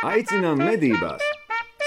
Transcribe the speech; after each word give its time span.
Aicinām 0.00 0.56
medībās! 0.56 1.20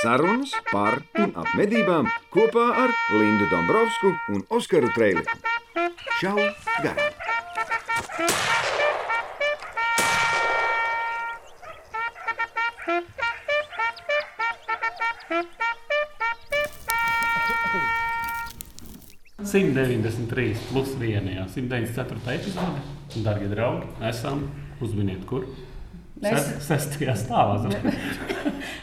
Sarunas 0.04 0.52
par 0.69 1.00
un 1.17 1.31
ap 1.33 1.48
medībām 1.58 2.05
kopā 2.29 2.66
ar 2.83 2.92
Lindu 3.17 3.47
Dombrovskiju 3.50 4.36
un 4.36 4.43
Oskaru 4.54 4.92
Trēliņu. 4.93 5.33
Čau! 6.20 6.38
Garām! 6.86 7.10
Simt 19.41 19.73
deviņdesmit 19.73 20.30
trīs 20.30 20.61
plus 20.70 20.93
viena, 21.02 21.34
jā, 21.39 21.50
194. 21.57 22.38
epizode. 22.38 22.88
Darbie 23.25 23.50
draugi, 23.50 23.89
esam 24.05 24.45
uzminiet, 24.86 25.25
kur? 25.25 25.50
Mēs- 26.24 26.48
Ses- 26.48 26.66
Sestajā 26.70 27.16
stāvā. 27.20 27.58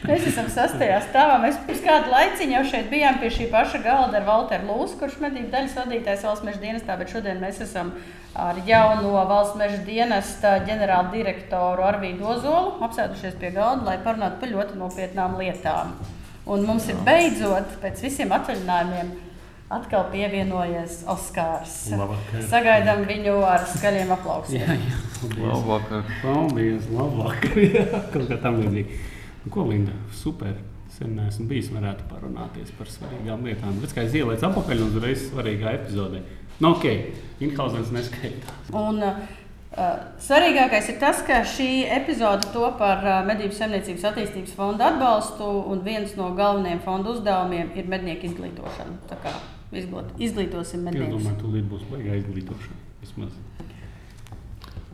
Mēs 0.07 0.25
esam 0.31 0.47
sastajā 0.51 0.97
stāvā. 1.07 1.35
Mēs 1.43 1.59
pirms 1.67 1.83
kāda 1.85 2.09
laiciņa 2.11 2.55
jau 2.57 2.63
šeit 2.71 2.89
bijām 2.91 3.19
pie 3.21 3.29
šī 3.33 3.47
paša 3.51 3.81
galda 3.85 4.19
ar 4.21 4.25
Walteru 4.27 4.67
Lūsu, 4.69 4.97
kurš 5.01 5.19
medību 5.23 5.51
daļas 5.53 5.75
vadītājs 5.81 6.25
valsts 6.27 6.45
meža 6.47 6.61
dienestā, 6.63 6.97
bet 7.01 7.13
šodien 7.13 7.41
mēs 7.43 7.61
esam 7.65 7.91
ar 8.35 8.59
jauno 8.65 9.11
valsts 9.29 9.57
meža 9.59 9.81
dienesta 9.85 10.55
ģenerāla 10.67 11.11
direktoru 11.13 11.83
Arvīdu 11.89 12.29
Ozolu 12.35 12.77
apsēdušies 12.87 13.35
pie 13.41 13.51
galda, 13.57 13.85
lai 13.91 13.97
parunātu 14.05 14.39
par 14.43 14.53
ļoti 14.55 14.79
nopietnām 14.79 15.37
lietām. 15.41 15.93
Un 16.49 16.63
mums 16.65 16.87
ir 16.89 16.97
beidzot, 17.05 17.75
pēc 17.83 17.99
visiem 18.01 18.31
atvaļinājumiem, 18.33 19.11
atkal 19.71 20.07
pievienojies 20.11 21.03
Oskars. 21.11 21.75
Labvakar. 21.93 22.41
Sagaidām 22.49 23.05
viņu 23.07 23.35
ar 23.47 23.67
skaļiem 23.69 24.09
aplausiem. 24.17 24.63
Jā, 24.65 24.79
jā. 24.79 24.97
Paldies. 25.21 25.45
Labvakar. 25.45 26.03
Paldies, 26.23 26.89
labvakar. 26.97 27.57
Jā, 27.77 27.85
Kaut 28.13 28.27
kā 28.31 28.37
tam 28.43 28.59
līdzīgi. 28.61 28.99
Nu, 29.45 29.51
Ko 29.53 29.65
Linda? 29.69 29.93
Super. 30.17 30.55
Sen 30.91 31.13
neesmu 31.17 31.47
bijis, 31.49 31.69
varētu 31.73 32.03
parunāties 32.11 32.73
par 32.77 32.89
svarīgām 32.91 33.45
lietām. 33.47 33.77
Bet 33.81 33.93
kā 33.95 34.03
es 34.05 34.13
ielaicu 34.17 34.45
apakaļ 34.49 34.81
un 34.83 34.89
uzreiz 34.91 35.23
svarīgā 35.29 35.71
epizodē. 35.79 36.19
Nu, 36.61 36.73
ok, 36.75 36.83
Inhausens 37.41 37.89
neskaitās. 37.95 38.67
Un, 38.77 38.99
uh, 39.01 39.93
svarīgākais 40.21 40.91
ir 40.91 40.99
tas, 41.01 41.23
ka 41.25 41.39
šī 41.47 41.69
epizode 41.95 42.51
top 42.53 42.75
par 42.83 43.01
uh, 43.07 43.15
Medību 43.25 43.55
saimniecības 43.57 44.05
attīstības 44.11 44.53
fonda 44.59 44.91
atbalstu, 44.91 45.47
un 45.71 45.81
viens 45.87 46.13
no 46.19 46.27
galvenajiem 46.37 46.83
fonda 46.85 47.15
uzdevumiem 47.15 47.71
ir 47.79 47.89
mednieku 47.89 48.27
izglītošana. 48.29 48.99
Tā 49.09 49.17
kā 49.23 49.33
izglīt, 49.71 50.11
izglītosim 50.27 50.83
Es 50.83 50.87
medniekus. 50.91 51.15
domāju, 51.23 51.39
tūlīt 51.45 51.71
būs 51.71 51.87
baigā 51.89 52.19
izglītošana. 52.21 52.77
Vismaz 53.01 53.39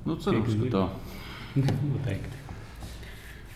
Nu, 0.07 0.15
cerams, 0.23 0.55
ka 0.63 0.73
tā. 0.73 0.83
noteikti. 1.91 2.43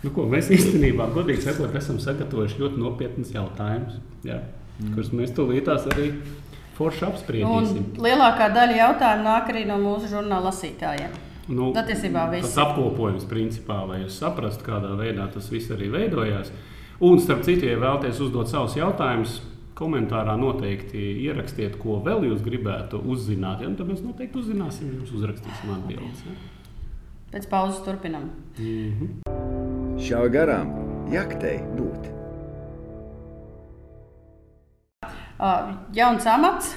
Nu, 0.01 0.09
ko, 0.15 0.25
mēs 0.29 0.49
īstenībā, 0.51 1.11
godīgi 1.13 1.45
sakot, 1.45 1.75
esam 1.77 1.99
sagatavojuši 2.01 2.61
ļoti 2.63 2.79
nopietnus 2.81 3.33
jautājumus, 3.35 3.99
ja, 4.25 4.39
mm. 4.79 4.95
kurus 4.95 5.11
mēs 5.13 5.35
tūlītās 5.37 5.85
arī 5.93 6.07
forši 6.77 7.05
Un 7.05 7.11
apspriedīsim. 7.11 7.83
lielākā 8.01 8.49
daļa 8.55 8.79
jautājumu 8.79 9.27
nāk 9.27 9.51
arī 9.53 9.67
no 9.69 9.77
mūsu 9.81 10.09
žurnāla 10.09 10.49
lasītājiem. 10.49 11.13
Nu, 11.51 11.69
tas 11.75 12.57
apkopojums, 12.63 13.25
principā, 13.29 13.81
lai 13.89 14.01
jūs 14.03 14.19
saprastu, 14.21 14.65
kādā 14.65 14.93
veidā 14.97 15.25
tas 15.33 15.49
viss 15.53 15.71
arī 15.73 15.89
veidojās. 15.93 16.51
Un, 17.01 17.17
starp 17.21 17.41
citu, 17.45 17.65
ja 17.65 17.79
vēlaties 17.81 18.21
uzdot 18.21 18.49
savus 18.49 18.77
jautājumus, 18.77 19.39
komentārā 19.77 20.35
noteikti 20.39 21.01
ierakstiet, 21.25 21.77
ko 21.81 21.99
vēl 22.05 22.27
jūs 22.29 22.43
gribētu 22.45 23.01
uzzināt. 23.13 23.63
Ja? 23.63 23.71
Un 23.71 23.77
Tad 23.79 23.89
mēs 23.89 24.03
noteikti 24.05 24.41
uzzināsim, 24.41 24.93
jums 24.99 25.13
uzrakstīsim 25.15 25.73
atbildes. 25.77 26.23
Ja? 26.27 26.37
Pēc 27.31 27.47
pauzes 27.49 27.83
turpinam. 27.85 28.29
Mm 28.59 28.91
-hmm. 28.99 29.99
Šā 30.01 30.25
garām 30.33 30.73
jaktei 31.11 31.59
būt! 31.77 32.11
Uh, 35.41 35.73
jauns 35.93 36.25
amats. 36.25 36.75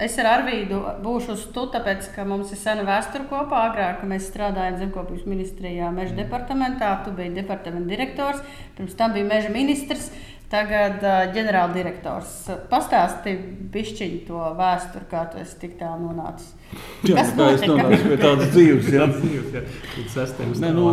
Es 0.00 0.14
ar 0.16 0.26
Arvīdu 0.30 0.78
būšu 1.04 1.34
uz 1.34 1.42
tu, 1.52 1.66
tāpēc, 1.68 2.06
ka 2.14 2.24
mums 2.24 2.52
ir 2.54 2.56
sena 2.56 2.84
vēsture 2.86 3.26
kopā. 3.28 3.58
Agrāk 3.68 4.04
mēs 4.08 4.30
strādājām 4.30 4.78
Zemkopības 4.80 5.26
ministrijā, 5.28 5.90
Meža 5.92 6.14
departamentā. 6.16 6.94
Tu 7.04 7.12
biji 7.12 7.34
departamenta 7.36 7.90
direktors, 7.90 8.40
pirms 8.78 8.96
tam 8.96 9.12
bija 9.12 9.28
Meža 9.28 9.50
ministrs, 9.52 10.08
tagad 10.52 11.00
ģenerāldirektors. 11.34 12.32
Pastāsti 12.70 13.32
bišķiņu 13.72 14.18
to 14.28 14.42
vēsturi, 14.58 15.06
kā 15.10 15.22
tu 15.32 15.40
esi 15.40 15.56
tik 15.62 15.78
tālu 15.80 16.10
nonācis. 16.10 16.52
Jā, 17.08 17.16
Kas 17.18 17.32
kā 17.38 17.46
es 17.54 17.64
notika? 17.64 17.72
nonācu 17.72 18.10
pie 18.10 18.18
tādas 18.20 18.50
dzīves. 18.54 18.90
Jā. 18.92 19.06
Līdz 19.96 20.12
sestiem 20.18 20.52
Nē, 20.62 20.70
nu, 20.76 20.84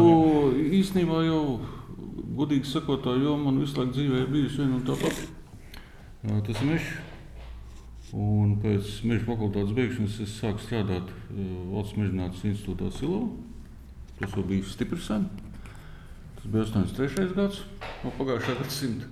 īstenībā 0.80 1.20
jau, 1.28 1.42
godīgi 2.40 2.72
sakot, 2.72 3.04
tā 3.04 3.18
joma 3.20 3.50
man 3.50 3.60
visu 3.64 3.80
laiku 3.82 3.98
dzīvē 3.98 4.24
ir 4.24 4.32
bijusi 4.32 4.62
viena 4.64 4.80
un 4.80 4.88
tā 4.88 4.96
pati. 5.04 5.28
Jā, 6.24 6.40
Tas 6.48 6.64
ir 6.64 6.72
mežs. 6.74 6.90
Un 8.16 8.56
pēc 8.64 8.88
meža 9.06 9.22
fakultātes 9.28 9.76
beigšanas 9.78 10.16
es 10.24 10.32
sāku 10.40 10.64
strādāt 10.64 11.12
Valsts 11.30 11.94
mežģinātnes 12.00 12.48
institūtā 12.56 12.90
Silo. 12.96 13.20
Tas 14.18 14.34
jau 14.34 14.42
bija 14.50 14.66
stipri 14.66 14.98
sen. 15.04 15.28
Tas 16.40 16.48
bija 16.50 16.66
83. 16.66 17.28
gads 17.38 17.62
no 18.02 18.12
pagājušā 18.18 18.56
gadsimta. 18.64 19.12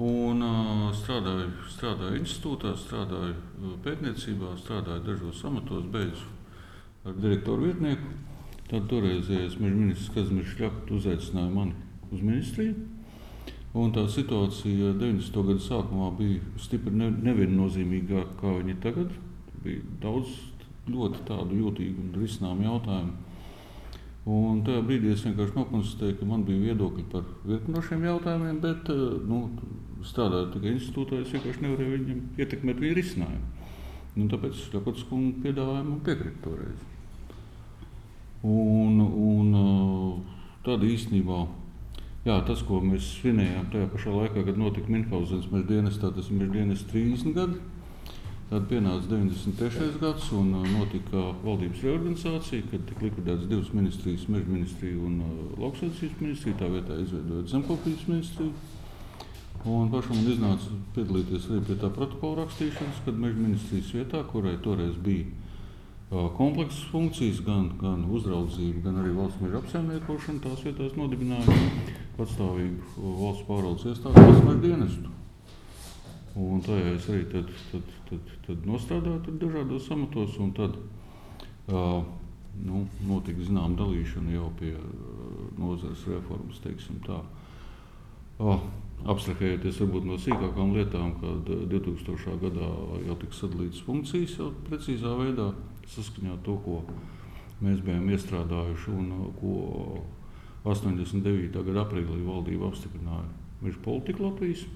Un 0.00 0.40
uh, 0.40 0.86
strādāju, 0.96 1.50
strādāju 1.68 2.22
institūtā, 2.22 2.70
strādāju 2.78 3.74
pētniecībā, 3.84 4.54
strādāju 4.56 5.02
dažos 5.04 5.42
amatos, 5.44 5.84
beidzu 5.92 6.30
ar 7.04 7.18
direktoru 7.20 7.68
vietnieku. 7.68 8.14
Tad 8.70 8.86
toreizējais 8.88 9.58
ministrs 9.60 10.14
Kazimierz 10.14 10.54
Šļakts 10.54 10.94
uzaicināja 10.96 11.52
mani 11.52 11.74
uz 12.08 12.22
ministriju. 12.22 12.78
Un 13.76 13.92
tā 13.94 14.06
situācija 14.08 14.94
90. 14.98 15.36
gada 15.50 15.64
sākumā 15.66 16.08
bija 16.16 16.40
stipri 16.58 16.94
ne, 16.96 17.10
neviennozīmīgāka, 17.26 18.38
kā 18.40 18.54
viņa 18.56 18.78
tagad. 18.82 19.12
Bija 19.60 19.84
daudz 20.00 20.32
ļoti 20.88 21.26
tādu 21.28 21.60
jūtīgu 21.60 22.06
un 22.06 22.16
risināmu 22.22 22.66
jautājumu. 22.70 23.18
Un 24.30 24.64
tajā 24.64 24.80
brīdī 24.86 25.12
es 25.12 25.22
vienkārši 25.28 25.56
nokonstatēju, 25.56 26.16
ka 26.18 26.26
man 26.32 26.42
bija 26.48 26.70
viedokļi 26.70 27.06
par 27.12 27.28
virkni 27.44 27.74
no 27.74 27.84
šiem 27.84 28.02
jautājumiem, 28.08 28.58
bet 28.64 28.90
nu, 29.28 29.44
strādājot 30.06 30.54
tikai 30.56 30.74
institūtā, 30.76 31.20
es 31.20 31.34
vienkārši 31.34 31.64
nevarēju 31.66 31.96
viņam 31.96 32.22
ietekmēt 32.40 32.82
viņa 32.84 32.98
risinājumu. 32.98 33.66
Un 34.18 34.30
tāpēc 34.30 34.62
Šļakats 34.66 35.06
kungu 35.08 35.42
piedāvājumu 35.44 36.00
piekrita 36.06 36.44
toreiz. 36.44 36.86
Un, 38.42 39.00
un 39.00 39.50
tad 40.64 40.84
īstenībā 40.86 41.42
jā, 42.24 42.38
tas, 42.48 42.62
ko 42.66 42.80
mēs 42.84 43.12
svinējām 43.20 43.68
tajā 43.72 43.90
pašā 43.92 44.14
laikā, 44.14 44.44
kad 44.48 44.60
notika 44.60 44.92
Minhausenas 44.92 45.50
meža 45.52 45.68
dienestā, 45.74 46.10
tas 46.16 46.30
ir 46.30 46.40
meža 46.40 46.56
dienas 46.56 46.86
30 46.92 47.36
gadi. 47.36 47.60
Tad 48.50 48.64
pienāca 48.66 49.06
93. 49.06 49.92
gads 50.02 50.32
un 50.34 50.48
notika 50.72 51.28
valdības 51.44 51.84
reorganizācija, 51.86 52.64
kad 52.72 52.82
tika 52.88 53.04
likvidētas 53.06 53.46
divas 53.46 53.68
ministrijas, 53.70 54.24
meža 54.26 54.50
ministrija 54.50 54.98
un 55.06 55.20
uh, 55.22 55.36
lauksaimniecības 55.62 56.24
ministrija. 56.24 56.58
Tā 56.58 56.70
vietā 56.72 56.96
izveidojot 56.98 57.52
zemkopības 57.52 58.08
ministriju. 58.10 58.50
Un 59.68 59.90
pašam 59.92 60.16
man 60.16 60.30
iznāca 60.32 60.72
piedalīties 60.94 61.50
arī 61.50 61.60
pie 61.66 61.74
tā 61.82 61.90
protokola 61.92 62.46
rakstīšanas, 62.46 63.02
kad 63.04 63.18
meža 63.20 63.36
ministrijas 63.36 63.90
vietā, 63.92 64.22
kurai 64.30 64.54
toreiz 64.64 64.96
bija 65.04 65.28
komplekss 66.10 66.86
funkcijas, 66.90 67.42
gan, 67.46 67.68
gan 67.78 68.06
uzraudzība, 68.10 68.86
gan 68.88 69.02
arī 69.02 69.12
valsts 69.14 69.42
meža 69.44 69.60
apsaimniekošana, 69.60 70.42
tās 70.46 70.64
vietās 70.64 70.96
nodibināja 70.98 71.58
patstāvīgu 72.16 73.12
valsts 73.20 73.46
pārvaldes 73.50 73.86
iestādi 73.92 74.24
valsts 74.24 74.48
meža 74.48 74.64
dienestu. 74.64 75.12
Un 76.40 76.64
tajā 76.64 76.96
es 76.96 77.12
arī 77.12 77.22
tad, 77.30 77.54
tad, 77.70 77.94
tad, 78.08 78.34
tad 78.48 78.66
nostrādāju 78.66 79.22
tad 79.28 79.40
dažādos 79.44 79.92
amatos, 79.92 80.36
un 80.40 80.52
tad 80.56 80.76
uh, 80.80 82.00
nu, 82.64 82.84
notika 83.06 83.44
zināma 83.44 83.76
dalīšana 83.78 84.38
jau 84.38 84.50
pie 84.58 84.72
uh, 84.72 84.84
nozares 85.60 86.06
reformas. 86.08 86.62
teiksim 86.64 87.02
tā. 87.04 87.20
Uh, 88.40 88.62
Abstrahējoties 89.08 89.78
varbūt 89.80 90.08
no 90.08 90.18
sīkākām 90.20 90.74
lietām, 90.76 91.14
kad 91.22 91.48
uh, 91.48 91.62
2000. 91.70 92.34
gadā 92.42 92.72
jau 93.06 93.16
tika 93.22 93.38
sadalītas 93.38 93.84
funkcijas 93.86 94.36
jau 94.38 94.50
precīzā 94.66 95.14
veidā, 95.22 95.52
saskaņā 95.94 96.34
ar 96.34 96.42
to, 96.44 96.58
ko 96.66 96.82
mēs 97.64 97.80
bijām 97.86 98.10
iestrādājuši 98.12 98.92
un 98.96 99.14
uh, 99.16 99.30
ko 99.40 99.54
89. 100.68 101.56
gada 101.56 101.86
aprīlī 101.86 102.20
valdība 102.26 102.68
apstiprināja 102.68 103.24
meža 103.64 103.80
politiku 103.84 104.28
Latvijas 104.28 104.66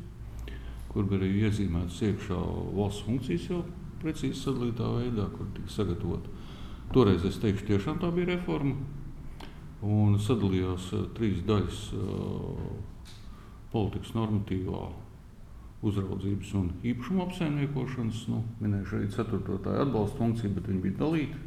kur 0.94 1.08
bija 1.10 1.24
arī 1.24 1.30
iezīmētas 1.42 1.96
iekšā 2.06 2.36
valsts 2.76 3.02
funkcijas 3.02 3.48
jau 3.50 3.62
precīzi 4.02 4.38
sadalītā 4.38 4.86
veidā, 4.94 5.26
kur 5.34 5.48
tika 5.56 5.72
sagatavota. 5.74 6.30
Toreiz 6.94 7.24
es 7.26 7.40
teikšu, 7.42 7.66
tiešām 7.72 7.98
tā 7.98 8.12
bija 8.14 8.36
reforma. 8.36 8.76
Un 9.84 10.14
sadalījās 10.22 10.86
uh, 10.94 11.08
trīs 11.16 11.42
daļas 11.48 11.80
uh, 11.98 12.68
politikas 13.74 14.14
normatīvā, 14.16 14.84
uzraudzības 15.84 16.52
un 16.60 16.70
īpašuma 16.86 17.26
apsaimniekošanas. 17.26 18.22
Nu, 18.32 18.44
minēšu 18.62 19.00
arī 19.00 19.10
ceturto 19.12 19.58
tādu 19.64 19.82
atbalsta 19.84 20.20
funkciju, 20.22 20.54
bet 20.56 20.70
viņi 20.70 20.84
bija 20.86 21.00
dalīti. 21.02 21.42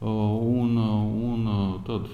Uh, 0.00 0.32
un, 0.40 0.78
uh, 0.80 1.02
un 1.28 1.48
uh, 1.50 1.72
tad 1.84 2.06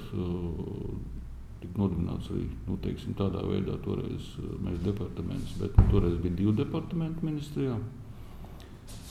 tika 1.61 1.79
nodibināts 1.79 2.33
arī 2.35 2.49
nu, 2.67 2.79
teiksim, 2.83 3.15
tādā 3.19 3.45
veidā, 3.47 3.77
toreiz 3.85 4.33
mēs 4.65 4.81
departaments, 4.83 5.55
bet 5.61 5.77
toreiz 5.93 6.17
bija 6.23 6.35
divi 6.41 6.57
departamenti 6.59 7.29
ministrijā. 7.29 7.77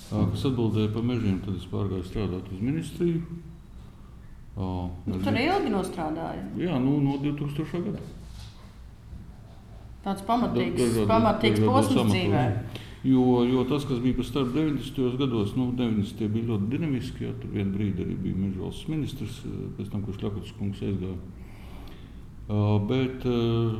Kas 0.10 0.44
atbildēja 0.46 0.92
par 0.94 1.06
mežiem, 1.08 1.40
tad 1.46 1.56
es 1.58 1.66
pārgāju 1.72 2.06
strādāt 2.06 2.52
uz 2.54 2.60
ministriju. 2.62 3.24
Nu, 4.56 5.18
tur 5.24 5.40
ilgi 5.40 5.72
nostrādāja. 5.74 6.44
Jā, 6.60 6.76
nu, 6.80 7.00
no 7.04 7.18
2000. 7.24 7.82
gada. 7.88 8.04
Tāds 10.06 10.26
pamatīgs, 10.26 11.00
pamatīgs 11.10 11.64
posms 11.66 12.12
dzīvē. 12.12 12.44
Jo, 13.06 13.44
jo 13.46 13.64
tas, 13.70 13.86
kas 13.86 14.00
bija 14.02 14.18
pēc 14.18 14.32
tam 14.34 14.52
90. 14.54 15.18
gados, 15.20 15.54
nu, 15.58 15.68
90. 15.78 16.28
bija 16.34 16.50
ļoti 16.52 16.70
dinamiski. 16.72 17.26
Jā, 17.26 17.34
tur 17.42 17.52
vienā 17.54 17.74
brīdī 17.74 18.06
arī 18.06 18.18
bija 18.22 18.38
mežvalsts 18.38 18.90
ministrs, 18.90 19.40
pēc 19.78 19.90
tam, 19.94 20.04
kurš 20.06 20.24
Latvijas 20.26 20.54
kungs 20.58 20.82
aizgāja. 20.86 21.18
Uh, 22.46 22.76
bet 22.86 23.26
uh, 23.26 23.74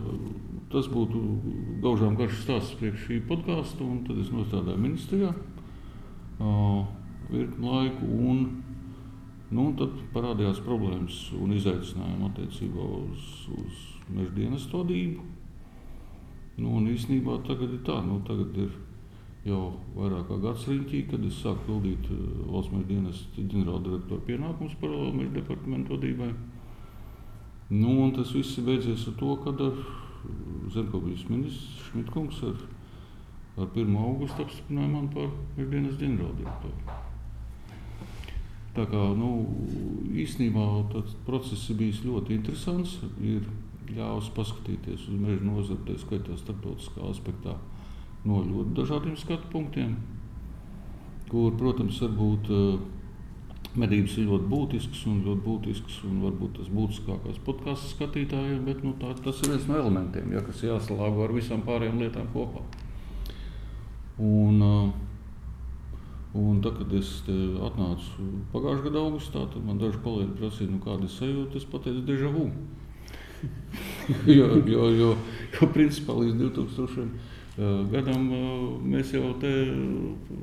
tas 0.74 0.88
būtu 0.90 1.20
gaužām 1.84 2.16
garš 2.18 2.40
stāsts 2.42 2.78
priekš 2.80 3.04
šī 3.06 3.20
podkāsta, 3.30 3.86
un 3.86 4.00
tad 4.08 4.18
es 4.24 4.32
nostādīju 4.34 4.82
ministrijā 4.82 5.30
uh, 5.30 6.80
virkni 7.30 7.70
laiku. 7.70 8.10
Un, 8.10 8.42
nu, 9.52 9.68
un 9.68 9.78
tad 9.78 9.94
parādījās 10.16 10.66
problēmas 10.66 11.22
un 11.38 11.54
izaicinājumi 11.54 12.30
attiecībā 12.32 12.90
uz, 13.04 13.30
uz 13.54 13.86
meža 14.10 14.34
dienas 14.38 14.66
vadību. 14.74 15.35
Nu, 16.56 16.72
un 16.80 16.88
īsnībā 16.88 17.42
tagad 17.48 17.74
ir 17.76 17.82
tā, 17.88 17.98
nu, 18.06 18.22
tagad 18.28 18.56
ir 18.64 18.76
jau 19.46 19.62
vairāk 19.94 20.30
kā 20.30 20.38
gads 20.42 20.68
riņķī, 20.70 21.02
kad 21.12 21.26
es 21.28 21.42
sāku 21.44 21.66
pildīt 21.68 22.08
valsts 22.50 22.74
meža 22.74 22.88
dienas 22.90 23.24
ģenerāldirektora 23.36 24.24
pienākumus 24.30 24.78
paralēli 24.82 25.20
meža 25.20 25.36
departamentu 25.36 25.98
vadībai. 25.98 26.32
Nu, 27.70 27.92
un 28.06 28.14
tas 28.16 28.32
viss 28.34 28.62
beidzies 28.66 29.08
ar 29.12 29.18
to, 29.20 29.36
ka 29.44 29.54
ar 29.68 29.82
zemkopības 30.74 31.28
ministrs 31.30 31.90
Šmitkungs 31.90 32.40
ar, 32.48 32.64
ar 33.60 33.68
1. 33.68 33.98
augustu 34.00 34.46
apstiprināja 34.46 34.94
mani 34.96 35.12
par 35.14 35.30
meža 35.58 35.74
dienas 35.76 36.00
ģenerāldirektoru. 36.00 37.04
Tā 38.76 38.84
kā 38.92 39.04
nu, 39.16 39.30
īstenībā 40.20 40.66
tas 40.92 41.14
process 41.28 41.70
ir 41.72 41.78
bijis 41.80 42.02
ļoti 42.04 42.36
interesants. 42.36 42.98
Ir 43.24 43.46
ļāvis 43.94 44.32
paskatīties 44.36 45.08
uz 45.12 45.22
meža 45.22 45.46
nozari, 45.46 45.82
tā 45.88 45.98
skaitā 46.02 46.38
starptautiskā 46.40 47.06
aspektā, 47.12 47.56
no 48.26 48.42
ļoti 48.46 48.76
dažādiem 48.80 49.16
skatu 49.20 49.52
punktiem, 49.54 49.96
kur, 51.30 51.54
protams, 51.60 52.02
varbūt 52.02 52.52
medības 53.76 54.16
ir 54.20 54.30
ļoti 54.30 54.48
būtisks 54.52 55.02
un 55.10 55.22
ļoti 55.26 55.44
būtisks 55.46 55.98
un 56.08 56.22
varbūt 56.24 56.60
tas 56.60 56.70
būtiskākais 56.72 57.42
podkāstu 57.46 57.92
skatītājiem, 57.92 58.62
bet 58.68 58.84
nu, 58.86 58.94
tā, 59.02 59.12
tas 59.26 59.42
ir 59.44 59.52
viens 59.52 59.68
no 59.70 59.80
elementiem, 59.82 60.32
ja, 60.36 60.44
kas 60.46 60.64
jāsalāgo 60.64 61.26
ar 61.26 61.36
visām 61.36 61.66
pārējām 61.68 62.00
lietām 62.02 62.30
kopā. 62.34 62.64
Un, 64.24 64.62
un 66.40 66.62
tad, 66.64 66.80
kad 66.80 66.94
es 66.96 67.12
atnācu 67.28 68.30
pagājušā 68.54 68.88
gada 68.88 69.04
augustā, 69.04 69.44
tad 69.52 69.68
man 69.68 69.82
daži 69.82 70.00
kolēģi 70.06 70.38
prasīja, 70.40 70.72
nu, 70.72 70.80
kāda 70.84 71.08
ir 71.08 71.12
sajūta. 71.12 71.60
Es 71.60 71.68
pateicu, 71.68 72.06
deja 72.08 72.32
vu. 72.32 72.48
Jo, 74.38 74.50
jo, 74.66 74.90
jo, 74.96 75.16
jo 75.60 75.72
principā 75.74 76.18
līdz 76.20 76.38
2000 76.42 77.34
gadam 77.92 78.28
mēs 78.84 79.14
jau 79.16 79.32
te 79.40 79.52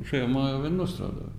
šajā 0.09 0.29
mājā 0.33 0.61
vien 0.65 0.79
nostrādājam. 0.81 1.39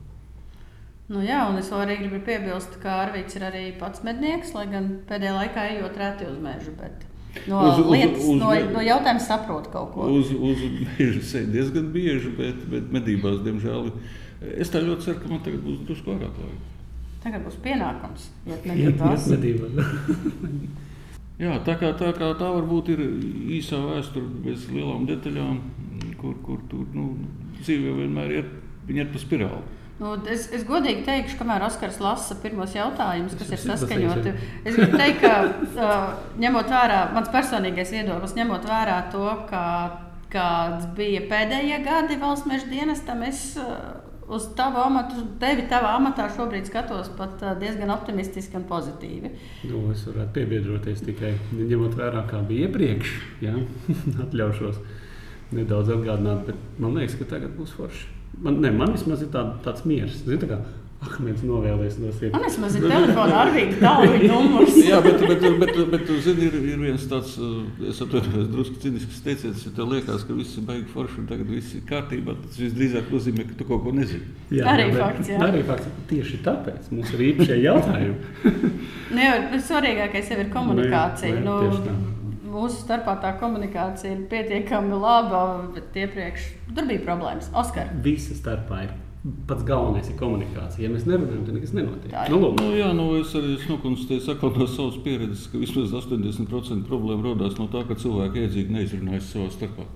Nu, 1.12 1.19
jā, 1.25 1.42
un 1.50 1.57
es 1.60 1.69
arī 1.75 1.98
gribu 2.00 2.21
piebilst, 2.24 2.77
ka 2.81 3.01
Arvīts 3.04 3.36
ir 3.36 3.44
arī 3.50 3.63
pats 3.80 4.06
mednieks, 4.07 4.54
lai 4.56 4.68
gan 4.71 4.86
pēdējā 5.10 5.33
laikā 5.36 5.65
ejot 5.74 5.98
reti 6.00 6.30
uz 6.30 6.38
mežu. 6.42 6.71
Bet... 6.80 7.04
No, 7.50 7.63
uz, 7.66 7.81
uz, 7.81 7.89
lietas, 7.89 8.24
uz, 8.30 8.38
no, 8.39 8.51
no 8.75 8.83
jautājuma 8.86 9.24
saprot 9.25 9.68
kaut 9.74 9.92
ko. 9.95 10.07
Uz, 10.19 10.30
uz 10.31 10.62
meža 10.86 11.24
sēž 11.31 11.50
diezgan 11.51 11.89
bieži, 11.94 12.31
bet, 12.38 12.62
bet 12.71 12.94
medībās, 12.94 13.42
diemžēl, 13.44 13.89
es 14.54 14.71
tā 14.71 14.83
ļoti 14.86 15.09
ceru, 15.09 15.19
ka 15.24 15.33
man 15.33 15.44
tagad 15.44 15.66
būs 15.66 15.81
drusku 15.89 16.13
vairāk 16.13 16.39
laika. 16.45 16.71
Tagad 17.25 17.45
būs 17.48 17.59
pienākums 17.66 18.30
iet 18.48 18.66
medībās. 18.69 19.27
Jā, 21.44 21.60
tā, 21.66 21.75
kā, 21.80 21.92
tā, 22.00 22.13
kā 22.16 22.31
tā 22.40 22.50
varbūt 22.56 22.94
ir 22.94 23.01
īsā 23.57 23.80
vēsture 23.84 24.28
bez 24.45 24.68
lielām 24.72 25.07
detaļām, 25.10 25.57
kur, 26.22 26.38
kur 26.45 26.62
tur 26.72 26.86
nu, 26.95 27.10
dzīve 27.60 27.98
vienmēr 28.00 28.38
iet, 28.40 28.51
iet 28.94 29.12
pa 29.12 29.22
spirāli. 29.22 29.63
Nu, 30.00 30.16
es, 30.28 30.48
es 30.56 30.63
godīgi 30.68 31.04
teikšu, 31.06 31.38
kamēr 31.40 31.63
Osakas 31.68 32.00
lasa 32.01 32.36
pirmos 32.42 32.74
jautājumus, 32.75 33.36
kas 33.40 33.51
ir 33.54 33.62
saskaņoti. 33.62 34.34
Es 34.66 34.78
gribu 34.80 34.98
teikt, 35.00 35.22
ka 35.22 35.84
ņemot 36.42 36.72
vērā 36.74 37.04
mans 37.13 37.30
personīgais 37.34 37.94
viedoklis, 37.94 38.34
ņemot 38.40 38.66
vērā 38.68 38.98
to, 39.13 39.28
ka, 39.51 39.66
kāds 40.34 40.90
bija 40.98 41.22
pēdējie 41.30 41.84
gadi 41.86 42.18
valsts 42.24 42.50
meža 42.50 42.72
dienestam, 42.72 43.22
es 43.28 43.51
uh, 43.62 44.02
uz 44.35 44.47
tavu 44.57 44.81
amatu, 44.83 45.24
tevi 45.41 45.68
tavā 45.71 45.94
amatā 46.00 46.27
šobrīd 46.33 46.68
skatos 46.69 47.12
pat 47.18 47.41
diezgan 47.62 47.94
optimistiski 47.94 48.57
un 48.59 48.65
pozitīvi. 48.69 49.31
Nu, 49.69 49.85
es 49.94 50.03
varētu 50.09 50.33
piebiedroties 50.38 51.06
tikai 51.06 51.35
ņemot 51.53 51.97
vērā, 52.00 52.25
kā 52.30 52.41
bija 52.47 52.68
iepriekš. 52.68 53.13
Ja? 53.45 53.56
Atļaušos 54.25 54.81
nedaudz 55.53 55.94
atgādināt, 55.94 56.47
bet 56.50 56.80
man 56.81 56.97
liekas, 56.97 57.18
ka 57.19 57.30
tagad 57.35 57.53
būs 57.57 57.75
forši. 57.77 58.09
Man, 58.44 58.59
ne, 58.63 58.71
man 58.74 58.95
vismaz 58.95 59.21
ir 59.21 59.30
tā, 59.33 59.44
tāds 59.65 59.85
miers. 59.85 60.24
Zini, 60.25 60.39
tā 60.41 60.50
kā, 60.50 60.59
Ahmeds 61.03 61.44
novēlēs 61.45 61.97
no 62.00 62.11
sirds. 62.15 62.33
Man 62.33 62.45
vismaz 62.45 62.75
ir 62.77 62.85
telefona 62.88 63.39
arvīga 63.44 63.79
tālruņa 63.81 64.29
numurs. 64.29 64.77
Jā, 64.79 65.00
bet, 65.03 65.19
bet, 65.19 65.44
bet, 65.44 65.57
bet, 65.59 65.79
bet 65.91 66.05
tu 66.07 66.17
zini, 66.23 66.47
ir, 66.47 66.55
ir 66.73 66.79
viens 66.81 67.07
tāds, 67.11 67.35
es 67.89 68.00
atvainojos, 68.03 68.47
drusku 68.53 68.79
cinisks 68.83 69.19
teiciens, 69.25 69.65
ja 69.67 69.73
tev 69.75 69.91
liekas, 69.91 70.23
ka 70.27 70.38
viss 70.38 70.57
ir 70.59 70.67
baigi 70.69 70.88
forši 70.94 71.19
un 71.23 71.27
tagad 71.31 71.51
viss 71.51 71.75
ir 71.77 71.83
kārtībā, 71.89 72.38
tas 72.45 72.61
visdrīzāk 72.61 73.11
nozīmē, 73.13 73.47
ka 73.51 73.59
tu 73.59 73.67
kaut 73.69 73.83
ko 73.85 73.94
nezini. 73.95 74.31
Jā, 74.53 74.65
arī 74.73 74.88
jā, 74.89 74.95
fakts, 75.01 75.33
jā. 75.33 75.44
Arī 75.50 75.61
fakts. 75.67 75.91
Tieši 76.13 76.41
tāpēc 76.47 76.89
mums 76.95 77.13
ir 77.13 77.27
īpašie 77.29 77.59
jautājumi. 77.65 78.49
nu, 79.13 79.21
jā, 79.27 79.38
svarīgākais 79.69 80.33
jau 80.33 80.41
ir 80.45 80.51
komunikācija. 80.53 81.39
Nu, 81.44 81.59
jā, 81.67 81.77
nu, 81.83 82.13
mūsu 82.53 82.83
starpā 82.83 83.17
tā 83.23 83.33
komunikācija 83.41 84.13
ir 84.13 84.27
pietiekami 84.31 84.99
laba, 85.01 85.45
bet 85.73 85.95
iepriekš 86.03 86.51
tur 86.73 86.89
bija 86.89 87.06
problēmas. 87.06 87.49
Oskar. 87.57 87.89
Visa 88.06 88.38
starpā 88.38 88.85
ir 88.88 88.94
pats 89.47 89.63
galvenais 89.63 90.09
ir 90.11 90.17
komunikācija. 90.19 90.83
Ja 90.83 90.91
mēs 90.91 91.05
nerunājam, 91.07 91.45
tad 91.47 91.55
nekas 91.55 91.73
nenotiek. 91.77 92.11
Tā, 92.11 92.25
nu, 92.31 92.51
nu, 92.57 92.69
jā, 92.75 92.89
nu, 92.97 93.07
es 93.21 93.31
arī 93.39 93.53
es 93.55 93.65
nokonstatēju 93.71 94.51
no 94.59 94.67
savas 94.67 94.99
pieredzes, 95.05 95.47
ka 95.51 95.61
vismaz 95.61 95.95
80% 95.95 96.87
problēma 96.89 97.29
rodas 97.29 97.55
no 97.59 97.69
tā, 97.71 97.85
ka 97.87 97.95
cilvēki 97.99 98.43
iedzīgi 98.43 98.75
neizrunājas 98.75 99.31
savā 99.31 99.47
starpā. 99.53 99.87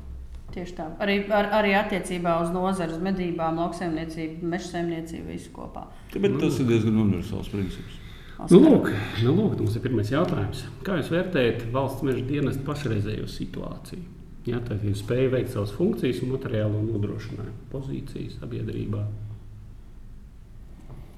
Tieši 0.56 0.78
tā. 0.80 0.88
Arī, 1.04 1.20
ar, 1.28 1.52
arī 1.60 1.76
attiecībā 1.76 2.38
uz 2.46 2.54
nozari, 2.56 2.96
uz 2.96 3.04
medībām, 3.04 3.60
lauksaimniecību, 3.60 4.48
meža 4.48 4.72
saimniecību, 4.78 5.28
visu 5.36 5.52
kopā. 5.54 5.90
Ja, 6.14 6.24
bet 6.24 6.40
tas 6.40 6.62
ir 6.64 6.72
diezgan 6.72 6.96
universāls 7.04 7.52
princips. 7.52 8.00
Nu, 8.48 8.62
lūk, 8.62 8.92
nu, 9.26 9.34
lūk, 9.34 9.58
mums 9.60 9.76
ir 9.76 9.84
pirmais 9.84 10.14
jautājums. 10.14 10.64
Kā 10.86 11.02
jūs 11.02 11.10
vērtējat 11.12 11.68
valsts 11.74 12.06
meža 12.06 12.24
dienesta 12.30 12.64
pašreizējo 12.68 13.28
situāciju? 13.34 14.17
Ja, 14.48 14.62
tā 14.64 14.78
ir 14.80 14.96
spēja 14.96 15.32
veikt 15.34 15.52
savas 15.52 15.74
funkcijas 15.76 16.22
un 16.24 16.32
materiālo 16.38 16.80
nodrošinājumu, 16.86 17.68
pozīcijas 17.74 18.38
sabiedrībā 18.40 19.04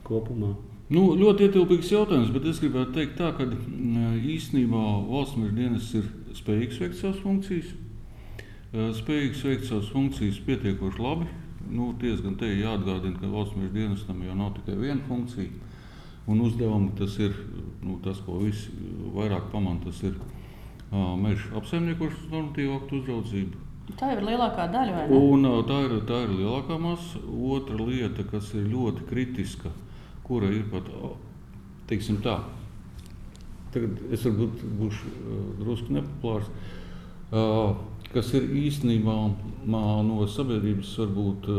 kopumā. 0.08 0.56
Nu, 0.90 1.12
ļoti 1.14 1.46
ietilpīgs 1.46 1.92
jautājums, 1.94 2.32
bet 2.34 2.48
es 2.50 2.62
gribētu 2.64 2.96
teikt, 2.96 3.20
tā, 3.20 3.30
ka 3.38 3.46
īstenībā 3.46 4.80
valsts 5.06 5.38
meža 5.38 5.54
dienas 5.60 5.92
ir 6.00 6.08
spējīgs 6.40 6.80
veikt 6.82 6.98
savas 6.98 7.20
funkcijas. 7.22 7.76
Spējīgs 8.98 9.44
veikt 9.46 9.70
savas 9.70 9.92
funkcijas 9.94 10.42
pietiekoši 10.48 11.04
labi. 11.06 11.30
Nu, 11.70 11.92
diezgan 12.02 12.40
te 12.40 12.50
jāatgādina, 12.50 13.20
ka 13.22 13.30
valsts 13.30 13.60
meža 13.60 13.76
dienestam 13.76 14.26
jau 14.26 14.40
nav 14.40 14.56
tikai 14.58 14.80
viena 14.82 15.06
funkcija. 15.06 15.68
Un 16.30 16.42
uzdevumi 16.46 16.96
tas 16.98 17.20
ir 17.22 17.38
nu, 17.86 18.00
tas, 18.02 18.18
ko 18.26 18.42
visi 18.42 18.74
vairāk 19.14 19.52
pamana. 19.54 19.78
Tas 19.86 20.02
ir 20.10 20.18
meža 20.92 21.52
apsaimniekošanas 21.60 22.30
normatīvu 22.32 22.78
aktu 22.80 23.02
uzraudzību. 23.02 23.66
Tā 23.98 24.12
ir 24.14 24.22
lielākā 24.26 24.68
daļa. 24.70 25.06
Un, 25.18 25.46
tā, 25.66 25.80
ir, 25.88 25.96
tā 26.10 26.24
ir 26.26 26.34
lielākā 26.38 26.78
masa. 26.82 27.22
Otra 27.26 27.78
lieta, 27.78 28.26
kas 28.30 28.52
ir 28.58 28.70
ļoti 28.70 29.06
kritiska, 29.10 29.72
kura 30.26 30.50
ir 30.54 30.68
pat 30.70 30.90
tā. 32.26 32.38
Tagad 33.74 34.02
es 34.14 34.26
varbūt 34.26 34.66
būšu 34.80 35.14
drusku 35.62 35.94
nepopulārs. 35.94 36.50
Kas 38.10 38.32
ir 38.34 38.48
īstenībā 38.58 39.16
no 39.70 40.26
sabiedrības 40.26 40.96
varbūt, 41.02 41.50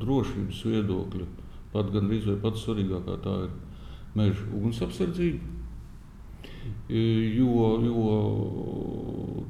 drošības 0.00 0.62
viedokļa, 0.64 1.26
pat 1.74 1.92
gan 1.92 2.08
arī 2.08 2.36
pats 2.40 2.64
svarīgākā 2.64 3.18
tā 3.24 3.34
ir 3.44 3.56
meža 4.16 4.48
ugunsapsardzība. 4.56 5.57
Jo, 6.88 7.68
jo 7.84 8.16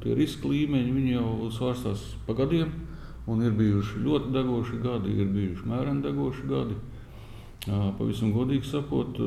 tie 0.03 0.15
riska 0.17 0.49
līmeņi 0.51 1.13
jau 1.13 1.49
svārstās 1.55 2.03
pa 2.27 2.35
gadiem, 2.37 2.71
ir 3.45 3.53
bijuši 3.55 4.01
ļoti 4.05 4.33
degoši 4.33 4.79
gadi, 4.83 5.13
ir 5.21 5.29
bijuši 5.33 5.69
mēreni 5.69 6.05
degoši 6.05 6.47
gadi. 6.49 6.79
Pavisam 7.69 8.31
godīgi 8.33 8.65
sakot, 8.65 9.19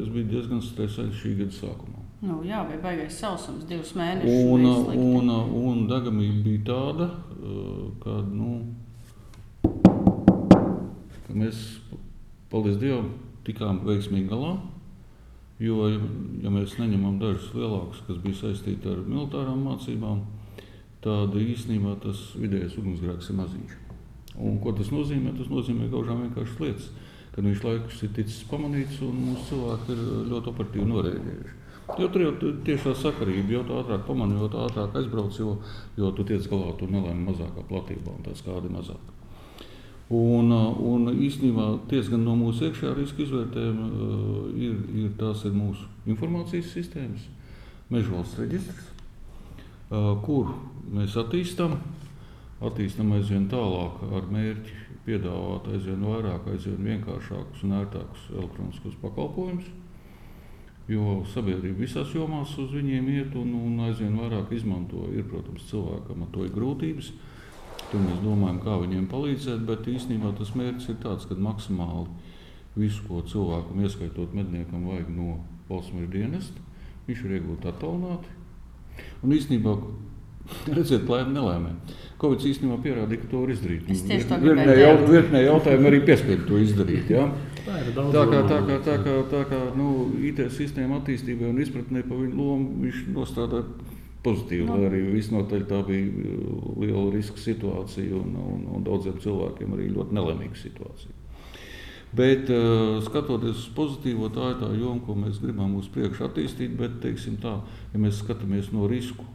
es 0.00 0.08
biju 0.10 0.26
diezgan 0.32 0.62
stresēts 0.64 1.20
šī 1.20 1.34
gada 1.42 1.54
sākumā. 1.54 2.04
Nu, 2.18 2.40
jā, 2.42 2.64
vai 2.66 2.80
baigais 2.82 3.14
sausums, 3.14 3.66
divus 3.68 3.92
mēnešus. 3.94 4.48
Un, 4.50 4.64
bija 4.88 5.04
un, 5.20 5.28
un 5.60 5.84
degamība 5.86 6.40
bija 6.48 6.64
tāda, 6.66 7.06
ka 8.02 8.16
nu, 8.26 8.56
ka 11.28 11.36
mēs, 11.36 11.60
paldies 12.50 12.80
Dievam, 12.80 13.12
tikām 13.46 13.84
veiksmīgi 13.86 14.26
galā. 14.32 14.56
Jo, 15.58 15.88
ja 15.90 16.52
mēs 16.54 16.76
neņemam 16.78 17.16
dažus 17.18 17.50
lielākus, 17.58 18.04
kas 18.06 18.20
bija 18.22 18.38
saistīti 18.44 18.92
ar 18.92 19.00
militārām 19.02 19.64
mācībām, 19.66 20.22
tad 21.02 21.34
īstenībā 21.34 21.96
tas 22.04 22.20
vidējais 22.38 22.76
ugunsgrēks 22.78 23.32
ir 23.32 23.38
maziņš. 23.40 23.76
Un, 24.38 24.60
ko 24.62 24.70
tas 24.78 24.92
nozīmē? 24.94 25.34
Tas 25.34 25.50
nozīmē 25.50 25.88
gaužām 25.90 26.22
vienkāršas 26.26 26.60
lietas, 26.62 26.90
kad 27.34 27.46
viņš 27.46 27.64
laikus 27.66 28.02
ir 28.06 28.12
ticis 28.14 28.44
pamanīts 28.50 29.00
un 29.02 29.18
mūsu 29.26 29.48
cilvēki 29.50 29.96
ir 29.96 30.04
ļoti 30.30 30.52
operatīvi 30.52 30.90
norēģējuši. 30.92 31.56
Jo 31.98 32.08
tur 32.12 32.22
jau 32.22 32.32
tiešā 32.66 32.92
sakarība, 33.00 33.54
jo 33.56 33.62
ātrāk 33.80 34.02
pamani, 34.06 34.36
jo 34.38 34.48
ātrāk 34.62 34.96
aizbrauc, 35.00 35.38
jo, 35.40 35.54
jo 35.96 36.10
tu 36.14 36.26
tiec 36.28 36.46
galā 36.50 36.70
ar 36.70 36.76
to 36.78 36.86
nelēmu 36.90 37.30
mazākā 37.30 37.64
platībā 37.70 38.12
un 38.12 38.26
tā 38.26 38.34
skādi 38.36 38.70
mazāk. 38.70 39.14
Un, 40.08 40.52
un 40.88 41.10
īstenībā 41.12 41.66
tiesa 41.90 42.14
gan 42.14 42.22
no 42.24 42.32
mūsu 42.40 42.70
iekšējā 42.70 42.94
riska 42.96 43.20
izvērtējuma 43.26 43.88
ir, 44.56 44.78
ir 45.02 45.10
tās 45.20 45.42
ir 45.44 45.52
mūsu 45.52 45.84
informācijas 46.08 46.70
sistēmas, 46.72 47.26
meža 47.92 48.14
valsts 48.14 48.40
reģistrs, 48.40 48.86
kur 50.24 50.54
mēs 50.96 51.16
attīstām, 51.20 51.76
attīstām 52.64 53.12
aizvien 53.18 53.50
tālāk 53.52 54.00
ar 54.08 54.32
mērķi 54.32 54.80
piedāvāt 55.08 55.68
aizvien 55.74 56.00
vairāk, 56.04 56.48
aizvien 56.52 56.80
vienkāršākus 56.88 57.64
un 57.64 57.76
ērtākus 57.82 58.26
elektroniskus 58.34 58.96
pakalpojumus. 59.02 59.68
Jo 60.88 61.18
sabiedrība 61.28 61.84
visās 61.84 62.14
jomās 62.16 62.54
uz 62.60 62.72
viņiem 62.72 63.08
iet 63.12 63.34
un, 63.36 63.52
un 63.60 63.80
aizvien 63.84 64.14
vairāk 64.16 64.54
izmanto. 64.56 65.04
Ir, 65.12 65.26
protams, 65.28 65.66
cilvēkam 65.68 66.24
ar 66.24 66.30
to 66.32 66.46
ir 66.46 66.54
grūtības. 66.54 67.10
Tur 67.88 68.02
mēs 68.04 68.18
domājam, 68.20 68.58
kā 68.60 68.74
viņiem 68.82 69.06
palīdzēt, 69.08 69.62
bet 69.68 69.86
īstenībā 69.88 70.34
tas 70.36 70.50
mērķis 70.58 70.90
ir 70.92 70.98
tāds, 71.00 71.24
ka 71.28 71.36
maksimāli 71.40 72.08
visu, 72.78 73.00
ko 73.08 73.22
cilvēkam, 73.24 73.80
ieskaitot 73.86 74.34
medniekam, 74.36 74.84
vajag 74.90 75.08
no 75.14 75.38
valsts 75.70 75.94
meža 75.96 76.10
dienesta, 76.12 76.66
viņš 77.08 77.24
var 77.24 77.38
iegūt 77.38 77.64
attālināti. 77.72 78.34
Un 79.24 79.32
īstenībā, 79.38 79.74
redziet, 80.76 81.08
lēmē, 81.08 81.32
nelēmē. 81.38 81.72
Covid 82.20 82.44
īstenībā 82.50 82.78
pierādīja, 82.84 83.22
ka 83.24 83.32
to 83.32 83.42
var 83.44 83.52
izdarīt. 83.54 83.90
Es 83.94 84.04
tieši 84.04 84.28
tā 84.28 84.38
Virknē 84.42 84.64
gribēju 84.66 84.84
jaut, 84.84 85.00
teikt. 85.00 85.12
virknē 85.14 85.42
jautājumu 85.44 85.90
arī 85.90 86.00
piespiedu 86.08 86.48
to 86.48 86.60
izdarīt. 86.62 87.12
Ja? 87.14 87.26
Tā 87.64 87.82
ir 87.82 87.92
daudz 87.96 88.16
Tā 88.16 88.24
kā, 88.28 88.40
tā 88.52 88.58
kā, 88.68 88.78
tā 88.84 88.96
kā, 89.04 89.14
tā 89.32 89.42
kā 89.48 89.60
nu, 89.78 89.92
IT 90.28 90.42
sistēma 90.56 91.00
attīstībai 91.00 91.52
un 91.52 91.62
izpratnē 91.62 92.02
par 92.08 92.20
viņu 92.20 92.36
lomu 92.36 92.82
viņš 92.84 93.04
nostāda 93.14 93.62
pozitīvi, 94.24 94.66
Nu. 94.66 94.74
lai 94.76 94.88
arī 94.90 95.00
visnotaļ 95.14 95.64
tā 95.70 95.78
bija 95.86 96.08
uh, 96.08 96.74
liela 96.82 97.06
riska 97.14 97.38
situācija 97.38 98.16
un, 98.18 98.34
un, 98.36 98.66
un 98.76 98.84
daudziem 98.86 99.18
cilvēkiem 99.22 99.72
arī 99.76 99.88
ļoti 99.94 100.16
nelemīga 100.18 100.58
situācija. 100.64 101.14
Bet 102.18 102.48
uh, 102.48 103.02
skatoties 103.04 103.56
uz 103.66 103.70
pozitīvo, 103.76 104.30
tā 104.32 104.54
ir 104.54 104.60
tā 104.62 104.68
joma, 104.80 105.00
ko 105.04 105.14
mēs 105.14 105.42
gribam 105.42 105.74
uz 105.76 105.90
priekšu 105.92 106.24
attīstīt. 106.30 106.72
Bet, 106.78 107.00
teiksim 107.04 107.36
tā, 107.42 107.58
ja 107.92 108.00
mēs 108.00 108.22
skatāmies 108.22 108.70
no 108.72 108.86
risku 108.88 109.26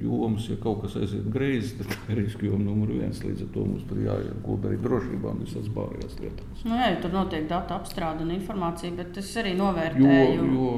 jomas, 0.00 0.46
ja 0.48 0.54
kaut 0.56 0.78
kas 0.84 0.94
aiziet 0.96 1.26
greizi, 1.28 1.74
tad 1.80 1.90
tā 1.90 2.14
ir 2.14 2.22
riska 2.22 2.46
joma 2.46 2.62
numur 2.70 2.88
viens. 2.94 3.18
Līdz 3.20 3.42
ar 3.44 3.50
to 3.52 3.64
mums 3.66 3.82
tur 3.90 3.98
jāiegulda 4.00 4.70
arī 4.70 4.78
drošībā 4.86 5.34
un 5.34 5.42
visās 5.44 5.66
pārējās 5.74 6.14
lietās. 6.22 6.62
Nu, 6.64 6.78
jā, 6.78 6.94
tur 7.02 7.12
notiek 7.18 7.44
datu 7.50 7.74
apstrāde 7.76 8.24
un 8.24 8.30
informācija, 8.38 8.94
bet 8.96 9.18
es 9.20 9.34
arī 9.42 9.56
Jo, 9.56 9.64
novērtēju. 9.64 10.46
jo, 10.54 10.70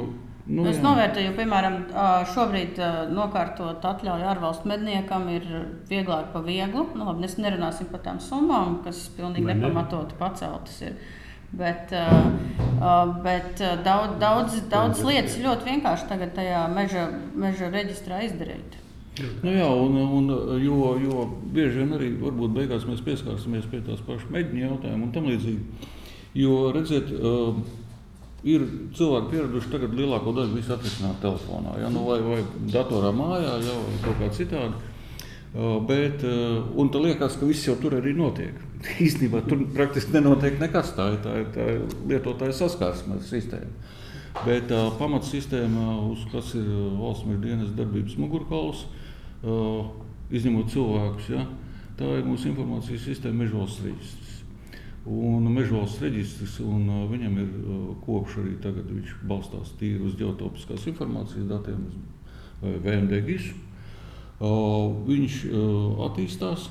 nu, 0.47 0.67
es 0.69 0.79
jā. 0.79 0.83
novērtēju, 0.85 1.33
piemēram, 1.39 1.79
šobrīd 2.33 2.79
nokārtot 3.15 3.85
atļauju 3.93 4.29
ārvalstu 4.33 4.71
medniekam 4.71 5.29
ir 5.33 5.49
vieglāk 5.91 6.33
pa 6.35 6.43
vieglu. 6.45 6.89
Nu, 6.97 7.07
labi, 7.09 7.25
mēs 7.27 7.39
nerunāsim 7.41 7.91
par 7.93 8.05
tām 8.07 8.21
summām, 8.23 8.81
kas 8.87 9.05
pilnīgi 9.17 9.49
ne? 9.49 9.57
nepamatoti 9.59 10.19
paceltas 10.21 10.79
ir. 10.87 10.97
Bet, 11.53 11.91
bet 13.23 13.61
daudz, 13.85 14.15
daudz, 14.21 14.61
daudz 14.73 15.03
lietas 15.05 15.37
ļoti 15.43 15.69
vienkārši 15.69 16.09
tagad 16.09 16.33
tajā 16.39 16.63
meža, 16.73 17.11
meža 17.37 17.69
reģistrā 17.75 18.23
izdarīt. 18.25 18.79
Nu 19.45 19.53
jā, 19.53 19.67
un, 19.69 19.99
un, 20.01 20.31
jo, 20.63 20.95
jo 20.97 21.27
bieži 21.53 21.83
vien 21.83 21.93
arī 21.99 22.09
varbūt 22.17 22.55
beigās 22.57 22.87
mēs 22.89 23.03
pieskarsimies 23.05 23.67
pie 23.69 23.83
tās 23.85 24.01
pašas 24.07 24.31
mēģinājuma 24.33 24.71
jautājuma 24.71 25.05
un 25.05 25.11
tam 25.13 25.29
līdzīgi. 25.29 25.91
Jo, 26.41 26.55
redziet, 26.73 27.11
uh, 27.13 27.59
ir 28.43 28.65
cilvēki 28.97 29.31
pieraduši 29.31 29.71
tagad 29.71 29.93
lielāko 29.95 30.33
daļu 30.35 30.57
visu 30.57 30.73
atrisināt 30.75 31.21
telefonā, 31.23 31.77
ja, 31.83 31.91
nu, 31.93 32.03
vai, 32.09 32.19
vai 32.25 32.41
datorā 32.73 33.13
mājā, 33.15 33.59
ja, 33.63 33.77
vai 33.79 34.01
kaut 34.07 34.19
kā 34.19 34.31
citādi. 34.35 34.89
Uh, 35.53 35.77
bet, 35.85 36.23
uh, 36.25 36.63
un 36.81 36.89
tā 36.89 37.01
liekas, 37.05 37.35
ka 37.37 37.45
viss 37.45 37.67
jau 37.67 37.75
tur 37.77 37.99
arī 37.99 38.15
notiek. 38.17 38.57
Īstenībā 39.05 39.43
tur 39.45 39.67
praktiski 39.77 40.15
nenotiek 40.17 40.57
nekas. 40.63 40.95
Tā 40.97 41.11
ir, 41.13 41.19
tā 41.21 41.35
ir, 41.43 41.51
tā 41.53 41.67
ir 41.75 41.83
lietotāja 42.09 42.57
saskarsmes 42.57 43.29
sistēma. 43.29 43.69
Bet 44.47 44.71
tā 44.71 44.79
uh, 44.89 44.95
pamatsistēma, 44.97 45.91
uz 46.09 46.25
kas 46.33 46.55
ir 46.57 46.71
valsts 46.97 47.29
dienas 47.45 47.75
darbības 47.77 48.17
mugurkauls, 48.17 48.87
izņemot 50.33 50.69
cilvēkus, 50.73 51.29
ja, 51.35 51.45
tā 51.99 52.09
ir 52.17 52.25
mūsu 52.25 52.49
informācijas 52.53 53.05
sistēma 53.11 53.43
mežvalsts 53.43 53.83
reģistrs. 53.85 54.22
Un 55.03 55.49
mežvalsts 55.51 56.03
reģistrs, 56.05 56.61
un 56.63 56.87
uh, 56.87 57.01
viņam 57.11 57.39
ir 57.43 57.49
uh, 57.59 57.79
kopš 58.05 58.37
arī 58.45 58.53
tagad 58.63 58.87
viņš 58.87 59.17
balstās 59.27 59.73
tīri 59.81 60.05
uz 60.07 60.15
ģeotopiskās 60.21 60.87
informācijas 60.93 61.49
datiem, 61.51 61.89
vai 62.63 62.77
VMD 62.85 63.19
gisu. 63.27 63.57
Uh, 64.43 64.93
viņš 65.09 65.41
uh, 65.49 66.07
attīstās 66.07 66.69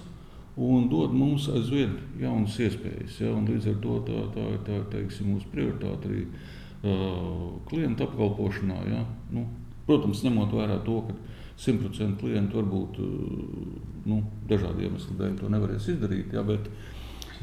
un 0.55 0.87
dod 0.91 1.13
mums 1.15 1.47
aizvien 1.51 1.97
jaunas 2.19 2.57
iespējas. 2.59 3.19
Ja? 3.23 3.33
Līdz 3.35 3.69
ar 3.71 3.77
to 3.83 3.97
tā, 4.07 4.23
tā 4.35 4.47
tā, 4.67 4.79
teiksim, 4.91 5.33
mūsu 5.35 5.51
prioritāte 5.53 6.09
arī 6.09 6.23
uh, 6.27 7.51
klientu 7.69 8.07
apkalpošanā. 8.07 8.79
Ja? 8.91 9.03
Nu, 9.31 9.45
protams, 9.87 10.23
ņemot 10.25 10.55
vērā 10.55 10.81
to, 10.87 11.01
ka 11.07 11.15
100% 11.61 12.19
klientu 12.19 12.59
varbūt 12.59 12.99
uh, 13.03 13.77
nu, 14.11 14.23
dažādu 14.49 14.87
iemeslu 14.87 15.17
dēļ 15.19 15.37
to 15.39 15.51
nevarēs 15.51 15.91
izdarīt. 15.95 16.35
Ja? 16.35 16.43
Bet, 16.47 16.67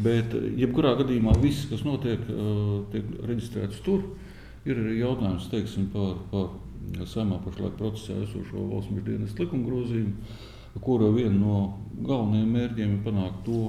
bet 0.05 0.35
jebkurā 0.59 0.95
gadījumā 1.01 1.35
viss, 1.43 1.67
kas 1.71 1.85
notiek, 1.87 2.23
uh, 2.31 2.79
tiek 2.93 3.09
reģistrēts 3.29 3.83
tur. 3.87 4.05
Ir 4.69 4.79
arī 4.83 4.99
jautājums 5.01 5.49
teiksim, 5.53 5.89
par, 5.93 6.17
par 6.33 7.07
saimā 7.09 7.39
pašlaik 7.45 7.79
procesā 7.79 8.19
esošo 8.25 8.69
valsts 8.73 8.93
meža 8.93 9.07
dienas 9.13 9.37
likuma 9.39 9.69
grozījumu, 9.69 10.39
kura 10.85 11.09
viena 11.15 11.37
no 11.39 11.59
galvenajiem 12.05 12.55
mērķiem 12.55 12.95
ir 12.97 13.05
panākt 13.07 13.43
to, 13.47 13.63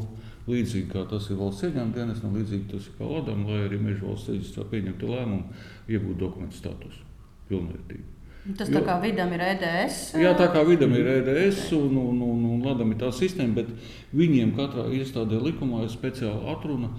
līdzīgi 0.49 0.89
kā 0.91 1.05
tas 1.09 1.29
ir 1.29 1.39
valsts 1.39 1.67
ieņēmuma 1.67 1.95
dienas, 1.95 2.21
un 2.25 2.37
līdzīgi 2.37 2.69
tas 2.73 2.87
ir 2.89 2.95
kā 2.99 3.09
Ladam, 3.09 3.45
lai 3.49 3.63
arī 3.65 3.81
meža 3.81 4.05
valsts 4.07 4.33
reģistrā 4.33 4.65
pieņemtu 4.71 5.11
lēmumu, 5.13 5.59
iegūt 5.89 6.23
dokumentu 6.23 6.59
statusu 6.59 7.05
pilnvērtību. 7.49 8.18
Tas 8.57 8.69
Jo- 8.71 8.79
tā 8.79 8.85
kā 8.87 8.95
vidam 9.03 9.33
ir 9.35 9.41
EDS. 9.43 9.97
Jā, 10.17 10.31
tā 10.39 10.47
kā 10.53 10.63
vidam 10.65 10.93
ir 10.95 11.05
EDS 11.17 11.71
un, 11.75 11.97
un, 11.97 12.21
un, 12.23 12.45
un 12.53 12.61
Ladam 12.65 12.91
ir 12.93 12.97
tā 13.01 13.09
sistēma, 13.13 13.53
bet 13.59 13.67
viņiem 14.15 14.53
katrā 14.57 14.87
iestādē 14.95 15.41
likumā 15.43 15.83
ir 15.85 15.91
speciāla 15.93 16.55
atruna, 16.55 16.89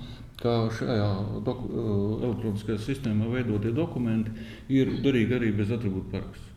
ka 0.40 0.68
šajā 0.76 1.09
doku, 1.47 1.70
eh, 1.73 2.26
elektroniskajā 2.28 2.78
sistēmā 2.85 3.32
veidotie 3.32 3.73
dokumenti 3.76 4.30
ir 4.68 4.92
derīgi 5.04 5.37
arī 5.40 5.50
bez 5.56 5.73
atribūtu 5.75 6.12
paraksta. 6.12 6.50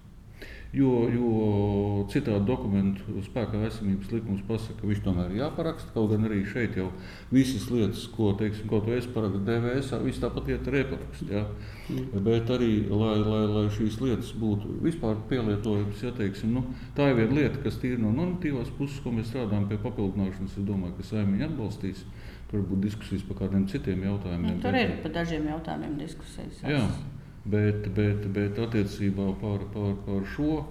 Jo, 0.73 1.03
jo 1.05 2.05
citādi 2.09 2.47
dokumentu 2.47 3.21
spēkā 3.21 3.59
esamības 3.67 4.09
likums 4.09 4.39
pasaka, 4.47 4.79
ka 4.79 4.87
viņš 4.89 5.03
tomēr 5.05 5.29
ir 5.29 5.43
jāparaksta. 5.43 5.91
Kaut 5.93 6.09
gan 6.09 6.25
arī 6.25 6.39
šeit 6.49 6.79
jau 6.79 6.87
visas 7.29 7.67
lietas, 7.69 8.07
ko 8.15 8.31
teiksim, 8.39 8.65
ko 8.71 8.79
es 8.95 9.05
parakstu 9.13 9.43
DVS, 9.45 9.91
viss 10.01 10.23
tāpat 10.23 10.49
iet 10.49 10.71
ar 10.71 10.79
e-parakstu. 10.81 11.29
Ja? 11.29 11.43
Bet 12.25 12.49
arī, 12.57 12.71
lai, 12.89 13.13
lai, 13.21 13.43
lai 13.53 13.63
šīs 13.77 13.99
lietas 14.01 14.33
būtu 14.41 14.79
vispār 14.81 15.21
pielietojamas, 15.29 16.01
ja, 16.07 16.15
teiksim, 16.17 16.57
nu, 16.57 16.65
tā 16.97 17.11
ir 17.11 17.21
viena 17.21 17.37
lieta, 17.43 17.61
kas 17.61 17.77
tīri 17.77 18.01
no 18.01 18.09
normatīvās 18.17 18.73
puses, 18.73 18.97
ko 19.05 19.13
mēs 19.13 19.29
strādājam 19.29 19.69
pie 19.69 19.77
papildināšanas. 19.83 20.57
Es 20.57 20.69
domāju, 20.73 20.97
ka 20.97 21.09
saimiņi 21.11 21.51
atbalstīs. 21.51 22.05
Tur 22.49 22.65
būtu 22.65 22.87
diskusijas 22.87 23.21
par 23.29 23.43
kādiem 23.43 23.69
citiem 23.69 24.01
jautājumiem. 24.09 24.57
Nu, 24.57 24.61
tur 24.61 24.75
ir 24.77 24.97
par 25.05 25.13
dažiem 25.21 25.45
jautājumiem 25.53 25.99
diskusijas. 26.01 26.65
Jā, 26.65 26.81
bet, 27.45 27.87
bet, 27.95 28.27
bet 28.33 28.59
attiecībā 28.59 29.29
par, 29.41 29.65
par, 29.73 29.95
par 30.05 30.25
šo, 30.35 30.63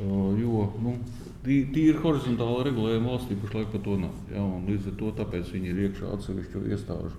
jo 0.00 0.64
nu, 0.82 0.96
tī- 1.44 1.66
tīri 1.72 1.98
horizontāla 2.02 2.66
regulējuma 2.68 3.14
valstī 3.14 3.36
pašlaik 3.38 3.70
par 3.72 3.84
to 3.84 3.98
nav. 4.00 4.16
Un 4.34 4.66
līdz 4.68 4.92
ar 4.92 4.98
to 5.00 5.12
tāpēc 5.22 5.54
viņi 5.54 5.72
ir 5.72 5.84
iekšā 5.88 6.12
atsevišķu 6.16 6.66
iestāžu 6.72 7.14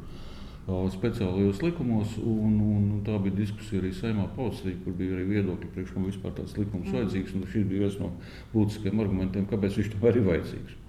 speciālajos 0.93 1.61
likumos. 1.61 2.17
Un, 2.23 2.59
un, 2.61 2.83
un 2.95 3.01
tā 3.03 3.17
bija 3.19 3.35
diskusija 3.41 3.81
arī 3.81 3.91
Saimā 3.95 4.29
Pauslī, 4.35 4.77
kur 4.83 4.95
bija 4.95 5.17
arī 5.17 5.25
viedokļi, 5.33 5.71
priekš 5.73 5.91
kam 5.95 6.07
vispār 6.07 6.31
tāds 6.37 6.55
likums 6.57 6.87
mm. 6.87 6.95
vajadzīgs. 6.95 7.35
un 7.35 7.43
Šis 7.51 7.67
bija 7.67 7.83
viens 7.83 7.99
no 7.99 8.13
būtiskiem 8.53 9.03
argumentiem, 9.03 9.49
kāpēc 9.49 9.77
viņš 9.79 9.91
tomēr 9.95 10.21
ir 10.21 10.27
vajadzīgs. 10.29 10.79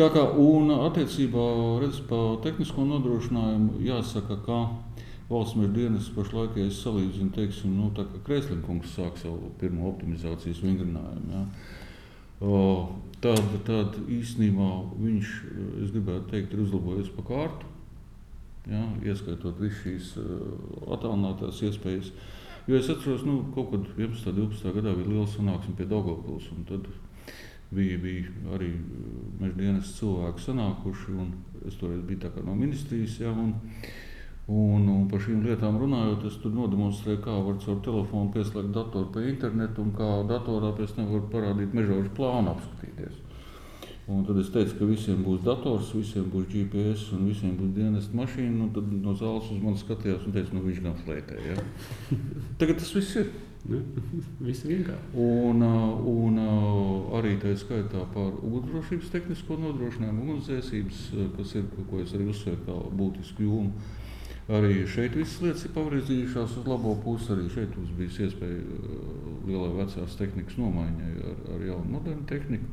Tā 0.00 0.06
kā 0.14 0.22
un 0.40 0.70
attiecībā 0.72 1.44
redz, 1.82 1.98
par 2.08 2.38
tehnisko 2.44 2.86
nodrošinājumu 2.88 3.82
jāsaka, 3.84 4.38
ka 4.46 4.60
valsts 5.30 5.56
meža 5.56 5.72
dienas 5.76 6.08
pašlaik, 6.14 6.56
ja 6.58 6.66
es 6.66 6.80
salīdzinu, 6.82 7.30
teiksim, 7.36 7.76
nu, 7.78 7.90
tā 7.94 8.04
kā 8.08 8.22
Kreislinkungs 8.26 8.96
sāk 8.96 9.18
savu 9.20 9.52
pirmo 9.60 9.86
optimizācijas 9.92 10.62
vingrinājumu. 10.64 11.30
Ja. 11.36 11.44
Tad, 13.20 13.52
tad 13.66 13.98
īstenībā 14.08 14.70
viņš, 14.96 15.32
es 15.84 15.92
gribētu 15.92 16.30
teikt, 16.32 16.54
ir 16.56 16.64
uzlabojies 16.64 17.12
pa 17.12 17.26
kārtu. 17.28 17.68
Ja, 18.70 18.82
ieskaitot 19.04 19.60
visas 19.60 19.80
šīs 19.84 20.10
attālinātās 20.88 21.62
iespējas. 21.68 22.10
Jo 22.68 22.76
es 22.78 22.90
atceros, 22.92 23.24
nu, 23.26 23.40
kaut 23.54 23.70
kad 23.72 23.86
11. 23.96 24.32
un 24.32 24.50
12. 24.50 24.74
gadā 24.76 24.92
bija 24.96 25.08
liela 25.08 25.28
sanāksme 25.30 25.76
pie 25.78 25.86
Dārgopils. 25.90 26.50
Tad 26.68 26.86
bija, 27.70 27.96
bija 28.02 28.54
arī 28.56 28.74
meža 29.40 29.56
dienas 29.56 29.94
cilvēki 29.96 30.44
sanākuši. 30.44 31.16
Es 31.68 31.78
toreiz 31.80 32.04
biju 32.08 32.44
no 32.44 32.54
ministrijas. 32.58 33.18
Ja, 33.20 33.32
un, 33.32 33.56
Un, 34.50 34.86
un 34.90 35.02
par 35.06 35.20
šīm 35.22 35.44
lietām 35.46 35.76
runājot, 35.78 36.24
es 36.26 36.36
tur 36.42 36.50
nodemonstrēju, 36.56 37.20
kā 37.22 37.34
var 37.46 37.58
caur 37.62 37.76
telefonu 37.86 38.32
pieslēgt 38.34 38.72
datoru 38.74 39.06
pie 39.14 39.28
interneta 39.30 39.78
un 39.78 39.92
kā 39.94 40.08
datorā 40.26 40.72
pēc 40.74 40.96
tam 40.96 41.12
var 41.12 41.28
parādīt 41.30 41.76
mežošu 41.76 42.10
plānu 42.16 42.56
apskatīties. 42.56 43.20
Un 44.10 44.24
tad 44.26 44.40
es 44.42 44.48
teicu, 44.50 44.74
ka 44.74 44.88
visiem 44.88 45.20
būs 45.22 45.44
dators, 45.46 45.92
visiem 45.94 46.24
būs 46.32 46.48
GPS 46.50 47.12
un 47.14 47.28
visiem 47.28 47.52
būs 47.60 47.70
dienesta 47.76 48.16
mašīna. 48.18 48.66
Tad 48.74 48.88
no 49.04 49.14
zāles 49.14 49.52
uz 49.54 49.60
mani 49.62 49.78
skatījās 49.78 50.26
un 50.26 50.34
teica, 50.34 50.56
nu 50.56 50.64
viņš 50.64 50.82
gan 50.82 50.98
flētē. 51.04 51.38
Ja? 51.46 51.54
Tagad 52.60 52.82
tas 52.82 52.90
viss 52.96 53.20
ir. 53.22 53.30
Ja, 53.70 53.78
viss 54.48 54.66
vienkārši. 54.66 55.12
Un, 55.20 55.62
un 56.10 56.42
arī 57.20 57.36
tā 57.38 57.54
skaitā 57.60 58.02
par 58.16 58.34
ugunsdrošības 58.40 59.14
tehnisko 59.14 59.62
nodrošinājumu, 59.62 60.26
ugunsdzēsības, 60.26 61.06
kas 61.38 61.58
ir, 61.60 61.70
ko 61.92 62.02
es 62.02 62.18
arī 62.18 62.32
uzsveru 62.34 62.64
kā 62.66 62.78
būtisku 62.98 63.46
jomu. 63.46 63.98
Arī 64.50 64.80
šeit 64.88 65.14
viss 65.14 65.38
lietas 65.44 65.62
ir 65.66 65.70
pavirzījušās 65.76 66.56
uz 66.58 66.66
labo 66.66 66.96
pusi. 67.04 67.28
Arī 67.30 67.46
šeit 67.52 67.74
mums 67.76 67.92
bija 67.94 68.26
iespēja 68.26 68.56
uh, 68.58 69.20
lielai 69.46 69.70
vecās 69.76 70.16
tehnikas 70.18 70.56
nomaiņai 70.58 71.10
ar, 71.28 71.36
ar 71.54 71.62
jaunu 71.68 71.94
modernu 71.94 72.26
tehniku, 72.26 72.66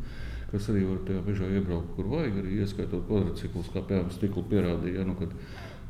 kas 0.49 0.71
arī 0.73 0.87
var 0.87 1.03
tajā 1.05 1.21
mežā 1.27 1.49
iebraukt, 1.59 1.91
kur 1.93 2.09
vajag. 2.15 2.39
Arī 2.41 2.57
ieskaitot 2.63 3.05
kvadrciklus, 3.05 3.69
kā 3.75 3.83
piemēram 3.85 4.09
stiklu 4.15 4.45
pierādīja. 4.49 5.05
Nu, 5.05 5.13
kad, 5.19 5.35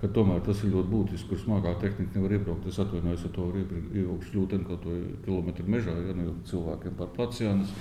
ka 0.02 0.12
tomēr 0.18 0.44
tas 0.44 0.66
ir 0.66 0.74
ļoti 0.76 0.92
būtiski, 0.92 1.30
kur 1.32 1.44
smagā 1.46 1.78
tehnika 1.80 2.20
nevar 2.20 2.36
iebraukt. 2.36 2.68
Es 2.68 2.84
atvainojos, 2.84 3.24
ja 3.24 3.36
to 3.38 3.48
var 3.48 3.62
ievilkt 3.62 4.28
šļūteni 4.32 4.68
kaut 4.68 4.84
ko 4.84 4.98
kilometru 5.24 5.70
mežā, 5.72 5.96
ja 6.04 6.18
nu, 6.18 6.34
cilvēkiem 6.52 7.00
par 7.00 7.16
placiānas. 7.16 7.72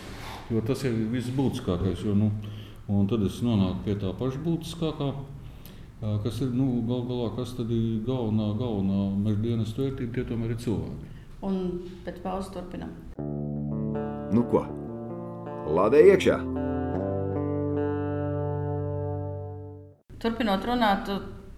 Jo 0.53 0.63
tas 0.63 0.87
ir 0.87 0.95
viss 1.11 1.35
būtiskākais. 1.35 2.07
Jo, 2.07 2.15
nu, 2.15 2.31
un 2.87 3.11
tad 3.11 3.27
es 3.27 3.43
nonāku 3.43 3.89
pie 3.89 3.99
tā 3.99 4.15
paša 4.15 4.47
būtiskākā 4.47 5.11
kas 6.25 6.41
ir 6.45 6.55
nu, 6.55 6.67
gal 6.89 7.05
galā, 7.09 7.29
kas 7.37 7.55
tad 7.59 7.71
ir 7.75 8.01
galvenā, 8.07 8.51
galvenā 8.61 9.05
meža 9.25 9.43
dienas 9.43 9.75
vērtība, 9.79 10.13
tie 10.15 10.27
tomēr 10.29 10.55
ir 10.55 10.61
cilvēki. 10.65 11.15
Un 11.47 11.63
pēc 12.07 12.21
pauzes 12.25 12.53
turpinām. 12.55 12.93
Nu 14.35 14.43
ko? 14.51 14.65
Lādē 15.77 16.03
iekšā! 16.13 16.37
Turpinot 20.23 20.65
runāt, 20.67 21.11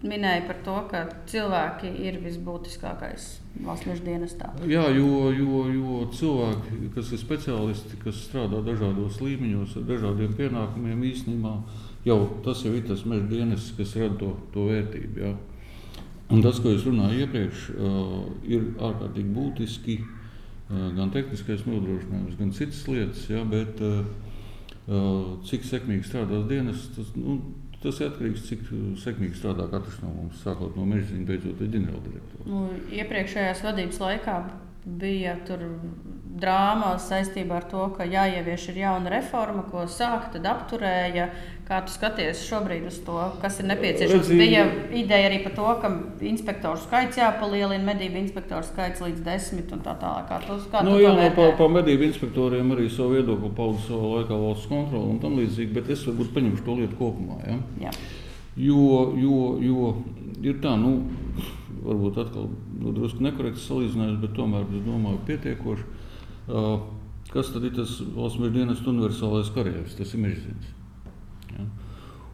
minēja 0.02 0.44
par 0.46 0.58
to, 0.66 0.76
ka 0.90 1.02
cilvēki 1.30 1.90
ir 2.06 2.18
visbūtiskākais 2.22 3.28
valsts 3.64 3.88
meža 3.88 4.04
dienestā. 4.06 4.50
Jā, 4.70 4.84
jo, 4.94 5.30
jo, 5.34 5.62
jo 5.74 6.00
cilvēki, 6.14 6.90
kas 6.94 7.12
ir 7.14 7.22
speciālisti, 7.22 7.98
kas 8.02 8.20
strādā 8.28 8.60
dažādos 8.66 9.20
līmeņos, 9.24 9.78
ar 9.80 9.86
dažādiem 9.88 10.34
pienākumiem, 10.38 11.06
īstenībā 11.10 11.54
jau 12.06 12.18
tas 12.44 12.62
jau 12.64 12.72
ir 12.76 12.86
tas 12.86 13.04
meža 13.08 13.26
dienests, 13.30 13.74
kas 13.78 13.96
rada 13.98 14.18
to, 14.20 14.32
to 14.54 14.68
vērtību. 14.70 15.22
Jā. 15.24 15.34
Un 16.28 16.44
tas, 16.44 16.60
ko 16.60 16.74
es 16.76 16.84
runāju 16.84 17.24
iepriekš, 17.24 17.68
ir 18.52 18.66
ārkārtīgi 18.76 19.30
būtiski. 19.32 19.98
Gan 20.68 21.08
tehniskais 21.14 21.62
nodrošinājums, 21.64 22.34
gan 22.36 22.50
citas 22.52 22.82
lietas, 22.90 23.22
jā, 23.32 23.40
bet 23.48 23.80
cik 25.48 25.64
sekmīgi 25.64 26.04
strādās 26.04 26.44
dienas, 26.50 26.82
tas, 26.92 27.08
nu, 27.16 27.38
tas 27.80 28.02
atkarīgs 28.04 28.42
no 28.42 28.44
tā, 28.44 28.50
cik 28.50 29.00
sekmīgi 29.04 29.40
strādā 29.40 29.70
katrs 29.72 29.98
no 30.04 30.12
mums, 30.12 30.42
sākot 30.44 30.76
no 30.76 30.84
meža 30.88 31.08
ziņas, 31.08 31.26
beidzot 31.28 31.62
ar 31.64 31.72
ģenerāldirektoru. 31.74 32.48
Nu, 32.52 32.62
iepriekšējās 33.00 33.64
vadības 33.64 34.00
laikā 34.04 34.38
bija 35.00 35.36
drāma 36.38 36.94
saistībā 37.02 37.58
ar 37.58 37.66
to, 37.68 37.82
ka 37.96 38.06
jāievieš 38.08 38.68
ir 38.72 38.82
jauna 38.84 39.12
reforma, 39.12 39.64
ko 39.68 39.84
sāka, 39.90 40.34
tad 40.36 40.48
apturēja. 40.48 41.28
Kā 41.68 41.82
tu 41.84 41.92
skaties 41.92 42.46
šobrīd 42.48 42.86
uz 42.88 42.94
to, 43.04 43.14
kas 43.42 43.58
ir 43.60 43.66
nepieciešams? 43.68 44.30
Redzi, 44.30 44.36
bija 44.40 44.62
ideja 44.96 45.26
arī 45.28 45.42
par 45.44 45.52
to, 45.52 45.66
ka 45.82 45.90
inspektoru 46.24 46.80
skaits 46.80 47.18
jāpalielina, 47.20 47.84
medību 47.84 48.16
inspektoru 48.22 48.64
skaits 48.64 49.02
līdz 49.04 49.20
desmit 49.26 49.74
un 49.76 49.82
tā 49.84 49.92
tālāk. 50.00 50.30
Kā 50.30 50.38
tu, 50.46 50.56
kā 50.72 50.80
nu, 50.86 50.94
jā, 50.96 51.10
no, 51.12 51.26
par, 51.36 51.52
par 51.58 51.68
medību 51.74 52.06
inspektoriem 52.06 52.72
arī 52.72 52.86
savu 52.88 53.18
viedokli 53.18 53.50
paudu 53.58 53.82
savā 53.84 54.14
laikā 54.14 54.38
valsts 54.40 54.70
kontroli 54.70 55.10
un 55.12 55.20
tam 55.20 55.36
līdzīgi, 55.42 55.74
bet 55.76 55.92
es 55.92 56.06
varbūt 56.08 56.32
paņemšu 56.38 56.64
to 56.70 56.78
lietu 56.78 56.98
kopumā. 57.02 57.36
Ja? 57.44 57.58
Jā. 57.84 57.92
Jo, 58.56 58.88
jo, 59.20 59.42
jo 59.60 59.92
ir 60.48 60.56
tā, 60.64 60.72
nu, 60.80 60.94
varbūt 61.84 62.22
atkal 62.24 62.48
nu, 62.78 62.96
drusku 62.96 63.28
nekorekts 63.28 63.68
salīdzinājums, 63.68 64.22
bet 64.24 64.34
tomēr 64.40 64.64
es 64.72 64.88
domāju, 64.88 65.20
pietiekoši. 65.28 65.86
Uh, 66.48 66.72
kas 67.28 67.52
tad 67.52 67.68
ir 67.68 67.76
tas 67.76 67.92
valsts 68.16 68.56
dienas 68.56 68.80
universālais 68.88 69.52
karjeras? 69.52 70.00
Tas 70.00 70.16
ir 70.16 70.24
mežģīns. 70.24 70.77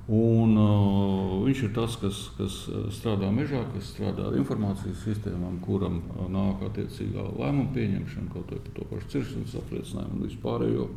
Un, 0.05 0.51
uh, 0.61 1.45
viņš 1.47 1.61
ir 1.65 1.71
tas, 1.73 1.95
kas, 1.97 2.19
kas 2.37 2.57
strādā 2.93 3.31
mežā, 3.33 3.63
kas 3.73 3.87
strādā 3.95 4.27
ar 4.29 4.35
informācijas 4.37 5.01
sistēmām, 5.01 5.57
kuram 5.65 6.03
uh, 6.03 6.27
nāk 6.29 6.61
attiecīgā 6.67 7.25
lēmuma 7.39 7.73
pieņemšana, 7.73 8.29
kaut 8.35 8.53
vai 8.53 8.61
par 8.67 8.75
to 8.77 8.89
pašu 8.91 9.13
ciršanas 9.15 9.57
apliecinājumu 9.63 10.19
un 10.19 10.27
vispārējo. 10.27 10.89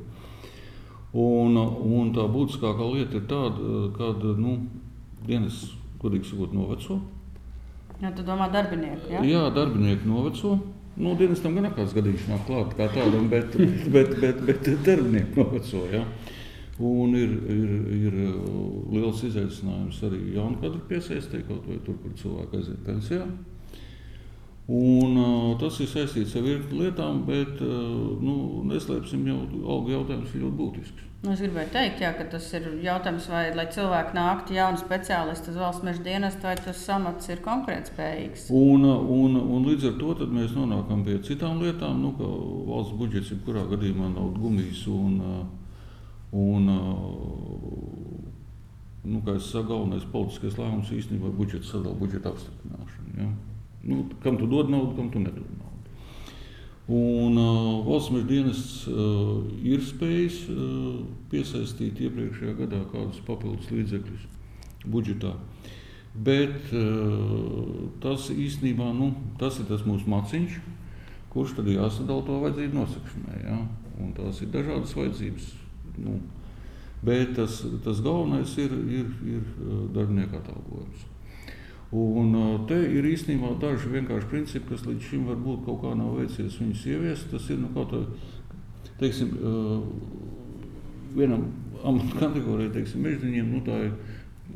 Un, 1.18 1.56
un 1.56 2.12
tā 2.14 2.28
būtiskākā 2.28 2.90
lieta 2.92 3.22
ir 3.22 3.30
tāda, 3.32 3.78
ka 3.96 4.12
nu, 4.44 4.58
dienas, 5.24 5.64
godīgi 6.02 6.34
sakot, 6.34 6.52
noveco. 6.54 7.00
Jā, 8.02 8.12
tu 8.14 8.28
domā 8.28 8.52
darbinieku, 8.54 9.08
ja? 9.10 9.24
Jā, 9.26 9.46
darbinieku 9.56 10.06
noveco. 10.12 10.58
Nu, 10.98 11.14
dienestam 11.18 11.56
gan 11.56 11.72
kāds 11.78 11.94
gadījums 11.96 12.28
nav 12.28 12.44
klāts 12.46 12.76
kā 12.78 12.90
tādam, 12.92 13.30
bet, 13.32 13.56
bet, 13.94 14.18
bet, 14.20 14.44
bet 14.46 14.70
darbinieku 14.86 15.46
noveco. 15.46 15.86
Ja? 15.94 16.04
Un 16.78 17.16
ir, 17.18 17.32
ir, 17.50 17.70
ir 17.98 18.18
liels 18.94 19.24
izaicinājums 19.26 20.02
arī 20.06 20.20
jaunu 20.36 20.60
kadru 20.62 20.84
piesaistīt, 20.90 21.48
kaut 21.48 21.66
vai 21.66 21.80
tur, 21.86 21.98
kur 22.04 22.14
cilvēki 22.20 22.60
aiziet 22.60 22.84
pensijā. 22.86 23.26
Un, 24.68 25.16
uh, 25.16 25.54
tas 25.58 25.80
ir 25.80 25.88
saistīts 25.88 26.36
ar 26.36 26.44
virkni 26.44 26.82
lietām, 26.84 27.22
bet 27.26 27.62
uh, 27.64 28.18
nu, 28.20 28.64
neslēpsim, 28.68 29.22
jau 29.30 29.38
algu 29.64 29.94
jautājums 29.94 30.34
ir 30.36 30.44
ļoti 30.44 30.58
būtisks. 30.60 31.06
Nu, 31.24 31.32
es 31.34 31.40
gribēju 31.42 31.72
teikt, 31.74 32.02
jā, 32.04 32.12
ka 32.14 32.26
tas 32.30 32.46
ir 32.54 32.68
jautājums, 32.84 33.26
vai 33.32 33.46
lai 33.58 33.66
cilvēki 33.74 34.14
nāktu 34.14 34.54
jauni 34.54 34.78
speciālisti 34.78 35.50
uz 35.50 35.58
valsts 35.58 35.86
meža 35.88 36.04
dienestu, 36.06 36.46
vai 36.46 36.54
tas 36.60 36.84
samats 36.84 37.32
ir 37.32 37.40
konkurētspējīgs. 37.48 38.50
Un, 38.54 38.86
un, 38.86 39.40
un 39.40 39.66
līdz 39.66 39.88
ar 39.90 39.96
to 40.04 40.28
mēs 40.36 40.54
nonākam 40.54 41.02
pie 41.08 41.16
citām 41.26 41.64
lietām, 41.64 42.04
nu, 42.04 42.12
ka 42.20 42.28
valsts 42.68 43.00
budžets 43.00 43.32
jebkurā 43.34 43.66
gadījumā 43.72 44.12
nav 44.14 44.36
gumijs. 44.38 44.84
Un, 44.92 45.18
un, 46.36 46.68
nu, 49.08 49.22
kā 49.24 49.38
es 49.38 49.52
saku, 49.52 49.70
galvenais 49.72 50.08
politiskais 50.12 50.58
lēmums 50.60 50.92
īstenībā 50.92 51.30
ir 51.30 51.38
budžeta 51.38 51.70
sadalījuma, 51.70 52.02
budžeta 52.02 52.34
apstiprināšana. 52.34 53.14
Ja? 53.22 53.30
Nu, 53.88 54.04
kam 54.24 54.40
tu 54.40 54.50
dod 54.52 54.72
naudu, 54.74 54.96
kam 54.98 55.12
tu 55.14 55.22
nedod 55.24 55.48
naudu. 55.48 55.68
Un 56.88 57.36
uh, 57.36 57.84
valsts 57.84 58.14
meža 58.16 58.28
dienests 58.30 58.88
uh, 58.88 59.44
ir 59.60 59.82
spējis 59.84 60.38
uh, 60.54 61.02
piesaistīt 61.32 62.00
iepriekšējā 62.06 62.54
gadā 62.62 62.80
kādus 62.94 63.20
papildus 63.28 63.68
līdzekļus 63.76 64.24
budžetā. 64.88 65.34
Bet 66.16 66.72
uh, 66.72 67.92
tas 68.04 68.30
īstenībā 68.32 68.88
nu, 68.96 69.12
tas 69.40 69.60
ir 69.60 69.68
tas 69.68 69.84
mūsu 69.88 70.08
maciņš, 70.12 70.58
kurš 71.34 71.58
tad 71.60 71.68
jāsadala 71.72 72.24
to 72.24 72.40
vajadzību 72.46 72.80
nosakšanai. 72.80 73.40
Ja? 73.44 73.60
Un 74.00 74.16
tās 74.16 74.40
ir 74.42 74.54
dažādas 74.56 74.96
vajadzības. 74.96 75.52
Nu, 76.04 76.18
bet 77.06 77.36
tas, 77.38 77.62
tas 77.86 78.02
galvenais 78.06 78.56
ir, 78.62 78.74
ir, 78.88 79.14
ir 79.36 79.44
uh, 79.44 79.86
darbinieku 79.96 80.42
atalgojums. 80.42 81.06
Un 81.98 82.34
te 82.68 82.76
ir 82.84 83.06
īstenībā 83.08 83.54
daži 83.62 83.88
vienkārši 83.94 84.28
principi, 84.28 84.74
kas 84.74 84.84
līdz 84.84 85.06
šim 85.08 85.30
varbūt 85.30 85.62
kaut 85.64 85.78
kā 85.86 85.94
nav 85.96 86.18
veicies 86.20 86.58
viņus 86.60 86.84
ieviest. 86.92 87.30
Tas 87.32 87.48
ir 87.48 87.62
nu, 87.62 87.70
kaut 87.72 87.94
kā, 87.94 88.02
teiksim, 89.00 89.32
vienam 91.16 91.46
amatu 91.88 92.18
kategorijai, 92.22 92.74
teiksim, 92.76 93.06
mežģīņiem, 93.08 93.54
nu, 93.54 93.64
tā 93.64 93.80
ir 93.88 93.96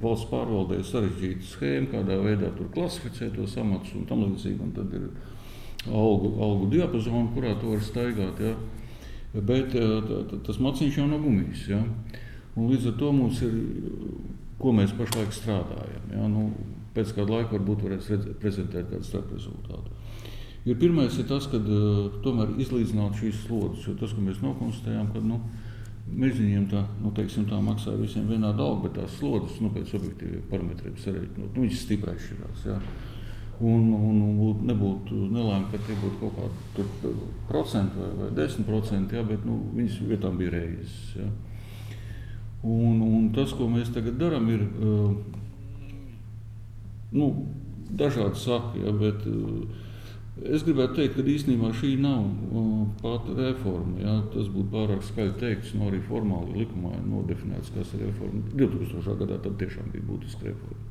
valsts 0.02 0.28
pārvaldē 0.32 0.82
sarežģīta 0.88 1.48
schēma, 1.54 1.92
kādā 1.94 2.18
veidā 2.20 2.52
tur 2.58 2.68
klasificē 2.74 3.30
tos 3.36 3.56
amatus 3.62 3.96
un 3.96 4.06
tam 4.10 4.26
līdzīgi. 4.26 4.60
Un 4.66 4.76
tad 4.76 4.94
ir 4.98 5.08
algu, 5.88 6.34
algu 6.42 6.70
diapazona, 6.74 7.30
kurā 7.36 7.56
to 7.62 7.74
var 7.74 7.84
staigāt. 7.86 8.44
Ja? 8.44 8.56
Bet 9.32 9.76
tas 10.46 10.60
maciņš 10.60 10.98
jau 11.00 11.08
nav 11.08 11.24
gumijs. 11.24 11.64
Ja? 11.72 11.80
Un 12.58 12.68
līdz 12.68 12.92
ar 12.92 13.00
to 13.00 13.14
mums 13.16 13.40
ir, 13.48 13.56
ko 14.60 14.74
mēs 14.76 14.92
pašlaik 14.98 15.32
strādājam. 15.36 16.12
Ja? 16.12 16.28
Nu, 16.32 16.50
pēc 16.96 17.14
kāda 17.16 17.38
laika 17.38 17.56
varbūt 17.56 17.86
varēs 17.88 18.12
redzēt, 18.12 18.38
prezentēt 18.42 18.92
kādu 18.92 19.08
starp 19.08 19.32
rezultātu. 19.32 19.96
Ir 20.68 20.78
pirmais 20.78 21.16
ir 21.18 21.26
tas, 21.26 21.48
ka 21.50 21.58
uh, 21.58 22.20
tomēr 22.22 22.52
izlīdzināt 22.62 23.18
šīs 23.18 23.46
slodzes, 23.48 23.88
jo 23.88 23.96
tas, 23.98 24.12
ko 24.14 24.22
mēs 24.22 24.44
nokonstatējām, 24.44 25.08
ka 25.16 25.24
nu, 25.26 25.40
mežģīņiem 26.22 26.68
tā, 26.70 26.84
nu, 27.02 27.14
teiksim, 27.18 27.48
tā 27.50 27.58
maksā 27.64 27.96
visiem 27.98 28.28
vienādi 28.30 28.62
alga, 28.62 28.84
bet 28.86 29.00
tās 29.00 29.16
slodzes 29.18 29.58
nu, 29.64 29.72
pēc 29.74 29.96
objektīviem 29.98 30.44
parametriem 30.52 31.00
sarežģīt, 31.02 31.40
nu, 31.40 31.50
viņas 31.56 31.82
stipri 31.86 32.14
atšķirās. 32.14 32.68
Ja. 32.68 32.78
Un, 33.62 33.92
un, 33.94 34.22
un 34.26 34.38
būt, 34.40 34.62
nebūtu 34.66 35.28
nelēma, 35.30 35.68
ka 35.70 35.78
tie 35.86 35.94
būtu 36.02 36.18
kaut 36.18 36.38
kādi 36.40 37.12
procenti 37.46 38.00
vai, 38.00 38.10
vai 38.18 38.30
desmit 38.40 38.66
procenti, 38.66 39.18
ja, 39.20 39.22
bet 39.28 39.44
nu, 39.46 39.60
viņas 39.76 40.00
vietām 40.10 40.40
bija 40.40 40.56
reizes. 40.56 40.96
Ja. 41.20 41.28
Un, 42.66 43.04
un 43.06 43.30
tas, 43.36 43.54
ko 43.58 43.68
mēs 43.70 43.94
tagad 43.94 44.18
darām, 44.22 44.50
ir 44.50 44.66
uh, 44.66 45.14
nu, 47.14 47.30
dažādi 48.02 48.42
saki, 48.42 48.82
ja, 48.86 48.94
bet 48.98 49.26
uh, 49.30 49.64
es 50.50 50.66
gribētu 50.66 50.98
teikt, 50.98 51.18
ka 51.20 51.26
īstenībā 51.36 51.72
šī 51.78 51.96
nav 52.02 52.24
uh, 52.26 52.84
pati 53.02 53.36
reforma. 53.38 53.98
Ja. 54.02 54.16
Tas 54.34 54.50
būtu 54.50 54.70
pārāk 54.74 55.06
skaļi 55.06 55.38
teikts, 55.42 55.76
no 55.76 55.84
nu, 55.86 55.92
arī 55.92 56.02
formāli 56.08 56.64
likumā 56.64 56.96
nodefinēts, 57.06 57.74
kas 57.76 57.94
ir 57.98 58.08
reforma. 58.08 58.42
2000. 58.56 59.18
gadā 59.22 59.38
tad 59.46 59.58
tiešām 59.62 59.94
bija 59.94 60.08
būtiska 60.10 60.50
reforma. 60.50 60.88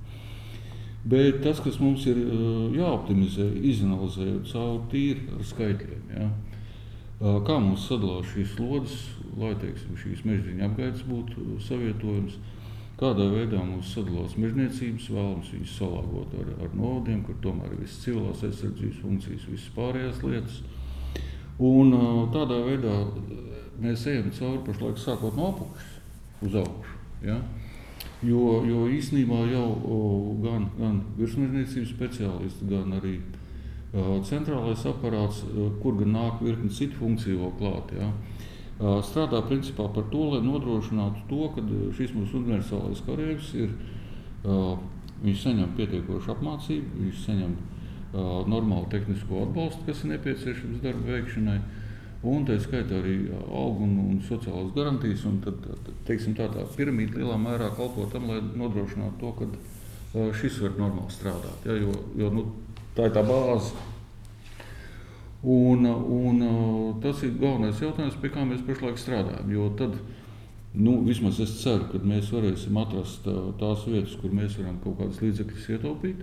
Bet 1.04 1.40
tas, 1.40 1.60
kas 1.64 1.78
mums 1.80 2.04
ir 2.10 2.18
jāoptimizē, 2.76 3.46
izanalizējot 3.70 4.50
cauri 4.50 4.88
tīri 4.92 5.28
ar 5.32 5.44
skaitļiem, 5.48 6.02
ja? 6.12 6.26
kā 7.20 7.56
mums 7.60 7.86
sadalās 7.88 8.28
šīs 8.34 8.52
slodzes, 8.56 8.98
lai 9.40 9.54
teiksim, 9.60 9.96
šīs 9.96 10.24
mežģīņa 10.28 10.66
apgaitas 10.66 11.06
būtu 11.08 11.56
savietojams, 11.64 12.36
kādā 13.00 13.30
veidā 13.32 13.62
mums 13.64 13.94
sadalās 13.94 14.36
mežniecības, 14.40 15.08
vēlams 15.14 15.54
viņus 15.54 15.78
salāgot 15.78 16.36
ar, 16.42 16.52
ar 16.66 16.76
novadiem, 16.76 17.22
kur 17.24 17.38
tomēr 17.44 17.72
ir 17.72 17.80
visas 17.86 18.02
civilās 18.04 18.44
aizsardzības 18.44 19.00
funkcijas, 19.00 19.48
visas 19.48 19.72
pārējās 19.76 20.20
lietas. 20.26 20.60
Un 21.64 21.96
tādā 22.32 22.60
veidā 22.66 22.98
mēs 23.80 24.04
ejam 24.08 24.28
cauri 24.36 24.60
pašlaik 24.68 25.00
sākot 25.00 25.36
no 25.36 25.48
apakšas 25.54 26.44
uz 26.44 26.60
augšu. 26.60 27.00
Ja? 27.24 27.40
Jo, 28.20 28.60
jo 28.68 28.84
īsnībā 28.92 29.44
jau 29.48 29.66
o, 29.80 29.98
gan, 30.42 30.66
gan 30.76 30.98
virsmežniecības 31.16 31.94
speciālisti, 31.94 32.66
gan 32.68 32.92
arī 32.98 33.14
o, 33.94 34.18
centrālais 34.28 34.82
aparāts, 34.88 35.40
o, 35.48 35.70
kur 35.80 35.96
gan 36.02 36.12
nāk 36.18 36.42
virkni 36.44 36.68
citu 36.68 37.00
funkciju 37.00 37.40
vēl 37.40 37.54
klāt. 37.62 37.94
Ja, 37.96 38.10
strādā 39.04 39.42
principā 39.44 39.88
par 39.92 40.06
to, 40.12 40.30
lai 40.34 40.40
nodrošinātu 40.44 41.26
to, 41.28 41.48
ka 41.54 41.64
šis 41.96 42.14
mūsu 42.16 42.40
universālais 42.40 43.02
karavīrs 43.04 43.52
ir. 43.60 43.74
Viņš 45.20 45.42
saņem 45.44 45.74
pietiekošu 45.76 46.30
apmācību, 46.32 47.02
viņš 47.04 47.24
saņem 47.26 47.56
normālu 48.48 48.88
tehnisko 48.90 49.42
atbalstu, 49.44 49.84
kas 49.84 50.00
ir 50.00 50.14
nepieciešams 50.14 50.80
darba 50.80 51.12
veikšanai. 51.12 51.58
Un 52.20 52.42
tā 52.44 52.58
skaitā 52.60 52.98
arī 52.98 53.14
algu 53.32 53.86
un, 53.86 53.92
un 54.02 54.16
sociālās 54.26 54.74
garantijas. 54.76 55.22
Un 55.28 55.38
tad, 55.44 55.64
teiksim, 56.08 56.34
tā, 56.36 56.50
tā 56.52 56.66
piramīda 56.74 57.16
lielā 57.16 57.38
mērā 57.40 57.70
kalpo 57.78 58.04
tam, 58.12 58.28
lai 58.28 58.42
nodrošinātu 58.44 59.20
to, 59.22 59.30
ka 59.38 60.32
šis 60.36 60.58
var 60.66 60.76
normāli 60.76 61.14
strādāt. 61.14 61.64
Ja, 61.64 61.78
jo, 61.80 61.94
jo, 62.20 62.28
nu, 62.34 62.44
tā 62.96 63.08
ir 63.08 63.16
tā 63.16 63.24
bāze. 63.24 63.72
Un, 65.40 65.86
un 65.88 66.42
tas 67.00 67.22
ir 67.24 67.38
galvenais 67.40 67.80
jautājums, 67.80 68.18
pie 68.20 68.28
kā 68.34 68.44
mēs 68.44 68.66
pašlaik 68.66 69.00
strādājam. 69.00 69.54
Jo 69.54 69.70
tad, 69.78 69.96
nu, 70.76 70.98
vismaz 71.06 71.40
es 71.40 71.56
ceru, 71.62 71.88
ka 71.88 72.02
mēs 72.04 72.28
varēsim 72.34 72.76
atrast 72.82 73.24
tās 73.62 73.86
vietas, 73.88 74.18
kur 74.20 74.36
mēs 74.36 74.60
varam 74.60 74.76
kaut 74.84 75.00
kādas 75.00 75.22
līdzekļus 75.24 75.72
ietaupīt. 75.78 76.20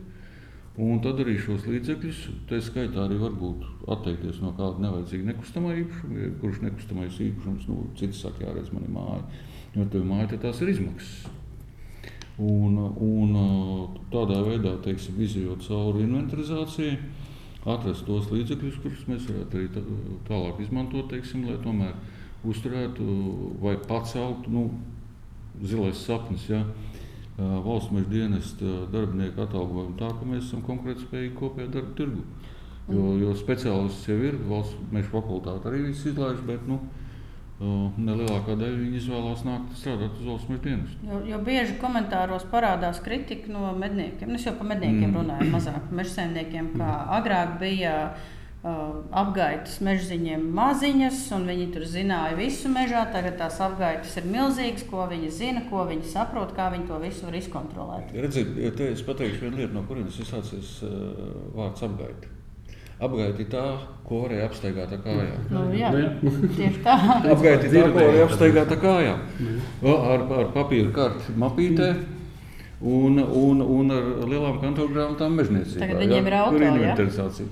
Un 0.77 0.99
tad 1.01 1.17
arī 1.23 1.33
šos 1.41 1.63
līdzekļus, 1.65 2.17
tā 2.49 2.59
skaitā 2.61 3.07
arī 3.07 3.15
varbūt 3.17 3.63
atteikties 3.95 4.43
no 4.43 4.51
kāda 4.59 4.83
nevajadzīga 4.83 5.31
nekustamā 5.31 5.71
īpašuma, 5.81 6.27
kurš 6.43 6.59
nekustamais 6.67 7.17
īpašums, 7.25 7.63
nu, 7.71 7.77
cits 7.97 8.19
saka, 8.21 8.43
jāredz 8.45 8.69
mani 8.75 8.91
māja, 8.93 9.23
jo 9.73 9.87
tev 9.89 10.05
māja 10.05 10.27
te 10.35 10.39
tās 10.43 10.61
ir 10.61 10.69
izmaksas. 10.75 11.31
Un, 12.37 12.77
un 13.01 13.33
tādā 14.13 14.37
veidā, 14.45 14.75
teiksim, 14.85 15.17
izjūt 15.25 15.65
cauri 15.65 16.05
inventarizācijai, 16.05 16.99
atrast 17.65 18.05
tos 18.05 18.29
līdzekļus, 18.29 18.77
kurus 18.83 19.07
mēs 19.09 19.25
varētu 19.31 19.57
arī 19.57 19.83
tālāk 20.29 20.61
izmantot, 20.61 21.09
teiksim, 21.09 21.47
lai 21.49 21.57
tomēr 21.63 21.97
uzturētu 22.45 23.07
vai 23.63 23.73
paceltu 23.89 24.53
nu, 24.53 24.67
zilais 25.65 26.05
sapnis. 26.05 26.45
Ja, 26.53 26.61
valsts 27.37 27.91
meža 27.93 28.09
dienesta 28.09 28.75
darbinieku 28.91 29.43
atalgojumu 29.43 29.97
tā, 29.99 30.11
ka 30.19 30.25
mēs 30.25 30.47
esam 30.47 30.63
konkurētspējīgi 30.65 31.35
kopējā 31.37 31.73
darba 31.73 31.97
tirgu. 31.97 32.23
Jo, 32.87 33.01
mm. 33.01 33.19
jo 33.21 33.33
speciālists 33.37 34.07
jau 34.07 34.15
ir, 34.23 34.39
valsts 34.47 34.79
meža 34.93 35.11
fakultāte 35.11 35.69
arī 35.69 35.83
viss 35.89 36.07
izlaiž, 36.07 36.39
bet 36.47 36.63
nu, 36.69 36.79
nelielākā 37.59 38.55
daļa 38.55 38.79
viņi 38.79 39.01
izvēlās 39.01 39.43
nākt 39.45 39.75
strādāt 39.77 40.17
uz 40.21 40.31
valsts 40.31 40.49
meža 40.49 40.63
dienestu. 40.69 41.09
Jo, 41.09 41.19
jo 41.33 41.41
bieži 41.45 41.77
komentāros 41.81 42.47
parādās 42.49 43.03
kritika 43.05 43.51
no 43.53 43.73
medniekiem. 43.77 44.33
Es 44.37 44.47
jau 44.47 44.55
par 44.57 44.71
medniekiem 44.71 45.11
mm. 45.11 45.19
runāju, 45.19 45.51
mazāk 45.53 45.83
par 45.83 46.01
meža 46.01 46.15
saimniekiem, 46.21 46.73
kā 46.77 46.89
mm. 46.89 47.13
agrāk 47.19 47.55
bija 47.61 47.95
Uh, 48.17 48.33
apgaitas 49.21 49.77
mežziņiem 49.85 50.43
maziņas, 50.57 51.19
un 51.37 51.45
viņi 51.49 51.67
tur 51.73 51.85
zināja 51.89 52.37
visu 52.37 52.71
mežā. 52.71 53.03
Tagad 53.13 53.37
tās 53.41 53.59
apgaitas 53.63 54.15
ir 54.19 54.27
milzīgas, 54.31 54.87
ko 54.89 55.05
viņi 55.11 55.29
zina, 55.33 55.63
ko 55.69 55.85
viņi 55.89 56.09
saprot, 56.13 56.55
kā 56.57 56.69
viņi 56.73 56.89
to 56.89 56.97
visu 57.03 57.27
var 57.27 57.37
izkontrolēt. 57.39 58.15
Redziet, 58.15 58.57
te 58.77 58.89
es 58.93 59.05
pateikšu 59.05 59.45
vienu 59.45 59.61
lietu, 59.61 59.75
no 59.77 59.85
kurienes 59.87 60.17
ir 60.19 60.29
sācies 60.29 60.73
uh, 60.87 60.91
vārds 61.57 61.85
apgaita. 61.87 62.33
Apgaita 62.97 63.43
ir 63.43 63.49
tā, 63.53 63.63
ko 64.07 64.23
varēja 64.23 64.49
apsteigāt 64.49 64.93
ar 64.95 65.01
kājām. 65.03 65.41
Nu, 65.53 65.63
jā, 65.77 65.91
tieši 66.57 66.81
tā. 66.85 66.95
Apgaita 67.35 67.67
ir 67.69 67.75
tā, 67.75 67.87
ko 67.93 68.03
varēja 68.03 68.27
apsteigāt 68.27 68.73
ar 68.73 68.83
kājām. 68.83 69.25
Ar, 69.93 70.29
ar 70.41 70.53
papīra 70.55 70.93
karti 70.95 71.37
mapītē. 71.37 71.91
Mm 71.93 72.16
un, 72.81 73.17
un, 73.17 73.61
un 73.61 73.93
ar 73.93 74.09
lielām 74.29 74.59
kantorgrāmatām 74.61 75.33
mežniecībā. 75.39 75.81
Tagad 75.81 76.01
viņiem 76.03 76.19
ja? 76.19 76.29
ir 76.29 76.35
auto. 76.37 76.59
Ja? 76.83 76.93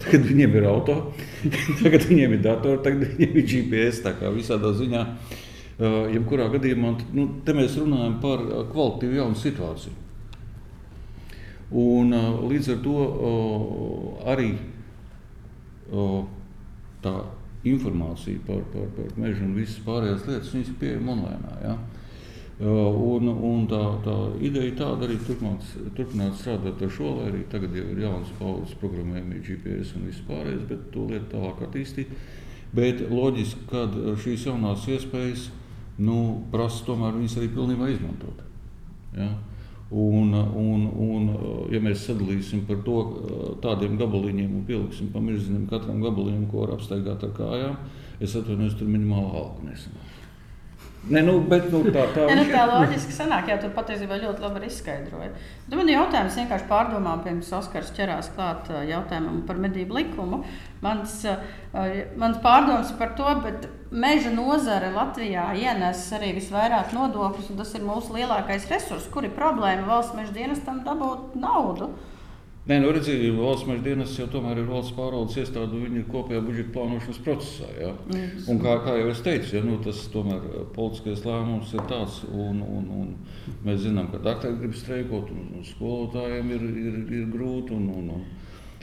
Tagad 0.04 0.28
viņiem 0.30 0.58
ir 0.60 0.68
auto, 0.70 0.98
tagad 1.82 2.06
viņiem 2.12 2.36
ir 2.38 2.44
datori, 2.46 2.82
tagad 2.86 3.08
viņiem 3.10 3.40
ir 3.42 3.48
GPS. 3.50 4.04
Tā 4.06 4.14
kā 4.20 4.30
visādā 4.36 4.74
ziņā, 4.78 5.02
uh, 5.06 6.00
jebkurā 6.14 6.50
gadījumā, 6.54 6.94
nu, 7.18 7.28
te 7.46 7.58
mēs 7.58 7.80
runājam 7.82 8.20
par 8.22 8.46
kvalitatīvu 8.70 9.20
jaunu 9.22 9.42
situāciju. 9.42 9.98
Un, 11.74 12.14
uh, 12.14 12.46
līdz 12.46 12.76
ar 12.76 12.84
to 12.86 12.96
uh, 13.02 14.30
arī 14.30 14.52
uh, 15.90 16.22
tā 17.02 17.18
informācija 17.66 18.46
par, 18.46 18.62
par, 18.70 18.90
par 18.94 19.14
mežu 19.18 19.42
un 19.48 19.56
visas 19.58 19.82
pārējās 19.86 20.28
lietas 20.30 20.54
ir 20.60 20.76
pieejama 20.78 21.16
online. 21.16 21.56
Ja? 21.66 21.78
Un, 22.56 23.28
un 23.28 23.66
tā, 23.68 23.82
tā 24.06 24.14
ideja 24.40 24.72
tāda 24.80 25.10
arī 25.10 25.18
turpināt, 25.20 25.66
turpināt 25.98 26.38
strādāt 26.40 26.80
ar 26.86 26.94
šo, 26.98 27.10
lai 27.18 27.26
arī 27.28 27.42
tagad 27.52 27.76
jau 27.76 27.84
ir 27.92 28.00
jauns 28.06 28.32
paudzes 28.40 28.78
programmējumi, 28.80 29.42
GPS 29.44 29.92
un 29.98 30.06
viss 30.08 30.24
pārējais, 30.24 30.64
bet 30.70 30.86
to 30.94 31.04
lietu 31.10 31.34
tālāk 31.34 31.66
attīstīt. 31.68 32.14
Bet 32.76 33.04
loģiski, 33.12 33.68
ka 33.68 33.84
šīs 34.24 34.48
jaunās 34.48 34.88
iespējas 34.88 35.50
nu, 36.00 36.16
prasa 36.52 36.88
tomēr 36.88 37.20
viņas 37.20 37.38
arī 37.42 37.52
pilnībā 37.58 37.92
izmantot. 37.92 38.40
Ja? 39.20 39.30
Un, 39.92 40.32
un, 40.34 40.88
un, 40.96 41.30
ja 41.76 41.84
mēs 41.84 42.08
sadalīsim 42.08 42.64
par 42.70 42.80
to 42.88 42.98
tādiem 43.64 44.00
gabaliņiem 44.00 44.56
un 44.62 44.66
pieliksim 44.68 45.12
pa 45.12 45.20
mirziņam 45.24 45.68
katram 45.70 46.00
gabaliņam, 46.04 46.48
ko 46.52 46.64
var 46.64 46.78
apsteigāt 46.80 47.24
ar 47.28 47.36
kājām, 47.36 47.80
es 48.24 48.36
atvainojos, 48.40 48.80
tur 48.80 48.90
minimāla 48.90 49.44
alga 49.44 49.70
nesanāk. 49.70 50.15
Ne, 51.10 51.22
nu, 51.22 51.36
bet, 51.46 51.68
nu, 51.70 51.84
tā, 51.94 52.08
tā, 52.16 52.24
ne, 52.26 52.40
nu, 52.40 52.46
tā 52.50 52.64
loģiski 52.66 53.14
sanāk, 53.14 53.52
jā, 53.52 53.60
tu 53.62 53.68
patiesībā 53.76 54.18
ļoti 54.24 54.42
labi 54.42 54.66
izskaidroji. 54.66 55.28
Tu 55.70 55.78
man 55.78 55.92
jautājums 55.92 56.38
vienkārši 56.40 56.66
pārdomām, 56.72 57.22
pirms 57.22 57.52
Oskars 57.54 57.92
ķerās 57.94 58.32
klāt 58.34 58.72
jautājumam 58.90 59.44
par 59.46 59.60
medību 59.62 60.00
likumu. 60.00 60.42
Mans, 60.82 61.20
mans 62.18 62.42
pārdoms 62.42 62.90
par 62.98 63.14
to, 63.20 63.28
bet 63.46 63.70
meža 63.94 64.34
nozare 64.34 64.90
Latvijā 64.96 65.52
ienes 65.62 66.02
arī 66.18 66.34
visvairāk 66.40 66.98
nodokļus, 66.98 67.54
un 67.54 67.62
tas 67.62 67.78
ir 67.78 67.86
mūsu 67.86 68.18
lielākais 68.18 68.66
resurs. 68.74 69.06
Kur 69.14 69.30
ir 69.30 69.38
problēma 69.38 69.86
valsts 69.92 70.18
meža 70.18 70.34
dienestam 70.34 70.82
dabūt 70.88 71.38
naudu? 71.38 71.94
Nē, 72.66 72.80
nu 72.82 72.90
redziet, 72.90 73.22
valsts 73.38 73.68
meža 73.70 73.84
dienas 73.86 74.14
jau 74.18 74.26
tomēr 74.34 74.58
ir 74.58 74.70
valsts 74.72 74.96
pārvaldes 74.98 75.36
iestāde, 75.38 75.78
viņi 75.84 76.00
ir 76.02 76.06
kopējā 76.10 76.40
budžeta 76.42 76.72
plānošanas 76.74 77.20
procesā. 77.22 77.68
Ja? 77.78 77.92
Mm. 78.10 78.40
Un 78.50 78.62
kā, 78.64 78.74
kā 78.82 78.96
jau 78.98 79.12
es 79.12 79.22
teicu, 79.28 79.52
ja, 79.54 79.62
nu, 79.62 79.76
tas 79.86 80.00
tomēr 80.10 80.48
eh, 80.50 80.64
politiskais 80.74 81.22
lēmums 81.28 81.76
ir 81.78 81.84
tāds, 81.92 82.24
un, 82.32 82.64
un, 82.66 82.88
un 83.04 83.60
mēs 83.68 83.84
zinām, 83.84 84.10
ka 84.10 84.24
doktori 84.26 84.58
grib 84.64 84.74
streikot, 84.80 85.30
un, 85.36 85.46
un 85.60 85.68
skolotājiem 85.70 86.50
ir, 86.58 86.66
ir, 86.88 86.98
ir 87.20 87.30
grūti. 87.36 87.78
Un, 87.78 87.92
un, 88.00 88.10
un, 88.18 88.26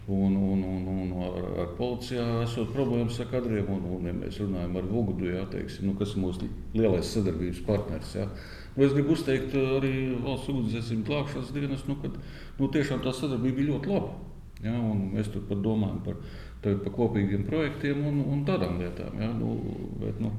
Un, 0.09 0.33
un, 0.35 0.63
un, 0.67 0.87
un 0.91 1.11
ar, 1.23 1.45
ar 1.63 1.69
policijā 1.79 2.25
esot 2.43 2.73
problēmas 2.75 3.21
ar 3.23 3.29
kadriem, 3.31 3.69
un, 3.71 3.85
un 3.87 4.09
ja 4.09 4.15
mēs 4.17 4.41
runājam 4.43 4.75
ar 4.81 4.89
Vugudu, 4.91 5.29
jā, 5.31 5.45
teiksim, 5.53 5.87
nu, 5.87 5.95
kas 5.95 6.17
ir 6.17 6.25
mūsu 6.25 6.49
lielais 6.75 7.13
sadarbības 7.15 7.61
partners. 7.69 8.17
Jā. 8.19 8.27
Nu, 8.73 8.85
es 8.87 8.95
gribu 8.97 9.13
uzteikt 9.17 9.55
arī 9.59 9.95
valsts 10.25 10.49
ugunsdzēsības 10.53 11.07
glābšanas 11.09 11.55
dienas, 11.55 11.87
nu, 11.89 11.99
kad 12.01 12.19
nu, 12.59 12.71
tiešām 12.73 13.03
tā 13.05 13.13
sadarbība 13.17 13.59
bija 13.61 13.73
ļoti 13.75 13.93
laba. 13.93 14.13
Ja, 14.63 14.75
mēs 14.77 15.33
tur 15.35 15.43
pat 15.49 15.61
domājam 15.65 16.03
par, 16.07 16.21
par 16.63 16.93
kopīgiem 16.95 17.45
projektiem 17.49 18.05
un, 18.09 18.21
un 18.33 18.45
tādām 18.49 18.79
lietām. 18.81 19.19
Ja, 19.21 19.33
nu, 19.37 19.57
bet, 20.01 20.23
nu, 20.23 20.33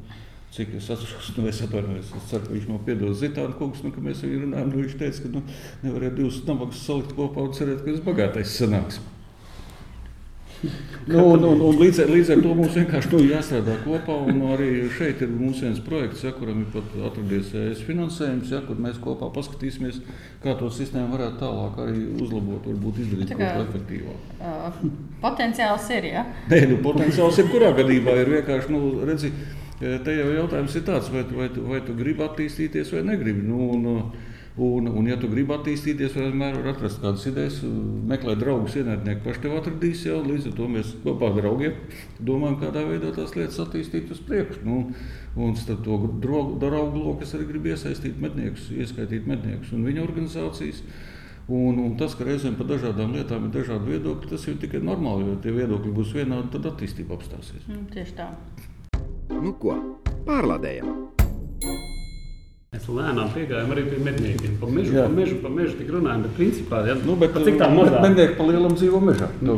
Cik 0.53 0.75
es 0.77 0.85
atceros, 0.93 1.31
nu, 1.33 1.47
es 1.49 1.59
atvainojos, 1.65 2.11
es 2.13 2.25
ceru, 2.29 2.45
ka 2.45 2.53
viņš 2.53 2.65
man 2.69 2.81
piedos 2.85 3.15
Zitānu 3.23 3.55
kungs, 3.57 3.79
nu, 3.81 3.89
ka 3.89 4.03
mēs 4.05 4.19
viņu 4.21 4.43
runājam, 4.43 4.67
nu, 4.69 4.83
viņš 4.83 4.97
teica, 4.99 5.23
ka 5.23 5.31
nu, 5.33 5.41
nevarētu 5.81 6.19
divus 6.19 6.37
nabagus 6.45 6.83
salikt 6.85 7.15
kopā 7.17 7.47
un 7.47 7.55
cerēt, 7.57 7.81
ka 7.81 7.89
tas 7.89 8.03
bagātais 8.05 8.53
sanāks. 8.59 8.99
Nu, 11.05 11.23
un, 11.33 11.43
un, 11.43 11.59
un 11.59 11.79
līdz, 11.81 11.97
ar, 12.05 12.11
līdz 12.15 12.29
ar 12.31 12.41
to 12.45 12.53
mums 12.55 12.75
vienkārši 12.77 13.09
nu, 13.11 13.19
jāstrādā 13.27 13.75
kopā. 13.83 14.15
Arī 14.53 14.69
šeit 14.95 15.23
ir 15.25 15.33
viens 15.35 15.81
projekts, 15.83 16.23
ja, 16.23 16.31
kuram 16.35 16.61
ir 16.63 16.69
pat 16.71 16.93
atradies 17.09 17.49
ES 17.59 17.81
finansējums, 17.87 18.53
ja, 18.53 18.61
kur 18.63 18.79
mēs 18.79 19.01
kopā 19.03 19.27
paskatīsimies, 19.35 19.99
kā 20.43 20.55
to 20.59 20.69
sistēmu 20.71 21.17
varētu 21.17 21.41
tālāk 21.41 21.81
arī 21.83 22.05
uzlabot, 22.23 22.69
varbūt 22.69 23.01
izdarīt 23.03 23.33
kaut 23.33 23.43
ko 23.43 23.65
efektīvāku. 23.65 24.37
Uh, 24.39 24.79
potenciāls 25.25 25.89
ir, 25.97 26.09
ja? 26.13 26.25
Nē, 26.53 26.61
nu, 26.71 26.79
potenciāls 26.85 27.41
ir 27.43 27.51
kurā 27.51 27.73
gadījumā 27.75 28.15
ir 28.21 28.35
vienkārši, 28.37 28.71
nu, 28.71 28.83
redzi, 29.09 29.33
te 29.79 30.19
jau 30.19 30.29
jautājums 30.37 30.77
ir 30.79 30.85
tāds, 30.87 31.11
vai, 31.11 31.25
vai, 31.35 31.49
tu, 31.51 31.65
vai 31.67 31.83
tu 31.83 31.97
gribi 31.97 32.23
attīstīties 32.23 32.95
vai 32.95 33.03
negribi. 33.11 33.43
Nu, 33.43 33.73
un, 33.75 33.89
Un, 34.57 34.85
un, 34.85 35.07
ja 35.09 35.15
tu 35.17 35.25
gribi 35.31 35.49
attīstīties, 35.55 36.13
vienmēr 36.13 36.59
var 36.59 36.75
atrast 36.75 36.99
kādas 37.01 37.23
idejas, 37.25 37.55
meklēt 38.09 38.37
draugus, 38.37 38.75
ienaidnieku 38.77 39.23
paši 39.25 39.41
tev 39.41 39.55
atradīs. 39.57 40.03
Jau, 40.05 40.19
līdz 40.27 40.51
ar 40.51 40.53
to 40.59 40.67
mēs 40.69 40.91
kopā 41.01 41.31
ar 41.31 41.39
draugiem 41.39 41.79
domājam, 42.21 42.59
kādā 42.61 42.83
veidā 42.85 43.09
tās 43.15 43.33
lietas 43.33 43.57
attīstīt 43.63 44.11
uz 44.13 44.21
priekšu. 44.27 44.61
Nu, 44.67 44.83
un 45.41 45.57
starp 45.57 45.81
to 45.87 45.97
draugu 46.21 47.01
loku 47.01 47.25
es 47.25 47.33
arī 47.33 47.47
gribu 47.49 47.73
iesaistīt 47.73 48.21
medniekus, 48.21 48.69
ieskaitīt 48.77 49.25
medniekus 49.29 49.73
un 49.73 49.87
viņu 49.89 50.05
organizācijas. 50.05 50.83
Un, 51.49 51.81
un 51.81 51.97
tas, 51.99 52.13
ka 52.15 52.27
reizēm 52.27 52.53
par 52.55 52.69
dažādām 52.69 53.17
lietām 53.17 53.49
ir 53.49 53.55
dažādi 53.57 53.95
viedokļi, 53.95 54.29
tas 54.35 54.45
ir 54.47 54.61
tikai 54.61 54.83
normāli. 54.85 55.25
Jo, 55.25 55.33
ja 55.33 55.41
tie 55.43 55.55
viedokļi 55.57 55.95
būs 55.97 56.13
vienādi, 56.15 56.53
tad 56.53 56.69
attīstība 56.75 57.17
apstāsies. 57.17 57.65
Nu, 57.73 57.81
tieši 57.91 58.15
tā. 58.21 58.29
Nu 59.33 59.57
ko, 59.59 59.75
pārlādējam! 60.29 60.93
Mēs 62.73 62.87
lēnām 62.89 63.27
piegājām 63.35 63.71
arī 63.75 63.83
pie 63.85 63.97
medniekiem. 64.01 64.53
Pa 64.57 64.67
mežu, 64.73 64.95
jā. 64.95 65.03
pa 65.05 65.13
mežu, 65.13 65.35
pa 65.43 65.49
mežu 65.53 65.75
tik 65.77 65.91
runājam, 65.93 66.23
bet 66.25 66.31
principā, 66.39 66.79
ja, 66.87 66.95
nu, 66.97 67.15
bet, 67.21 67.35
cik 67.45 67.59
tā 67.59 67.67
mazā. 67.69 67.99
Mednieki 68.01 68.37
pa 68.39 68.47
lielam 68.47 68.73
dzīvo 68.73 69.01
mežā. 69.03 69.27
Nu, 69.45 69.57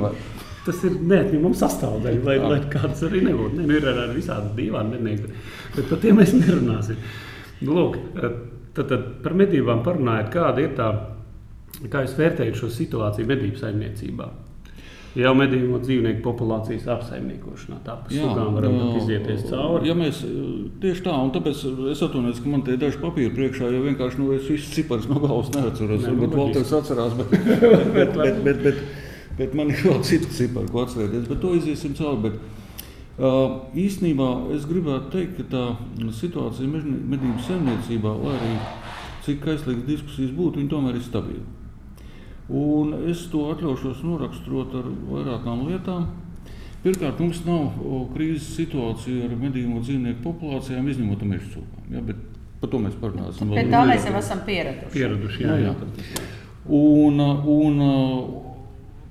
tas 0.65 0.82
ir 0.84 0.97
neatņemama 0.99 1.60
sastāvdaļa, 1.62 2.23
lai, 2.25 2.36
lai 2.43 2.58
kāds 2.73 3.06
arī 3.08 3.21
nebūtu. 3.30 3.62
Ne, 3.62 3.69
nu, 3.69 3.78
ir 3.78 3.88
arī 3.88 4.17
visādi 4.17 4.51
dīvaini 4.58 4.97
mednieki, 4.97 5.30
bet, 5.30 5.39
bet 5.78 5.88
par 5.93 6.01
tiem 6.04 6.19
mēs 6.19 6.36
nerunāsim. 6.36 6.99
Nu, 7.62 7.78
lūk, 7.78 7.95
tad, 8.19 8.82
tad 8.82 9.08
par 9.23 9.38
medībām 9.39 9.86
parunājot, 9.86 10.34
kāda 10.36 10.65
ir 10.65 10.75
tā, 10.75 10.89
kā 11.88 12.04
jūs 12.04 12.17
vērtējat 12.19 12.60
šo 12.60 12.73
situāciju 12.82 13.32
medību 13.32 13.63
saimniecībā? 13.63 14.28
Jau 15.15 15.32
medījumu 15.38 15.80
dzīvnieku 15.84 16.21
populācijas 16.25 16.88
apsaimniekošanā. 16.95 17.80
Tā 17.86 17.95
pa 18.01 18.12
sugām 18.12 18.58
varam 18.58 18.75
jā, 18.75 18.89
izieties 18.99 19.45
cauri. 19.49 19.89
Ja 19.89 19.95
mēs, 19.97 20.19
tieši 20.84 21.06
tā, 21.06 21.15
un 21.15 21.32
tāpēc 21.36 21.63
es 21.93 22.04
atvainojos, 22.04 22.41
ka 22.43 22.51
man 22.51 22.65
te 22.65 22.75
ir 22.75 22.82
daži 22.82 22.99
papīri 23.04 23.32
priekšā, 23.38 23.71
jo 23.71 23.86
vienkārši 23.86 24.21
nu, 24.21 24.30
es 24.36 24.49
visus 24.51 24.75
ciparus 24.75 25.08
no 25.12 25.21
galvas 25.23 25.54
neatceros. 25.56 26.04
Ne, 26.04 26.12
Varbūt 26.12 26.38
Valters 26.41 26.75
atcerās, 26.82 27.15
bet, 27.21 27.32
bet, 27.36 27.65
bet, 27.95 28.19
bet, 28.19 28.43
bet, 28.43 28.62
bet, 28.67 28.84
bet 29.39 29.58
man 29.58 29.71
ir 29.71 29.82
vēl 29.88 30.04
citi 30.08 30.32
cipari, 30.36 30.71
ko 30.73 30.84
atcerēties, 30.84 31.28
bet 31.32 31.43
to 31.43 31.56
iziesim 31.62 31.97
cauri. 31.97 32.30
Bet, 32.30 32.45
Uh, 33.15 33.71
īsnībā 33.80 34.25
es 34.51 34.65
gribētu 34.67 35.08
teikt, 35.13 35.38
ka 35.38 35.43
tā 35.47 36.10
situācija 36.17 36.67
medību 36.67 37.38
saimniecībā, 37.45 38.12
lai 38.12 38.34
arī 38.36 38.58
cik 39.23 39.39
kaislīgas 39.45 39.86
diskusijas 39.88 40.34
būtu, 40.36 40.65
tomēr 40.67 40.99
ir 40.99 41.06
stabila. 41.06 41.45
Un 42.49 42.93
es 43.10 43.25
to 43.31 43.47
atļaušos 43.55 44.03
noraksturot 44.05 44.75
ar 44.77 44.89
vairākām 45.10 45.65
lietām. 45.69 46.05
Pirmkārt, 46.86 47.17
mums 47.17 47.39
nav 47.47 47.79
krīzes 48.13 48.51
situācija 48.60 49.25
ar 49.25 49.34
medījumu 49.41 49.81
dzīvnieku 49.81 50.21
populācijām, 50.21 50.86
izņemot 50.91 51.23
meža 51.25 51.55
cūkām. 51.55 51.88
Ja, 51.95 52.03
par 52.62 52.69
to 52.69 52.81
mēs 52.84 52.99
parunāsim. 53.01 53.53
Pie 53.55 53.65
tā 53.71 53.81
mēs 53.89 54.05
jau 54.05 54.13
esam 54.19 54.43
pieraduši. 54.45 54.91
pieraduši 54.93 55.47
jā, 55.47 55.55
jā. 55.63 55.73
Jā. 55.73 56.27
Un, 56.75 57.17
un, 57.49 57.81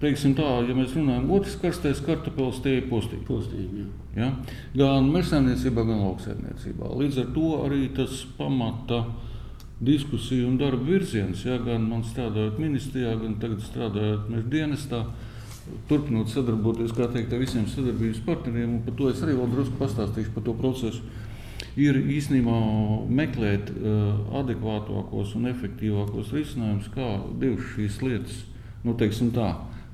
teiksim 0.05 0.35
tā, 0.39 0.47
ja 0.69 0.77
mēs 0.77 0.95
runājam, 0.95 1.27
otrs 1.35 1.59
karstais 1.59 2.03
kartupēlis 2.05 2.63
tie 2.63 2.79
ir 2.79 2.89
postīgi. 2.91 3.25
postīgi 3.27 3.85
ja? 4.19 4.31
Gan 4.77 5.11
mežsaimniecībā, 5.15 5.85
gan 5.87 6.03
lauksaimniecībā. 6.05 6.91
Līdz 7.01 7.23
ar 7.25 7.31
to 7.37 7.51
arī 7.65 7.89
tas 7.97 8.23
pamata 8.39 9.05
diskusiju 9.81 10.49
un 10.49 10.59
darba 10.59 10.85
virziens. 10.87 11.45
Ja, 11.47 11.59
gan 11.59 11.89
man 11.89 12.05
strādājot 12.07 12.61
ministrijā, 12.63 13.15
gan 13.21 13.39
tagad 13.43 13.63
strādājot 13.65 14.31
meža 14.31 14.49
dienestā, 14.53 15.03
turpinot 15.89 16.31
sadarboties 16.31 16.95
teikt, 16.95 17.33
ar 17.33 17.43
visiem 17.43 17.67
sadarbības 17.69 18.23
partneriem. 18.27 18.81
Par 18.87 18.97
to 18.99 19.11
es 19.11 19.23
arī 19.25 19.37
vēl 19.39 19.53
drusku 19.53 19.79
pastāstīšu 19.81 20.35
par 20.35 20.47
to 20.47 20.55
procesu. 20.59 21.03
Ir 21.81 21.97
īstenībā 21.99 22.57
meklēt 23.11 23.71
uh, 23.73 24.19
adekvātākos 24.39 25.35
un 25.39 25.49
efektīvākos 25.51 26.31
risinājumus, 26.35 26.91
kā 26.95 27.09
divas 27.41 27.73
šīs 27.73 27.97
lietas, 28.05 28.37
nu, 28.85 28.95
teiksim 28.99 29.33
tā, 29.35 29.49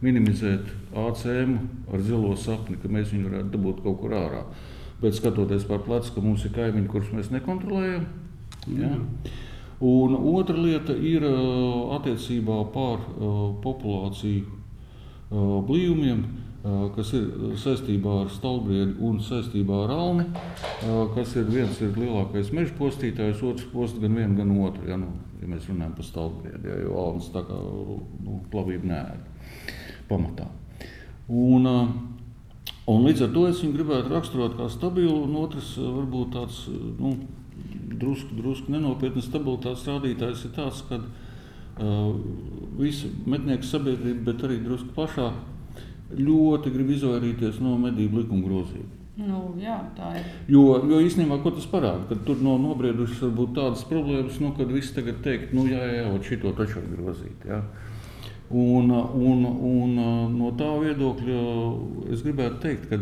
minimizēt 0.05 0.69
ACM 0.97 1.57
ar 1.93 2.03
zilo 2.05 2.35
sapni, 2.37 2.77
ka 2.81 2.91
mēs 2.93 3.15
viņu 3.15 3.31
varētu 3.31 3.53
dabūt 3.55 3.81
kaut 3.85 4.01
kur 4.03 4.17
ārā. 4.17 4.43
Bet 5.01 5.17
skatoties 5.17 5.65
par 5.69 5.81
plecu, 5.87 6.13
ka 6.13 6.25
mums 6.25 6.45
ir 6.45 6.53
kaimiņi, 6.57 6.89
kurus 6.91 7.13
mēs 7.17 7.31
nekontrolējam. 7.33 8.05
Ja? 8.67 8.91
Mm. 8.91 9.31
Un 9.81 10.13
otra 10.13 10.61
lieta 10.61 10.93
ir 10.93 11.25
attiecībā 11.25 12.59
par 12.75 13.01
populāciju 13.65 14.59
blīvumiem, 15.31 16.21
kas 16.97 17.15
ir 17.17 17.55
saistībā 17.57 18.19
ar 18.27 18.33
stalbriedi 18.35 18.99
un 19.09 19.17
saistībā 19.25 19.79
ar 19.87 19.95
alni, 19.95 20.27
kas 21.15 21.33
ir 21.41 21.49
viens 21.49 21.81
ir 21.81 21.97
lielākais 21.97 22.53
meža 22.53 22.77
postītājs, 22.77 23.41
otrs 23.41 23.71
posts 23.73 24.03
gan 24.03 24.21
vienu, 24.21 24.37
gan 24.37 24.53
otru, 24.61 24.85
ja, 24.91 25.01
nu, 25.01 25.15
ja 25.41 25.49
mēs 25.49 25.71
runājam 25.71 25.97
par 25.97 26.09
stalbriedi, 26.11 26.69
ja, 26.69 26.77
jo 26.85 27.01
alnas 27.01 27.33
tā 27.33 27.47
kā 27.49 27.57
nu, 27.57 28.43
plavība 28.53 28.93
neēd 28.93 29.65
pamatā. 30.11 30.51
Un, 31.31 31.73
un 32.85 33.05
līdz 33.09 33.25
ar 33.31 33.33
to 33.33 33.49
es 33.49 33.65
viņu 33.65 33.79
gribētu 33.79 34.13
raksturot 34.13 34.61
kā 34.61 34.69
stabilu, 34.69 35.23
un 35.25 35.41
otrs 35.41 35.77
varbūt 35.81 36.35
tāds, 36.37 36.67
nu, 37.01 37.17
drusku, 37.91 38.37
drusku 38.39 38.73
nenopietnas 38.73 39.29
stabilitātes 39.31 39.89
rādītājs 39.89 40.47
ir 40.47 40.55
tāds, 40.57 40.85
ka 40.89 41.01
uh, 41.01 42.15
visa 42.79 43.11
mednieku 43.27 43.67
sabiedrība, 43.67 44.31
bet 44.31 44.47
arī 44.47 44.61
drusku 44.65 44.95
plašāk, 44.97 45.43
ļoti 46.17 46.73
grib 46.75 46.95
izvairīties 46.97 47.61
no 47.63 47.77
medību 47.81 48.23
likuma 48.23 48.47
grozījuma. 48.47 48.97
Nu, 49.21 49.41
jā, 49.61 49.77
tā 49.97 50.15
ir. 50.17 50.29
Jo, 50.49 50.63
jo 50.89 51.01
īstenībā 51.05 51.41
tas 51.45 51.67
parāda, 51.69 52.07
ka 52.09 52.17
tur 52.25 52.41
no 52.41 52.55
nobriedušas 52.63 53.21
var 53.27 53.33
būt 53.37 53.55
tādas 53.59 53.83
problēmas, 53.91 54.39
nu, 54.41 54.55
kad 54.57 54.71
viss 54.73 54.95
tagad 54.97 55.21
teikt, 55.25 55.53
nu, 55.57 55.67
jā, 55.69 55.81
jā, 55.85 56.05
jā 56.07 56.21
šito 56.25 56.55
taču 56.57 56.81
var 56.81 56.95
grozīt. 57.03 57.45
Jā. 57.49 57.61
Un, 58.51 58.89
un, 58.91 59.45
un 59.47 59.99
no 60.35 60.49
tā 60.59 60.71
viedokļa 60.81 61.43
es 62.15 62.25
gribētu 62.25 62.63
teikt, 62.65 62.89
ka 62.91 62.99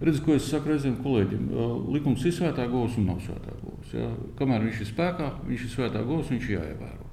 Redz, 0.00 0.22
ko 0.24 0.32
es 0.32 0.46
saku 0.48 0.72
reizēm 0.72 0.94
kolēģiem. 1.04 1.48
Likums 1.92 2.22
ir 2.24 2.32
svētā 2.32 2.64
govs 2.72 2.96
un 2.96 3.10
nav 3.10 3.18
svētā 3.20 3.52
govs. 3.60 3.90
Ja? 3.92 4.06
Kamēr 4.38 4.64
viņš 4.64 4.78
ir 4.80 4.88
spēkā, 4.88 5.26
viņš 5.44 5.64
ir 5.66 5.72
svētā 5.74 6.04
govs, 6.08 6.30
viņš 6.32 6.46
ir 6.48 6.54
jāievēro. 6.56 7.08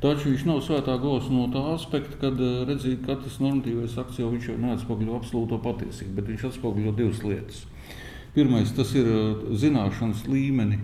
Taču 0.00 0.30
viņš 0.30 0.44
nav 0.46 0.62
svētā 0.64 0.94
govs 1.02 1.26
no 1.28 1.48
tā 1.52 1.60
aspekta, 1.74 2.16
kad 2.22 2.40
redzīt, 2.68 3.02
ka 3.02 3.16
katrs 3.16 3.40
normatīvais 3.42 3.98
akts 4.00 4.20
jau, 4.22 4.30
jau 4.40 4.56
neatspoguļo 4.62 5.18
absolūto 5.18 5.58
patiesību, 5.64 6.14
bet 6.16 6.30
viņš 6.30 6.46
atspoguļo 6.48 6.94
divas 6.96 7.20
lietas. 7.26 7.64
Pirmais, 8.36 8.70
tas 8.76 8.94
ir 8.96 9.10
zināšanas 9.58 10.24
līmeni 10.30 10.78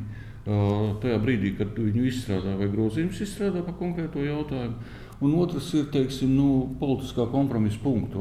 tajā 0.44 1.20
brīdī, 1.22 1.54
kad 1.56 1.78
viņu 1.78 2.04
izstrādā 2.10 2.56
vai 2.58 2.68
grozījums 2.72 3.22
izstrādā 3.24 3.62
par 3.64 3.78
konkrēto 3.78 4.20
jautājumu. 4.20 4.76
Un 5.22 5.34
otrs 5.38 5.68
ir 5.78 5.86
teiksim, 5.94 6.32
nu, 6.34 6.46
politiskā 6.80 7.26
kompromisa 7.30 7.78
punkts. 7.82 8.16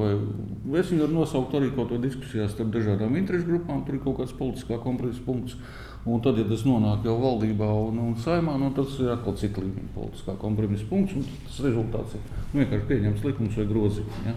Es 0.77 0.91
viņu 0.91 1.08
varu 1.08 1.15
nosaukt 1.15 1.56
arī 1.58 1.71
kaut 1.73 1.89
kādā 1.89 2.03
diskusijā 2.06 2.45
starp 2.51 2.69
dažādām 2.75 3.17
interešu 3.17 3.49
grupām. 3.49 3.82
Tur 3.88 3.97
ir 3.97 4.03
kaut 4.03 4.19
kāds 4.21 4.36
politiskā 4.38 4.77
kompromisa 4.84 5.23
punkts. 5.25 5.58
Un 6.06 6.21
tad, 6.21 6.38
ja 6.38 6.45
tas 6.45 6.65
nonāk 6.67 7.06
jau 7.08 7.15
valdībā 7.21 7.69
un, 7.88 7.99
un 8.03 8.15
saimā, 8.19 8.58
nu, 8.60 8.69
tas 8.75 8.97
ir 8.99 9.13
atkal 9.13 9.38
cits 9.39 9.58
līmenis, 9.58 9.93
politiskā 9.95 10.36
kompromisa 10.39 10.86
punkts. 10.89 11.34
Tas 11.47 11.62
rezultāts 11.65 12.17
ir 12.19 12.23
nu, 12.27 12.62
vienkārši 12.62 12.89
pieņemts 12.91 13.27
likums 13.29 13.60
vai 13.60 13.67
grozījums. 13.71 14.25
Ja? 14.27 14.36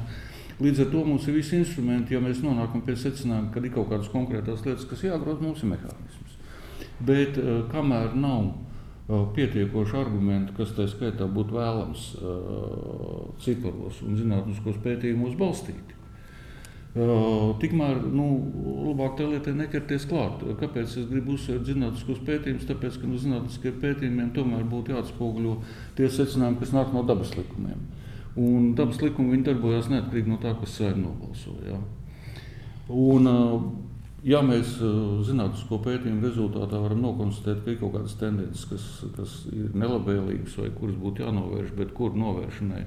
Līdz 0.63 0.87
ar 0.87 0.93
to 0.95 1.03
mums 1.05 1.27
ir 1.29 1.37
visi 1.37 1.59
instrumenti, 1.61 2.15
ja 2.17 2.23
mēs 2.25 2.39
nonākam 2.41 2.81
pie 2.87 2.95
secinājuma, 2.97 3.51
ka 3.53 3.61
ir 3.61 3.75
kaut 3.75 3.91
kādas 3.91 4.09
konkrētas 4.09 4.63
lietas, 4.65 4.87
kas 4.89 5.03
jāgroza, 5.05 5.43
mums 5.45 5.61
ir 5.61 5.75
mehānisms. 5.75 6.39
Bet 7.05 7.37
uh, 7.43 7.67
kamēr 7.69 8.15
nav 8.17 8.55
pietiekoši 9.07 9.99
argumenti, 10.01 10.55
kas 10.57 10.73
tā 10.75 10.89
skaitā 10.91 11.29
būtu 11.31 11.55
vēlams 11.55 12.09
ciparos 13.45 14.01
un 14.03 14.17
zinātniskos 14.19 14.81
pētījumos 14.83 15.37
balstīti. 15.39 15.95
Tikmēr 16.97 17.99
nu, 18.09 18.27
labāk 18.87 19.19
tā 19.19 19.27
lietai 19.29 19.53
neķerties 19.53 20.07
klāt. 20.09 20.41
Kāpēc 20.63 20.95
es 20.97 21.11
gribu 21.11 21.35
uzsvērt 21.37 21.69
zinātniskos 21.69 22.23
pētījumus? 22.25 22.65
Tāpēc, 22.71 22.97
ka 23.03 23.11
no 23.11 23.21
zinātniskiem 23.21 23.77
pētījumiem 23.83 24.31
tomēr 24.35 24.65
būtu 24.71 24.95
jāatspoguļo 24.95 25.59
tie 25.99 26.09
secinājumi, 26.09 26.59
kas 26.63 26.73
nāk 26.73 26.95
no 26.97 27.05
dabas 27.07 27.35
likumiem. 27.37 27.85
Un 28.41 28.73
dabas 28.77 29.03
likumi 29.05 29.43
darbojas 29.45 29.91
neatkarīgi 29.93 30.33
no 30.33 30.41
tā, 30.41 30.55
kas 30.57 30.73
sēž 30.81 30.97
nobalsoja. 31.03 31.79
Un, 32.89 33.29
ja 34.27 34.43
mēs 34.45 34.77
zinātnisko 35.29 35.81
pētījumu 35.85 36.25
rezultātā 36.27 36.81
varam 36.83 37.05
nokonstatēt, 37.05 37.65
ka 37.65 37.73
ir 37.73 37.79
kaut 37.83 37.95
kādas 37.97 38.17
tendences, 38.21 38.65
kas, 38.71 38.87
kas 39.17 39.37
ir 39.53 39.77
nelabvēlīgas 39.79 40.59
vai 40.61 40.73
kuras 40.75 40.99
būtu 41.03 41.27
jānovērš, 41.27 41.77
bet 41.79 41.95
kur 41.97 42.17
novēršanai 42.19 42.83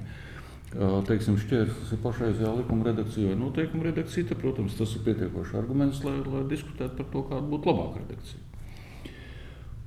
teiksim, 1.08 1.38
šķērslis 1.42 1.96
ir 1.96 2.02
pašreizējā 2.04 2.52
likuma 2.60 2.86
redakcijā. 2.86 3.34
Noteikuma 3.40 3.88
redakcija, 3.88 4.28
tad, 4.30 4.38
protams, 4.44 4.76
tas 4.78 4.94
ir 4.96 5.02
pietiekošs 5.08 5.56
arguments, 5.58 6.04
lai, 6.06 6.20
lai 6.26 6.44
diskutētu 6.52 7.00
par 7.00 7.10
to, 7.14 7.24
kāda 7.32 7.50
būtu 7.50 7.72
labāka 7.72 8.04
redakcija. 8.04 8.46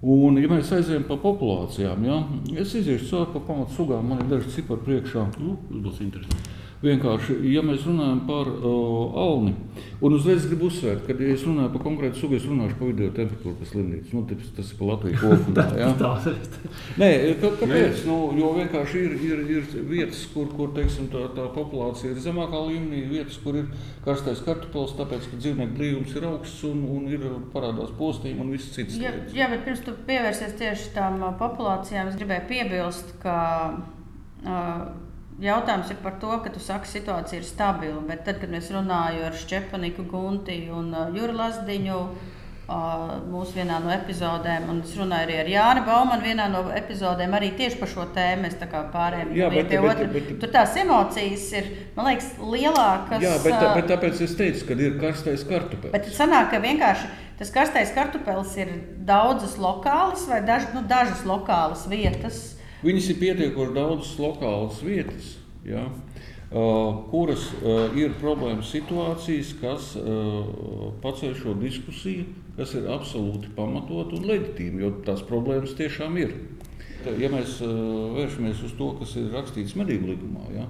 Un, 0.02 0.40
ja 0.42 0.48
mēs 0.50 0.72
aizējām 0.74 1.04
pa 1.06 1.14
populācijām, 1.22 2.02
ja, 2.08 2.16
es 2.58 2.74
iziešu 2.74 3.06
cauri 3.12 3.36
pa 3.36 3.44
pamatu 3.52 3.76
sugām, 3.76 4.08
man 4.10 4.24
ir 4.24 4.32
daži 4.32 4.50
cipari 4.56 4.82
priekšā. 4.88 5.28
Nu, 5.38 5.54
būs 5.70 6.02
interesanti. 6.02 6.51
Vienkārši, 6.82 7.36
ja 7.46 7.62
mēs 7.62 7.84
runājam 7.86 8.24
par 8.26 8.48
uh, 8.50 9.12
alni, 9.22 9.52
un 10.02 10.16
uzreiz 10.16 10.48
gribu 10.48 10.66
uzsvērt, 10.66 11.04
ka, 11.06 11.14
ja 11.14 11.36
es 11.36 11.44
runāju 11.46 11.70
par 11.76 11.84
konkrētu 11.84 12.18
sugu, 12.18 12.34
es 12.34 12.46
runāšu 12.48 12.74
par 12.80 12.88
video 12.90 13.12
temperatūru 13.14 13.54
pēc 13.60 13.70
slimnīcas. 13.70 14.14
Nu, 14.16 14.22
tas, 14.26 14.48
tas 14.56 14.72
ir 14.72 14.80
pa 14.80 14.88
Latviju 14.90 15.20
kopumā. 15.20 15.66
Ja? 15.82 15.92
Nē, 16.98 17.08
kā, 17.38 17.52
kāpēc? 17.60 18.02
Nu, 18.08 18.16
jo 18.38 18.50
vienkārši 18.56 19.04
ir, 19.06 19.14
ir, 19.28 19.44
ir 19.54 19.68
vietas, 19.92 20.24
kur, 20.34 20.50
kur 20.56 20.72
teiksim, 20.74 21.06
tā, 21.12 21.22
tā 21.36 21.46
populācija 21.54 22.10
ir 22.12 22.18
zemākā 22.24 22.64
līmenī, 22.66 23.04
vietas, 23.12 23.38
kur 23.44 23.60
ir 23.60 23.70
karstais 24.04 24.42
kartupels, 24.42 24.96
tāpēc, 24.98 25.30
ka 25.30 25.38
dzīvnieku 25.38 25.78
blīvums 25.78 26.18
ir 26.18 26.26
augsts 26.32 26.66
un, 26.66 26.82
un 26.96 27.06
ir 27.14 27.24
parādās 27.54 27.94
postījumi 27.98 28.42
un 28.42 28.52
viss 28.56 28.74
cits. 28.74 28.98
Jā, 29.02 29.14
jā, 29.36 29.48
bet 29.54 29.64
pirms 29.68 29.86
tu 29.86 29.94
pievērsies 30.10 30.58
tieši 30.58 30.92
tām 30.98 31.22
populācijām, 31.40 32.10
es 32.10 32.18
gribēju 32.18 32.48
piebilst, 32.50 33.16
ka 33.22 33.38
uh, 34.42 35.11
Jautājums 35.40 35.88
ir 35.90 35.96
par 36.02 36.18
to, 36.20 36.34
ka 36.44 36.50
tu 36.52 36.60
saki, 36.60 36.84
ka 36.84 36.92
situācija 36.92 37.40
ir 37.40 37.46
stabila. 37.48 38.02
Bet 38.06 38.26
tad, 38.26 38.38
kad 38.42 38.52
mēs 38.52 38.68
runājam 38.74 39.30
ar 39.30 39.38
Stepaniku 39.38 40.04
Gunti 40.10 40.66
un 40.70 40.92
uh, 40.92 41.08
Juru 41.16 41.34
Lazdiņu, 41.38 41.96
uh, 42.02 42.38
mūsu 43.32 43.56
vienā 43.56 43.78
no 43.82 43.90
epizodēm, 43.94 44.68
un 44.70 44.82
es 44.84 44.92
runāju 44.98 45.26
arī 45.26 45.38
ar 45.40 45.50
Jānu 45.50 45.82
Baumanu, 45.88 46.26
vienā 46.26 46.46
no 46.52 46.62
epizodēm 46.76 47.34
arī 47.38 47.52
tieši 47.58 47.80
par 47.80 47.90
šo 47.90 48.06
tēmu. 48.14 48.44
Mēs 48.44 48.56
pārējām 48.60 49.34
Jā, 49.36 49.50
bet, 49.50 49.68
pie 49.72 49.80
bet, 49.80 49.90
otra. 49.90 50.06
Bet, 50.06 50.28
bet, 50.28 50.38
Tur 50.44 50.54
tās 50.54 50.78
emocijas 50.84 51.48
ir, 51.58 51.68
man 51.96 52.10
liekas, 52.12 52.30
lielākas. 52.38 53.24
Jā, 53.24 53.34
bet, 53.42 53.58
tā, 53.58 53.74
bet 53.80 53.90
tāpēc 53.90 54.24
es 54.28 54.38
teicu, 54.38 54.68
ka 54.68 54.78
ir 54.78 54.96
karstais 55.02 55.44
kartupēlis. 55.48 55.96
Bet 55.96 56.10
sanāk, 56.16 56.52
ka 56.52 56.62
vienkārši 56.62 57.12
tas 57.40 57.50
karstais 57.50 57.92
kartupelis 57.96 58.56
ir 58.60 58.74
daudzas 59.08 59.56
lokālas 59.58 60.28
vai 60.30 60.42
daž, 60.46 60.68
nu, 60.76 60.84
dažas 60.86 61.24
lokālas 61.26 61.88
vietas 61.90 62.52
Viņas 62.82 63.08
ir 63.12 63.18
pietiekoši 63.20 63.74
daudzas 63.76 64.14
lokālas 64.18 64.80
vietas, 64.82 65.36
ja, 65.66 65.84
kuras 67.12 67.44
ir 67.96 68.16
problēmas 68.20 68.72
situācijas, 68.74 69.52
kas 69.60 69.92
paceļ 71.04 71.36
šo 71.38 71.54
diskusiju, 71.60 72.26
kas 72.58 72.74
ir 72.76 72.88
absolūti 72.92 73.52
pamatot 73.56 74.12
un 74.18 74.26
leģitīma, 74.28 74.82
jo 74.82 74.90
tās 75.06 75.22
problēmas 75.28 75.76
tiešām 75.78 76.18
ir. 76.20 76.34
Ja 77.18 77.30
mēs 77.32 77.56
vēršamies 77.62 78.60
uz 78.66 78.74
to, 78.78 78.90
kas 79.00 79.14
ir 79.18 79.30
rakstīts 79.34 79.78
medību 79.78 80.12
likumā, 80.12 80.44
ja, 80.54 80.66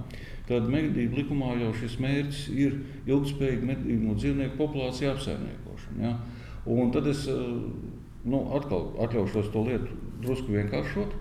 tad 0.47 0.69
medību 0.69 1.19
likumā 1.19 1.51
jau 1.59 1.73
šis 1.81 1.99
mērķis 2.01 2.45
ir 2.53 2.79
ilgspējīga 3.09 3.69
medību 3.73 4.15
dzīvnieku 4.21 4.57
populācija 4.61 5.13
apsaimniekošana. 5.17 5.99
Ja. 6.01 6.15
Un 6.69 6.93
tad 6.95 7.09
es 7.11 7.25
nu, 7.27 8.39
atkal 8.55 8.93
atļaušos 9.03 9.51
to 9.53 9.67
lietu 9.67 9.99
drusku 10.23 10.55
vienkāršot. 10.55 11.19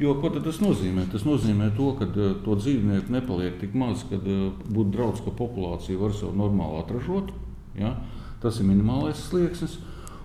Jo, 0.00 0.14
ko 0.20 0.30
tas 0.34 0.58
nozīmē? 0.62 1.06
Tas 1.12 1.24
nozīmē 1.26 1.70
to, 1.76 1.92
ka 1.98 2.08
uh, 2.08 2.34
to 2.44 2.56
dzīvnieku 2.58 3.12
nepaliek 3.14 3.58
tik 3.60 3.76
maz, 3.78 4.04
ka 4.08 4.18
uh, 4.18 4.50
būtu 4.68 4.90
draudz, 4.94 5.22
ka 5.24 5.34
populācija 5.36 6.00
var 6.00 6.14
sev 6.16 6.34
normāli 6.38 6.82
atražot. 6.82 7.32
Ja? 7.78 7.96
Tas 8.42 8.60
ir 8.60 8.68
minimālais 8.68 9.20
slieksnis. 9.28 9.78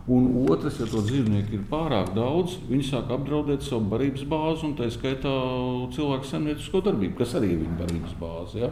Un 0.08 0.30
otrs, 0.48 0.78
ja 0.80 0.86
to 0.88 1.02
dzīvnieku 1.04 1.58
ir 1.58 1.64
pārāk 1.68 2.14
daudz, 2.16 2.56
viņi 2.70 2.86
sāk 2.88 3.10
apdraudēt 3.12 3.66
savu 3.66 3.90
barības 3.92 4.24
bāzi, 4.32 4.64
un 4.64 4.76
tā 4.80 4.88
skaitā 4.92 5.34
cilvēku 5.92 6.30
zemniecisko 6.30 6.80
darbību, 6.86 7.18
kas 7.20 7.36
arī 7.36 7.50
ir 7.52 7.66
viņa 7.66 7.76
barības 7.82 8.14
bāze. 8.22 8.62
Ja? 8.62 8.70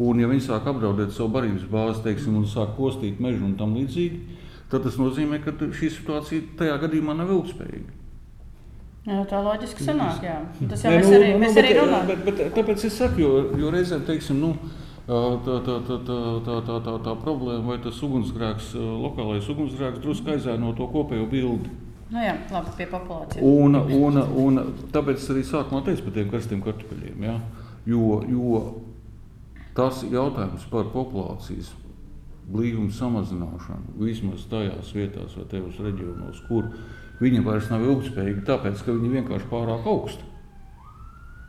Un, 0.00 0.22
ja 0.22 0.30
viņi 0.30 0.46
sāk 0.46 0.64
apdraudēt 0.72 1.12
savu 1.12 1.34
barības 1.36 1.66
bāzi, 1.68 2.00
teiksim, 2.06 2.38
un 2.40 2.48
sāk 2.48 2.72
postīt 2.78 3.20
mežu 3.20 3.44
un 3.44 3.58
tam 3.60 3.76
līdzīgi, 3.76 4.22
tad 4.72 4.88
tas 4.88 4.96
nozīmē, 4.98 5.42
ka 5.44 5.52
šī 5.52 5.92
situācija 5.98 6.56
tajā 6.62 6.80
gadījumā 6.86 7.18
nav 7.20 7.36
ilgspējīga. 7.36 8.03
Jā, 9.04 9.18
tā 9.28 9.40
loģiski 9.44 9.84
sanāk, 9.84 10.22
jā. 10.24 10.38
Tas 10.70 10.84
jau 10.86 10.92
Nē, 10.94 11.00
mēs 11.02 11.10
nu, 11.10 11.16
arī, 11.18 11.32
nu, 11.34 11.40
mēs 11.42 11.52
bet, 11.52 11.60
arī 11.60 11.72
runājam. 11.76 12.06
Bet, 12.08 12.22
bet, 12.24 12.38
bet, 12.40 12.52
tāpēc 12.56 12.84
es 12.88 12.94
saku, 12.96 13.20
jo, 13.20 13.32
jo 13.60 13.72
reizēm, 13.74 14.04
teiksim, 14.08 14.38
nu, 14.40 14.54
tā, 15.04 15.18
tā, 15.44 15.58
tā, 15.66 15.76
tā, 15.88 15.98
tā, 16.46 16.54
tā, 16.68 16.78
tā, 16.86 16.94
tā 17.04 17.16
problēma 17.20 17.74
vai 17.74 17.76
tas 17.84 17.98
ugunsgrēks, 18.06 18.70
lokālais 18.78 19.50
ugunsgrēks 19.52 20.00
drusku 20.00 20.32
aizēno 20.32 20.72
to 20.78 20.88
kopējo 20.94 21.28
bildi. 21.28 21.74
Nu 22.14 22.24
jā, 22.24 22.38
labi, 22.52 22.72
pie 22.78 22.88
populācijas. 22.88 23.44
Un, 23.44 23.76
un, 23.76 24.18
un 24.40 24.64
tāpēc 24.94 25.28
arī 25.34 25.44
sākumā 25.48 25.84
teicu 25.84 26.08
par 26.08 26.16
tiem 26.16 26.32
karstiem 26.32 26.64
kartupeļiem, 26.64 27.28
ja? 27.28 27.38
jo, 27.90 28.18
jo 28.30 28.64
tas 29.76 30.04
jautājums 30.08 30.64
par 30.72 30.88
populācijas 30.94 31.74
blīvumu 32.48 32.92
samazināšanu 32.92 33.96
vismaz 34.00 34.44
tajās 34.50 34.92
vietās 34.96 35.36
vai 35.36 35.48
tajos 35.50 35.80
reģionos, 35.80 36.42
kur 36.48 36.68
Viņa 37.24 37.42
vairs 37.46 37.72
nav 37.72 37.84
ilgspējīga, 37.86 38.44
tāpēc 38.48 38.84
ka 38.84 38.92
viņa 38.92 39.12
vienkārši 39.18 39.50
pārāk 39.50 39.86
augsta. 39.88 40.30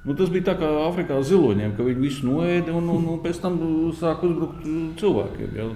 Nu, 0.06 0.14
tas 0.14 0.30
bija 0.30 0.52
tā 0.52 0.54
kā 0.60 0.68
Āfrikā 0.84 1.18
ziloņiem, 1.26 1.74
ka 1.78 1.86
viņi 1.86 2.04
visu 2.04 2.28
noēda 2.28 2.74
un, 2.78 2.90
un, 2.94 3.08
un 3.16 3.22
pēc 3.24 3.40
tam 3.42 3.58
sāk 3.98 4.22
uzbrukt 4.28 4.66
cilvēkiem. 5.02 5.56
Ja? 5.58 5.70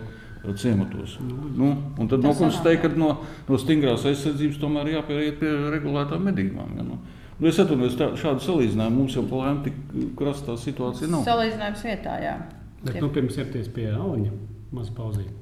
Ciematos. 0.55 1.17
Nu, 1.19 1.73
un 1.99 2.07
tad 2.07 2.23
nokonstatēja, 2.23 2.79
ka 2.85 2.91
no, 2.95 3.09
no 3.49 3.57
stingrās 3.59 4.05
aizsardzības 4.07 4.62
tomēr 4.62 4.93
jāpieiet 4.93 5.41
pie 5.41 5.49
regulētām 5.73 6.23
medībām. 6.29 6.77
Ja? 6.77 6.85
Nu, 6.85 6.99
nu, 7.41 7.49
es 7.49 7.59
atvainojos, 7.59 7.97
šādu 8.21 8.45
salīdzinājumu 8.45 9.01
mums 9.01 9.17
jau 9.17 9.25
plēm 9.27 9.59
tik 9.65 9.81
krastā 10.21 10.55
situācija 10.62 11.09
nav. 11.12 11.25
Salīdzinājums 11.27 11.83
vietā, 11.89 12.15
jā. 12.23 12.38
Bet, 12.85 13.01
nu, 13.01 13.09
pirms 13.17 13.35
ķerties 13.35 13.67
pie 13.75 13.89
auņa, 13.97 14.31
maz 14.77 14.93
pauzīt. 14.95 15.33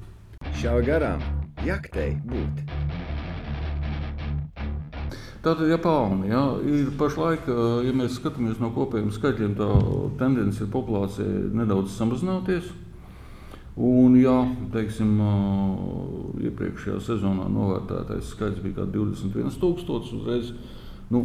Šā 0.58 0.74
garām 0.88 1.22
jaktei 1.68 2.16
būt. 2.26 2.64
Tātad, 5.38 5.68
ja 5.70 5.78
palma, 5.78 6.26
ja, 6.26 6.42
ir 6.66 6.90
pašlaik, 6.98 7.46
ja 7.86 7.94
mēs 7.94 8.16
skatāmies 8.18 8.58
no 8.58 8.72
kopējiem 8.74 9.12
skaitļiem, 9.14 9.54
tā 9.58 9.68
tendence 10.18 10.64
ir 10.64 10.70
populācija 10.72 11.52
nedaudz 11.54 11.94
samazināties. 11.94 12.72
Un, 13.78 14.16
ja 14.18 14.34
teiksim, 14.74 15.12
iepriekšējā 16.42 16.98
sezonā 17.06 17.46
novērtētais 17.54 18.32
skaits 18.32 18.58
bija 18.64 18.88
21,000, 18.90 20.16
uzreiz 20.18 20.50
nu, 21.14 21.20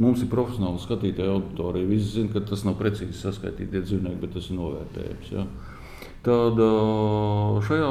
mums 0.00 0.22
ir 0.24 0.30
profesionāli 0.32 0.80
skatītāja 0.80 1.34
auditorija. 1.36 1.90
Visi 1.90 2.14
zina, 2.14 2.32
ka 2.32 2.40
tas 2.48 2.64
nav 2.64 2.78
precīzi 2.80 3.18
saskaitītie 3.18 3.82
dzīvnieki, 3.84 4.22
bet 4.22 4.32
tas 4.38 4.48
ir 4.48 4.56
novērtējums. 4.56 5.34
Ja. 5.36 5.44
Tad 6.24 6.62
šajā 7.68 7.90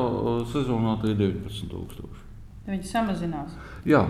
sezonā 0.56 0.98
tie 1.04 1.14
ir 1.14 1.22
19,000. 1.22 2.26
Viņi 2.68 2.90
samazinās. 2.90 3.54
Jā, 3.88 4.02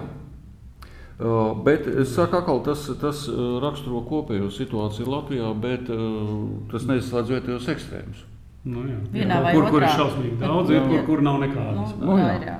bet 1.65 1.87
es 1.89 2.11
saku, 2.13 2.41
ka 2.45 2.55
tas, 2.65 2.83
tas 3.01 3.23
raksturo 3.63 4.03
kopējo 4.05 4.51
situāciju 4.53 5.09
Latvijā, 5.09 5.51
bet 5.61 5.89
tas 6.71 6.89
neizslēdz 6.89 7.35
vietējos 7.35 7.69
ekstrēmus. 7.73 8.25
Nu, 8.67 8.83
jā. 8.83 9.23
Jā, 9.23 9.37
kur, 9.53 9.69
kur 9.71 9.83
ir 9.83 9.93
šausmīgi 9.95 10.37
daudz, 10.41 10.71
ir, 10.73 10.81
kur, 10.89 10.99
kur 11.07 11.21
nav 11.25 11.39
nekādas. 11.43 11.93
Nu, 12.01 12.17
nu. 12.17 12.57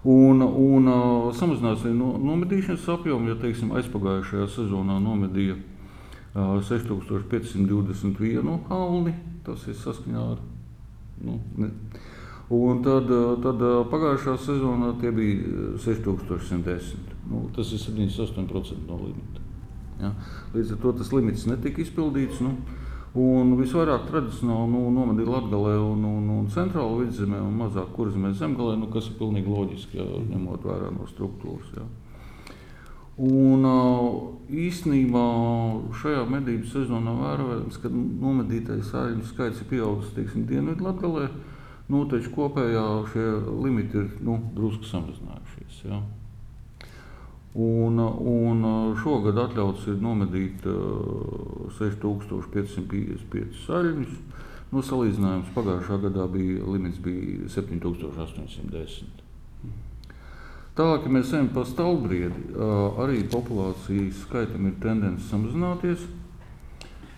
Un, 0.00 0.40
un 0.40 0.86
uh, 0.88 1.26
samazinās 1.36 1.82
arī 1.84 1.92
no, 1.92 2.14
nomedīšanas 2.24 2.86
apjomu, 2.94 3.28
ja 3.28 3.36
teiksim, 3.40 3.72
aizpagājušajā 3.76 4.46
sezonā 4.54 4.96
nomedīja 5.04 5.58
uh, 5.58 6.56
6521 6.64 8.72
alni. 8.72 9.12
Tas 9.44 9.66
ir 9.68 9.76
saskaņā 9.76 10.22
ar. 10.36 10.40
Nu, 11.20 11.36
ne, 11.60 11.68
Un 12.50 12.82
tad, 12.82 13.06
tad 13.44 13.62
pagājušā 13.92 14.34
sezonā 14.42 14.96
tie 15.00 15.12
bija 15.14 15.76
6110. 15.78 17.14
Nu, 17.30 17.44
tas 17.54 17.70
ir 17.70 17.78
78% 17.78 18.88
no 18.88 18.98
limita. 19.04 19.44
Ja? 20.00 20.10
Līdz 20.54 20.74
ar 20.74 20.80
to 20.82 20.94
tas 20.98 21.12
limits 21.14 21.46
netika 21.46 21.84
izpildīts. 21.84 22.40
Nu, 22.42 22.56
Un 23.10 23.56
visvairāk 23.58 24.04
tradicionāli 24.06 24.70
nu, 24.70 24.84
nomedīja 24.94 25.32
Latvijā 25.32 25.78
un, 25.82 26.04
un, 26.06 26.26
un 26.30 26.44
centrālajā 26.54 27.08
vidzemē, 27.08 27.40
un 27.42 27.56
mazāk 27.58 27.88
kurzemē 27.96 28.30
zemgālē, 28.38 28.76
nu, 28.78 28.86
kas 28.92 29.08
ir 29.10 29.16
pilnīgi 29.18 29.50
loģiski, 29.50 29.98
ja, 29.98 30.04
ņemot 30.28 30.62
vērā 30.62 30.92
no 30.94 31.08
struktūras. 31.10 31.72
Ja. 31.74 31.88
Un, 33.26 33.66
īstenībā 34.46 35.24
šajā 35.98 36.22
medību 36.30 36.70
sezonā 36.70 37.16
vērojams, 37.18 37.80
ka 37.82 37.90
nomedītais 37.90 38.94
aļņu 38.94 39.26
skaits 39.32 39.64
ir 39.64 39.70
pieaudzis 39.74 40.14
teiksim, 40.14 40.46
Dienvidlatgalē. 40.46 41.26
Nu, 41.90 42.04
taču 42.10 42.30
kopējā 42.36 42.86
šie 43.10 43.26
limiti 43.64 43.98
ir 43.98 44.08
nu, 44.22 44.38
drusku 44.54 44.86
samazinājušies. 44.86 45.80
Ja. 45.88 45.98
Un, 47.60 47.98
un 47.98 48.62
šogad 49.02 49.38
atļauts 49.42 49.88
ir 49.90 49.98
nomedīt 50.02 50.66
uh, 50.70 51.66
6555 51.80 53.72
aļņus. 53.80 54.12
Nu, 54.70 54.84
salīdzinājums 54.86 55.50
pagājušā 55.56 55.96
gadā 56.04 56.28
bija 56.30 56.62
limits 56.70 57.00
bija 57.02 57.48
7810. 57.50 59.26
Tālāk, 60.78 61.02
ja 61.02 61.10
mēs 61.10 61.32
ejam 61.34 61.48
pa 61.50 61.64
stāvbriedi, 61.66 62.54
arī 63.02 63.24
populācijas 63.32 64.22
skaitam 64.22 64.68
ir 64.70 64.76
tendence 64.80 65.26
samazināties. 65.26 66.06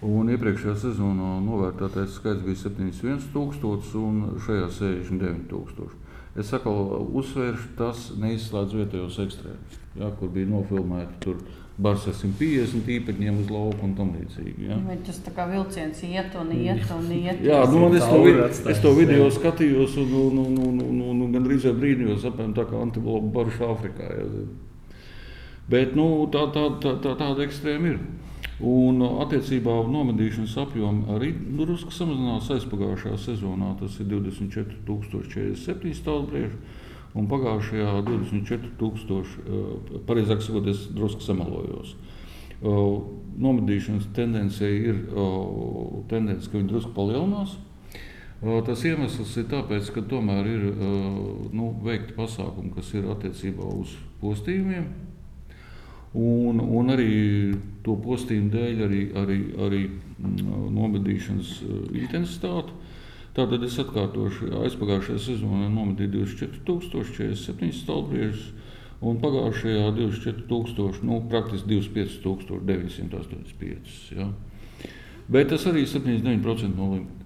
Un 0.02 0.30
iepriekšējā 0.34 0.74
sezonā 0.82 1.36
novērtētais 1.44 2.16
skaits 2.18 2.42
bija 2.42 2.58
71,000 2.64 4.00
un 4.02 4.22
šajā 4.42 4.70
69,000. 4.80 5.92
Es 6.42 6.48
saku, 6.48 6.72
uzsvēršu, 7.20 7.74
tas 7.78 8.08
neizslēdz 8.18 8.74
vietējos 8.78 9.18
ekstrēmus, 9.26 9.76
ja, 10.00 10.08
kur 10.16 10.32
bija 10.32 10.48
nofilmēti 10.48 11.20
tur 11.22 11.42
bars 11.82 12.06
ar 12.08 12.16
150 12.16 12.88
īpaņiem 12.96 13.38
uz 13.42 13.52
lauka 13.52 13.84
un 13.86 13.92
tam 13.98 14.10
līdzīgi. 14.16 14.66
Ja. 14.68 14.78
Vai 14.86 14.96
tas 15.06 15.20
tā 15.24 15.32
kā 15.36 15.46
vilciens 15.50 16.02
iet 16.08 16.34
un 16.40 16.50
iet 16.56 16.90
un 16.96 17.06
iet? 17.12 17.44
Jā, 17.44 17.62
nu, 17.70 17.84
es, 17.92 18.08
to, 18.08 18.18
vid 18.24 18.42
es 18.72 18.82
to 18.82 18.92
video 18.96 19.28
skatījos 19.32 19.96
un, 20.02 20.16
un, 20.24 20.42
un, 20.42 20.58
un, 20.66 20.82
un, 20.88 21.00
un, 21.12 21.22
un 21.28 21.36
gandrīz 21.36 21.68
brīnījos, 21.78 22.26
apmēram 22.28 22.56
tā 22.58 22.66
kā 22.68 22.80
antilopu 22.80 23.32
barš 23.36 23.62
Āfrikā. 23.68 24.10
Ja. 24.18 24.28
Bet 25.72 25.94
nu, 25.96 26.08
tā, 26.32 26.48
tā, 26.52 26.66
tā, 26.82 26.96
tā, 27.04 27.16
tāda 27.20 27.46
ekstrēma 27.46 27.92
ir. 27.94 28.02
Un 28.62 29.02
attiecībā 29.02 29.74
uz 29.82 29.88
nomedīšanas 29.90 30.52
apjomu 30.62 31.16
arī 31.16 31.32
drusku 31.34 31.90
samazinās 31.94 32.50
aizpagājušajā 32.54 33.18
sezonā. 33.24 33.72
Tas 33.80 33.96
ir 33.98 34.06
24,047 34.12 35.96
stāvbrieži. 35.98 36.56
Un 37.18 37.26
pagājušajā 37.28 37.96
24,000, 38.06 39.98
pareizāk 40.08 40.40
sakot, 40.40 40.68
es 40.70 40.86
drusku 40.96 41.20
samalojos. 41.26 41.96
Nomedīšanas 42.62 44.06
tendence 44.16 44.64
ir 44.64 45.02
tendence, 46.08 46.48
ka 46.48 46.56
viņi 46.56 46.70
drusku 46.70 46.94
palielinās. 46.96 47.58
Tas 48.66 48.80
iemesls 48.88 49.36
ir 49.38 49.46
tāds, 49.50 49.90
ka 49.94 50.02
tomēr 50.08 50.48
ir 50.50 50.64
nu, 51.52 51.68
veikti 51.84 52.16
pasākumi, 52.16 52.72
kas 52.78 52.94
ir 52.96 53.10
attiecībā 53.12 53.68
uz 53.82 53.92
postījumiem. 54.22 54.88
Un, 56.18 56.58
un 56.60 56.92
arī 56.92 57.12
to 57.82 57.96
postījumu 58.04 58.52
dēļ 58.52 58.82
arī, 58.86 59.00
arī, 59.18 59.38
arī 59.66 59.82
nomedīšanas 60.22 61.48
intensitāte. 61.90 62.70
Tātad 63.32 63.62
es 63.64 63.78
atkārtošu, 63.80 64.50
aizpagājušajā 64.60 65.20
sezonā 65.24 65.70
nomedīju 65.72 66.20
24,047 66.20 67.72
stāvbriežus, 67.78 68.52
un 69.00 69.16
pagājušajā 69.22 69.86
24,000, 69.96 71.00
nu, 71.08 71.14
praktiski 71.32 71.80
25,985. 71.80 74.12
Ja. 74.18 74.26
Bet 75.32 75.48
tas 75.50 75.64
arī 75.70 75.80
ir 75.86 75.90
79% 75.90 76.76
no 76.76 76.86
limita. 76.92 77.22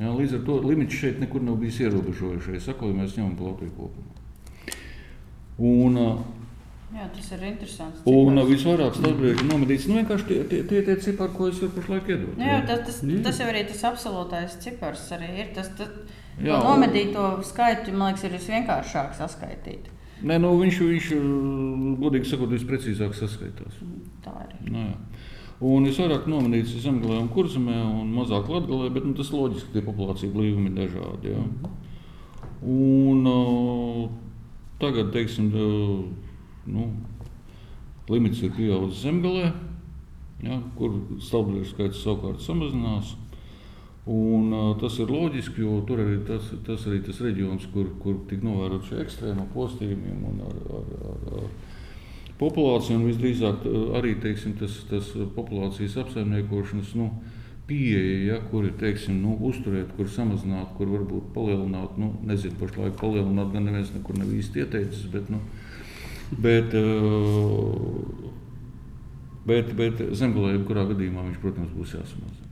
Ja, 0.00 0.08
līdz 0.16 0.32
ar 0.38 0.42
to 0.46 0.54
limits 0.64 0.96
šeit 0.96 1.18
nekur 1.20 1.42
nav 1.44 1.56
bijis 1.60 1.82
ierobežojušais, 1.84 2.64
sakot, 2.64 2.88
ja 2.88 2.96
mēs 2.96 3.16
ņemam 3.18 3.36
Latviju 3.36 3.72
kopumā. 3.76 4.12
Un, 5.60 5.92
Jā, 6.90 7.04
tas 7.14 7.28
ir 7.36 7.42
interesants. 7.46 8.00
Cipars. 8.02 8.16
Un 8.18 8.42
visvairāk 8.48 8.96
stāvbriežu 8.98 9.44
nomedīts 9.46 9.86
nu, 9.86 10.00
vienkārši 10.00 10.26
tie, 10.26 10.38
tie, 10.50 10.62
tie, 10.66 10.80
tie 10.88 10.96
cipari, 11.04 11.34
ko 11.36 11.46
es 11.46 11.60
jau 11.62 11.68
pašlaik 11.70 12.08
iedodu. 12.10 12.34
Nu 12.40 12.48
jā, 12.48 12.56
tas, 12.66 12.80
tas, 12.88 12.96
tas 13.26 13.38
jau 13.38 13.46
arī 13.52 13.62
tas 13.68 13.84
absolūtais 13.92 14.56
cipars 14.64 15.04
arī 15.14 15.28
ir. 15.38 15.52
Tas, 15.54 15.70
tas, 15.78 15.92
jā, 16.42 16.58
nomedīto 16.66 17.28
skaitu, 17.46 17.94
man 17.94 18.10
liekas, 18.10 18.26
ir 18.26 18.34
visvienkāršāk 18.34 19.14
saskaitīt. 19.20 19.86
Nē, 20.26 20.36
nu, 20.42 20.50
viņš, 20.60 20.80
viņš, 20.88 21.12
godīgi 22.02 22.28
sakot, 22.28 22.50
visprecīzāk 22.52 23.14
saskaitās. 23.16 23.78
Tā 24.24 24.34
arī. 24.42 24.58
Nu, 24.66 24.88
jā. 24.90 25.20
Un 25.70 25.84
es 25.84 25.98
vairāk 26.00 26.24
nomedīju 26.28 26.80
zemgālē 26.80 27.18
un 27.20 27.28
kurzemē, 27.32 27.76
un 28.00 28.10
mazāk 28.16 28.48
latgalē, 28.48 28.88
bet 28.94 29.04
nu, 29.04 29.12
tas 29.16 29.28
loģiski, 29.34 29.68
ka 29.68 29.76
tie 29.76 29.84
populācija 29.84 30.32
blīvumi 30.32 30.72
ir 30.72 30.76
dažādi. 30.78 31.34
Jā. 31.34 31.72
Un 32.64 33.28
uh, 33.28 34.06
tagad, 34.80 35.12
teiksim, 35.12 35.50
uh, 35.52 36.29
nu, 36.66 36.90
limits 38.10 38.42
ir 38.44 38.52
pieaudzis 38.56 39.04
zemgālē, 39.06 39.50
ja, 40.44 40.60
kur 40.76 40.96
stāvbriežu 41.22 41.72
skaits 41.72 42.04
savukārt 42.04 42.44
samazinās. 42.44 43.16
Un, 44.10 44.48
uh, 44.50 44.70
tas 44.80 44.96
ir 44.98 45.10
loģiski, 45.12 45.60
jo 45.62 45.82
tur 45.86 46.00
arī 46.02 46.22
tas, 46.26 46.46
tas, 46.66 46.86
arī 46.88 47.02
tas 47.04 47.20
reģions, 47.22 47.66
kur, 47.74 47.92
kur 48.00 48.16
tika 48.30 48.46
novērota 48.48 48.88
šie 48.88 49.02
ekstrēma 49.04 49.44
postījumiem 49.52 50.24
un 50.30 50.40
ar, 50.48 50.56
ar, 50.78 50.88
ar, 51.10 51.42
ar 51.42 51.50
populāciju. 52.40 52.96
Un 52.96 53.10
visdrīzāk 53.10 53.68
arī 53.98 54.16
teiksim, 54.22 54.56
tas, 54.58 54.80
tas 54.90 55.12
populācijas 55.36 55.98
apsaimniekošanas 56.00 56.94
nu, 56.98 57.10
pieeja, 57.70 58.34
ja, 58.34 58.38
kur 58.50 58.66
ir 58.66 58.74
teiksim, 58.80 59.20
nu, 59.22 59.36
uzturēt, 59.46 59.92
kur 59.98 60.08
samazināt, 60.10 60.72
kur 60.78 60.90
varbūt 60.90 61.30
palielināt. 61.36 61.98
Nu, 62.00 62.14
nezinu, 62.26 62.56
pašlaik 62.58 62.96
palielināt, 62.98 63.52
gan 63.54 63.68
neviens 63.68 63.92
nekur 63.94 64.18
nav 64.18 64.32
īsti 64.34 64.64
ieteicis. 64.64 65.04
Bet, 65.12 65.30
nu, 65.30 65.38
Bet, 66.30 66.74
bet, 69.48 69.72
bet 69.74 70.04
zemgālē, 70.14 70.54
jebkurā 70.54 70.86
gadījumā, 70.92 71.24
viņš, 71.26 71.40
protams, 71.42 71.72
būs 71.74 71.96
jāsamazina. 71.96 72.46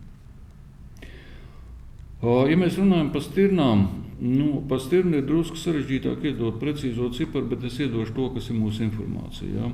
Ja 2.50 2.58
mēs 2.58 2.80
runājam 2.80 3.12
par 3.14 3.22
stirnām, 3.22 3.84
nu, 4.18 4.48
par 4.68 4.82
stirnu 4.82 5.20
ir 5.20 5.28
drusku 5.28 5.60
sarežģītāk 5.60 6.26
iedot 6.32 6.58
precīzo 6.58 7.12
ciparu, 7.14 7.52
bet 7.52 7.68
es 7.68 7.78
iedošu 7.78 8.16
to, 8.16 8.26
kas 8.34 8.50
ir 8.50 8.58
mūsu 8.58 8.82
informācija. 8.88 9.62
Ja. 9.62 9.70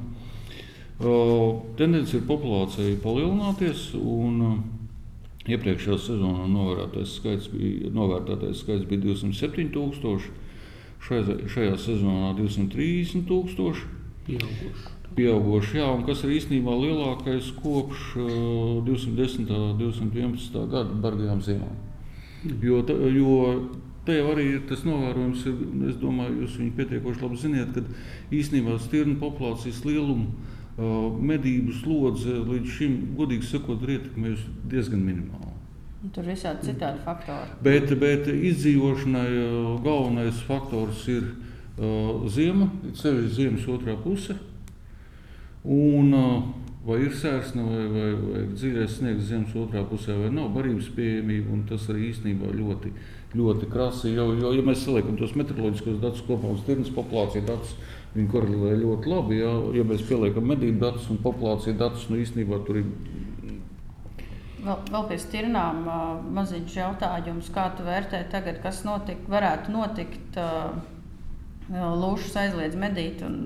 Tendence 1.81 2.19
ir 2.19 2.29
populācijai 2.29 2.99
palielināties. 3.03 3.95
Un, 3.99 4.43
Iepriekšējā 5.45 5.97
sezonā 6.01 6.47
novērtētais 6.49 7.19
skaits 7.19 7.51
bija, 7.53 7.91
novērtētais 7.93 8.63
skaits 8.63 8.87
bija 8.89 9.03
207,000, 9.03 10.31
šajā, 11.05 11.39
šajā 11.51 11.77
sezonā 11.81 12.33
230,000. 12.39 13.87
Pieauguši. 14.25 14.93
Pieauguši, 15.15 15.79
jā, 15.79 15.89
un 15.95 16.05
kas 16.09 16.25
ir 16.25 16.35
īstenībā 16.39 16.75
lielākais 16.81 17.53
kopš 17.61 18.15
uh, 18.19 18.29
210. 18.87 19.51
un 19.53 19.77
211. 19.79 20.57
gada 20.73 20.97
bargajām 21.05 21.43
ziemām. 21.45 21.75
Mm. 22.45 22.57
Jo, 22.65 22.81
ta, 22.89 22.97
jo 23.13 23.37
te 24.05 24.19
jau 24.19 24.33
arī 24.33 24.49
ir 24.57 24.65
tas 24.69 24.83
novērojums, 24.85 25.47
ir, 25.49 25.61
es 25.91 26.01
domāju, 26.01 26.43
jūs 26.43 26.59
viņu 26.61 26.75
pietiekoši 26.81 27.25
labi 27.25 27.41
zināt, 27.41 27.77
ka 27.77 28.35
īstenībā 28.35 28.77
stirnu 28.83 29.17
populācijas 29.23 29.85
lielumu 29.87 30.33
uh, 30.33 31.09
medību 31.33 31.77
slodze 31.79 32.41
līdz 32.49 32.79
šim, 32.79 33.01
godīgi 33.21 33.53
sakot, 33.53 33.85
ir 33.85 33.99
ietekmējusi 33.99 34.57
diezgan 34.73 35.05
minimāli. 35.05 35.54
Tur 36.13 36.27
ir 36.27 36.35
visādi 36.35 36.69
citādi 36.69 37.01
faktori. 37.05 37.55
Bet, 37.65 37.93
bet 38.01 38.29
izdzīvošanai 38.29 39.29
galvenais 39.85 40.43
faktors 40.45 41.07
ir 41.09 41.31
uh, 41.31 42.27
zima, 42.29 42.69
ceļš 42.99 43.31
ziemas 43.39 43.71
otrā 43.73 43.97
puse. 44.03 44.37
Un, 45.65 46.13
uh, 46.13 46.65
vai 46.85 47.01
ir 47.07 47.15
sērsne, 47.17 47.65
vai, 47.65 47.83
vai, 47.89 48.09
vai 48.21 48.41
ir 48.43 48.53
dziļais 48.53 48.99
sniegs 48.99 49.29
zemes 49.31 49.57
otrā 49.57 49.85
pusē, 49.89 50.17
vai 50.19 50.31
nav 50.35 50.51
barības 50.55 50.91
pieejamība. 50.97 51.63
Tas 51.71 51.89
arī 51.93 52.11
īstenībā 52.11 52.53
ļoti, 52.53 52.93
ļoti 53.39 53.69
krasi. 53.73 54.13
Jo, 54.13 54.29
jo, 54.37 54.53
ja 54.53 54.65
mēs 54.67 54.85
saliekam 54.85 55.17
tos 55.21 55.33
meteoroloģiskos 55.39 56.03
datus 56.03 56.25
kopā 56.29 56.53
uz 56.53 56.65
tirnas 56.67 56.93
populācijas 56.95 57.49
datus, 57.49 57.77
viņi 58.15 58.31
korelē 58.35 58.75
ļoti 58.83 59.13
labi. 59.15 59.41
Ja, 59.41 59.55
ja 59.79 59.87
mēs 59.89 60.05
pieliekam 60.09 60.51
medību 60.53 60.83
datus 60.85 61.09
un 61.13 61.23
populācijas 61.25 61.81
datus, 61.81 62.09
nu 62.13 62.21
īstenībā 62.21 62.61
tur 62.69 62.83
ir 62.83 62.93
Vēl, 64.65 64.79
vēl 64.89 65.07
pie 65.11 65.19
stirnām 65.21 65.83
maziņš 66.37 66.77
jautājums, 66.79 67.51
kā 67.53 67.69
tu 67.77 67.85
vērtē 67.85 68.23
tagad, 68.33 68.63
kas 68.65 68.83
notik, 68.87 69.21
varētu 69.29 69.75
notikt. 69.75 70.39
Lūšas 71.69 72.39
aizliedz 72.43 72.77
medīt, 72.77 73.23
un 73.25 73.37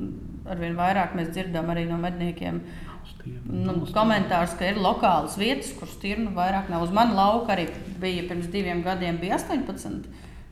arvien 0.51 0.79
vairāk 0.79 1.13
mēs 1.19 1.31
dzirdam 1.35 1.69
arī 1.71 1.85
no 1.87 1.99
medniekiem 2.03 2.63
nu, 3.47 3.75
komentārus, 3.95 4.57
ka 4.59 4.71
ir 4.71 4.81
lokālas 4.83 5.37
vietas, 5.41 5.71
kur 5.79 5.91
stirnu 5.91 6.33
vairāk 6.37 6.71
nav. 6.73 6.87
Uz 6.87 6.95
manu 6.95 7.17
lauku 7.19 7.53
arī 7.55 7.69
bija 8.03 8.27
pirms 8.31 8.51
diviem 8.53 8.83
gadiem 8.87 9.21
bija 9.23 9.39
18 9.39 10.09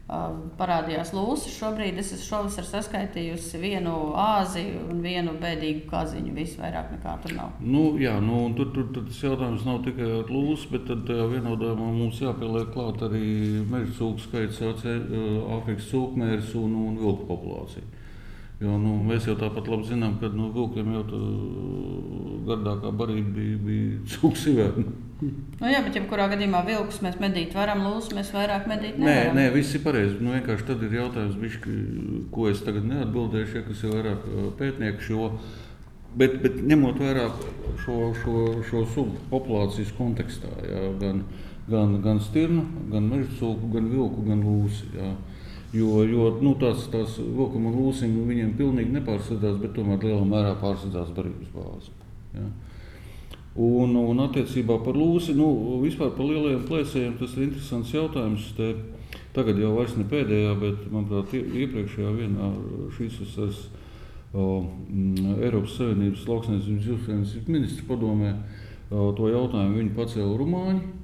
parādījās 0.06 1.10
lūsas. 1.16 1.54
Šobrīd 1.56 1.98
es 1.98 2.12
šovasar 2.22 2.66
saskaitījusi 2.68 3.58
vienu 3.58 3.94
āziju 4.22 4.84
un 4.92 5.00
vienu 5.02 5.34
bēdīgu 5.40 5.88
kaziņu. 5.90 6.34
Viss 6.36 6.58
vairāk 6.60 6.92
nekā 6.94 7.16
tur 7.24 7.34
nav. 7.34 7.56
Nu, 7.60 7.88
jā, 7.98 8.14
nu, 8.22 8.44
tur, 8.58 8.70
tur, 8.74 8.86
tur 8.94 9.08
tas 9.08 9.18
jautājums 9.24 9.66
nav 9.66 9.82
tikai 9.86 10.06
ar 10.20 10.30
lūsu, 10.30 10.70
bet 10.74 10.86
tad 10.90 11.10
vienodojumā 11.10 11.90
mums 11.98 12.22
jāpieliek 12.22 12.70
klāt 12.74 13.02
arī 13.08 13.26
meža 13.66 13.92
cūku 13.98 14.26
skaits, 14.28 14.62
Āfrikas 15.56 15.90
cūkmērs 15.90 16.54
un, 16.60 16.74
un 16.86 16.98
vilku 17.00 17.26
populācija. 17.26 17.86
Jo, 18.56 18.78
nu, 18.80 18.94
mēs 19.04 19.26
jau 19.28 19.34
tāpat 19.36 19.66
labi 19.68 19.84
zinām, 19.90 20.14
ka 20.20 20.30
nu, 20.32 20.46
vilkiem 20.54 20.94
jau 20.94 21.02
gardākā 22.46 22.92
barība 22.96 23.34
bija, 23.36 23.58
bija 23.66 23.98
cūks 24.14 24.46
sivēna. 24.46 24.86
Nu, 25.16 25.64
jā, 25.72 25.78
bet 25.80 25.94
jebkurā 25.96 26.26
gadījumā 26.28 26.58
vilkus 26.66 26.98
mēs 27.00 27.14
medīt 27.22 27.54
varam, 27.56 27.86
lūsus 27.86 28.12
mēs 28.12 28.28
vairāk 28.34 28.66
medīt 28.68 28.98
Nē, 29.00 29.06
nevaram. 29.06 29.38
nē, 29.38 29.44
viss 29.54 29.72
ir 29.72 29.80
pareizi. 29.80 30.18
Nu, 30.20 30.34
vienkārši 30.34 30.66
tad 30.68 30.82
ir 30.84 30.92
jautājums, 30.98 31.38
bišķi, 31.40 31.76
ko 32.34 32.50
es 32.50 32.60
tagad 32.66 32.84
neatbildēšu, 32.90 33.56
ja, 33.56 33.62
kas 33.64 33.80
ir 33.86 33.94
vairāk 33.94 34.26
ā, 34.28 34.44
pētnieks. 34.58 35.08
Jo, 35.08 35.30
bet, 36.20 36.36
bet 36.44 36.58
ņemot 36.68 37.00
vērā 37.00 37.30
šo, 37.86 37.96
šo, 38.20 38.36
šo 38.68 38.82
sugu 38.92 39.16
populācijas 39.32 39.94
kontekstā, 39.96 40.52
jā, 40.68 40.82
gan, 41.00 41.24
gan, 41.72 41.96
gan 42.04 42.20
stirnu, 42.28 42.66
gan 42.92 43.08
mežcūku, 43.14 43.72
gan 43.72 43.88
vilku, 43.94 44.26
gan 44.28 44.44
lūsi. 44.44 44.90
Jā. 45.00 45.14
Jo, 45.74 46.04
jo 46.06 46.28
nu, 46.40 46.54
tās, 46.60 46.86
tās 46.92 47.16
vilkam 47.18 47.66
un 47.68 47.74
lūsim 47.80 48.12
viņiem 48.28 48.52
pilnīgi 48.58 48.94
nepārsadzās, 48.94 49.58
bet 49.60 49.74
tomēr 49.76 50.04
lielā 50.04 50.22
mērā 50.28 50.54
pārsadzās 50.60 51.10
barības 51.16 51.50
bāzi. 51.54 51.94
Jā. 52.36 52.46
Un, 53.56 53.96
un 53.96 54.20
attiecībā 54.20 54.76
par 54.84 54.96
lūsi, 54.98 55.34
nu, 55.36 55.48
vispār 55.82 56.12
par 56.16 56.28
lielajiem 56.28 56.66
plēsējiem, 56.68 57.16
tas 57.18 57.34
ir 57.36 57.46
interesants 57.48 57.94
jautājums. 57.94 58.50
Te, 58.56 58.74
tagad 59.36 59.58
jau 59.60 59.72
vairs 59.78 59.96
ne 59.96 60.04
pēdējā, 60.08 60.52
bet 60.60 60.84
manuprāt, 60.92 61.32
ie- 61.36 61.64
iepriekšējā 61.64 62.12
vienā 62.18 62.50
šīs 62.96 63.18
vasaras 63.24 63.64
o, 64.36 64.46
mm, 64.92 65.38
Eiropas 65.40 65.78
Savienības 65.80 66.26
lauksniecības 66.28 67.48
ministru 67.48 67.88
padomē 67.88 68.34
o, 68.90 69.10
to 69.16 69.32
jautājumu 69.32 69.80
viņi 69.80 69.94
pacēla 69.96 70.36
rumāņi 70.40 70.95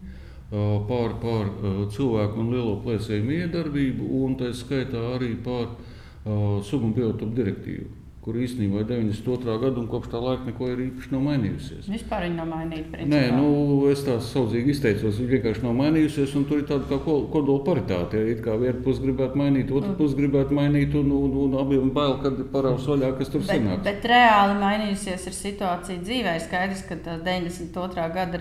par, 0.52 1.16
par 1.22 1.48
cilvēku 1.94 2.42
un 2.42 2.52
lielo 2.52 2.76
plēsēju 2.84 3.24
miedarbību 3.24 4.08
un 4.20 4.36
tā 4.36 4.52
skaitā 4.52 5.00
arī 5.14 5.32
par 5.44 5.70
o, 5.72 6.60
sugu 6.60 6.90
un 6.90 6.96
biotopu 6.96 7.32
direktīvu 7.38 8.01
kur 8.22 8.36
īstenībā 8.38 8.84
ir 8.84 8.86
92. 8.86 9.54
gada 9.58 9.80
un 9.80 9.88
kopš 9.90 10.12
tā 10.12 10.20
laika 10.22 10.44
neko 10.46 10.68
ir 10.70 10.78
īpaši 10.84 11.08
nav 11.10 11.22
mainījusies. 11.26 11.88
Vispār 11.90 12.22
viņi 12.28 12.36
nav 12.38 12.46
mainīti. 12.52 13.06
Nē, 13.10 13.22
nu, 13.34 13.46
es 13.90 14.04
tā 14.06 14.14
saudzīgi 14.22 14.70
izteicos. 14.76 15.16
Viņa 15.18 15.32
vienkārši 15.32 15.64
nav 15.64 15.72
mainījusies, 15.80 16.36
un 16.38 16.44
tur 16.46 16.60
ir 16.62 16.68
tāda 16.68 16.86
kā 16.86 17.00
ko- 17.02 17.24
kodola 17.32 17.64
paritāte. 17.66 18.20
Ja, 18.22 18.28
it 18.36 18.44
kā 18.44 18.54
viena 18.60 18.78
puse 18.84 19.02
gribētu 19.02 19.40
mainīt, 19.40 19.72
otra 19.74 19.90
puse 19.98 20.14
gribētu 20.14 20.54
mainīt, 20.54 20.94
un, 21.00 21.10
un, 21.16 21.34
un 21.48 21.56
abiem 21.64 21.90
bail, 21.96 22.14
kad 22.22 22.38
parāds 22.54 22.86
vaļā, 22.86 23.10
kas 23.18 23.32
tur 23.34 23.42
Bet, 23.42 23.50
sanāks. 23.56 23.82
bet 23.88 24.06
reāli 24.12 24.54
mainījusies 24.62 25.26
ir 25.26 25.36
situācija 25.40 26.04
dzīvē. 26.06 26.36
Skaidrs, 26.46 26.84
ka 26.92 27.00
tā 27.02 27.18
92. 27.26 28.06
gada 28.14 28.40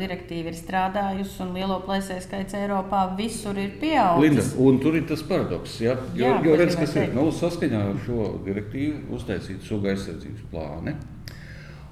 direktīva 0.00 0.48
ir 0.54 0.56
strādājusi 0.56 1.42
un 1.44 1.52
lielo 1.58 1.82
plēsēju 1.84 2.24
skaits 2.24 2.56
Eiropā 2.62 3.04
visur 3.20 3.52
ir 3.60 3.76
Linda, 3.76 3.80
pieaudzis. 3.84 4.54
un 4.56 4.80
tur 4.80 4.96
ir 4.96 5.04
tas 5.12 5.20
paradoks. 5.22 5.76
Ja? 5.84 5.98
Jo, 6.16 6.32
Jā, 6.32 6.42
jo 6.48 6.56
redz, 6.56 6.76
kas 6.80 6.96
ir 6.96 7.12
nu, 7.12 7.28
saskaņā 7.28 7.84
ar 7.92 8.00
šo 8.06 8.32
direktīvu 8.48 9.17
uztaisīt 9.18 9.64
suga 9.66 9.92
aizsardzības 9.94 10.48
plāni. 10.52 10.96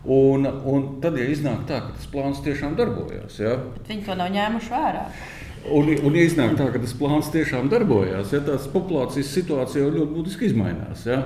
Un, 0.06 0.46
un 0.46 0.84
tad, 1.02 1.16
ja 1.18 1.26
iznāk 1.26 1.64
tā, 1.66 1.80
ka 1.82 1.96
tas 1.96 2.06
plāns 2.12 2.38
tiešām 2.44 2.76
darbojas, 2.78 3.40
ja? 3.42 3.56
Bet 3.74 3.90
Viņi 3.90 4.06
to 4.06 4.14
nav 4.18 4.30
ņēmuši 4.36 4.70
vērā. 4.70 5.02
Un, 5.66 5.88
un 6.06 6.14
ja 6.14 6.22
iznāk 6.22 6.52
tā, 6.58 6.68
ka 6.70 6.78
tas 6.78 6.92
plāns 6.94 7.28
tiešām 7.34 7.66
darbojas, 7.72 8.30
ja 8.34 8.38
tās 8.46 8.68
populācijas 8.70 9.32
situācija 9.34 9.82
jau 9.82 9.92
ļoti 9.94 10.14
būtiski 10.14 10.46
izmainās. 10.50 11.02
Ja? 11.08 11.16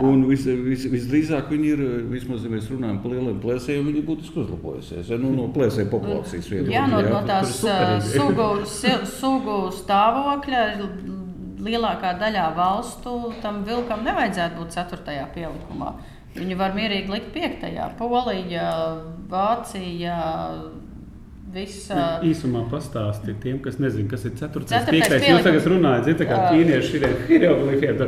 Un 0.00 0.24
vis, 0.30 0.46
vis, 0.46 0.86
visdrīzāk 0.88 1.50
viņi 1.52 1.72
ir, 1.74 1.82
vismaz 2.12 2.46
ja 2.46 2.52
mēs 2.52 2.70
runājam 2.72 3.02
par 3.02 3.12
lieliem 3.12 3.42
plēsējiem, 3.42 3.90
viņi 3.90 4.00
ir 4.00 4.06
būtiski 4.08 4.40
uzlabojusies. 4.44 5.10
Ja? 5.12 5.18
Nu, 5.20 5.34
no 5.36 5.50
plēsēju 5.52 5.90
populācijas 5.92 6.48
viedokļa. 6.54 6.76
Jā, 6.78 6.86
no, 6.88 7.02
ja? 7.04 7.12
no 7.12 7.20
tās 7.28 7.60
sugu, 8.14 8.48
sugu 9.18 9.58
stāvokļa 9.82 10.64
lielākā 11.64 12.14
daļā 12.20 12.48
valstu 12.56 13.32
tam 13.42 13.62
vilkam 13.66 14.04
nevajadzētu 14.06 14.60
būt 14.60 14.76
4. 14.76 15.16
pielikumā. 15.34 15.94
Viņu 16.34 16.56
var 16.58 16.74
mierīgi 16.74 17.12
likt 17.14 17.30
5. 17.34 17.68
Polija, 17.98 18.70
Vācija. 19.30 20.18
Visa, 21.54 22.18
Īsumā 22.26 22.64
pastāstiet 22.70 23.36
tiem, 23.42 23.58
kas 23.62 23.76
nezina, 23.78 24.08
kas 24.10 24.24
ir 24.26 24.32
4. 24.40 24.64
Ceturtais 24.66 24.90
5. 24.90 25.12
Jūs 25.14 25.22
pielikums. 25.22 25.44
tagad 25.46 25.66
runājat, 25.70 26.06
ziniet, 26.08 26.22
kā 26.30 26.38
ķīnieši 26.50 26.98
ir 26.98 27.04
hieroglifiem. 27.28 28.00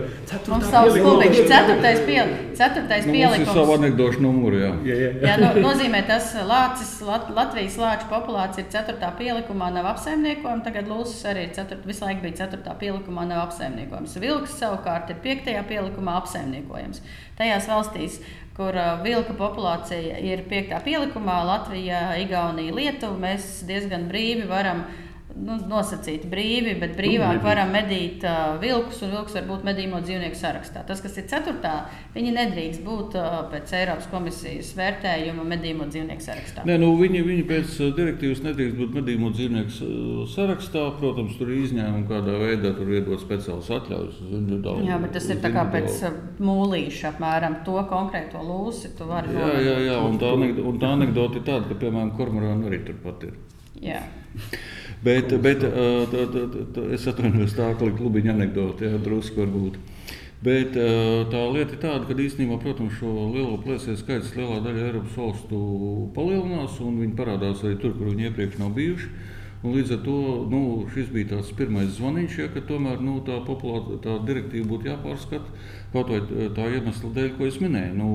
Mums 0.50 0.70
savs 0.72 0.96
klubiņš, 0.98 1.38
4. 1.52 1.92
Piel, 2.08 2.32
ceturtais 2.58 3.06
Nu, 3.06 3.12
mums 3.12 3.20
ir 3.20 3.20
pielikums. 3.20 3.52
savu 3.54 3.76
anekdošu 3.76 4.22
numuru. 4.24 4.58
Jā. 4.64 4.70
Jā, 4.88 4.96
jā, 5.02 5.10
jā. 5.12 5.28
Jā, 5.30 5.36
no, 5.42 5.50
nozīmē 5.68 6.00
tas, 6.08 6.32
Lācis, 6.48 6.94
Lat, 7.06 7.28
Latvijas 7.36 7.76
lāču 7.78 8.08
populācija 8.10 8.64
ir 8.64 8.70
4. 8.74 9.12
pielikumā, 9.20 9.70
nav 9.76 9.86
apsaimniekojama. 9.94 10.64
Tagad 10.66 10.90
Lūsis 10.90 11.22
arī 11.30 11.46
ir 11.46 11.52
4, 11.54 11.78
visu 11.86 12.04
laiku 12.06 12.24
bija 12.26 12.40
4. 12.46 12.74
pielikumā, 12.82 13.28
nav 13.30 13.44
apsaimniekojams. 13.46 14.16
Vilks 14.22 14.58
savukārt 14.58 15.14
ir 15.14 15.22
5. 15.22 15.52
pielikumā 15.70 16.18
apsaimniekojams. 16.22 17.02
Tajās 17.38 17.68
valstīs, 17.68 18.18
kur 18.56 18.76
uh, 18.76 19.02
vilka 19.04 19.34
populācija 19.36 20.16
ir 20.24 20.46
5. 20.48 20.72
pielikumā, 20.86 21.40
Latvija, 21.44 22.14
Igaunija, 22.22 22.74
Lietuva, 22.76 23.18
mēs 23.26 23.60
diezgan 23.68 24.08
brīvi 24.08 24.48
varam. 24.48 24.86
Nu, 25.36 25.56
nosacīt 25.68 26.22
brīvi, 26.32 26.72
bet 26.80 26.94
brīvāk 26.96 27.42
varam 27.44 27.68
medīt 27.74 28.22
uh, 28.24 28.54
vilkus, 28.60 29.02
un 29.04 29.10
vilks 29.12 29.34
var 29.36 29.44
būt 29.44 29.66
medījuma 29.68 29.98
dzīvnieku 30.00 30.38
sarakstā. 30.38 30.80
Tas, 30.88 31.02
kas 31.04 31.18
ir 31.20 31.26
4. 31.28 31.72
viņi 32.14 32.30
nedrīkst 32.32 32.80
būt 32.86 33.16
uh, 33.20 33.42
pēc 33.52 33.74
Eiropas 33.76 34.06
komisijas 34.08 34.70
vērtējuma 34.78 35.44
medījuma 35.50 35.90
dzīvnieku 35.92 36.24
sarakstā. 36.24 36.64
Nē, 36.68 36.78
nu, 36.80 36.88
viņi, 36.96 37.20
viņi 37.26 37.44
pēc 37.50 37.74
uh, 37.82 37.90
direktīvas 37.98 38.40
nedrīkst 38.46 38.78
būt 38.80 38.96
medījumu 38.96 39.32
dzīvnieku 39.34 39.74
uh, 39.74 40.22
sarakstā. 40.32 40.86
Protams, 41.02 41.36
tur 41.36 41.52
ir 41.52 41.66
izņēmumi, 41.66 42.08
kādā 42.08 42.38
veidā 42.40 42.72
tur 42.78 42.94
iedod 42.96 43.20
speciālas 43.20 43.68
atļaujas. 43.76 44.22
Jā, 44.88 45.00
bet 45.04 45.14
tas 45.18 45.28
ir 45.34 45.42
tā 45.44 45.52
kā 45.52 45.66
pēc 45.74 46.00
uh, 46.08 46.16
mūlīša 46.48 47.12
apmēram 47.12 47.60
to 47.68 47.76
konkrēto 47.92 48.40
lūsi. 48.40 48.94
Jā, 48.96 49.52
jā, 49.60 49.76
jā, 49.90 50.00
un 50.00 50.16
tā, 50.22 50.32
un 50.32 50.80
tā 50.80 50.96
anekdote 50.96 51.42
ir 51.42 51.46
tāda, 51.50 51.68
ka, 51.68 51.76
piemēram, 51.84 52.16
kormorāna 52.16 52.70
arī 52.70 52.80
turpat 52.88 53.28
ir. 53.28 53.36
Jā. 53.84 54.00
Bet, 55.04 55.32
bet 55.42 55.62
ā, 55.66 55.84
tā, 56.10 56.24
tā, 56.32 56.46
tā, 56.74 56.86
es 56.96 57.04
atvainojos, 57.10 57.54
tā 57.56 57.68
kā 57.76 57.90
klubiņa 57.98 58.32
anekdote, 58.32 58.88
jā, 58.88 58.98
drusku 59.02 59.42
varbūt. 59.42 59.76
Bet 60.46 60.76
tā 61.32 61.42
lieta 61.52 61.74
ir 61.74 61.80
tāda, 61.80 62.02
ka 62.06 62.16
īstenībā, 62.20 62.58
protams, 62.60 62.98
šo 62.98 63.08
lielo 63.32 63.56
plēsēju 63.64 64.00
skaits 64.02 64.34
lielā 64.36 64.60
daļa 64.64 64.90
Eiropas 64.90 65.16
valstu 65.16 65.60
palielinās, 66.16 66.76
un 66.84 67.00
viņi 67.00 67.16
parādās 67.16 67.64
arī 67.64 67.78
tur, 67.80 67.96
kur 67.96 68.12
viņi 68.12 68.28
iepriekš 68.28 68.60
nav 68.60 68.74
bijuši. 68.76 69.08
Un 69.64 69.72
līdz 69.72 69.94
ar 69.96 70.00
to 70.04 70.16
nu, 70.52 70.60
šis 70.92 71.08
bija 71.10 71.30
tāds 71.32 71.48
pirmais 71.56 71.88
zvaniņš, 71.96 72.34
ja, 72.38 72.46
ka 72.52 72.60
tomēr 72.68 73.00
nu, 73.02 73.16
tā, 73.26 73.38
populā- 73.46 73.96
tā 74.04 74.18
direktīva 74.28 74.68
būtu 74.68 74.90
jāpārskata. 74.90 75.54
Kaut 75.94 76.12
vai 76.12 76.20
tā 76.54 76.66
iemesla 76.76 77.10
dēļ, 77.16 77.30
ko 77.38 77.48
es 77.48 77.56
minēju, 77.62 77.94
nu, 77.96 78.10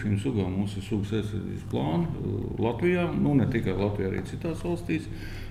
šīm 0.00 0.18
sugām 0.20 0.58
mums 0.58 0.74
ir 0.76 0.84
sugas 0.84 1.14
aizsardzības 1.20 1.68
plāni 1.70 2.10
uh, 2.10 2.42
Latvijā, 2.66 3.06
nu, 3.14 3.36
ne 3.38 3.46
tikai 3.52 3.78
Latvijā, 3.78 4.10
arī 4.10 4.24
citās 4.26 4.66
valstīs. 4.66 5.06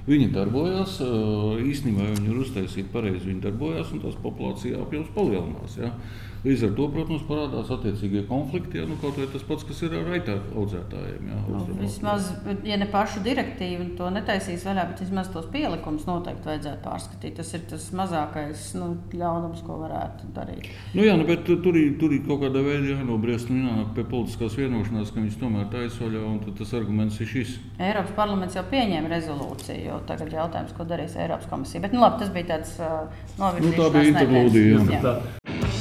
Viņi 0.07 0.29
darbojas, 0.33 0.95
uh, 1.03 1.59
īstenībā 1.61 2.07
viņi 2.15 2.31
ir 2.31 2.41
uztaisīti 2.43 2.89
pareizi, 2.93 3.27
viņi 3.27 3.43
darbojas 3.43 3.91
un 3.93 4.03
tās 4.05 4.15
populācija 4.23 4.79
apjoms 4.83 5.11
palielinās. 5.15 5.77
Ja. 5.81 5.91
Līdz 6.39 6.61
ar 6.69 6.71
to, 6.77 6.85
protams, 6.93 7.23
parādās 7.27 7.67
attiecīgie 7.75 8.21
konflikti, 8.29 8.77
ja, 8.79 8.85
nu, 8.87 8.95
kaut 9.01 9.17
vai 9.19 9.25
tas 9.27 9.43
pats, 9.43 9.65
kas 9.67 9.81
ir 9.83 9.95
ar 9.99 10.05
aitāku 10.15 10.53
audzētājiem. 10.61 11.25
Ja, 11.27 11.39
Nu, 11.49 11.65
vismaz, 11.81 12.29
ja 12.63 12.77
ne 12.79 12.85
pašu 12.87 13.19
direktīvu 13.25 13.89
to 13.97 14.07
netaisīs 14.15 14.63
vaļā, 14.63 14.85
bet 14.93 15.01
vismaz 15.03 15.27
tos 15.33 15.49
pielikumus 15.51 16.05
noteikti 16.07 16.47
vajadzētu 16.47 16.79
pārskatīt. 16.85 17.35
Tas 17.41 17.51
ir 17.57 17.65
tas 17.67 17.89
mazākais 17.91 18.63
nu, 18.79 18.87
ļaunums, 19.19 19.65
ko 19.67 19.79
varētu 19.81 20.29
darīt. 20.37 20.69
Nu, 20.95 21.03
jā, 21.03 21.17
nu, 21.19 21.25
bet 21.27 21.43
tu- 21.43 21.59
tur 21.65 21.75
ir, 21.75 21.97
tur 21.99 22.13
ir 22.15 22.23
kaut 22.27 22.39
kāda 22.45 22.63
veida 22.63 22.93
jānobriest 22.95 23.51
un 23.51 23.59
jānāk 23.67 23.91
pie 23.99 24.03
politiskās 24.13 24.55
vienošanās, 24.61 25.11
ka 25.11 25.19
viņas 25.19 25.39
tomēr 25.43 25.67
taisvaļā, 25.75 26.23
un 26.23 26.39
tad 26.45 26.55
tas 26.61 26.73
arguments 26.79 27.19
ir 27.19 27.27
šis. 27.33 27.57
Eiropas 27.79 28.15
parlaments 28.15 28.55
jau 28.55 28.63
pieņēma 28.71 29.11
rezolūciju, 29.11 29.83
jo 29.89 29.99
tagad 30.07 30.31
jautājums, 30.39 30.71
ko 30.77 30.87
darīs 30.87 31.19
Eiropas 31.19 31.51
komisija. 31.51 31.81
Bet 31.83 31.93
nu, 31.93 31.99
labi, 32.05 32.23
tas 32.23 32.31
bija 32.31 32.47
tāds 32.55 32.77
uh, 32.79 33.11
novirzīšanās. 33.37 33.75
Nu, 33.75 33.83
tā 33.83 33.91
bija 33.91 34.13
interlūdija, 34.15 35.78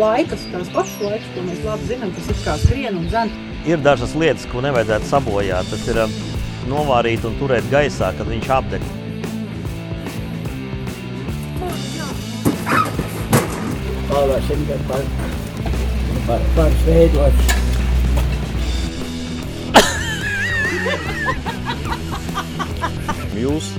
laikas, 0.00 0.44
tās 0.52 0.70
pašas 0.74 1.02
laikas, 1.02 1.28
ko 1.34 1.44
mēs 1.46 1.64
labi 1.66 1.88
zinām, 1.90 2.12
kas 2.16 2.30
ir 2.32 2.38
kā 2.44 2.56
skrien 2.62 3.00
un 3.00 3.08
zem. 3.12 3.32
Ir 3.66 3.82
dažas 3.82 4.14
lietas, 4.18 4.46
ko 4.50 4.62
nevajadzētu 4.64 5.08
sabojāt. 5.10 5.72
Tas 5.72 5.88
ir 5.90 6.00
um, 6.04 6.14
novārīt 6.70 7.26
un 7.26 7.36
turēt 7.40 7.66
gaisā, 7.72 8.12
kad 8.18 8.30
viņš 8.30 8.50
apdeg. 8.58 8.86
Pavasim 14.10 14.62
par, 14.88 15.02
par, 16.28 16.46
par 16.56 16.78
veidots. 16.86 17.54
Jūs 23.36 23.74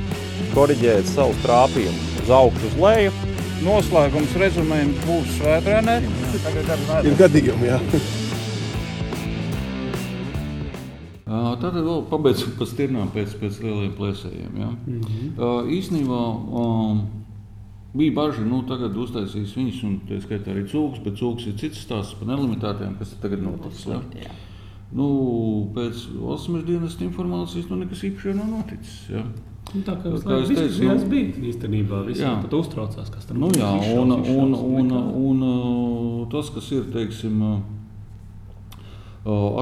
korģējat 0.53 1.09
savu 1.09 1.33
trāpījumu 1.41 2.21
uz 2.21 2.29
augšu, 2.33 2.69
uz 2.69 2.77
leju. 2.83 3.36
Noslēgums 3.65 4.35
rezumējam 4.37 4.93
būs 5.05 5.35
svētdienē. 5.39 5.99
Ir 7.07 7.19
gadījumi, 7.19 7.69
jā. 7.71 7.79
Tad 11.27 11.73
vēl 11.75 12.03
pabeidzot 12.07 12.53
par 12.59 12.69
stirnām 12.69 13.09
pēc, 13.13 13.33
pēc 13.41 13.57
lieliem 13.63 13.93
plēsējiem. 13.97 14.59
Ja? 14.61 14.69
Mm 14.85 15.01
-hmm. 15.01 15.71
Īsnībā 15.77 16.21
um, 16.61 17.01
Bija 17.97 18.13
baži, 18.13 18.43
nu, 18.45 18.59
tagad 18.67 18.97
uztaisīs 18.99 19.55
viņas, 19.57 19.77
un 19.87 19.93
tā 20.05 20.19
skaitā 20.21 20.51
arī 20.51 20.65
cūks, 20.69 20.99
bet 21.05 21.15
cūks 21.17 21.47
ir 21.49 21.55
cits 21.57 21.79
stāsts 21.81 22.17
par 22.19 22.27
nelimitētiem, 22.29 22.97
kas 22.99 23.15
tagad 23.23 23.41
notiks. 23.41 23.85
Ja? 23.87 24.01
Nu, 24.93 25.07
pēc 25.75 26.03
valsts 26.19 26.65
dienesta 26.67 27.05
informācijas 27.07 27.71
nu, 27.71 27.79
nekas 27.81 28.03
īpaši 28.09 28.35
nav 28.37 28.51
noticis. 28.51 28.99
Ja? 29.09 29.23
Tā 29.67 29.93
kā 29.99 30.07
Kā 30.07 30.19
tas 30.23 30.49
es 30.49 30.57
teicu, 30.57 31.09
bija, 31.11 31.23
nu- 31.33 31.47
īstenībā. 31.49 31.97
Visi 32.07 32.23
pat 32.23 32.53
uztraucās, 32.55 33.09
kas 33.11 33.25
tam 33.27 33.41
Nu, 33.41 33.49
jā, 33.51 33.67
un, 33.99 34.13
izšaus, 34.15 34.37
un, 34.37 34.53
un, 34.53 34.91
un, 34.91 35.41
un 35.43 36.29
tas, 36.31 36.49
kas 36.55 36.71
ir 36.71 36.85
teiksim, 36.93 37.41
uh, 37.43 37.59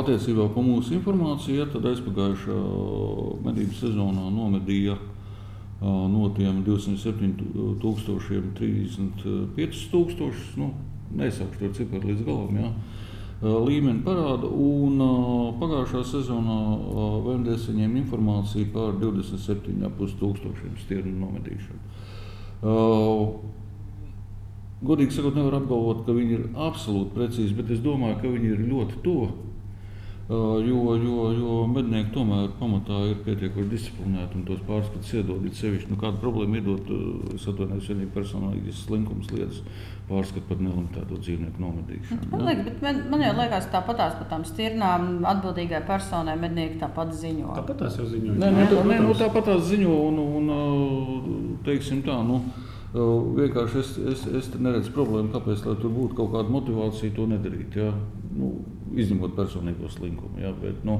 attiecībā 0.02 0.46
par 0.54 0.64
mūsu 0.64 0.94
informāciju, 1.00 1.58
ja, 1.58 1.66
tad 1.66 1.88
aizpagājušā 1.90 2.58
medību 3.48 3.74
sezonā 3.80 4.30
nomedīja 4.30 4.94
uh, 5.00 6.06
no 6.12 6.30
tiem 6.38 6.62
207 6.68 7.80
tūkstošiem 7.82 8.54
35 8.60 9.88
tūkstošus. 9.92 10.54
Nu, 10.62 10.70
nesaukšu 11.18 11.66
to 11.66 11.74
ciparu 11.80 12.12
līdz 12.12 12.26
galam. 12.28 12.62
Ja. 12.62 12.70
Uh, 13.42 13.58
Līmeni 13.68 14.00
parāda, 14.00 14.48
un 14.48 15.02
uh, 15.04 15.50
pagājušā 15.60 16.06
sezonā 16.08 16.60
uh, 16.72 17.18
VMD 17.26 17.58
saņēma 17.60 18.00
informāciju 18.00 18.70
par 18.72 18.96
27,5 19.02 20.14
tūkstošiem 20.22 20.78
stirnu 20.80 21.12
nomedīšanu. 21.20 21.82
Godīgi 24.86 25.18
sakot, 25.18 25.36
nevar 25.36 25.58
apgalvot, 25.60 26.06
ka 26.08 26.16
viņi 26.16 26.38
ir 26.38 26.46
absolūti 26.64 27.12
precīzi, 27.18 27.58
bet 27.58 27.74
es 27.76 27.84
domāju, 27.84 28.22
ka 28.22 28.32
viņi 28.32 28.54
ir 28.54 28.64
ļoti 28.70 29.02
tuvu. 29.04 29.28
Jo, 30.30 30.96
jo, 30.98 31.26
jo 31.38 31.56
mednieki 31.70 32.10
tomēr 32.16 32.48
pamatā 32.58 32.98
ir 33.12 33.20
pietiekoši 33.28 33.68
disciplinēti 33.70 34.40
un 34.40 34.46
tos 34.48 34.64
pārskatus 34.66 35.12
iedod. 35.20 35.44
Ir 35.46 35.54
sevišķi, 35.54 35.92
nu, 35.92 35.98
kāda 36.02 36.18
problēma 36.24 36.58
iedot, 36.58 36.90
uh, 36.90 37.36
es 37.36 37.46
atvainojos, 37.52 37.92
vienīgi 37.92 38.10
personīgas 38.16 38.80
slinkums 38.88 39.30
lietas 39.30 39.60
pārskatu 40.10 40.48
par 40.50 40.64
nelimitēto 40.66 41.20
dzīvnieku 41.22 41.62
nomedīšanu. 41.62 42.32
Man, 42.32 42.42
ja. 42.42 42.48
liekas, 42.48 42.66
bet 42.72 42.82
man, 42.88 43.04
man 43.14 43.26
jau 43.28 43.36
liekas, 43.38 43.70
tāpatās 43.78 44.18
par 44.18 44.32
tām 44.34 44.48
stirnām 44.50 45.08
atbildīgai 45.30 45.86
personai 45.86 46.36
mednieki 46.42 46.82
tāpat 46.82 47.14
ziņo. 47.22 47.54
Tāpat 47.62 47.84
tās 47.86 48.02
jau 48.02 48.10
ziņoja. 48.10 48.40
Nē, 48.42 48.52
nu, 48.58 48.68
tā, 48.74 48.82
nē, 48.90 49.00
nu, 49.06 49.16
tāpat 49.22 49.50
tās 49.52 49.66
ziņo, 49.70 49.96
un, 50.10 50.22
un 50.42 51.56
teiksim 51.70 52.02
tā, 52.06 52.18
nu, 52.26 52.42
vienkārši 52.96 53.82
es, 53.82 53.96
es, 54.14 54.28
es 54.42 54.54
neredzu 54.58 54.94
problēmu, 54.96 55.30
kāpēc 55.38 55.66
lai 55.70 55.78
tur 55.82 55.94
būtu 55.94 56.18
kaut 56.18 56.34
kāda 56.34 56.54
motivācija 56.54 57.14
to 57.14 57.30
nedarīt. 57.30 57.78
Ja? 57.78 57.94
Nu, 58.36 58.50
izņemot 59.00 59.34
personīgo 59.36 59.88
slinkumu. 59.92 60.40
Ja? 60.44 60.52
Bet, 60.60 60.82
nu, 60.88 60.98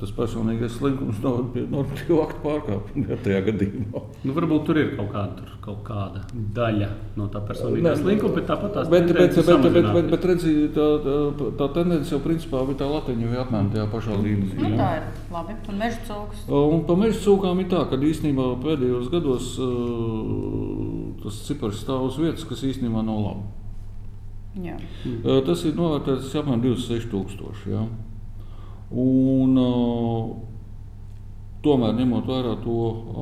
tas 0.00 0.12
personīgais 0.16 0.76
slinkums 0.76 1.20
noved 1.22 1.52
pie 1.54 1.62
normatīvu 1.70 2.18
aktu 2.24 2.42
pārkāpuma 2.42 3.04
ja, 3.12 3.18
tajā 3.22 3.42
gadījumā. 3.48 4.02
Nu, 4.26 4.34
varbūt 4.36 4.64
tur 4.68 4.80
ir 4.80 4.92
kaut 4.98 5.12
kāda, 5.14 5.36
tur 5.38 5.52
kaut 5.64 5.82
kāda 5.86 6.22
daļa 6.56 6.88
no 7.18 7.28
tā 7.32 7.42
personīgā 7.46 7.86
Nē, 7.86 7.94
slinkuma, 8.00 8.36
bet 8.38 8.48
tāpat 8.50 8.74
tās 8.76 8.90
Bet, 8.92 9.10
bet, 9.10 9.36
bet, 9.36 9.50
bet, 9.50 9.68
bet, 9.76 9.90
bet, 9.96 10.10
bet 10.14 10.26
redzi, 10.32 10.54
tā, 10.74 10.86
tā, 11.06 11.50
tā 11.60 11.68
tendence 11.76 12.14
jau 12.14 12.20
principā 12.24 12.62
bija 12.68 12.80
tā 12.82 12.90
latiņa 12.90 13.30
jau 13.30 13.44
apmēram 13.44 13.70
tajā 13.74 13.86
pašā 13.94 14.18
līmenī. 14.20 14.58
Nu, 14.62 14.72
tā 14.80 14.90
ir 15.00 15.06
labi. 15.34 15.58
Un 15.70 15.82
meža 15.82 16.02
cūks. 16.08 16.46
Un 16.62 16.82
par 16.88 16.98
meža 17.02 17.20
cūkām 17.26 17.62
ir 17.62 17.70
tā, 17.72 17.84
ka 17.90 18.00
īstenībā 18.10 18.48
pēdējos 18.64 19.12
gados 19.14 19.52
uh, 19.62 21.14
tas 21.22 21.44
cipars 21.46 21.80
stāv 21.82 22.10
uz 22.10 22.18
vietas, 22.20 22.46
kas 22.48 22.66
īstenībā 22.66 23.06
nav 23.06 23.22
labi. 23.22 23.65
Jā. 24.56 24.76
Tas 25.46 25.64
ir 25.68 25.76
novērtēts 25.76 26.34
apmēram 26.40 26.62
26,000. 26.64 27.66
Ja? 27.72 27.82
Un, 28.96 29.58
tomēr, 31.66 31.96
ņemot 31.98 32.28
vērā 32.30 32.54
to 32.62 32.76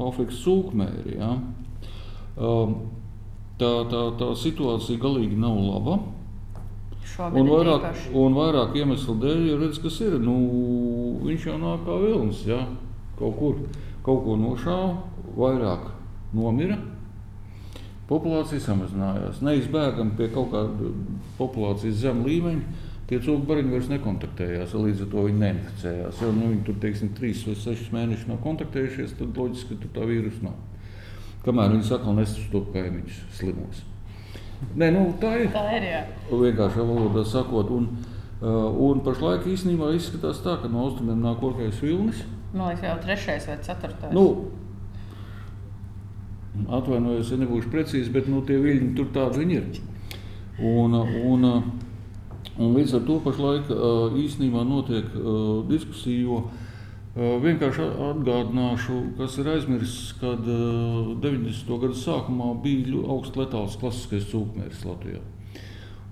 Āfrikas 0.08 0.42
sūkmēri, 0.44 1.16
ja? 1.18 1.32
tā, 2.36 3.72
tā, 3.90 4.02
tā 4.20 4.28
situācija 4.38 5.02
galīgi 5.02 5.38
nav 5.40 5.58
laba. 5.58 5.98
Un 7.24 7.44
ir 7.44 7.50
vairāk, 7.50 7.84
un 8.16 8.34
vairāk 8.34 8.78
iemeslu 8.80 9.16
dēļ, 9.22 9.42
redz, 9.60 9.78
kas 9.82 10.00
ir. 10.02 10.16
Nu, 10.22 10.34
viņš 11.22 11.50
jau 11.50 11.58
nāk 11.62 11.84
kā 11.86 11.98
vilnis. 12.02 12.40
Ja? 12.48 12.62
Kaut 13.18 13.36
kur 13.38 13.60
kaut 14.04 14.24
ko 14.26 14.36
nošāva, 14.36 14.96
vairāk 15.38 15.88
nomira. 16.36 16.76
Populācija 18.08 18.60
samazinājās. 18.60 19.40
Neizbēgami 19.44 20.16
pie 20.18 20.28
kaut 20.34 20.50
kāda 20.52 20.90
populācijas 21.38 22.02
zema 22.02 22.26
līmeņa. 22.26 22.82
Tie 23.08 23.18
cilvēki 23.20 23.48
bariņi 23.48 23.72
vairs 23.72 23.88
nekontaktējās, 23.92 24.74
līdz 24.80 25.02
ar 25.04 25.08
to 25.12 25.24
viņi 25.26 25.40
neinficējās. 25.42 26.20
Ja 26.24 26.30
nu, 26.32 26.46
viņi 26.52 26.62
tur 26.64 26.78
teiksim, 26.80 27.10
trīs 27.16 27.42
vai 27.44 27.56
sešus 27.60 27.90
mēnešus 27.92 28.30
nav 28.30 28.38
kontaktējušies, 28.44 29.16
tad 29.18 29.40
loģiski, 29.40 29.76
ka 29.76 29.82
tur 29.82 29.92
tā 29.98 30.06
vīrusu 30.08 30.46
nav. 30.46 30.54
Kamēr 31.44 31.74
viņi 31.74 31.90
atkal 31.92 32.16
nesastopas 32.16 32.72
kaimiņus 32.72 33.18
slimos. 33.36 33.82
Nē, 34.72 34.88
nu, 34.94 35.04
tā 35.20 35.34
ir. 35.42 35.50
Tā 35.52 35.64
ir, 35.76 35.84
jā. 35.90 36.00
Vienkārši 36.30 36.86
valodā 36.88 37.24
sakot, 37.28 37.72
un, 37.76 37.90
uh, 38.40 38.72
un 38.86 39.04
pašlaik 39.04 39.44
īstenībā 39.52 39.90
izskatās 39.96 40.40
tā, 40.44 40.56
ka 40.62 40.72
no 40.72 40.86
austrumiem 40.86 41.20
nāk 41.24 41.44
orkais 41.44 41.80
vilnis. 41.84 42.24
Man 42.54 42.70
liekas, 42.70 42.86
jau 42.88 42.96
trešais 43.04 43.48
vai 43.50 43.58
ceturtais. 43.66 44.14
Nu, 44.16 44.24
atvainojos, 46.68 47.32
ja 47.32 47.40
nebūšu 47.40 47.72
precīzi, 47.72 48.12
bet 48.14 48.28
nu, 48.30 48.42
tie 48.46 48.58
viļņi 48.62 48.92
tur 48.98 49.10
tādi 49.14 49.42
viņi 49.42 49.58
ir. 49.58 49.80
Un, 50.64 50.94
un, 50.94 51.48
un 52.54 52.76
līdz 52.76 52.98
ar 53.00 53.06
to 53.08 53.18
pašlaik 53.24 53.72
īstenībā 54.22 54.62
notiek 54.68 55.08
diskusija, 55.70 56.28
jo 56.28 56.44
vienkārši 57.14 57.84
atgādināšu, 58.10 58.96
kas 59.18 59.38
ir 59.38 59.50
aizmirsts, 59.52 60.16
kad 60.18 60.42
uh, 60.50 61.12
90. 61.22 61.70
gadu 61.84 61.94
sākumā 61.98 62.50
bija 62.62 63.04
augsts 63.06 63.38
letāls 63.38 63.78
klasiskais 63.78 64.26
cūkmērs 64.32 64.82
Latvijā. 64.88 65.22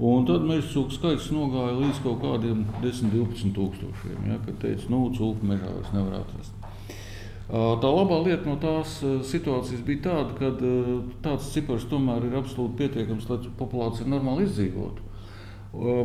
Un 0.03 0.25
tad 0.27 0.47
meža 0.47 0.67
cūku 0.73 0.95
skaits 0.97 1.29
nogāja 1.35 1.75
līdz 1.77 1.99
kaut 2.03 2.23
kādiem 2.23 2.65
10, 2.83 3.13
12 3.13 3.53
tūkstošiem. 3.59 4.25
Ja, 4.31 4.39
kad 4.47 4.63
teica, 4.63 4.89
nu, 4.91 5.05
cūku 5.15 5.47
mežā 5.47 5.69
vairs 5.69 5.93
nevar 5.95 6.23
atrast. 6.23 6.62
Tā 7.51 7.89
labā 7.91 8.21
lieta 8.25 8.49
no 8.49 8.57
tās 8.61 9.01
situācijas 9.29 9.83
bija 9.85 10.07
tāda, 10.07 10.37
ka 10.39 10.53
tāds 11.25 11.51
cipars 11.53 11.89
tomēr 11.91 12.29
ir 12.29 12.37
absolūti 12.39 12.79
pietiekams, 12.85 13.27
lai 13.29 13.41
populācija 13.59 14.09
normāli 14.09 14.47
izdzīvotu. 14.47 15.09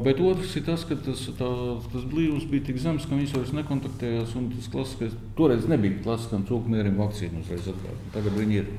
Bet 0.04 0.20
otrs 0.24 0.54
ir 0.56 0.64
tas, 0.64 0.86
ka 0.88 0.96
tas, 1.04 1.26
tā, 1.36 1.48
tas 1.92 2.04
blīvums 2.08 2.46
bija 2.48 2.70
tik 2.70 2.78
zems, 2.80 3.04
ka 3.08 3.18
viņš 3.20 3.34
vairs 3.36 3.54
nekontaktējās. 3.58 4.36
un 4.40 4.48
Tas 4.54 4.70
klasiskais, 4.72 5.16
toreiz 5.36 5.68
nebija 5.68 6.00
klasiskam 6.06 6.46
cūkmērim 6.48 6.96
vakcīnu 6.96 7.44
uzreiz 7.44 7.68
atgādāt. 7.74 8.06
Tagad 8.16 8.38
viņi 8.40 8.62
ir. 8.62 8.70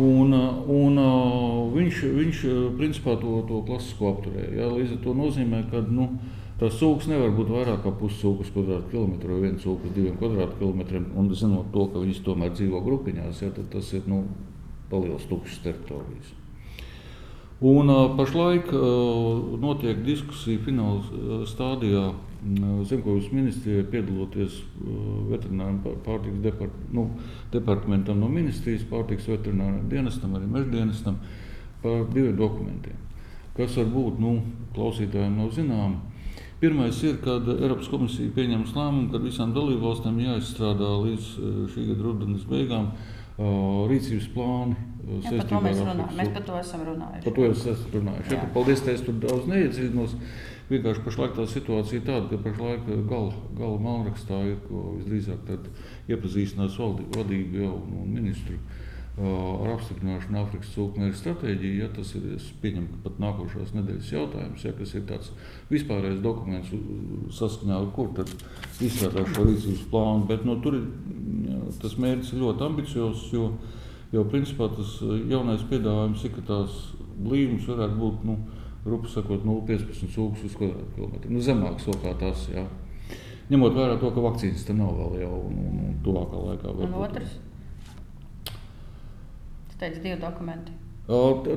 Un, 0.00 0.34
ā, 0.36 0.42
un, 0.70 1.00
ā, 1.00 1.14
viņš, 1.74 2.02
viņš 2.18 2.42
principā 2.76 3.16
to, 3.20 3.40
to 3.48 3.62
klasisko 3.66 4.12
apturēja. 4.12 4.52
Ja? 4.60 4.68
Līdz 4.70 4.98
ar 4.98 5.00
to 5.06 5.16
nozīmē, 5.16 5.64
ka 5.72 5.80
nu, 5.88 6.06
tas 6.60 6.76
cūks 6.76 7.08
nevar 7.08 7.32
būt 7.34 7.50
vairāk 7.50 7.80
kā 7.84 7.92
puscūks 8.02 8.52
kvadrātkilometru 8.54 9.36
vai 9.36 9.48
viens 9.48 9.64
cūks 9.64 9.94
diviem 9.96 10.18
kvadrātkilometriem. 10.20 11.08
Un 11.16 11.32
zinot 11.32 11.72
to, 11.72 11.86
ka 11.88 12.04
viņas 12.04 12.20
tomēr 12.26 12.52
dzīvo 12.52 12.82
grupiņās, 12.84 13.42
ja, 13.46 13.50
tad 13.56 13.72
tas 13.72 13.90
ir 13.96 14.04
nu, 14.10 14.24
paliels 14.92 15.24
tukšs 15.30 15.62
teritorijas. 15.64 16.34
Un, 17.60 17.92
pašlaik 18.16 18.70
notiek 19.60 19.98
diskusija 20.06 20.62
fināla 20.64 21.44
stadijā. 21.48 22.10
Zemkojas 22.88 23.26
ministrijai 23.36 23.82
piedaloties 23.92 24.54
uh, 24.62 25.00
veterināram 25.28 25.82
pār- 25.84 25.98
pārtikas 26.06 26.38
depart, 26.40 26.78
nu, 26.96 27.02
departamentam 27.52 28.16
no 28.22 28.30
ministrijas, 28.32 28.86
pārtikas 28.88 29.28
veterināram 29.28 29.90
dienestam, 29.92 30.38
arī 30.38 30.48
meža 30.48 30.70
dienestam 30.72 31.18
par 31.82 32.06
diviem 32.14 32.38
dokumentiem, 32.38 32.96
kas 33.58 33.76
varbūt 33.76 34.22
nu, 34.24 34.38
klausītājiem 34.72 35.36
nav 35.36 35.52
zināmi. 35.52 36.00
Pirmais 36.60 37.02
ir, 37.02 37.14
kad 37.24 37.46
Eiropas 37.54 37.88
komisija 37.88 38.28
pieņems 38.36 38.74
lēmumu, 38.76 39.06
ka 39.08 39.20
visām 39.22 39.54
dalībvalstīm 39.56 40.18
jāizstrādā 40.20 40.90
līdz 41.06 41.28
uh, 41.40 41.54
šī 41.72 41.86
gada 41.88 42.04
rudenes 42.04 42.42
beigām 42.50 42.90
uh, 42.90 43.46
rīcības 43.88 44.26
plāni. 44.34 44.76
uh, 44.76 45.22
Jā, 45.24 45.38
par 45.38 45.48
to 45.48 45.62
mēs. 45.64 45.80
Afrikas 45.80 46.18
Mēs 46.18 46.34
par 46.34 46.44
to 46.50 46.58
esam 46.60 46.84
runājuši. 46.90 47.24
Par 47.24 47.36
to 47.38 47.46
jau 47.46 47.54
esmu 47.54 47.94
runājis. 47.94 48.28
Ja, 48.28 48.42
Jā. 48.42 48.50
paldies, 48.58 48.84
es 48.92 49.06
tur 49.06 49.16
daudz 49.24 49.48
neiedziļinos. 49.48 50.14
Vienkārši 50.70 51.06
pašlaik 51.06 51.32
tā 51.34 51.48
situācija 51.50 52.02
ir 52.02 52.04
tāda, 52.06 52.28
ka 52.28 52.42
pašlaik 52.44 52.92
gala, 53.08 53.32
gala 53.56 53.80
malrakstā 53.88 54.44
ir 54.52 54.60
ko 54.68 54.84
visdrīzāk 54.98 55.48
iepazīstinās 56.12 56.76
vadību 57.16 57.64
jau 57.64 57.72
un, 57.80 57.96
un 58.04 58.12
ministru 58.20 58.60
uh, 58.60 58.89
ar 59.18 59.72
apstiprināšanu 59.74 60.38
Āfrikas 60.40 60.70
cūkmēra 60.74 61.16
stratēģiju. 61.18 61.80
Ja, 61.82 61.88
tas 61.94 62.12
ir, 62.16 62.28
es 62.36 62.46
pieņemu, 62.62 62.92
ka 62.92 63.00
pat 63.08 63.18
nākošās 63.24 63.74
nedēļas 63.76 64.12
jautājums, 64.14 64.64
ja, 64.64 64.72
kas 64.76 64.94
ir 64.94 65.04
tāds 65.08 65.32
vispārējais 65.72 66.22
dokuments, 66.24 66.70
saskaņā 67.36 67.80
ar 67.80 67.90
kur 67.96 68.12
tad 68.16 68.30
izstrādās 68.80 69.34
šo 69.34 69.48
rīcības 69.48 69.82
plānu. 69.92 70.28
Bet 70.30 70.46
no, 70.48 70.56
tur 70.64 70.78
ir, 70.78 70.86
jā, 71.48 71.60
tas 71.82 71.98
mērķis 72.00 72.32
ir 72.34 72.44
ļoti 72.44 72.66
ambiciozs, 72.68 73.26
jo, 73.34 73.50
jo 74.14 74.24
principā 74.30 74.70
tas 74.78 74.96
jaunais 75.02 75.66
piedāvājums 75.72 76.24
ir, 76.24 76.34
ka 76.38 76.46
tās 76.54 76.80
blīvums 77.20 77.68
varētu 77.68 78.00
būt, 78.00 78.24
nu, 78.30 78.38
rupi 78.86 79.10
sakot, 79.12 79.44
0,15 79.44 80.14
cūkus 80.14 80.46
uz 80.48 80.56
kvadrātkilometru. 80.56 81.34
Nu, 81.34 81.44
zemāks 81.44 81.90
vēl 81.90 82.00
kā 82.06 82.16
tas, 82.22 82.46
jā. 82.54 82.64
Ņemot 83.50 83.74
vērā 83.74 83.98
to, 83.98 84.14
ka 84.14 84.22
vakcīnas 84.22 84.62
tam 84.68 84.78
nav 84.78 84.94
vēl 84.94 85.24
jau 85.24 85.36
un, 85.50 85.62
un, 85.66 85.78
un 85.88 85.94
tuvākā 86.06 86.42
laikā. 86.46 86.70
Un 86.70 86.84
varbūt. 86.86 87.00
otrs? 87.10 87.38
Tu 89.80 89.86
teici 89.86 90.00
divi 90.00 90.16
dokumenti. 90.20 90.72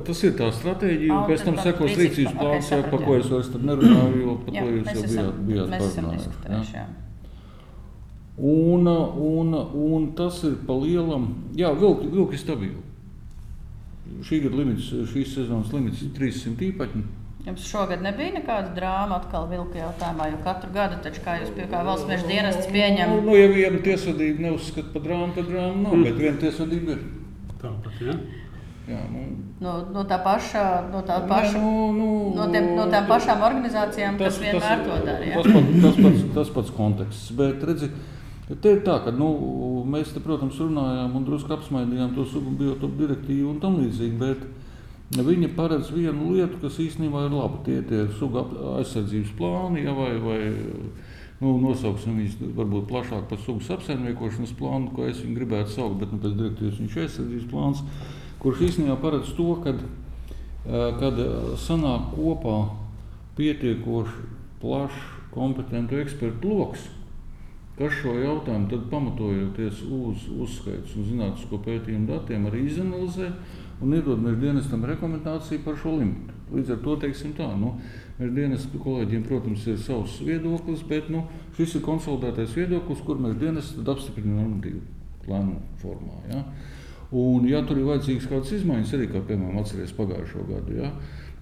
Tas 0.04 0.20
ir 0.24 0.32
tā 0.34 0.48
stratēģija, 0.50 1.14
un 1.14 1.26
pēc 1.28 1.42
tam 1.46 1.58
sekos 1.60 1.92
rīcības 1.94 2.32
plāns, 2.38 2.68
sapratu, 2.70 2.90
par 2.94 3.02
ko 3.04 3.16
es 3.20 3.26
vairs 3.30 3.50
nerunāju, 3.54 4.20
jo 4.22 4.36
par 4.46 4.54
to 4.56 4.62
jūs 4.72 4.86
jau 4.88 5.02
bijāt, 5.04 5.42
bijāt 5.50 5.74
parunājuši. 5.74 6.84
Un, 8.34 8.88
un, 8.88 9.52
un 9.84 10.08
tas 10.18 10.40
ir 10.48 10.56
pa 10.66 10.74
lielam, 10.80 11.28
jā, 11.54 11.70
vilki, 11.78 12.08
vilki 12.16 12.40
stabili. 12.40 12.80
Šī 14.26 14.40
gada 14.46 14.58
limits, 14.58 14.88
šīs 15.12 15.36
sezonas 15.36 15.70
limits 15.76 16.02
ir 16.02 16.16
300 16.16 16.66
īpaņi. 16.72 17.04
Jums 17.44 17.66
šogad 17.68 18.00
nebija 18.02 18.38
nekāda 18.38 18.72
drāma 18.74 19.20
atkal 19.20 19.44
vilku 19.50 19.76
jautājumā, 19.76 20.30
jo 20.32 20.40
katru 20.46 20.72
gadu, 20.74 20.96
taču, 21.04 21.20
kā 21.26 21.36
jūs 21.42 21.52
pie 21.54 21.68
kā 21.68 21.82
valsts 21.84 22.08
meža 22.08 22.26
dienests 22.30 22.70
pieņem, 22.72 23.12
Nu, 23.12 23.20
nu, 23.28 23.36
ja 23.36 23.50
viena 23.52 23.82
tiesvedība 23.84 24.48
neuzskata 24.48 24.88
par 24.96 25.04
drāmu, 25.04 25.34
tad 25.36 25.52
drāma 25.52 25.84
nav, 25.84 26.00
bet 26.08 26.16
viena 26.24 26.40
tiesvedība 26.40 26.96
ir. 26.96 27.04
Tāpat, 27.64 28.00
ja? 28.04 28.16
Jā, 28.84 28.98
nu, 29.08 29.20
no, 29.64 29.74
no 29.94 30.02
tā 30.04 30.18
paša, 30.20 30.62
no 30.92 31.00
tā 31.08 31.22
Nē, 31.22 31.28
paša, 31.30 31.60
nu, 31.62 31.70
nu, 31.96 32.08
no, 32.36 32.48
tiem, 32.52 32.66
no 32.76 32.84
tām 32.92 33.06
pašām 33.08 33.44
organizācijām, 33.46 34.18
kas 34.20 34.36
vienmēr 34.42 34.82
to 34.84 34.98
dara. 35.06 35.24
ja? 35.24 35.38
Tas, 35.40 35.48
pats, 35.54 35.78
tas, 35.86 35.96
pats, 36.04 36.26
tas 36.34 36.50
pats 36.58 36.74
konteksts. 36.76 37.30
Bet, 37.38 37.64
redzi, 37.64 37.88
te 38.60 38.74
ir 38.76 38.82
tā, 38.84 38.98
ka 39.06 39.14
nu, 39.16 39.30
mēs 39.88 40.12
te, 40.12 40.20
protams, 40.20 40.60
runājām 40.60 41.16
un 41.16 41.24
drusku 41.24 41.56
apsmaidījām 41.56 42.12
to 42.18 42.26
sugu 42.28 42.52
biotopu 42.60 43.00
direktīvu 43.06 43.54
un 43.54 43.62
tam 43.64 43.80
līdzīgi. 43.80 44.20
Bet 44.20 44.44
viņi 45.24 45.48
paredz 45.56 45.88
vienu 45.94 46.34
lietu, 46.34 46.60
kas 46.60 46.76
īstenībā 46.84 47.24
ir 47.24 47.32
laba. 47.38 47.62
Tie 47.64 47.80
ir 47.80 48.12
sugu 48.20 48.42
ap- 48.44 48.54
aizsardzības 48.82 49.32
plāni, 49.40 49.86
ja, 49.88 49.96
vai, 49.96 50.12
vai 50.20 50.40
nu, 51.44 51.58
nosauksim 51.60 52.16
viņus 52.22 52.38
varbūt 52.56 52.88
plašāk 52.88 53.26
par 53.28 53.42
sugu 53.44 53.60
apsaimniekošanas 53.76 54.56
plānu, 54.56 54.94
ko 54.96 55.04
es 55.10 55.20
viņu 55.20 55.36
gribētu 55.36 55.76
saukt, 55.76 56.00
bet 56.00 56.14
nu, 56.14 56.22
pēc 56.22 56.38
direktīvas 56.40 56.80
viņš 56.80 56.96
ir 56.96 57.04
aizsardzības 57.04 57.50
plāns, 57.52 57.84
kurš 58.40 58.64
īstenībā 58.70 58.96
paredz 59.04 59.36
to, 59.36 59.50
ka 59.64 59.76
kad 60.64 61.18
eh, 61.20 61.54
sanāk 61.60 62.14
kopā 62.14 62.58
pietiekoši 63.36 64.28
plašs, 64.62 65.10
kompetentu 65.34 65.98
ekspertu 65.98 66.48
lokus, 66.48 66.86
kas 67.74 67.92
šo 67.98 68.14
jautājumu 68.14 68.70
tad 68.70 68.84
pamatojoties 68.90 69.82
uz 69.90 70.28
uzskaits 70.30 70.94
un 70.94 71.08
zinātnisko 71.08 71.58
pētījumu 71.64 72.06
datiem 72.06 72.46
arī 72.46 72.68
izanalizē 72.68 73.32
un 73.82 73.96
iedod 73.98 74.22
meža 74.22 74.38
dienestam 74.44 74.86
rekomendāciju 74.86 75.64
par 75.64 75.76
šo 75.80 75.96
limitu. 75.98 76.36
Līdz 76.54 76.76
ar 76.76 76.80
to 76.84 76.94
teiksim 77.02 77.34
tā, 77.34 77.48
nu, 77.58 77.74
meža 78.18 78.34
dienesta 78.36 78.80
kolēģiem, 78.82 79.24
protams, 79.26 79.66
ir 79.70 79.80
savs 79.82 80.20
viedoklis, 80.24 80.84
bet 80.88 81.10
nu, 81.12 81.24
šis 81.56 81.78
ir 81.78 81.84
konsolidētais 81.86 82.54
viedoklis, 82.56 83.02
kur 83.06 83.20
meža 83.22 83.40
dienests 83.42 83.76
tad 83.78 83.94
apstiprina 83.96 84.40
normatīvu 84.42 84.82
plānu 85.24 85.58
formā. 85.82 86.20
Ja? 86.30 86.44
Un, 87.14 87.46
ja 87.48 87.62
tur 87.66 87.78
ir 87.78 87.88
vajadzīgas 87.88 88.30
kādas 88.30 88.54
izmaiņas, 88.58 88.94
arī 88.96 89.10
kā 89.12 89.22
piemēram 89.26 89.60
atceries 89.60 89.94
pagājušo 89.94 90.46
gadu, 90.48 90.78
ja, 90.80 90.90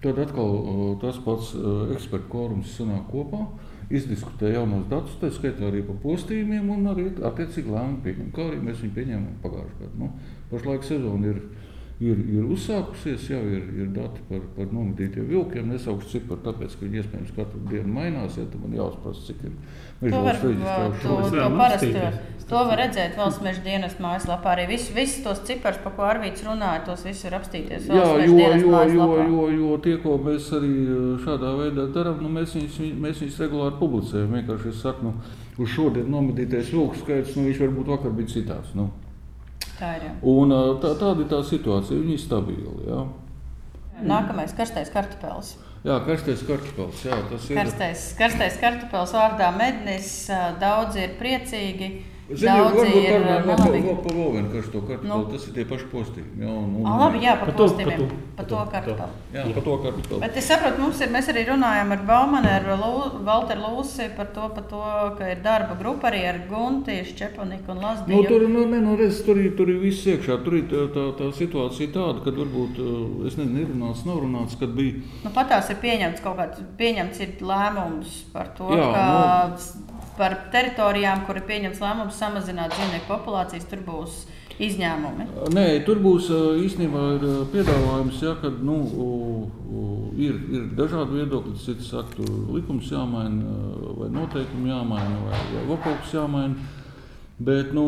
tad 0.03 0.19
atkal 0.21 0.97
tas 1.01 1.21
pats 1.25 1.53
ekspertu 1.95 2.29
korums 2.33 2.75
sanāk 2.77 3.07
kopā, 3.13 3.47
izdiskutē 3.93 4.53
jaunos 4.55 4.87
datus, 4.91 5.19
tā 5.21 5.31
skaitā 5.33 5.69
arī 5.69 5.83
par 5.87 5.99
postījumiem, 6.03 6.71
un 6.73 6.89
arī 6.93 7.09
attiecīgi 7.29 7.73
lēmumu 7.73 8.01
pieņem. 8.05 8.31
Kā 8.35 8.47
arī 8.49 8.61
mēs 8.65 8.81
viņu 8.83 8.97
pieņēmām 8.99 9.35
pagājušajā 9.43 9.81
gadā. 9.83 9.99
Nu, 10.01 10.09
pašlaik 10.53 10.87
sezona 10.89 11.33
ir, 11.33 11.41
ir, 12.03 12.19
ir 12.37 12.51
uzsākusies, 12.55 13.29
jau 13.31 13.41
ir, 13.47 13.63
ir 13.83 13.91
dati 13.95 14.23
par, 14.29 14.43
par 14.57 14.71
nomedītiem 14.75 15.29
vilkiem. 15.31 15.71
Nesaukšu 15.73 16.17
ciparu, 16.17 16.43
tāpēc, 16.49 16.75
ka 16.77 16.87
viņi 16.87 17.03
iespējams 17.03 17.35
katru 17.37 17.63
dienu 17.71 17.95
mainās, 17.95 18.39
ja 18.41 18.47
man 18.59 18.75
jāuzprasa, 18.77 19.27
cik 19.29 19.45
ir 19.47 19.53
var, 20.03 20.41
mežvalsts 20.43 22.47
to, 22.49 22.63
var 22.69 22.81
redzēt 22.83 23.15
valsts 23.17 23.43
meža 23.45 23.63
dienas 23.65 23.95
mājaslapā. 24.03 24.57
Arī 24.57 24.67
visus 24.73 24.93
vis 24.97 25.15
tos 25.25 25.41
ciparus, 25.49 25.81
par 25.85 25.95
ko 25.97 26.07
Arvīts 26.09 26.45
runāja, 26.47 26.83
tos 26.89 27.05
visus 27.07 27.25
var 27.29 27.39
apstīties 27.41 27.89
Jā, 27.89 28.09
jo, 28.27 28.29
jo, 28.29 28.83
jo, 28.93 29.09
jo, 29.23 29.47
jo 29.57 29.79
tie, 29.85 29.95
ko 30.03 30.19
mēs 30.21 30.51
arī 30.59 30.73
uh, 30.83 30.99
šādā 31.23 31.55
veidā 31.61 31.87
darām, 31.95 32.21
nu, 32.25 32.33
mēs, 32.35 32.57
viņus, 32.59 32.81
mēs 33.05 33.23
viņus 33.25 33.41
regulāri 33.47 33.79
publicējam. 33.81 34.37
Vienkārši 34.37 34.73
es 34.73 34.83
saku, 34.85 35.09
nu, 35.09 35.39
uz 35.63 35.73
šodien 35.73 36.11
nomedītais 36.13 36.75
vilku 36.75 37.01
skaits, 37.01 37.39
nu, 37.39 37.47
viņš 37.49 37.65
varbūt 37.65 37.95
vakar 37.95 38.15
bija 38.19 38.35
citāds. 38.35 38.75
Nu. 38.79 38.91
Tā 39.79 39.97
ir. 39.99 40.09
Un, 40.23 40.53
tā, 40.83 40.95
tāda 41.01 41.21
ir 41.25 41.29
tā 41.31 41.43
situācija, 41.47 41.99
viņi 41.99 42.17
ir 42.17 42.23
stabili. 42.23 42.77
Jā, 42.89 43.03
Nākamais 44.03 44.55
karstais 44.57 44.91
kartupēlis. 44.91 45.53
jā 45.87 45.97
karstais 46.07 46.43
kartupēlis, 46.47 47.05
jā, 47.07 47.19
tas 47.31 47.51
ir. 47.51 47.59
Karstais, 47.59 48.07
karstais 48.19 48.57
kartupēlis 48.63 49.13
vārdā 49.19 49.51
mednis. 49.57 50.09
Daudzi 50.63 51.05
ir 51.07 51.15
priecīgi. 51.21 51.91
Zini, 52.31 52.47
Daudzi 52.49 52.79
varbūt 52.79 52.97
ir 52.97 53.13
parunājam 53.13 53.43
vēl 53.43 53.45
par- 53.45 53.59
nelabīgi. 53.59 53.83
vēl 53.89 53.97
par 54.03 54.13
vēl 54.17 54.31
vienu 54.33 54.51
karsto 54.53 54.81
kartupeli, 54.89 55.09
Nu. 55.11 55.25
tas 55.33 55.47
ir 55.49 55.53
tie 55.55 55.65
paši 55.65 55.87
postījumi. 55.93 56.35
Jā, 56.41 56.49
un, 56.49 56.69
un, 56.81 56.87
Ah, 56.87 56.99
labi, 57.03 57.19
jā, 57.21 57.33
par 57.39 57.49
Par 57.49 57.55
to- 57.57 57.65
postījumiem. 57.65 57.99
par 57.99 57.99
to- 57.99 58.07
Par 58.07 58.37
par 58.37 58.47
to 58.47 58.71
kartupeli. 58.73 59.13
jā, 59.35 59.55
par 59.55 59.63
to 59.65 59.77
kartupeli. 59.83 60.21
Bet 60.21 60.37
es 60.37 60.49
saprotu, 60.49 60.79
mums 60.79 61.01
ir, 61.03 61.09
mēs 61.09 61.27
arī 61.29 61.43
runājam 61.51 61.91
ar 61.93 61.99
Baumanu, 62.07 62.47
ar 62.47 62.63
Valteru 63.27 63.61
Lūsi 63.67 64.17
par 64.17 64.27
to, 64.27 64.49
par 64.55 64.65
to, 64.65 65.17
ka 65.19 65.25
ir 65.33 65.37
darba 65.43 65.75
grupa 65.79 66.11
arī 66.11 66.25
ar 66.29 66.39
Gunti, 66.49 67.03
Šķepaniku 67.05 67.69
un 67.69 67.77
Lazdiju. 67.83 68.17
Nu, 68.17 68.23
tur, 68.25 68.49
nu, 68.49 68.65
ne, 68.67 68.79
nu, 68.81 68.97
redz, 68.97 69.23
tur, 69.27 69.37
ir, 69.37 69.55
tur 69.57 69.69
ir 69.69 69.81
viss 69.81 70.07
iekšā. 70.07 70.43
Tur 70.45 70.55
ir 70.55 70.63
tā, 70.63 70.89
tā, 70.95 71.13
tā 71.19 71.33
situācija 71.35 71.93
tāda, 71.93 72.23
ka 72.25 72.31
varbūt, 72.31 72.79
uh, 72.79 73.27
es 73.27 73.35
nezinu, 73.37 73.61
ir 73.61 73.67
runāts, 73.67 74.07
nav 74.07 74.23
runāts, 74.23 74.57
kad 74.59 74.69
bija 74.75 75.03
Nu, 75.25 75.31
pat 75.35 75.51
tās 75.51 75.69
ir 75.71 75.77
pieņemts 75.77 76.23
kaut 76.23 76.37
kāds 76.39 76.63
pieņemts 76.79 77.21
ir 77.21 77.29
lēmums 77.41 78.23
par 78.33 78.47
to, 78.57 78.65
Jā, 78.71 78.93
ka 78.95 79.49
nu. 79.51 79.92
Par 80.19 80.37
teritorijām, 80.53 81.25
kur 81.27 81.41
ir 81.41 81.49
pieņemts 81.49 81.83
lēmums 81.83 82.21
samazināt 82.21 82.75
dzīvnieku 82.77 83.09
populācijas, 83.09 83.67
tur 83.71 83.83
būs 83.87 84.23
izņēmumi. 84.63 85.27
Nē, 85.57 85.67
tur 85.87 86.01
būs 86.05 86.29
īstenībā 86.63 87.07
piedāvājums, 87.53 88.21
ja, 88.23 88.35
ka 88.43 88.53
nu, 88.63 88.77
ir, 90.21 90.39
ir 90.53 90.69
dažādi 90.79 91.23
viedokļi. 91.23 91.57
Citi 91.65 91.87
saka, 91.87 92.19
tur 92.19 92.31
likums 92.53 92.91
jāmaina, 92.93 93.57
vai 93.99 94.11
noteikumi 94.13 94.73
jāmaina, 94.73 95.19
vai, 95.27 95.43
vai 95.71 95.81
kaut 95.85 96.03
kas 96.05 96.15
jāmaina. 96.19 96.71
Bet 97.43 97.73
nu, 97.75 97.87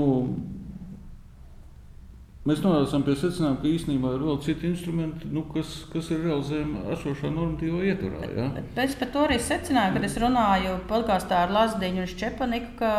mēs 2.48 2.62
nonācām 2.64 3.04
pie 3.06 3.16
secinājuma, 3.18 3.58
ka 3.62 3.68
īstenībā 3.70 4.14
ir 4.14 4.24
vēl 4.28 4.40
citi 4.44 4.68
instrumenti, 4.68 5.28
nu, 5.32 5.44
kas, 5.52 5.74
kas 5.92 6.10
ir 6.12 6.24
realizējami 6.26 6.82
esošā 6.96 7.30
normatīvā 7.32 7.84
ietvarā. 7.90 8.30
Ja. 8.36 8.48
Es 8.84 8.96
par 9.00 9.12
to 9.14 9.26
arī 9.26 9.38
secināju, 9.40 9.96
kad 9.96 10.08
es 10.08 10.16
runāju 10.20 10.78
podkāstā 10.90 11.44
ar 11.46 11.54
Lazdiņu 11.54 12.04
un 12.04 12.10
Šķepaniku, 12.10 12.74
ka 12.80 12.90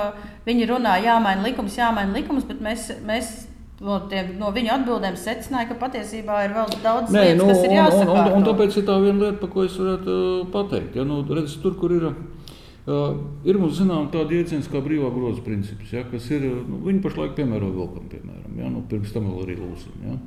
viņi 0.47 0.69
runā, 0.71 0.95
jāmaina 1.05 1.45
likums, 1.45 1.77
jāmaina 1.77 2.17
likums, 2.17 2.47
bet 2.49 2.63
mēs, 2.65 2.89
mēs 3.05 3.35
no, 3.83 3.99
tiem, 4.11 4.35
no 4.39 4.51
viņu 4.55 4.73
atbildēm 4.79 5.17
secinājām, 5.19 5.69
ka 5.71 5.79
patiesībā 5.83 6.41
ir 6.47 6.55
vēl 6.55 6.73
daudz 6.83 7.13
Nē, 7.13 7.27
lietas, 7.29 7.41
nu, 7.41 7.49
kas 7.51 7.63
ir 7.65 7.75
un, 7.75 8.09
un, 8.09 8.21
un, 8.23 8.37
un 8.39 8.47
tāpēc 8.47 8.79
ir 8.79 8.87
tā 8.87 8.97
viena 9.03 9.27
lieta, 9.27 9.39
par 9.41 9.51
ko 9.53 9.65
es 9.67 9.77
varētu 9.79 10.15
uh, 10.15 10.47
pateikt. 10.53 10.97
Ja, 10.99 11.05
nu, 11.07 11.21
redz, 11.29 11.57
tur, 11.63 11.75
kur 11.79 11.93
ir, 11.95 12.07
uh, 12.09 12.44
ir 12.85 13.57
mums 13.57 13.79
zinām 13.79 14.11
tāda 14.13 14.37
jēdziens 14.37 14.69
kā 14.69 14.81
brīvā 14.85 15.09
groza 15.13 15.41
princips, 15.45 15.89
ja, 15.95 16.03
kas 16.11 16.29
ir, 16.29 16.45
uh, 16.45 16.61
nu, 16.69 16.83
viņi 16.85 17.01
pašlaik 17.01 17.33
piemēro 17.37 17.71
vilkam, 17.73 18.05
piemēram, 18.11 18.59
ja, 18.61 18.69
nu, 18.69 18.85
pirms 18.89 19.13
tam 19.15 19.31
vēl 19.31 19.45
arī 19.47 19.59
lūsim. 19.63 20.03
Ja. 20.05 20.17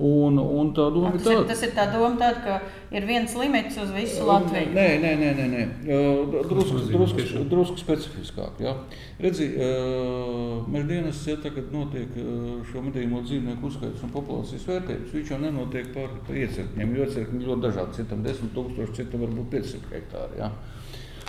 Un, 0.00 0.38
un 0.40 0.70
tā 0.72 0.86
doma 0.94 1.10
ir 1.12 1.18
Tas 1.18 1.26
ir, 1.26 1.34
tāda. 1.36 1.46
tas 1.50 1.62
ir 1.66 1.72
tā 1.76 1.84
doma, 1.92 2.14
tāda, 2.16 2.40
ka 2.40 2.94
ir 2.96 3.04
viens 3.04 3.34
limits 3.36 3.76
uz 3.82 3.90
visu 3.92 4.24
Latviju. 4.24 4.70
Nē, 4.72 4.86
nē, 5.02 5.10
nē, 5.20 5.28
nē, 5.36 5.46
nē. 5.52 5.64
Uh, 5.84 6.38
drusku, 6.48 6.80
drusku, 6.88 7.42
drusku 7.50 7.82
specifiskāk. 7.82 8.62
Ja. 8.64 8.72
Redzi, 9.20 9.50
uh, 9.60 10.64
mēs 10.72 10.88
dienas, 10.88 11.20
ja 11.28 11.36
tagad 11.44 11.68
notiek 11.74 12.16
uh, 12.16 12.62
šo 12.70 12.86
medījumu 12.86 13.20
dzīvnieku 13.28 13.68
uzskaits 13.68 14.06
un 14.06 14.14
populācijas 14.14 14.64
vērtējums, 14.72 15.14
viņš 15.18 15.34
jau 15.34 15.40
nenotiek 15.44 15.92
par, 15.92 16.16
par 16.24 16.42
iecirkņiem, 16.46 16.96
jo 16.96 17.06
iecirkņi 17.10 17.46
ļoti 17.50 17.66
dažādi, 17.68 17.98
citam 18.00 18.24
10 18.24 18.54
tūkstoši, 18.56 18.96
citam 19.02 19.26
varbūt 19.26 19.52
500 19.58 19.98
hektāri. 19.98 20.40
Ja. 20.40 20.54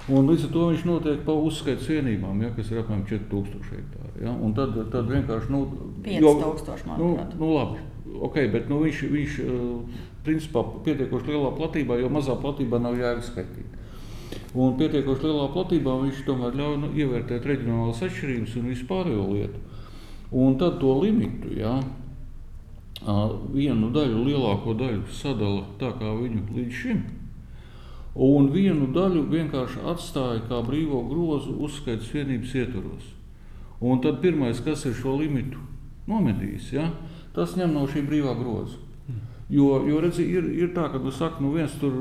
Un 0.10 0.26
līdz 0.26 0.48
ar 0.48 0.54
to 0.56 0.68
viņš 0.72 0.84
notiek 0.90 1.20
pa 1.28 1.34
uzskaitas 1.38 1.90
vienībām, 1.92 2.40
ja, 2.42 2.50
kas 2.56 2.72
ir 2.72 2.80
apmēram 2.82 3.04
4000 3.06 3.68
hektāri. 3.70 4.24
Ja. 4.24 4.34
Un 4.34 4.56
tad, 4.58 4.74
tad 4.94 5.12
vienkārši. 5.12 5.52
Nu, 5.54 5.62
5000, 6.08 6.96
nu, 6.98 7.12
nu, 7.38 7.52
labi, 7.54 7.84
okay, 8.26 8.50
bet 8.50 8.72
nu, 8.72 8.80
viņš, 8.82 9.04
viņš 9.14 9.38
uh, 9.46 10.02
principā 10.26 10.66
pietiekoši 10.88 11.36
lielā 11.36 11.54
platībā, 11.60 12.00
jo 12.02 12.10
mazā 12.14 12.34
platībā 12.42 12.82
nav 12.82 12.98
jēga 12.98 13.22
skaitīt. 13.30 13.78
Un 14.58 14.76
pietiekoši 14.80 15.28
lielā 15.28 15.48
platībā 15.54 15.96
viņš 16.02 16.26
tomēr 16.28 16.58
ļauj 16.58 16.78
nu, 16.82 16.92
ievērtēt 16.98 17.46
reģionālās 17.48 18.02
atšķirības 18.08 18.58
un 18.58 18.70
vispārējo 18.74 19.30
lietu. 19.36 19.62
Un 20.42 20.58
tad 20.60 20.80
to 20.82 20.96
limitu, 20.98 21.54
ja, 21.60 21.78
vienu 23.54 23.90
daļu, 23.94 24.26
lielāko 24.28 24.76
daļu 24.80 25.04
sadala 25.14 25.66
tā, 25.80 25.92
kā 26.00 26.14
viņu 26.18 26.46
līdz 26.56 26.78
šim. 26.84 27.02
Un 28.12 28.50
vienu 28.52 28.90
daļu 28.92 29.24
vienkārši 29.32 29.86
atstāja 29.88 30.44
kā 30.50 30.60
brīvo 30.68 31.00
grozu 31.08 31.56
uzskaits 31.64 32.12
vienības 32.12 32.56
ietvaros. 32.60 33.06
Un 33.82 34.02
tad 34.04 34.20
pirmais, 34.22 34.60
kas 34.62 34.84
ir 34.86 34.98
šo 34.98 35.16
limitu 35.22 35.62
nomedījis, 36.12 36.74
ja, 36.76 36.90
tas 37.36 37.56
ņem 37.56 37.72
no 37.74 37.86
šī 37.88 38.04
brīvā 38.08 38.36
groza. 38.38 38.78
Jo, 39.52 39.82
jo 39.84 40.00
redzi, 40.00 40.24
ir, 40.32 40.46
ir 40.56 40.70
tā, 40.76 40.86
ka 40.94 41.00
nu, 41.04 41.12
saka, 41.12 41.42
nu 41.44 41.50
viens 41.56 41.74
tur 41.80 41.96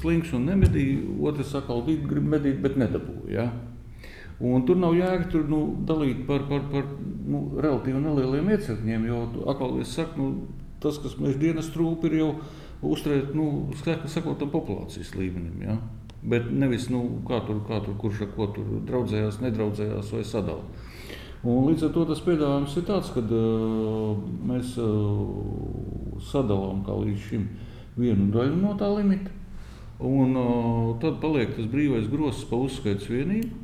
slings 0.00 0.32
un 0.34 0.48
nemedīja, 0.50 1.02
otrs 1.30 1.52
atkal 1.58 1.84
grib 1.86 2.26
medīt, 2.26 2.58
bet 2.62 2.78
nedabūja. 2.80 3.30
Ja? 3.36 3.44
Un 4.42 4.64
tur 4.66 4.80
nav 4.82 4.96
jēga 4.98 5.28
tur, 5.30 5.44
nu, 5.46 5.60
dalīt 5.86 6.24
par, 6.26 6.48
par, 6.48 6.64
par 6.72 6.88
nu, 7.30 7.44
relatīvi 7.62 8.02
nelieliem 8.02 8.50
iecirkņiem, 8.56 9.06
jo 9.06 9.20
tu 9.34 9.44
atkal 9.52 9.78
es 9.82 9.94
saku, 9.94 10.18
nu, 10.18 10.64
tas, 10.82 10.98
kas 10.98 11.14
mēs 11.22 11.38
dienas 11.38 11.70
trūpi, 11.70 12.10
ir 12.10 12.18
jau 12.18 12.30
uzturēt, 12.82 13.34
nu, 13.38 13.70
sakot, 13.78 14.38
tam 14.38 14.50
populācijas 14.52 15.14
līmenim. 15.18 15.62
Ja? 15.62 15.76
Bet 16.22 16.50
nevis, 16.54 16.88
nu, 16.90 17.02
kā 17.26 17.40
tur, 17.46 17.62
kā 17.66 17.80
tur, 17.82 17.96
kurš 17.98 18.26
ar 18.26 18.32
ko 18.36 18.48
tur 18.54 18.68
draudzējās, 18.86 19.40
nedraudzējās 19.42 20.12
vai 20.14 20.24
sadalījās. 20.26 20.88
Un 21.42 21.64
līdz 21.66 21.88
ar 21.88 21.90
to 21.90 22.04
tas 22.06 22.20
piedāvājums 22.22 22.74
ir 22.78 22.84
tāds, 22.86 23.08
ka 23.10 23.18
uh, 23.18 24.12
mēs 24.46 24.76
uh, 24.78 26.20
sadalām 26.22 26.84
līdz 26.86 27.24
šim 27.26 27.48
vienu 27.98 28.28
daļu 28.30 28.60
no 28.60 28.76
tā 28.78 28.86
limita. 28.92 29.32
Un, 30.02 30.36
uh, 30.38 30.92
tad 31.02 31.18
paliek 31.22 31.50
tas 31.56 31.66
brīvais 31.70 32.06
grozs 32.10 32.44
pa 32.46 32.60
uzskaitas 32.62 33.10
vienību. 33.10 33.58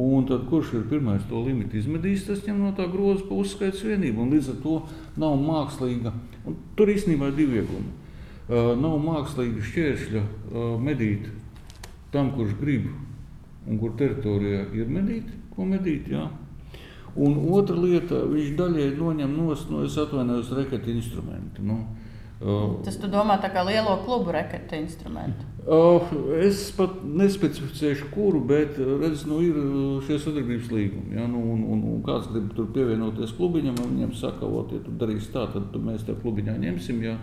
Un 0.00 0.24
tad, 0.26 0.46
kurš 0.48 0.72
ir 0.78 0.86
pirmais 0.88 1.22
to 1.28 1.38
limitu 1.44 1.76
izmedījis, 1.78 2.24
tas 2.30 2.40
ņem 2.48 2.56
no 2.64 2.72
tā 2.74 2.88
groza 2.90 3.28
pa 3.28 3.36
uzskaitas 3.36 3.84
vienību. 3.84 4.24
Līdz 4.32 4.48
ar 4.54 4.56
to 4.64 4.78
nav 5.20 5.36
mākslīga. 5.44 6.14
Tur 6.74 6.90
īstenībā 6.90 7.28
ir 7.30 7.36
divi 7.36 7.60
iegūmi. 7.60 7.92
Uh, 8.44 8.74
nav 8.76 8.98
mākslīga 9.00 9.64
šķēršļa 9.64 10.22
uh, 10.22 10.74
medīt 10.76 11.30
tam, 12.12 12.34
kurš 12.36 12.56
grib 12.60 12.90
un 13.64 13.78
kur 13.80 13.94
teritorijā 13.96 14.66
ir 14.76 14.90
medīt, 14.92 15.30
ko 15.54 15.64
medīt. 15.68 16.10
Jā. 16.12 16.26
Un 17.14 17.38
otra 17.54 17.78
lieta, 17.78 18.24
viņš 18.28 18.56
daļēji 18.58 18.96
noņem 18.98 19.36
no, 19.38 19.54
es 19.86 19.96
atvainojos, 20.02 20.52
reketa 20.58 20.90
instrumentu. 20.92 21.64
Nu, 21.64 21.78
Uh, 22.44 22.80
Tas 22.84 22.96
tu 22.98 23.08
domā 23.08 23.36
tā 23.40 23.48
kā 23.54 23.62
lielo 23.64 23.94
klubu 24.02 24.32
reketa 24.34 24.76
instrumentu? 24.76 25.46
Uh, 25.64 26.10
es 26.42 26.66
pat 26.76 26.98
nespecificēšu, 27.06 28.10
kuru, 28.12 28.40
bet 28.44 28.74
redz, 28.76 29.22
nu, 29.30 29.38
ir 29.40 29.56
šie 30.04 30.18
sadarbības 30.20 30.68
līgumi. 30.74 31.14
Ja? 31.16 31.28
Nu, 31.30 31.40
un, 31.54 31.62
un, 31.72 31.84
un 31.92 32.02
kāds 32.04 32.26
grib 32.32 32.50
tur 32.56 32.66
pievienoties 32.74 33.32
klubiņam, 33.38 33.78
un 33.80 33.94
viņam 33.94 34.12
saka, 34.18 34.44
ot, 34.44 34.74
ja 34.74 34.82
tu 34.84 34.92
darīsi 35.00 35.30
tā, 35.32 35.46
tad 35.54 35.78
mēs 35.78 36.04
te 36.04 36.16
klubiņā 36.18 36.58
ņemsim. 36.66 37.00
Ja? 37.06 37.16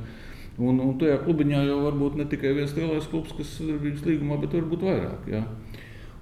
Un, 0.59 0.81
un 0.83 0.97
tajā 0.99 1.21
klubiņā 1.23 1.63
jau 1.69 1.77
var 1.85 1.95
būt 1.97 2.17
ne 2.19 2.25
tikai 2.29 2.51
viens 2.57 2.73
lielais 2.75 3.07
klubs, 3.07 3.31
kas 3.37 3.47
ir 3.47 3.69
sadarbības 3.69 4.03
līgumā, 4.07 4.37
bet 4.41 4.55
varbūt 4.57 4.83
vairāk. 4.83 5.29
Ja? 5.31 5.45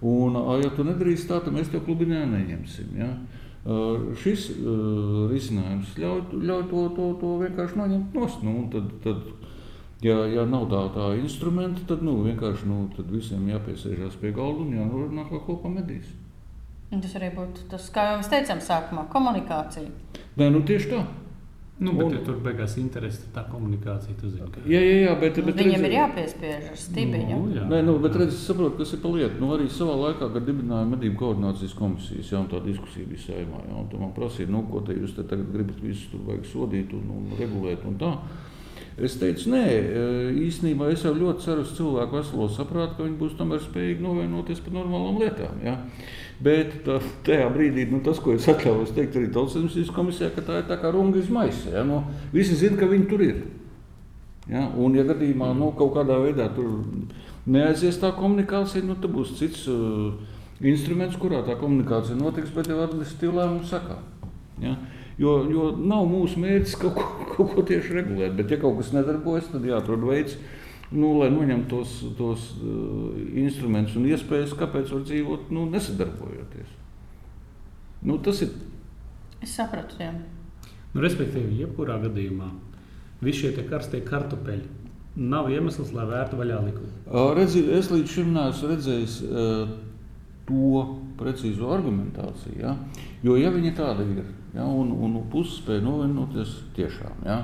Un, 0.06 0.38
ja 0.62 0.70
tu 0.76 0.86
nedarīsi 0.86 1.28
tā, 1.28 1.42
tad 1.44 1.56
mēs 1.56 1.72
tev 1.74 1.84
klubiņā 1.88 2.22
neņemsim. 2.30 2.94
Ja? 3.00 3.10
Uh, 3.60 4.14
šis 4.16 4.46
uh, 4.54 5.26
risinājums 5.28 5.98
ļauj, 6.00 6.22
ļauj 6.48 6.62
to, 6.70 6.84
to, 6.96 7.08
to 7.20 7.32
vienkārši 7.42 7.76
noņemt 7.82 8.16
no 8.16 8.30
nu, 8.46 8.54
tad, 8.72 8.94
tad, 9.04 9.50
ja, 10.06 10.16
ja 10.32 10.46
nav 10.48 10.70
tā, 10.72 10.86
tā 10.96 11.10
instrumenta, 11.20 11.84
tad 11.90 12.06
nu, 12.08 12.22
vienkārši 12.24 12.70
nu, 12.70 12.86
tad 12.96 13.12
visiem 13.12 13.50
jāpiesēžās 13.52 14.16
pie 14.22 14.32
galda 14.32 14.64
un 14.64 14.78
jānorunā, 14.78 15.28
kā 15.28 15.42
kopā 15.44 15.74
medīs. 15.74 16.08
Tas 16.90 17.18
arī 17.20 17.34
būtu 17.36 17.68
tas, 17.70 17.92
kā 17.94 18.08
jau 18.08 18.22
mēs 18.22 18.32
teicām, 18.32 18.64
sākumā 18.64 19.04
komunikācija. 19.12 19.92
Nē, 20.40 20.48
nu 20.56 20.64
tieši 20.66 20.94
tā. 20.96 21.04
Nu, 21.80 21.94
bet, 21.96 22.10
un, 22.10 22.16
ja 22.18 22.22
tur 22.28 22.40
beigās 22.44 22.74
interesi, 22.82 23.22
tā 23.32 23.46
komunikācija, 23.48 24.12
tu 24.20 24.28
zini, 24.28 24.50
ka... 24.52 24.60
Jā, 24.68 24.82
jā, 24.84 24.96
jā, 25.06 25.14
bet... 25.22 25.38
bet 25.46 25.62
Viņam 25.62 25.86
redzi, 25.86 25.88
ir 25.88 25.94
jāpiespiež 25.96 26.66
ar 26.74 26.80
stibiņu. 26.82 27.38
Nu, 27.38 27.54
jā. 27.56 27.68
Nē, 27.72 27.80
nu, 27.88 27.94
bet 28.04 28.18
redzi, 28.20 28.36
saprotu, 28.42 28.82
kas 28.82 28.92
ir 28.98 29.00
pa 29.06 29.14
lietu. 29.14 29.40
Nu, 29.40 29.54
arī 29.56 29.70
savā 29.72 29.96
laikā, 30.02 30.28
kad 30.34 30.44
dibināja 30.44 30.90
medību 30.92 31.16
koordinācijas 31.22 31.78
komisijas, 31.80 32.34
jā, 32.34 32.44
un 32.44 32.52
tā 32.52 32.60
diskusija 32.68 33.08
bija 33.08 33.24
saimā, 33.30 33.64
jā, 33.70 33.78
un 33.80 33.88
tu 33.94 34.02
man 34.02 34.12
prasīja, 34.18 34.52
nu, 34.52 34.66
ko 34.68 34.84
te 34.84 34.98
jūs 34.98 35.16
te 35.16 35.24
tagad 35.24 35.56
gribat 35.56 35.80
visus 35.86 36.12
tur 36.12 36.28
vajag 36.28 36.52
sodīt 36.52 36.92
un, 37.00 37.08
un 37.16 37.34
regulēt 37.40 37.88
un 37.88 37.96
tā. 38.04 38.12
Es 39.00 39.16
teicu, 39.16 39.54
nē, 39.54 39.64
īstenībā 40.44 40.90
es 40.92 41.06
jau 41.08 41.14
ļoti 41.16 41.46
ceru 41.46 41.64
uz 41.64 41.72
cilvēku 41.78 42.18
veselo 42.20 42.50
saprātu, 42.52 42.98
ka 42.98 43.06
viņi 43.06 43.20
būs 43.22 43.38
tomēr 43.40 43.62
spējīgi 43.64 44.04
novienoties 44.04 44.60
par 44.66 44.76
normālām 44.76 45.22
lietām. 45.22 45.62
Ja? 45.64 45.78
Bet 46.40 46.78
tā, 46.86 47.02
tajā 47.28 47.50
brīdī 47.52 47.84
nu, 47.92 48.00
tas, 48.04 48.20
ko 48.24 48.32
es 48.32 48.46
atļāvos 48.48 48.94
teikt 48.96 49.18
arī 49.20 49.28
Tautsēmniecības 49.36 49.90
komisijā, 49.96 50.30
ka 50.32 50.44
tā 50.48 50.62
ir 50.62 50.70
tā 50.70 50.78
kā 50.80 50.92
runga 50.96 51.20
izmaisa. 51.20 51.74
Ja? 51.74 51.84
Nu, 51.88 52.06
visi 52.32 52.56
zina, 52.56 52.78
ka 52.80 52.88
viņi 52.88 53.08
tur 53.12 53.24
ir. 53.26 53.42
Ja? 54.48 54.70
Un, 54.80 54.96
ja 54.96 55.04
gadījumā 55.10 55.52
nu, 55.58 55.74
kaut 55.76 55.98
kādā 55.98 56.16
veidā 56.24 56.48
tur 56.56 56.80
neaizies 57.50 58.00
tā 58.00 58.14
komunikācija, 58.16 58.86
nu, 58.88 58.96
tad 59.02 59.12
būs 59.12 59.36
cits 59.40 59.66
uh, 59.68 60.16
instruments, 60.64 61.20
kurā 61.20 61.42
tā 61.44 61.58
komunikācija 61.60 62.16
notiks, 62.20 62.54
bet 62.56 62.72
jau 62.72 62.80
administratīvi 62.86 63.36
lēmumu 63.36 63.68
sakā. 63.68 64.00
Ja? 64.64 64.78
Jo, 65.20 65.42
jo 65.52 65.74
nav 65.76 66.06
mūsu 66.08 66.40
mērķis 66.40 66.78
kaut 66.80 66.96
ko, 66.96 67.08
kaut 67.34 67.54
ko 67.58 67.68
tieši 67.68 68.00
regulēt, 68.00 68.40
bet 68.40 68.56
ja 68.56 68.62
kaut 68.62 68.80
kas 68.80 68.94
nedarbojas, 68.96 69.52
tad 69.52 69.68
jāatrod 69.68 70.08
veids, 70.08 70.40
nu, 70.96 71.12
lai 71.20 71.30
noņemtu 71.34 71.70
tos, 71.70 71.96
tos 72.18 72.50
uh, 72.58 73.14
instrumentus 73.38 73.98
un 74.00 74.08
iespējas, 74.10 74.56
kāpēc 74.58 74.94
var 74.96 75.06
dzīvot 75.06 75.52
nu, 75.54 75.68
nesadarbojoties. 75.70 76.74
Nu, 78.08 78.18
tas 78.24 78.42
ir. 78.46 78.56
Es 79.44 79.54
sapratu, 79.60 80.00
jā. 80.02 80.14
Nu, 80.94 81.04
respektīvi, 81.04 81.60
jebkurā 81.62 82.00
gadījumā 82.02 82.50
visi 83.22 83.46
šie 83.46 83.68
karstie 83.68 84.02
kartupeļi 84.08 84.80
nav 85.20 85.50
iemesls, 85.52 85.92
lai 85.94 86.08
vērtu 86.10 86.40
vaļā 86.40 86.64
likumu. 86.70 86.92
Uh, 87.06 87.32
redzi, 87.38 87.66
es 87.76 87.92
līdz 87.92 88.16
šim 88.16 88.34
neesmu 88.34 88.72
redzējis 88.72 89.20
uh, 89.28 89.72
to 90.48 90.84
precīzo 91.20 91.70
argumentāciju. 91.76 92.58
Ja? 92.62 92.76
Jo, 93.26 93.36
ja 93.38 93.52
viņi 93.54 93.76
tāda 93.78 94.06
ir, 94.08 94.24
ja, 94.56 94.66
un, 94.66 94.94
un 94.96 95.20
puses 95.32 95.60
spēja 95.60 95.84
novienoties 95.86 96.56
tiešām, 96.78 97.26
ja? 97.28 97.42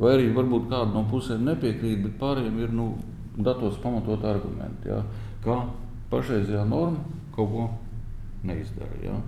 Vai 0.00 0.14
arī 0.16 0.30
varbūt 0.36 0.70
kāda 0.70 0.94
no 0.94 1.04
pusēm 1.10 1.44
nepiekrīt, 1.48 2.00
bet 2.06 2.16
pārējiem 2.20 2.62
ir 2.64 2.72
nu, 2.76 2.92
datos 3.36 3.78
pamatot 3.82 4.24
argumenti, 4.26 4.88
ja, 4.90 5.02
ka 5.44 5.62
pašreizējā 6.10 6.64
norma 6.68 7.04
kaut 7.34 7.52
ko 7.52 7.68
neizdara. 8.48 8.96
Ja. 9.04 9.18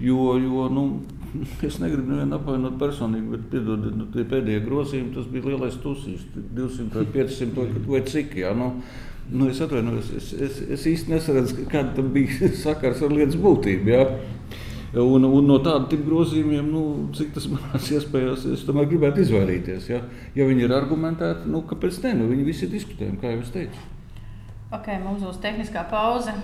Jo, 0.00 0.38
jo 0.40 0.68
nu, 0.72 0.84
es 1.68 1.78
negribu 1.82 2.14
nevienu 2.14 2.38
apvainot 2.38 2.80
personīgi, 2.80 3.34
bet 3.34 3.46
piedodiet, 3.52 3.96
nu, 3.98 4.08
tie 4.14 4.24
pēdējie 4.28 4.64
grozījumi, 4.64 5.14
tas 5.16 5.28
bija 5.30 5.52
lielais 5.52 5.76
tusīs, 5.84 6.24
200 6.56 6.96
vai 6.96 7.06
500 7.20 7.86
vai 7.86 8.02
cik. 8.08 8.36
Ja, 8.40 8.54
nu, 8.56 8.72
nu, 9.30 9.50
es 9.52 9.60
atvainojos, 9.60 10.12
es, 10.16 10.32
es, 10.48 10.60
es 10.78 10.86
īsti 10.88 11.14
nesaredzu, 11.14 11.66
kāda 11.70 12.04
bija 12.16 12.48
sakars 12.64 13.04
ar 13.04 13.12
lietas 13.14 13.38
būtību. 13.40 13.92
Ja. 13.92 14.06
Un, 14.90 15.22
un 15.22 15.46
no 15.46 15.60
tādiem 15.62 16.00
grozījumiem, 16.02 16.66
nu, 16.66 16.80
cik 17.14 17.30
tas 17.36 17.44
manās 17.46 17.86
iespējās, 17.94 18.48
es 18.56 18.64
tomēr 18.66 18.88
gribētu 18.90 19.22
izvairīties. 19.22 19.86
Ja, 19.92 20.00
ja 20.34 20.46
viņi 20.48 20.66
ir 20.66 20.74
argumentēti, 20.74 21.46
nu, 21.52 21.62
kāpēc 21.70 22.00
ne? 22.08 22.16
Nu, 22.18 22.26
viņi 22.32 22.46
visi 22.48 22.66
ir 22.66 22.72
diskutējami, 22.74 23.20
kā 23.22 23.30
jau 23.30 23.44
es 23.44 23.52
teicu. 23.54 23.84
Ok, 24.74 24.90
mums 25.04 25.22
būs 25.22 25.38
tehniskā 25.42 25.84
pauze. 25.90 26.34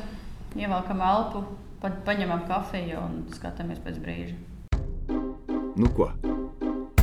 Ievelkam 0.54 1.02
elpu, 1.02 1.42
pa, 1.82 1.90
paņemam 2.06 2.46
kafiju 2.46 3.02
un 3.02 3.18
skatāmies 3.34 3.82
pēc 3.82 3.98
brīža. 4.04 4.38
Nu 5.76 5.90
ko? 5.98 6.12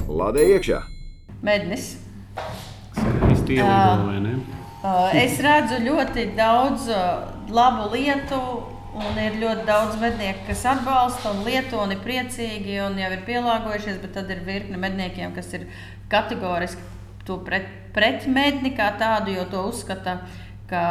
Lādē 0.07 0.47
iekšā! 0.55 0.79
Mednis. 1.43 1.97
Stīlīgo, 3.43 4.07
vai 4.07 4.19
ne? 4.23 4.37
Es 5.19 5.37
redzu 5.43 5.77
ļoti 5.83 6.29
daudz 6.35 6.87
labu 7.51 7.91
lietu, 7.93 8.39
Un 8.93 9.15
ir 9.17 9.39
ļoti 9.41 9.65
daudz 9.65 9.95
mednieku, 9.97 10.43
kas 10.51 10.67
atbalsta 10.69 11.31
un 11.33 11.39
lieto 11.47 11.79
un 11.81 11.95
ir 11.95 12.01
priecīgi 12.03 12.75
un 12.85 12.99
jau 13.01 13.09
ir 13.15 13.23
pielāgojušies, 13.25 13.97
bet 14.03 14.13
tad 14.19 14.29
ir 14.29 14.43
virkne 14.45 14.77
medniekiem, 14.77 15.33
kas 15.33 15.49
ir 15.57 15.65
kategoriski 16.11 16.81
pret, 17.47 17.65
pret 17.95 18.27
medni 18.29 18.73
kā 18.77 18.91
tādu, 18.99 19.33
jo 19.33 19.47
to 19.49 19.63
uzskata, 19.71 20.19
ka 20.69 20.83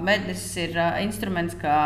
mednis 0.00 0.46
ir 0.56 0.78
instruments, 1.02 1.58
kā 1.60 1.76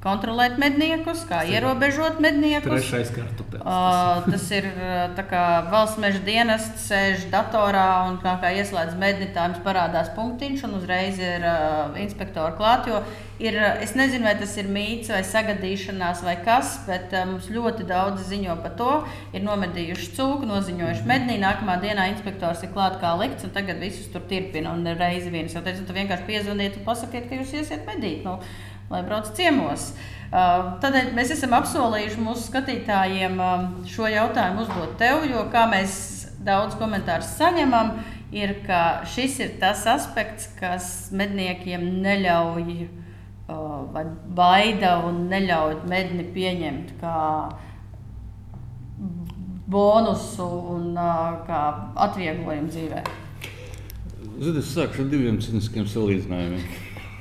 kontrolēt 0.00 0.56
medniekus, 0.60 1.26
kā 1.28 1.42
tas 1.42 1.52
ierobežot 1.52 2.20
medniekus. 2.24 2.86
Trešais 2.86 3.12
kartupēlis. 3.12 3.64
Uh, 3.64 4.28
tas 4.32 4.46
ir 4.56 4.68
kā 5.28 5.44
valsts 5.68 6.00
meža 6.00 6.22
dienests, 6.24 6.86
sēž 6.88 7.26
datorā 7.32 8.06
un 8.08 8.16
kā, 8.22 8.38
kā 8.40 8.52
ieslēdz 8.62 8.96
medni, 9.00 9.28
tā 9.34 9.50
jums 9.50 9.60
parādās 9.64 10.08
punktiņš 10.16 10.64
un 10.68 10.78
uzreiz 10.80 11.20
ir 11.20 11.44
uh, 11.44 11.98
inspektori 12.00 12.56
klāt. 12.56 12.88
Ir, 13.40 13.56
es 13.80 13.94
nezinu, 13.96 14.26
vai 14.28 14.34
tas 14.36 14.52
ir 14.60 14.66
mīts 14.72 15.08
vai 15.12 15.20
sagadīšanās 15.24 16.24
vai 16.24 16.34
kas, 16.44 16.78
bet 16.88 17.12
uh, 17.12 17.26
mums 17.28 17.50
ļoti 17.52 17.84
daudz 17.88 18.24
ziņo 18.32 18.56
par 18.64 18.74
to. 18.80 18.90
Ir 19.36 19.44
nomedījuši 19.44 20.10
cūku, 20.16 20.48
noziņojuši 20.48 21.06
mednī, 21.08 21.36
nākamā 21.44 21.76
dienā 21.84 22.08
inspektors 22.14 22.64
ir 22.64 22.72
klāt 22.72 22.96
kā 23.04 23.12
likts 23.20 23.44
un 23.44 23.52
tagad 23.52 23.84
visus 23.84 24.08
tur 24.12 24.24
tirpina 24.32 24.72
un 24.72 24.88
reizi 24.96 25.28
viens. 25.32 25.52
Jau 25.52 25.64
teicu, 25.64 25.84
tu 25.84 25.96
vienkārši 25.96 26.28
piezvaniet 26.28 26.80
un 26.80 26.88
pasakiet, 26.88 27.28
ka 27.28 27.40
jūs 27.40 27.56
iesiet 27.60 27.88
medīt. 27.88 28.24
Nu, 28.24 28.38
lai 28.90 29.04
brauc 29.06 29.30
ciemos. 29.36 29.92
Uh, 29.94 30.10
Tādēļ 30.30 31.10
mēs 31.16 31.32
esam 31.34 31.56
apsolījuši 31.58 32.22
mūsu 32.22 32.46
skatītājiem 32.50 33.40
um, 33.42 33.64
šo 33.90 34.06
jautājumu 34.10 34.62
uzdot 34.62 34.92
tev, 35.00 35.24
jo 35.26 35.42
kā 35.50 35.64
mēs 35.70 35.94
daudz 36.46 36.76
komentāru 36.78 37.26
saņemam, 37.26 37.96
ir, 38.34 38.54
ka 38.66 39.02
šis 39.10 39.40
ir 39.42 39.56
tas 39.62 39.82
aspekts, 39.90 40.46
kas 40.60 41.10
medniekiem 41.14 41.82
neļauj 42.04 42.62
uh, 42.78 43.90
vai 43.90 44.04
baida 44.38 45.00
un 45.08 45.26
neļauj 45.32 45.80
medni 45.90 46.28
pieņemt 46.30 46.94
kā 47.02 47.16
bonusu 49.70 50.46
un 50.76 50.94
uh, 50.94 51.42
kā 51.46 51.64
atvieglojumu 52.06 52.70
dzīvē. 52.70 53.02
Ziniet, 54.40 54.62
es 54.62 54.72
sākšu 54.76 55.04
ar 55.04 55.10
diviem 55.10 55.42
ciniskiem 55.42 55.90
salīdzinājumiem. 55.90 56.64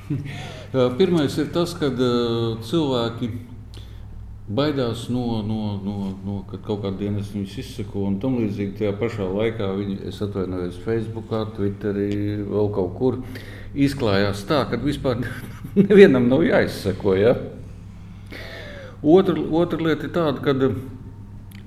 Pirmais 0.72 1.34
ir 1.42 1.48
tas, 1.50 1.72
ka 1.74 1.90
cilvēki 2.62 3.30
baidās 4.50 5.08
no, 5.14 5.42
no, 5.46 5.78
no, 5.82 5.96
no 6.26 6.36
kad 6.50 6.62
kaut 6.66 6.84
kāda 6.84 6.98
dienas 7.04 7.30
viņus 7.34 7.56
izsako 7.62 8.08
un 8.10 8.18
tam 8.22 8.40
līdzīgi. 8.42 8.76
Tajā 8.80 8.94
pašā 8.98 9.28
laikā 9.30 9.70
viņi, 9.78 10.00
es 10.10 10.20
atvainojos, 10.26 10.78
Facebook, 10.86 11.34
Twitterī, 11.56 12.10
vēl 12.50 12.70
kaut 12.76 12.94
kur 12.98 13.20
izklājās 13.78 14.44
tā, 14.50 14.64
ka 14.70 14.82
vispār 14.82 15.22
nevienam 15.88 16.30
nav 16.30 16.46
jāizsako. 16.46 17.16
Ja? 17.18 17.34
Otra, 19.02 19.38
otra 19.38 19.82
lieta 19.86 20.10
ir 20.10 20.14
tāda, 20.18 20.38
ka 20.44 20.54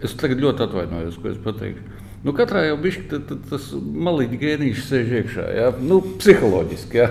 es 0.02 0.14
tagad 0.18 0.42
ļoti 0.42 0.66
atvainojos, 0.66 1.18
ko 1.22 1.30
es 1.30 1.42
pateikšu. 1.42 1.90
Nu, 2.22 2.30
katrā 2.38 2.68
jau 2.68 2.78
bija 2.78 3.18
tas 3.50 3.72
malīgs 3.74 4.38
gēnijs 4.38 4.86
sēž 4.86 5.14
iekšā, 5.22 5.46
ja? 5.58 5.70
nu, 5.82 5.98
psiholoģiski. 6.22 7.02
Ja? 7.02 7.10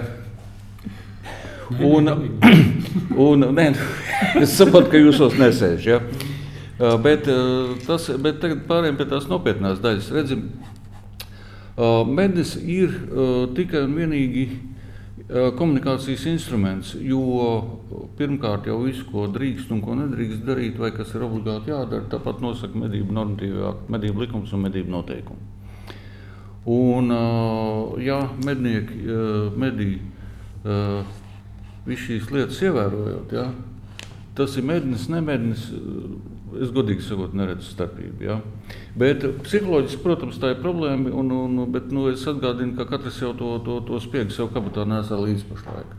Un, 1.80 2.12
un, 3.28 3.48
nē, 3.56 3.68
es 4.42 4.58
saprotu, 4.58 4.92
ka 4.92 5.00
jūs 5.00 5.22
tos 5.22 5.38
nesēžat. 5.40 5.88
Ja? 5.88 6.98
Bet, 7.02 7.28
tas, 7.86 8.08
bet 8.18 8.42
tagad 8.42 8.66
pārējiem 8.70 8.98
pie 8.98 9.06
tās 9.12 9.28
nopietnās 9.30 9.80
daļas. 9.84 10.10
Redzim, 10.16 10.48
mednis 12.10 12.56
ir 12.58 12.96
tikai 13.56 13.86
un 13.86 13.94
vienīgi 14.00 14.46
komunikācijas 15.32 16.26
instruments, 16.32 16.96
jo 17.00 17.22
pirmkārt 18.18 18.66
jau 18.68 18.82
visu, 18.82 19.06
ko 19.12 19.28
drīkst 19.32 19.72
un 19.72 19.84
ko 19.86 19.96
nedrīkst 20.00 20.42
darīt, 20.48 20.82
vai 20.82 20.90
kas 20.96 21.14
ir 21.16 21.24
obligāti 21.28 21.72
jādara, 21.72 22.10
tāpat 22.12 22.42
nosaka 22.44 22.82
medību 22.82 23.16
normatīvā, 23.16 23.76
medību 23.94 24.26
likums 24.26 24.52
un 24.58 24.66
medību 24.66 24.92
noteikumi. 24.92 25.50
Un, 26.72 27.14
ja 28.02 28.20
mednieki 28.46 29.00
medī 29.58 29.94
visu 31.88 32.08
šīs 32.08 32.32
lietas 32.34 32.62
ievērojot, 32.64 33.34
ja, 33.36 33.48
tas 34.38 34.58
ir 34.58 34.68
mednis, 34.68 35.08
nemednis. 35.12 35.70
Es 36.52 36.68
godīgi 36.76 37.00
sakot, 37.06 37.32
neredzu 37.32 37.64
starpību. 37.64 38.26
Ja. 38.26 38.34
Bet 39.00 39.24
psiholoģiski, 39.46 40.02
protams, 40.04 40.36
tā 40.36 40.50
ir 40.52 40.58
problēma. 40.60 41.14
Un, 41.16 41.30
un, 41.32 41.62
bet, 41.72 41.86
nu, 41.96 42.10
es 42.12 42.26
atgādinu, 42.28 42.76
ka 42.76 42.84
katrs 42.90 43.22
jau 43.24 43.30
to, 43.40 43.54
to, 43.64 43.78
to 43.88 44.00
spiegu 44.04 44.36
sev 44.36 44.50
kabatā 44.52 44.84
nesā 44.84 45.16
līdzi 45.16 45.48
pašlaik. 45.48 45.94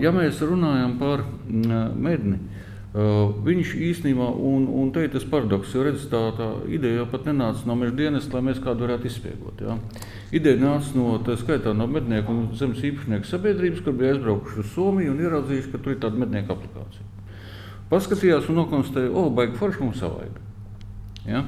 Ja 0.00 0.14
mēs 0.16 0.40
runājam 0.40 0.96
par 1.00 1.26
mm, 1.28 1.92
medni, 2.08 2.40
Uh, 2.40 2.66
viņš 2.94 3.74
īstenībā, 3.90 4.26
un, 4.40 4.66
un 4.72 4.90
te 4.92 5.02
ir 5.04 5.10
tas 5.12 5.24
paradoks, 5.28 5.74
jo 5.74 5.82
redz, 5.84 6.06
tā, 6.08 6.20
tā 6.36 6.46
ideja 6.72 7.02
jau 7.02 7.08
pat 7.10 7.26
nenāca 7.28 7.66
no 7.68 7.76
meža 7.76 7.92
dienas, 7.98 8.28
lai 8.32 8.40
mēs 8.46 8.62
kādu 8.64 8.86
varētu 8.86 9.10
izspiegot. 9.10 9.60
Ja? 9.60 9.76
Ideja 10.32 10.60
nāca 10.62 10.96
no 10.96 11.18
tā 11.26 11.36
skaitā 11.36 11.74
no 11.76 11.88
mednieku 11.90 12.32
un 12.32 12.46
zemes 12.56 12.80
īpašnieku 12.80 13.28
sabiedrības, 13.28 13.82
kur 13.84 13.98
bija 13.98 14.14
aizbraukuši 14.14 14.62
uz 14.62 14.72
Somiju 14.72 15.12
un 15.12 15.20
ieraudzījuši, 15.26 15.72
ka 15.74 15.82
tur 15.82 15.92
ir 15.92 16.00
tāda 16.06 16.22
mednieku 16.22 16.56
aplikācija. 16.56 17.04
Paskatījās 17.90 18.48
un 18.50 18.62
nokonstatēja, 18.62 19.12
o, 19.12 19.28
baigi 19.30 19.60
forši 19.60 19.84
mums 19.84 20.00
savaiga. 20.00 20.46
Ja? 21.28 21.44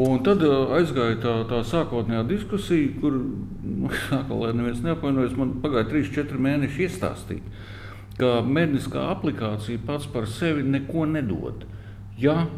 Un 0.00 0.20
tad 0.26 0.42
uh, 0.46 0.74
aizgāja 0.76 1.16
tā, 1.22 1.32
tā 1.50 1.64
sākotnējā 1.66 2.24
diskusija, 2.28 2.92
kur, 3.00 3.14
nu, 3.62 3.90
sākā, 4.08 4.42
lai 4.42 4.56
neviens 4.58 4.82
neapvainojas, 4.82 5.38
man 5.38 5.60
pagāja 5.62 5.92
3-4 5.94 6.48
mēneši 6.50 6.88
iestāstīt 6.88 7.46
ka 8.18 8.40
medniskā 8.46 9.06
aplikācija 9.12 9.82
pats 9.86 10.08
par 10.10 10.26
sevi 10.28 10.64
neko 10.66 11.06
nedod, 11.10 11.64
ja 12.18 12.48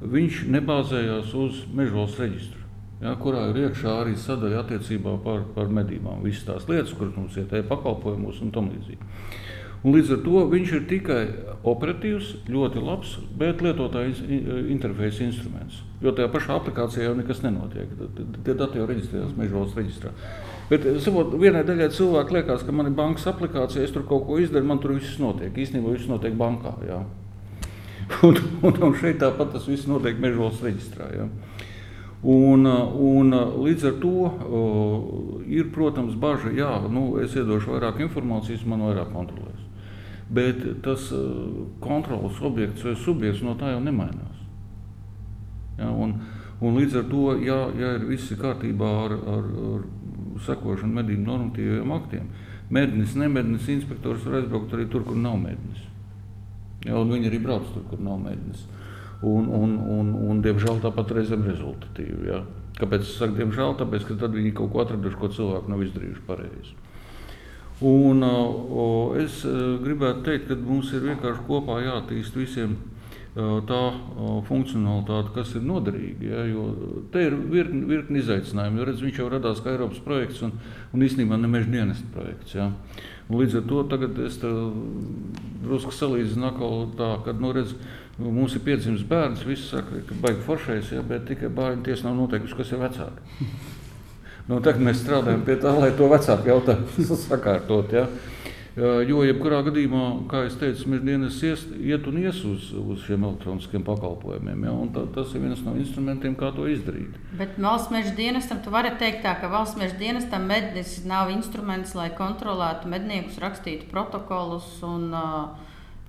viņš 0.00 0.46
nebāzējās 0.56 1.34
uz 1.36 1.60
mežos 1.76 2.16
reģistru. 2.20 2.58
Ja, 3.00 3.14
kurā 3.16 3.46
ir 3.48 3.62
iekšā 3.62 3.92
arī 4.02 4.12
sadaļa 4.20 4.58
attiecībā 4.60 5.14
par, 5.24 5.46
par 5.54 5.70
medībām. 5.72 6.20
Visas 6.24 6.44
tās 6.44 6.66
lietas, 6.68 6.92
kuras 6.96 7.14
mums 7.16 7.36
ir 7.40 7.46
tajā 7.48 7.64
pakalpojumos 7.70 8.42
un 8.44 8.52
tam 8.52 8.68
līdzīgi. 8.74 9.08
Un 9.80 9.94
līdz 9.96 10.10
ar 10.12 10.18
to 10.26 10.42
viņš 10.52 10.72
ir 10.76 10.82
tikai 10.90 11.20
operatīvs, 11.70 12.34
ļoti 12.52 12.82
labs, 12.84 13.14
bet 13.40 13.62
lietotāja 13.64 14.12
interfeisa 14.68 15.24
instruments. 15.24 15.80
Jo 16.04 16.12
tajā 16.16 16.28
pašā 16.34 16.58
aplikācijā 16.60 17.06
jau 17.06 17.14
nekas 17.16 17.40
nenotiek. 17.46 17.94
Tie 18.44 18.56
dati 18.56 18.80
jau 18.80 18.88
reģistrējas 18.90 19.32
mežos 19.40 19.72
reģistrā. 19.78 20.12
Bet 20.70 20.84
savot, 21.02 21.32
vienai 21.34 21.64
daļai 21.66 21.88
cilvēki 21.90 22.36
liekas, 22.36 22.62
ka 22.62 22.72
man 22.74 22.86
ir 22.86 22.94
bankas 22.94 23.26
aplikācija, 23.26 23.82
es 23.82 23.90
tur 23.94 24.04
kaut 24.06 24.28
ko 24.28 24.38
izdaru, 24.38 24.68
man 24.68 24.78
tur 24.78 24.94
viss 24.94 25.18
notiek. 25.18 25.50
Īstenībā 25.50 25.96
viss 25.96 26.10
notiek 26.10 26.36
bankā. 26.38 26.76
Jā. 26.86 27.00
Un, 28.26 28.34
un, 28.66 28.74
un 28.82 28.94
šeit 28.98 29.20
tāpat 29.22 29.52
tas 29.54 29.68
viss 29.70 29.86
notiek 29.86 30.16
mežos 30.18 30.56
reģistrā. 30.64 31.06
Jā. 31.14 31.28
Un, 32.26 32.66
un 32.66 33.36
līdz 33.64 33.84
ar 33.86 33.94
to 34.02 34.14
uh, 34.26 35.04
ir, 35.46 35.70
protams, 35.72 36.16
bažas, 36.20 36.50
ka 36.58 36.90
nu, 36.90 37.04
es 37.22 37.36
iedošu 37.38 37.76
vairāk 37.76 38.02
informācijas, 38.02 38.66
man 38.68 38.82
vairāk 38.88 39.14
kontrolēs. 39.14 39.62
Bet 40.30 40.58
tas 40.82 41.06
uh, 41.14 41.62
kontrols 41.80 42.42
objekts 42.42 42.84
vai 42.84 42.96
subjekts 42.98 43.46
no 43.46 43.54
tā 43.60 43.72
jau 43.72 43.80
nemainās. 43.84 44.42
Ja, 45.78 45.88
un, 45.94 46.18
un 46.60 46.76
līdz 46.82 46.98
ar 47.00 47.08
to, 47.14 47.24
ja, 47.46 47.62
ja 47.78 47.94
ir 47.96 48.10
viss 48.10 48.34
kārtībā 48.42 48.90
ar, 49.06 49.16
ar, 49.38 49.48
ar 49.70 49.88
sekošanu 50.46 51.00
medību 51.00 51.26
normatīviem 51.26 51.94
aktiem. 51.96 52.28
Mednis, 52.70 53.16
nemednis 53.18 53.68
inspektors 53.72 54.26
var 54.26 54.40
aizbraukt 54.40 54.74
arī 54.76 54.86
tur, 54.90 55.04
kur 55.06 55.18
nav 55.18 55.38
mednis. 55.42 55.86
Ja, 56.86 57.00
viņi 57.02 57.28
arī 57.28 57.40
brauc 57.42 57.66
tur, 57.74 57.84
kur 57.90 58.00
nav 58.00 58.20
mednis. 58.22 58.62
Un, 59.26 59.50
un, 59.52 59.74
un, 59.98 60.12
un 60.30 60.38
diemžēl 60.44 60.78
tāpat 60.84 61.10
reizēm 61.18 61.42
rezultatīvi. 61.44 62.30
Ja. 62.30 62.44
Kāpēc 62.80 63.04
es 63.04 63.16
saku 63.18 63.36
diemžēl? 63.36 63.74
Tāpēc, 63.80 64.06
ka 64.08 64.16
tad 64.22 64.36
viņi 64.38 64.54
kaut 64.56 64.70
ko 64.72 64.84
atraduši, 64.84 65.18
ko 65.20 65.28
cilvēki 65.34 65.72
nav 65.72 65.82
izdarījuši 65.84 66.24
pareizi. 66.28 66.78
Un, 67.80 68.22
o, 68.24 68.86
es 69.16 69.42
gribētu 69.84 70.24
teikt, 70.28 70.48
ka 70.48 70.56
mums 70.60 70.92
ir 70.96 71.04
vienkārši 71.04 71.44
kopā 71.48 71.80
jātīst 71.84 72.36
visiem 72.36 72.76
tā 73.34 73.80
funkcionalitāte, 74.48 75.30
kas 75.36 75.54
ir 75.54 75.62
noderīga. 75.62 76.32
Ja, 76.32 76.64
te 77.12 77.22
ir 77.28 77.36
virkni, 77.52 77.84
virkni 77.86 78.18
izaicinājumu. 78.24 78.82
Redz, 78.88 79.04
viņš 79.04 79.20
jau 79.22 79.28
radās 79.30 79.62
kā 79.62 79.74
Eiropas 79.74 80.02
projekts 80.02 80.42
un, 80.46 80.56
un 80.90 81.06
īstenībā 81.06 81.38
ne 81.38 81.50
meža 81.50 81.70
dienesta 81.70 82.06
projekts. 82.14 82.56
Ja. 82.58 82.70
Un 83.30 83.38
līdz 83.38 83.60
ar 83.60 83.66
to 83.70 83.84
tagad 83.92 84.18
es 84.26 84.40
drusku 84.42 85.94
salīdzinu 85.94 86.50
tā, 86.98 87.12
ka 87.22 87.34
nu, 87.38 87.52
redz, 87.54 87.76
mums 88.18 88.56
ir 88.58 88.64
piedzimis 88.66 89.06
bērns. 89.06 89.46
Visi 89.46 89.68
saka, 89.68 90.02
ka 90.08 90.18
baigi 90.24 90.42
foršais, 90.48 90.90
ja, 90.96 91.04
bet 91.06 91.28
tikai 91.30 91.52
bērni 91.54 91.86
tiesa 91.86 92.08
nav 92.08 92.18
noteikusi, 92.18 92.58
kas 92.58 92.74
ir 92.74 92.82
vecāki. 92.82 93.46
Nu, 94.50 94.58
tagad 94.58 94.82
mēs 94.82 95.04
strādājam 95.04 95.44
pie 95.46 95.54
tā, 95.62 95.70
lai 95.78 95.92
to 95.94 96.10
vecāku 96.10 96.50
jautājumu 96.50 97.18
sakārtot. 97.28 97.94
Ja. 97.94 98.08
Jo, 98.80 99.20
jebkurā 99.26 99.58
gadījumā, 99.66 100.02
kā 100.30 100.44
jau 100.46 100.52
teicu, 100.62 100.86
mēs 100.88 101.02
dienas 101.04 101.38
ies, 101.44 101.64
iet 101.84 102.06
un 102.08 102.20
ies 102.22 102.38
uz, 102.48 102.70
uz 102.80 103.02
šiem 103.04 103.26
elektroniskiem 103.28 103.82
pakalpojumiem. 103.84 104.62
Ja, 104.64 104.76
tā, 104.94 105.02
tas 105.16 105.34
ir 105.34 105.42
viens 105.44 105.60
no 105.66 105.74
instrumentiem, 105.76 106.36
kā 106.38 106.48
to 106.56 106.64
izdarīt. 106.70 107.18
Bet 107.36 107.58
valsts 107.60 107.92
meža 107.92 108.14
dienestam, 108.16 108.62
tu 108.64 108.72
vari 108.72 108.94
teikt, 109.00 109.20
tā, 109.26 109.34
ka 109.42 109.50
valsts 109.52 109.76
meža 109.80 109.98
dienestam 110.00 110.46
mednis 110.48 110.94
nav 111.08 111.32
instruments, 111.34 111.92
lai 111.98 112.08
kontrolētu 112.16 112.88
medniekus, 112.88 113.40
rakstītu 113.42 113.90
protokolus 113.92 114.70
un 114.86 115.10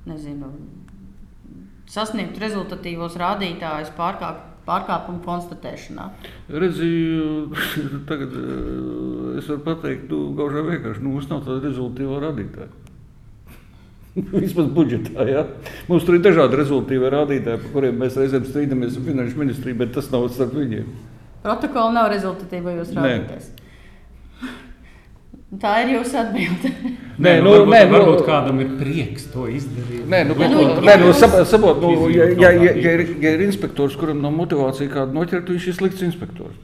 nezinu, 0.08 0.54
sasniegtu 1.92 2.40
rezultatīvos 2.46 3.20
rādītājus 3.20 3.92
pārkāpumu 4.00 5.20
konstatēšanā? 5.28 6.08
Redzīju, 6.62 7.28
tagad 8.10 8.38
es 9.40 9.48
varu 9.50 9.62
pateikt, 9.66 10.10
nu, 10.12 10.32
gaužā 10.38 10.64
vienkārši 10.68 11.04
nu, 11.04 11.16
mums 11.16 11.30
nav 11.32 11.44
tāda 11.46 11.62
rezultāta 11.68 12.22
rādītāja. 12.26 12.72
Vismaz 14.44 14.68
budžetā. 14.76 15.26
Ja? 15.30 15.46
Mums 15.88 16.06
tur 16.08 16.18
ir 16.18 16.26
dažādi 16.26 16.60
rezultāti 16.60 17.00
rādītāji, 17.00 17.64
par 17.64 17.74
kuriem 17.76 18.00
mēs 18.02 18.20
reizēm 18.20 18.46
strīdamies 18.48 19.00
ar 19.00 19.08
finanšu 19.08 19.40
ministriju, 19.40 19.80
bet 19.84 19.94
tas 19.96 20.12
nav 20.12 20.28
starp 20.34 20.56
viņiem. 20.58 20.88
Protokola 21.42 21.96
nav 21.96 22.12
rezultātīvos 22.14 22.94
rādītājos. 22.98 23.52
Tā 25.62 25.72
ir 25.84 25.98
jūsu 25.98 26.16
atbilde. 26.16 26.70
Nē, 27.22 27.34
nu, 27.44 27.52
varbūt, 27.52 27.72
nē, 27.74 27.80
nu, 27.90 27.96
varbūt 27.98 28.22
kādam 28.24 28.62
ir 28.64 28.70
prieks 28.80 29.26
to 29.34 29.50
izdarīt. 29.52 30.06
Nē, 30.10 30.22
nu, 30.30 30.38
bet, 30.40 30.54
nu, 30.54 30.62
nē, 30.88 30.94
nu, 31.02 31.12
saprot, 31.18 31.82
nu, 31.84 32.08
ja, 32.08 32.30
ja, 32.32 32.52
ja, 32.56 32.72
ja, 32.72 32.94
ir, 32.96 33.04
ja 33.20 33.34
ir 33.36 33.44
inspektors, 33.50 33.98
kuram 34.00 34.24
nav 34.24 34.32
motivācija 34.38 34.92
kādu 34.94 35.18
noķert, 35.18 35.52
viņš 35.52 35.68
ir 35.68 35.76
slikts 35.76 36.06
inspektors. 36.08 36.56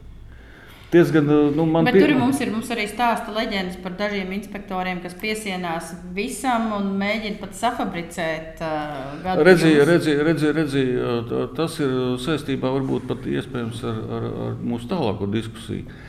Diezgan, 0.91 1.25
nu, 1.55 1.65
Bet 1.83 1.97
pie... 1.97 1.99
tur 1.99 2.13
mums 2.15 2.37
ir 2.39 2.51
mums 2.53 2.69
arī 2.71 2.85
stāsta 2.87 3.33
leģendas 3.35 3.75
par 3.83 3.97
dažiem 3.99 4.29
inspektoriem, 4.37 5.01
kas 5.03 5.17
piesienās 5.19 5.89
visam 6.15 6.69
un 6.77 6.93
mēģina 7.01 7.41
pat 7.41 7.57
safabricēt 7.59 8.61
uh, 8.63 9.33
Redzēju, 9.43 9.81
redzēju, 9.89 10.21
redzēju, 10.29 10.53
redzēju, 10.55 11.41
tas 11.57 11.75
ir 11.83 11.97
saistībā 12.23 12.71
varbūt 12.77 13.09
pat 13.09 13.27
iespējams 13.27 13.83
ar, 13.83 13.99
ar, 14.19 14.29
ar 14.45 14.55
mūsu 14.63 14.87
tālāko 14.93 15.27
diskusiju. 15.33 15.99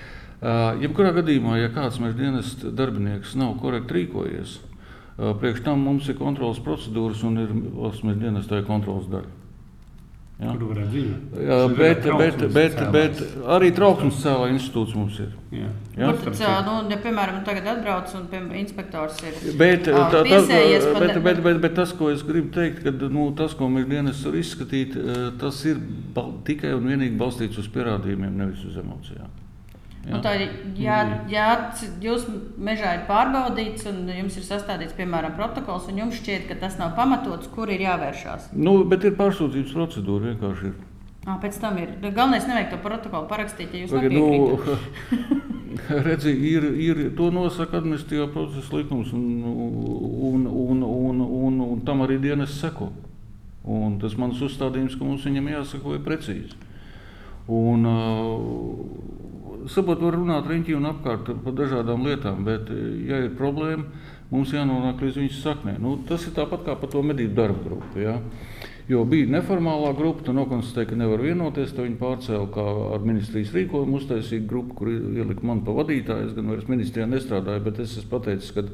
Jebkurā 0.84 1.10
gadījumā, 1.16 1.58
ja 1.58 1.72
kāds 1.74 1.98
meža 1.98 2.14
dienas 2.20 2.54
darbinieks 2.62 3.34
nav 3.40 3.56
korekti 3.58 3.96
rīkojies, 3.96 4.60
priekš 5.42 5.64
tam 5.66 5.82
mums 5.82 6.06
ir 6.06 6.20
kontrolas 6.22 6.62
procedūras 6.62 7.26
un 7.26 7.42
ir 7.42 7.50
valsts 7.50 8.06
dienas 8.22 8.46
tā 8.46 8.62
ir 8.62 8.70
kontrolas 8.70 9.10
daļa. 9.10 9.37
Ja? 10.38 10.52
Kur 10.54 10.68
varētu 10.68 10.90
dzīvot? 10.92 11.38
Jā, 11.42 11.56
bet, 11.74 12.04
bet, 12.20 12.42
bet, 12.54 12.76
bet 12.94 13.22
arī 13.56 13.72
trauksmes 13.74 14.20
cēlā 14.22 14.52
institūts 14.52 14.94
mums 14.94 15.16
ir. 15.24 15.32
Jā. 15.50 15.70
Ja? 15.98 16.12
Kur 16.12 16.36
tad, 16.38 16.68
nu, 16.68 16.76
ja, 16.92 16.98
piemēram, 17.02 17.40
tagad 17.48 17.66
atbrauc 17.72 18.12
un 18.14 18.28
piemēram, 18.30 18.60
inspektors 18.60 19.18
ir 19.24 19.34
Bet, 19.58 19.88
tā, 19.88 20.04
tā, 20.12 20.22
bet, 20.28 20.46
ne- 20.46 21.18
bet, 21.26 21.42
bet, 21.42 21.58
bet 21.64 21.74
tas, 21.80 21.90
ko 21.98 22.12
es 22.14 22.22
gribu 22.28 22.52
teikt, 22.54 22.84
ka 22.86 22.94
nu, 23.10 23.26
tas, 23.34 23.56
ko 23.58 23.66
mēs 23.72 23.90
dienas 23.90 24.22
var 24.28 24.38
izskatīt, 24.38 24.94
tas 25.42 25.58
ir 25.66 25.82
tikai 26.46 26.70
un 26.78 26.86
vienīgi 26.86 27.18
balstīts 27.18 27.58
uz 27.58 27.66
pierādījumiem, 27.74 28.38
nevis 28.38 28.62
uz 28.70 28.78
emocijām. 28.78 29.34
Nu, 30.08 30.20
tā, 30.24 30.30
ja, 30.78 30.98
ja 31.28 31.46
c- 31.76 31.88
jūs 32.00 32.22
mežā 32.56 32.94
ir 32.96 33.02
pārbaudīts 33.08 33.84
un 33.90 34.06
jums 34.08 34.36
ir 34.40 34.44
sastādīts, 34.46 34.94
piemēram, 34.96 35.34
protokols, 35.36 35.88
un 35.90 35.98
jums 36.00 36.20
šķiet, 36.22 36.46
ka 36.48 36.54
tas 36.62 36.78
nav 36.80 36.94
pamatots, 36.96 37.50
kur 37.52 37.68
ir 37.68 37.82
jāvēršās. 37.84 38.52
Nu, 38.56 38.84
bet 38.88 39.04
ir 39.04 39.18
pārsūdzības 39.18 39.74
procedūra 39.76 40.30
vienkārši. 40.30 40.70
Ir. 40.70 40.78
À, 41.28 41.34
pēc 41.42 41.58
tam 41.60 41.76
ir. 41.82 41.90
Galvenais 42.06 42.46
nevajag 42.48 42.70
to 42.72 42.78
protokolu 42.86 43.28
parakstīt, 43.28 43.74
ja 43.74 43.82
jūs 43.84 43.92
Tagad, 43.92 44.14
nepiekrītat. 44.16 44.78
nu, 45.12 45.98
redzi, 46.08 46.32
ir, 46.54 46.64
ir, 46.86 47.02
to 47.18 47.28
nosaka 47.34 47.82
administratīvā 47.82 48.30
procesa 48.32 48.78
likums, 48.78 49.12
un, 49.12 49.26
un, 49.44 50.46
un, 50.48 50.80
un, 50.88 51.20
un, 51.26 51.60
un 51.66 51.84
tam 51.84 52.00
arī 52.06 52.16
dienas 52.22 52.56
seko. 52.62 52.88
Un 53.68 53.98
tas 54.00 54.16
mans 54.16 54.40
uzstādījums, 54.40 54.96
ka 54.96 55.04
mums 55.04 55.26
viņam 55.28 55.50
jāsako 55.52 55.98
ir 55.98 56.04
precīzi. 56.06 56.56
Un, 57.52 57.84
uh, 57.84 59.27
saprot, 59.66 60.02
var 60.04 60.16
runāt 60.18 60.48
riņķī 60.48 60.76
un 60.78 60.88
apkārt 60.92 61.32
par 61.44 61.58
dažādām 61.58 62.06
lietām, 62.06 62.44
bet, 62.46 62.70
ja 63.08 63.22
ir 63.24 63.36
problēma, 63.38 63.86
mums 64.32 64.54
jānonāk 64.54 65.02
līdz 65.02 65.22
viņas 65.22 65.44
saknē. 65.44 65.78
Nu, 65.82 65.98
tas 66.08 66.26
ir 66.28 66.34
tāpat 66.36 66.66
kā 66.66 66.76
par 66.78 66.92
to 66.92 67.02
medību 67.04 67.36
darba 67.36 67.64
grupu. 67.64 68.02
Ja? 68.02 68.18
Jo 68.88 69.02
bija 69.04 69.28
neformālā 69.28 69.90
grupa, 69.96 70.22
tu 70.24 70.32
nokonstatēji, 70.32 70.88
ka 70.88 70.96
nevar 70.96 71.20
vienoties. 71.20 71.74
Tad 71.76 71.84
viņi 71.84 71.98
pārcēla 72.00 72.46
kā 72.54 72.64
ar 72.96 73.02
ministrijas 73.04 73.52
rīkojumu, 73.52 73.98
uztaisīja 74.00 74.46
grupu, 74.48 74.78
kur 74.78 74.88
ielika 74.88 75.44
man 75.44 75.60
pa 75.66 75.74
vadītāju. 75.76 76.30
Es 76.30 76.32
gan 76.36 76.48
vairs 76.48 76.70
ministrijā 76.72 77.04
nestrādāju, 77.10 77.66
bet 77.66 77.82
es 77.84 77.98
esmu 78.00 78.14
pateicis, 78.14 78.54
ka 78.56 78.64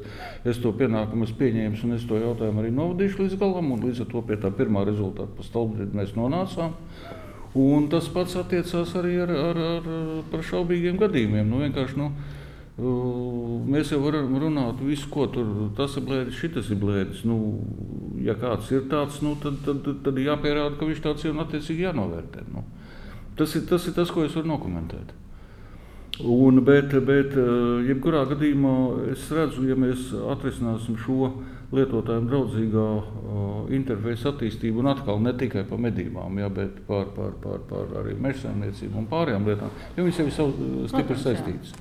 es 0.47 0.61
to 0.63 0.71
pienākumu 0.79 1.27
esmu 1.27 1.41
pieņēmis 1.41 1.83
un 1.83 1.97
es 1.97 2.07
to 2.07 2.21
jautājumu 2.21 2.63
arī 2.63 2.71
novadīšu 2.77 3.25
līdz 3.25 3.37
galam. 3.43 3.75
Līdz 3.83 4.05
ar 4.05 4.11
to 4.13 4.23
pie 4.29 4.39
tā 4.39 4.55
pirmā 4.55 4.87
rezultāta 4.87 5.35
pa 5.35 5.49
stolbrīdi 5.49 5.99
mēs 5.99 6.15
nonācām. 6.15 6.79
Un 7.55 7.85
tas 7.87 8.07
pats 8.11 8.35
attiecās 8.35 8.95
arī 8.99 9.13
ar, 9.23 9.31
ar, 9.31 9.59
ar, 9.77 9.85
par 10.31 10.41
šaubīgiem 10.43 10.97
gadījumiem. 10.99 11.47
Nu, 11.47 11.61
nu, 11.95 12.09
Mēs 12.75 13.93
jau 13.93 14.01
varam 14.03 14.33
runāt, 14.35 14.81
visu, 14.83 15.07
ko 15.07 15.29
tur 15.31 15.47
tas 15.77 15.93
ir 15.95 16.03
blēdis, 16.09 16.39
šis 16.41 16.71
ir 16.75 16.79
blēdis. 16.81 17.21
Nu, 17.23 17.37
ja 18.19 18.35
kāds 18.35 18.67
ir 18.75 18.89
tāds, 18.91 19.21
nu, 19.23 19.37
tad, 19.39 19.61
tad, 19.63 19.87
tad 20.03 20.19
jāpierāda, 20.19 20.75
ka 20.75 20.89
viņš 20.89 20.99
tāds 21.05 21.23
ir 21.23 21.31
un 21.31 21.43
attiecīgi 21.45 21.85
jānovērtē. 21.87 22.43
Nu. 22.51 22.65
Tas, 23.39 23.55
ir, 23.55 23.63
tas 23.69 23.87
ir 23.87 23.95
tas, 23.95 24.11
ko 24.11 24.25
es 24.27 24.35
varu 24.35 24.51
dokumentēt. 24.51 25.15
Un, 26.23 26.61
bet, 26.63 26.93
bet, 27.03 27.33
eh, 27.35 27.89
jebkurā 27.89 28.23
gadījumā 28.29 28.75
es 29.11 29.25
redzu, 29.35 29.65
ja 29.67 29.75
mēs 29.75 30.13
atrisināsim 30.31 30.95
šo 31.03 31.33
lietotājiem 31.75 32.27
draudzīgā 32.29 32.83
uh, 32.85 33.71
interfeisa 33.73 34.29
attīstību, 34.31 34.79
un 34.79 34.91
atkal 34.93 35.17
ne 35.19 35.33
tikai 35.35 35.65
par 35.67 35.81
medībām, 35.81 36.37
ja, 36.39 36.47
bet 36.53 36.77
par, 36.87 37.09
par, 37.15 37.33
par, 37.41 37.63
par 37.67 37.91
arī 37.99 38.13
meža 38.21 38.45
saimniecību 38.45 39.01
un 39.01 39.07
pārējām 39.11 39.49
lietām, 39.49 39.73
jo 39.97 40.05
viņas 40.05 40.21
jau 40.21 40.27
ir 40.29 40.35
sav- 40.37 40.53
stipri 40.53 41.17
Protams, 41.17 41.25
jā. 41.25 41.33
saistītas. 41.33 41.73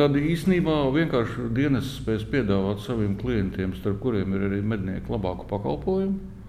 Tad 0.00 0.16
īsnībā 0.18 0.80
vienkārši 0.96 1.46
dienas 1.54 1.92
spēs 2.00 2.24
piedāvāt 2.32 2.82
saviem 2.82 3.12
klientiem, 3.20 3.76
starp 3.78 4.00
kuriem 4.02 4.34
ir 4.34 4.48
arī 4.48 4.62
mednieki, 4.66 5.12
labāku 5.12 5.46
pakalpojumu. 5.52 6.41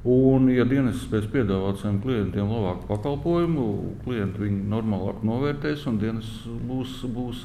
Un, 0.00 0.46
ja 0.48 0.64
dienas 0.64 1.02
spēs 1.04 1.26
piedāvāt 1.28 1.82
saviem 1.82 1.98
klientiem 2.00 2.48
labāku 2.48 2.86
pakalpojumu, 2.88 3.64
klienti 4.00 4.46
viņu 4.46 4.62
normālāk 4.72 5.20
novērtēs 5.28 5.84
un 5.90 5.98
dienas 6.00 6.30
būs, 6.46 7.02
būs 7.12 7.42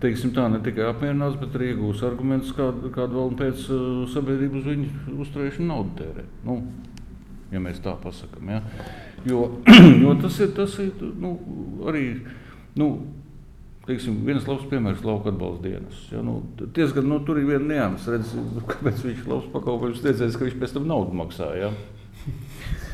teiksim, 0.00 0.32
tā, 0.32 0.46
ne 0.48 0.62
tikai 0.64 0.86
apmierināts, 0.88 1.36
bet 1.42 1.58
arī 1.58 1.74
iegūs 1.74 2.00
argumentus, 2.08 2.54
kādu, 2.56 2.88
kādu 2.94 3.20
vēl 3.20 3.36
pēc 3.42 3.66
uh, 3.68 3.84
sabiedrības 4.08 4.64
viņu 4.70 5.18
uzturēšanu 5.20 5.68
naudu 5.68 5.98
tērē. 6.00 6.24
Nu, 6.48 6.58
ja 7.52 7.60
mēs 7.60 7.82
tā 7.84 7.92
pasakām. 8.00 8.54
Ja? 8.56 8.62
Jo, 9.28 9.44
jo 10.02 10.16
tas 10.24 10.40
ir, 10.40 10.54
tas 10.56 10.78
ir 10.80 10.96
nu, 11.20 11.36
arī. 11.92 12.06
Nu, 12.78 12.88
Teiksim, 13.82 14.20
viens 14.22 14.44
labs 14.46 14.68
piemērs 14.70 15.00
ir 15.02 15.08
lauka 15.08 15.32
atbalsta 15.32 15.66
dienas. 15.66 16.02
Ja, 16.12 16.20
nu, 16.22 16.36
Tiesa 16.74 16.94
gan 17.00 17.08
nu, 17.10 17.18
tur 17.26 17.40
ir 17.40 17.48
viena 17.48 17.66
nianses, 17.66 18.12
redz, 18.14 18.34
kāpēc 18.70 19.02
viņš 19.08 19.24
ir 19.24 19.32
labs 19.32 19.48
pakalpojums. 19.54 20.04
Tiesais, 20.04 20.38
ka 20.38 20.46
viņš 20.46 20.60
pēc 20.60 20.76
tam 20.76 20.86
naudu 20.90 21.18
maksā. 21.22 21.50
Ja? 21.58 21.72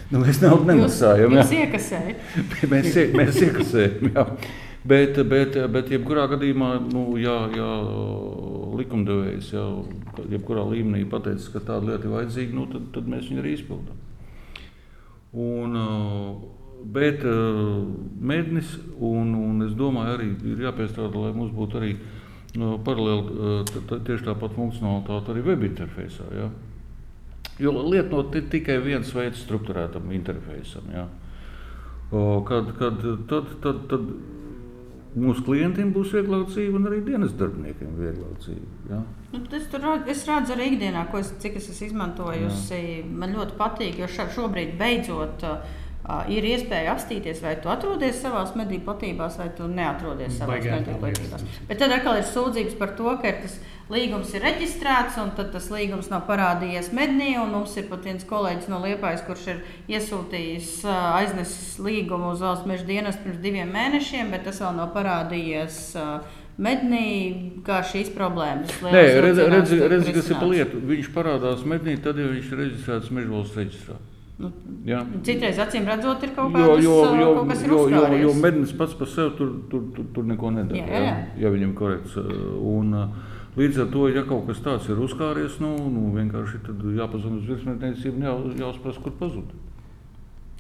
Nu, 0.09 0.23
mēs 0.23 0.39
naudu 0.41 0.65
nemaksājam. 0.65 1.35
Jūs 1.37 1.51
ja. 1.53 1.65
iekasējat. 1.67 2.21
mēs, 2.73 2.95
mēs 3.13 3.41
iekasējam. 3.45 4.07
Jā. 4.15 4.23
Bet, 4.89 5.19
bet, 5.29 5.59
bet 5.69 5.91
jebkurā 5.93 6.23
gadījumā, 6.31 6.71
nu, 6.89 7.03
ja, 7.21 7.35
ja 7.53 7.67
likumdevējs 8.79 9.51
jau 9.53 9.67
jebkurā 10.33 10.65
līmenī 10.71 11.03
pateicis, 11.11 11.51
ka 11.53 11.61
tāda 11.61 11.91
lieta 11.91 12.09
ir 12.09 12.15
vajadzīga, 12.15 12.57
nu, 12.57 12.65
tad, 12.73 12.87
tad 12.95 13.11
mēs 13.13 13.29
viņu 13.29 13.43
arī 13.43 13.53
izpildām. 13.59 14.01
Un, 15.37 15.77
uh, 15.77 16.58
bet 16.85 17.25
uh, 17.25 17.83
mednis, 18.21 18.77
un, 19.01 19.35
un 19.35 19.67
es 19.67 19.75
domāju, 19.79 20.15
arī 20.17 20.31
ir 20.53 20.65
jāpiestrādā, 20.69 21.25
lai 21.27 21.35
mums 21.37 21.53
būtu 21.57 21.81
arī 21.81 21.93
uh, 21.99 22.77
paralēli 22.85 23.37
uh, 23.37 24.01
tieši 24.07 24.29
tāpat 24.31 24.57
funkcionalitāte 24.57 25.35
arī 25.35 25.45
web 25.51 25.67
interfejsā. 25.69 26.29
Ja? 26.37 26.49
Jo 27.59 27.75
lieta 27.83 28.15
no 28.15 28.23
ti- 28.31 28.47
tikai 28.47 28.79
viens 28.85 29.11
veids 29.15 29.43
struktūrētam 29.43 30.11
interfejsam. 30.15 30.91
Ja? 30.95 31.09
Kad, 32.09 32.71
kad, 32.79 33.03
tad, 33.29 33.49
tad, 33.61 33.81
tad 33.91 34.05
mūsu 35.19 35.43
klientiem 35.45 35.91
būs 35.93 36.15
vieglāk 36.15 36.47
dzīve, 36.49 36.77
un 36.79 36.89
arī 36.89 37.03
dienas 37.05 37.35
darbiniekiem 37.37 37.99
vieglāk 37.99 38.39
dzīve. 38.45 38.71
Ja? 38.93 39.03
Nu, 39.33 39.43
es, 39.59 39.67
tur, 39.73 39.85
es 40.09 40.23
redzu 40.29 40.55
arī 40.55 40.71
ikdienā, 40.73 41.03
es, 41.19 41.35
cik 41.43 41.59
es 41.61 41.69
esmu 41.75 41.91
izmantojusi. 41.91 42.81
Man 43.11 43.35
ļoti 43.37 43.59
patīk, 43.59 43.99
jo 44.01 44.09
šobrīd 44.09 44.79
beidzot 44.81 45.45
uh, 45.45 45.59
ir 46.33 46.47
iespēja 46.49 46.95
apstīties, 46.95 47.43
vai 47.45 47.57
tu 47.61 47.71
atrodies 47.73 48.21
savā 48.23 48.45
medību 48.57 48.87
platībās, 48.87 49.37
vai 49.41 49.49
tu 49.57 49.67
neatrodies 49.69 50.39
savā 50.41 50.57
medību 50.63 51.01
platībās. 51.03 51.45
Bet 51.69 51.83
tad 51.83 51.93
atkal 51.93 52.21
ir 52.21 52.25
sūdzības 52.29 52.79
par 52.81 52.95
to, 52.97 53.11
ka 53.21 53.35
tas 53.43 53.59
līgums 53.93 54.33
ir 54.37 54.45
reģistrēts, 54.45 55.19
un 55.21 55.33
tas 55.37 55.69
līgums 55.73 56.11
nav 56.13 56.25
parādījies 56.29 56.91
mednī. 56.97 57.35
Mums 57.39 57.77
ir 57.81 57.89
pat 57.93 58.09
viens 58.09 58.25
kolēģis 58.29 58.73
no 58.73 58.81
Liepājas, 58.85 59.25
kurš 59.29 59.47
ir 59.53 59.63
iesūtījis, 59.93 60.75
aiznesis 60.89 61.79
līgumu 61.85 62.33
uz 62.35 62.45
valsts 62.45 62.69
meža 62.69 62.89
dienestu 62.89 63.29
pirms 63.29 63.41
diviem 63.45 63.73
mēnešiem, 63.75 64.33
bet 64.33 64.47
tas 64.49 64.61
vēl 64.65 64.77
nav 64.81 64.93
parādījies. 64.97 65.81
Mednī, 66.59 67.63
kā 67.63 67.85
šīs 67.87 68.09
problēmas 68.17 68.73
Nē, 68.83 68.91
lielās 68.91 69.21
redz, 69.23 69.43
redz, 69.53 69.75
redz, 69.93 70.09
kas 70.17 70.31
ir 70.33 70.41
pa 70.41 70.49
lietu. 70.51 70.81
Viņš 70.89 71.11
parādās 71.15 71.63
mednī, 71.63 71.95
tad, 72.03 72.19
ja 72.19 72.27
viņš 72.33 72.49
ir 72.51 72.63
reģistrēts 72.65 73.13
mežvalsts 73.15 73.61
reģistrā. 73.61 73.99
Nu, 74.39 74.51
Ja? 74.87 75.01
Citreiz, 75.27 75.59
acīm 75.59 75.87
redzot, 75.89 76.23
ir 76.23 76.31
kaut, 76.37 76.53
Jo, 76.55 76.59
kādas, 76.69 76.85
jo, 76.85 76.93
ā, 77.03 77.15
jo, 77.21 77.31
kaut 77.35 77.49
kas 77.51 77.63
jo, 77.67 77.79
jo, 77.91 78.03
jo 78.23 78.35
mednis 78.39 78.73
pats 78.79 78.95
par 78.95 79.09
sevi 79.11 79.33
tur, 79.37 79.49
tur, 79.71 79.89
tur, 79.97 80.05
tur 80.15 80.29
neko 80.31 80.53
nedara. 80.55 80.79
Jā, 80.79 80.87
jā, 80.87 81.01
jā. 81.09 81.17
Ja, 81.43 81.51
viņam 81.51 81.73
korekts. 81.75 82.15
Un, 82.63 82.95
līdz 83.59 83.81
ar 83.83 83.89
to, 83.91 84.05
ja 84.15 84.23
kaut 84.29 84.47
kas 84.47 84.61
tāds 84.63 84.87
ir 84.93 85.01
uzkāries, 85.03 85.59
nu, 85.65 85.73
nu 85.91 86.13
vienkārši 86.15 86.61
tad 86.69 86.87
jāpazūd 87.01 87.41
uz 87.41 87.51
virsmētniecību 87.51 88.15
un 88.15 88.29
jā, 88.29 88.37
jāuzprasa, 88.63 89.03
kur 89.03 89.17
pazūd. 89.19 89.51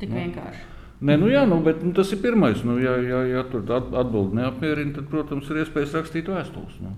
Tik 0.02 0.10
Nu. 0.10 0.16
vienkārši. 0.24 0.66
Nē, 0.98 1.14
nu 1.22 1.30
jā, 1.30 1.44
nu, 1.46 1.60
bet 1.62 1.78
nu, 1.86 1.92
tas 1.94 2.10
ir 2.12 2.18
pirmais. 2.18 2.64
Nu, 2.66 2.80
ja, 2.82 2.96
ja, 2.98 3.22
ja 3.30 3.44
tur 3.46 3.62
at- 3.70 3.94
atbildi 3.94 4.34
neapmierina, 4.40 4.96
tad, 4.98 5.06
protams, 5.12 5.46
ir 5.54 5.62
iespējas 5.62 5.94
rakstīt 5.94 6.26
vēstules. 6.26 6.80
Nu. 6.82 6.96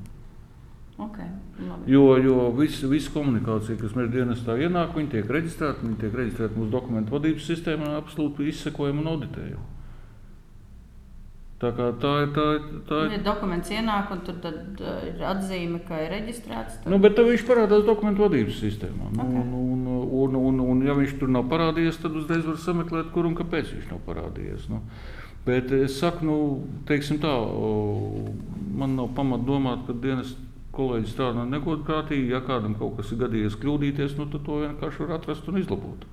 Okay. 0.97 1.29
Jo, 1.91 2.05
jo 2.23 2.47
visa 2.57 2.89
vis 2.91 3.09
komunikācija, 3.13 3.79
kas 3.81 3.97
mēs 3.99 4.09
dienestā 4.13 4.57
ienāk, 4.61 4.95
viņi 4.97 5.13
tiek 5.17 5.35
reģistrēti, 5.37 5.87
viņi 5.87 6.01
tiek 6.01 6.17
reģistrēti 6.23 6.59
mūsu 6.59 6.73
dokumentu 6.73 7.17
vadības 7.17 7.51
sistēmā 7.51 7.93
absolūti 7.99 8.49
izsekojami 8.53 9.05
un 9.05 9.13
auditējami. 9.15 9.69
Tā, 11.61 11.69
kā 11.77 11.91
tā. 12.01 12.11
Tā, 12.33 12.45
tā 12.89 12.99
ir 13.05 13.15
Ja 13.19 13.21
dokuments 13.25 13.69
ienāk, 13.69 14.09
un 14.15 14.23
tur 14.25 14.39
tad, 14.41 14.61
uh, 14.81 15.01
ir 15.05 15.21
atzīme, 15.29 15.83
ka 15.85 15.99
ir 16.01 16.15
reģistrēts. 16.15 16.79
Tad... 16.81 16.89
Nu, 16.89 16.97
bet 17.03 17.21
viņš 17.21 17.45
parādās 17.49 17.85
dokumentu 17.85 18.25
vadības 18.25 18.63
sistēmā. 18.63 19.11
Nu, 19.13 19.27
Ok. 19.27 19.35
un, 19.43 19.51
un, 19.59 19.83
un, 20.23 20.39
un, 20.41 20.63
un, 20.73 20.85
ja 20.87 20.97
viņš 20.97 21.19
tur 21.21 21.29
nav 21.29 21.51
parādījies, 21.53 22.01
tad 22.01 22.17
uzreiz 22.17 22.47
var 22.49 22.57
sameklēt, 22.65 23.11
kur 23.13 23.29
un 23.29 23.37
kāpēc 23.37 23.75
viņš 23.75 23.91
nav 23.93 24.01
parādījies. 24.09 24.71
Nu. 24.73 24.81
Bet 25.45 25.73
es 25.77 25.99
saku, 26.01 26.25
nu, 26.25 26.39
teiksim 26.89 27.21
tā, 27.21 27.35
man 28.81 28.97
nav 28.97 29.13
pamata 29.17 29.45
domāt, 29.45 29.85
ka 29.85 29.97
dienas 30.01 30.33
kolēģis 30.81 31.15
strādā 31.15 31.45
negodprātīgi. 31.51 32.33
Ja 32.35 32.41
kādam 32.47 32.79
kaut 32.81 32.97
kas 33.01 33.13
ir 33.13 33.23
gadījies 33.27 33.61
kļūdīties, 33.61 34.17
nu, 34.19 34.31
tad 34.33 34.49
to 34.49 34.65
vienkārši 34.65 35.05
var 35.07 35.19
atrast 35.19 35.53
un 35.53 35.61
izlabot. 35.61 36.09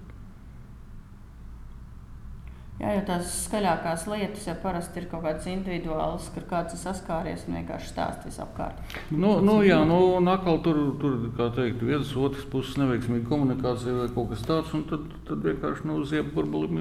Jā, 2.77 2.91
jo 2.93 2.99
tās 3.07 3.29
skaļākās 3.47 4.03
lietas 4.05 4.43
jau 4.45 4.53
parasti 4.61 4.99
ir 5.01 5.07
kaut 5.09 5.23
kādas 5.25 5.47
individuālas, 5.49 6.27
kur 6.29 6.43
kāds 6.45 6.75
ir 6.75 6.81
saskāries 6.83 7.47
un 7.47 7.55
vienkārši 7.57 7.87
stāstīs 7.89 8.35
apkārt. 8.43 8.77
Nu, 9.09 9.39
nu, 9.41 9.55
jā, 9.65 9.79
nu, 9.89 9.97
un 10.19 10.29
atkal 10.29 10.59
tur, 10.61 10.77
tur 11.01 11.15
kā 11.39 11.47
teikt, 11.55 11.81
vienas 11.81 12.11
otras 12.13 12.45
puses 12.51 12.77
neveiksmīga 12.77 13.25
komunikācija 13.31 13.95
vai 13.97 14.05
kaut 14.13 14.29
kas 14.29 14.45
tāds, 14.45 14.75
un 14.77 14.83
tad, 14.91 15.07
tad 15.25 15.41
vienkārši 15.47 15.89
nu, 15.89 15.97
ziep 16.05 16.29
burbulim, 16.35 16.77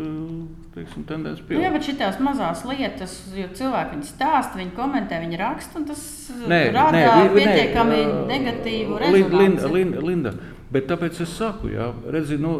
teiksim, 0.77 1.07
tendence 1.09 1.41
Nu, 1.41 1.49
pieaug. 1.49 1.65
jā, 1.65 1.73
bet 1.79 1.89
šīs 1.89 2.21
mazās 2.29 2.67
lietas, 2.69 3.17
jo 3.33 3.49
cilvēki 3.57 3.97
viņu 3.97 4.11
stāsta, 4.11 4.61
viņi 4.61 4.77
komentē, 4.77 5.23
viņi 5.25 5.41
raksta, 5.41 5.81
un 5.81 5.89
tas 5.89 6.05
Nē, 6.45 6.61
rada 6.77 6.93
nē, 6.93 7.33
vi- 7.33 7.41
pietiekami 7.41 8.03
nē, 8.05 8.27
negatīvu 8.35 9.01
Lin- 9.01 9.33
Linda. 9.33 9.73
Linda, 9.73 10.05
Linda, 10.11 10.35
bet 10.71 10.89
tāpēc 10.93 11.23
es 11.25 11.33
saku, 11.41 11.69
jā, 11.73 11.89
redzi, 12.13 12.37
nu, 12.37 12.59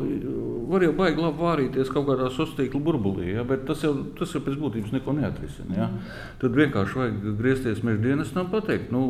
var 0.71 0.85
jau 0.85 0.93
baigi 0.99 1.23
labi 1.23 1.43
vārīties 1.43 1.91
kaut 1.95 2.07
kādā 2.11 2.29
sociālā 2.35 2.81
burbulī, 2.83 3.33
jā, 3.35 3.45
bet 3.47 3.65
tas 3.69 3.83
jau, 3.87 3.95
tas 4.19 4.35
jau 4.35 4.43
pēc 4.45 4.59
būtības 4.61 4.95
neko 4.97 5.15
neatrisina. 5.17 5.77
Jā. 5.79 5.89
Tad 6.43 6.57
vienkārši 6.59 7.01
vajag 7.01 7.27
griezties 7.41 7.83
meža 7.87 8.03
dienestam 8.05 8.47
un 8.47 8.53
pateikt, 8.53 8.93
nu, 8.95 9.03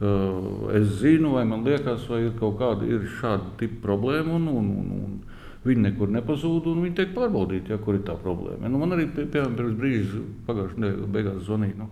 uh, 0.00 0.68
es 0.78 0.98
zinu, 1.00 1.34
vai 1.36 1.44
man 1.48 1.64
liekas, 1.66 2.06
vai 2.10 2.24
ir 2.26 2.36
kaut 2.40 2.58
kāda 2.60 2.86
ir 2.88 3.08
šāda 3.20 3.56
tipa 3.60 3.82
problēma. 3.88 4.38
Un, 4.38 4.48
un, 4.48 4.70
un, 4.82 4.94
un, 5.00 5.18
Viņi 5.66 5.82
nekur 5.82 6.08
nepazūd, 6.14 6.68
un 6.70 6.84
viņi 6.84 6.94
tiek 6.96 7.10
pārbaudīti, 7.16 7.72
ja, 7.74 7.80
kur 7.82 7.96
ir 7.98 8.04
tā 8.06 8.14
problēma. 8.22 8.70
Nu, 8.70 8.78
man 8.78 8.94
arī 8.94 9.08
pie- 9.10 9.26
piemēram 9.26 9.56
pirms 9.58 9.74
brīža 9.76 10.20
pagājušajā 10.46 10.80
nedēļā 10.84 11.08
beigās 11.16 11.40
zvanīja. 11.48 11.74
Nu, 11.80 11.88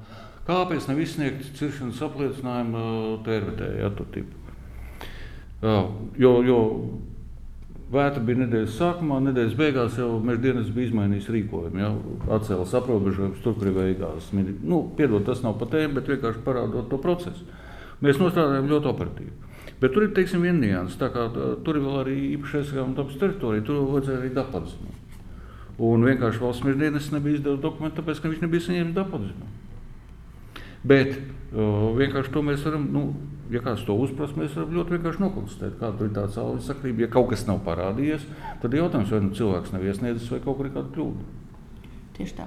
kāpēc 0.47 0.87
nav 0.89 1.01
izsniegts 1.03 1.51
ciršanas 1.59 1.99
apliecinājumu 2.07 2.85
tērvetē, 3.27 3.73
ja 3.83 3.91
tur 3.91 4.07
tipu? 4.15 4.39
Jā, 5.67 5.77
jo, 6.23 6.33
jo 6.47 6.61
vētra 7.93 8.23
bija 8.27 8.43
nedēļas 8.43 8.77
sākumā, 8.81 9.21
nedēļas 9.29 9.57
beigās 9.59 9.99
jau 10.01 10.09
meža 10.25 10.43
dienas 10.43 10.71
bija 10.75 10.91
izmainījis 10.91 11.31
rīkojumu. 11.35 11.83
Jau 11.83 11.93
atcēlās 12.39 12.75
aprobežojumus 12.81 13.43
tur, 13.45 13.57
kur 13.59 13.73
beigās. 13.77 14.33
Nu, 14.35 14.83
piedod, 14.99 15.25
tas 15.27 15.43
nav 15.45 15.59
pa 15.61 15.69
tēmu, 15.71 15.99
bet 15.99 16.11
vienkārši 16.11 16.45
parādot 16.47 16.91
to 16.91 16.99
procesu. 17.03 17.47
Mēs 18.05 18.19
nostrādājam 18.21 18.71
ļoti 18.71 18.91
operatīvi. 18.91 19.35
Bet 19.81 19.93
tur 19.93 20.07
ir 20.07 20.15
teiksim, 20.17 20.45
viena 20.45 20.59
nianses. 20.61 20.99
Kā 20.99 21.29
tur 21.33 21.79
ir 21.79 21.85
vēl 21.85 22.01
arī 22.03 22.17
īpašais 22.35 22.73
dabas 22.97 23.19
teritorija, 23.21 23.65
tur 23.67 23.85
vajadzēja 23.93 24.23
arī 24.23 24.33
dapadziņu. 24.37 24.95
Un 25.87 26.07
vienkārši 26.09 26.41
valsts 26.41 26.65
meža 26.65 26.81
dienas 26.81 27.11
nebija 27.13 27.37
izdevusi 27.37 27.63
dokumentu, 27.63 28.01
tāpēc, 28.01 28.23
ka 28.23 28.31
viņš 28.33 28.45
nebija 28.47 28.65
saņēmis 28.67 28.97
dapadziņu. 28.97 29.49
Bet 30.85 31.17
uh, 31.17 31.89
vienkārši 31.97 32.35
to 32.35 32.43
mēs 32.47 32.67
varam, 32.67 32.91
nu, 32.93 33.07
ja 33.53 33.63
kāds 33.65 33.87
to 33.87 33.97
uzprasa, 34.03 34.37
mēs 34.41 34.59
varam 34.59 34.77
ļoti 34.77 34.97
vienkārši 34.97 35.25
nokonstatēt, 35.25 35.79
kāda 35.81 36.07
ir 36.07 36.13
tā 36.19 36.27
caurvīja 36.37 36.67
sakrība. 36.69 37.07
Ja 37.07 37.13
kaut 37.17 37.31
kas 37.33 37.47
nav 37.49 37.63
parādījies, 37.67 38.29
tad 38.63 38.77
jautājums, 38.77 39.15
vai 39.15 39.25
nu 39.25 39.33
cilvēks 39.39 39.75
nav 39.75 39.87
iesniedzis 39.87 40.31
vai 40.35 40.43
kaut 40.45 40.61
kur 40.61 40.69
ir 40.69 40.77
kāda 40.77 40.93
kļūda. 40.95 41.33
Tieši 42.19 42.39
tā. 42.39 42.47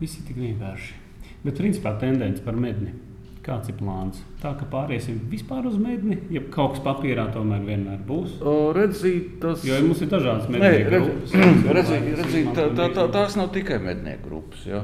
Viss 0.00 0.18
ir 0.20 0.26
tik 0.28 0.40
vienkārši. 0.40 0.98
Bet 1.44 1.56
principā 1.60 1.94
tendence 2.00 2.42
par 2.44 2.58
medni. 2.60 2.92
Kāds 3.40 3.70
ir 3.72 3.76
plāns? 3.78 4.18
Tā 4.42 4.50
kā 4.58 4.66
pāriesim 4.68 5.16
vispār 5.30 5.64
uz 5.70 5.78
medni, 5.80 6.18
ja 6.32 6.42
kaut 6.52 6.74
kas 6.74 6.82
papīrā 6.84 7.24
tomēr 7.32 7.62
vienmēr 7.64 8.02
būs. 8.04 8.34
O, 8.44 8.52
redzīt, 8.76 9.38
tas... 9.40 9.64
Jo 9.64 9.78
mums 9.86 10.02
ir 10.04 10.10
dažādas 10.12 10.50
Nē, 10.50 10.58
mednieku 10.58 10.92
redz, 10.92 11.06
grupas. 11.32 11.70
redzīt, 11.78 12.10
redzīt, 12.20 12.50
tā, 12.58 12.66
tā, 12.76 12.90
tā, 12.98 13.06
tās 13.14 13.38
nav 13.40 13.48
tikai 13.54 13.78
mednieku 13.80 14.28
grupas. 14.28 14.66
Ja. 14.68 14.82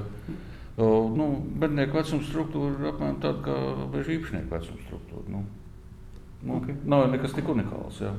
O, 0.77 0.87
nu, 1.17 1.31
mednieku 1.57 1.97
vecuma 1.97 2.25
struktūra 2.27 2.75
ir 2.75 2.91
apmēram 2.91 3.21
tāda 3.23 3.41
kā 3.47 3.55
meža 3.95 4.13
īpašnieku 4.19 4.53
vecuma 4.53 4.83
struktūra. 4.85 5.25
Nu, 5.33 5.45
nu, 6.43 6.59
okay. 6.59 6.77
Nav 6.85 7.07
nekas 7.15 7.33
tik 7.33 7.49
unikāls. 7.49 8.03
Ja. 8.05 8.13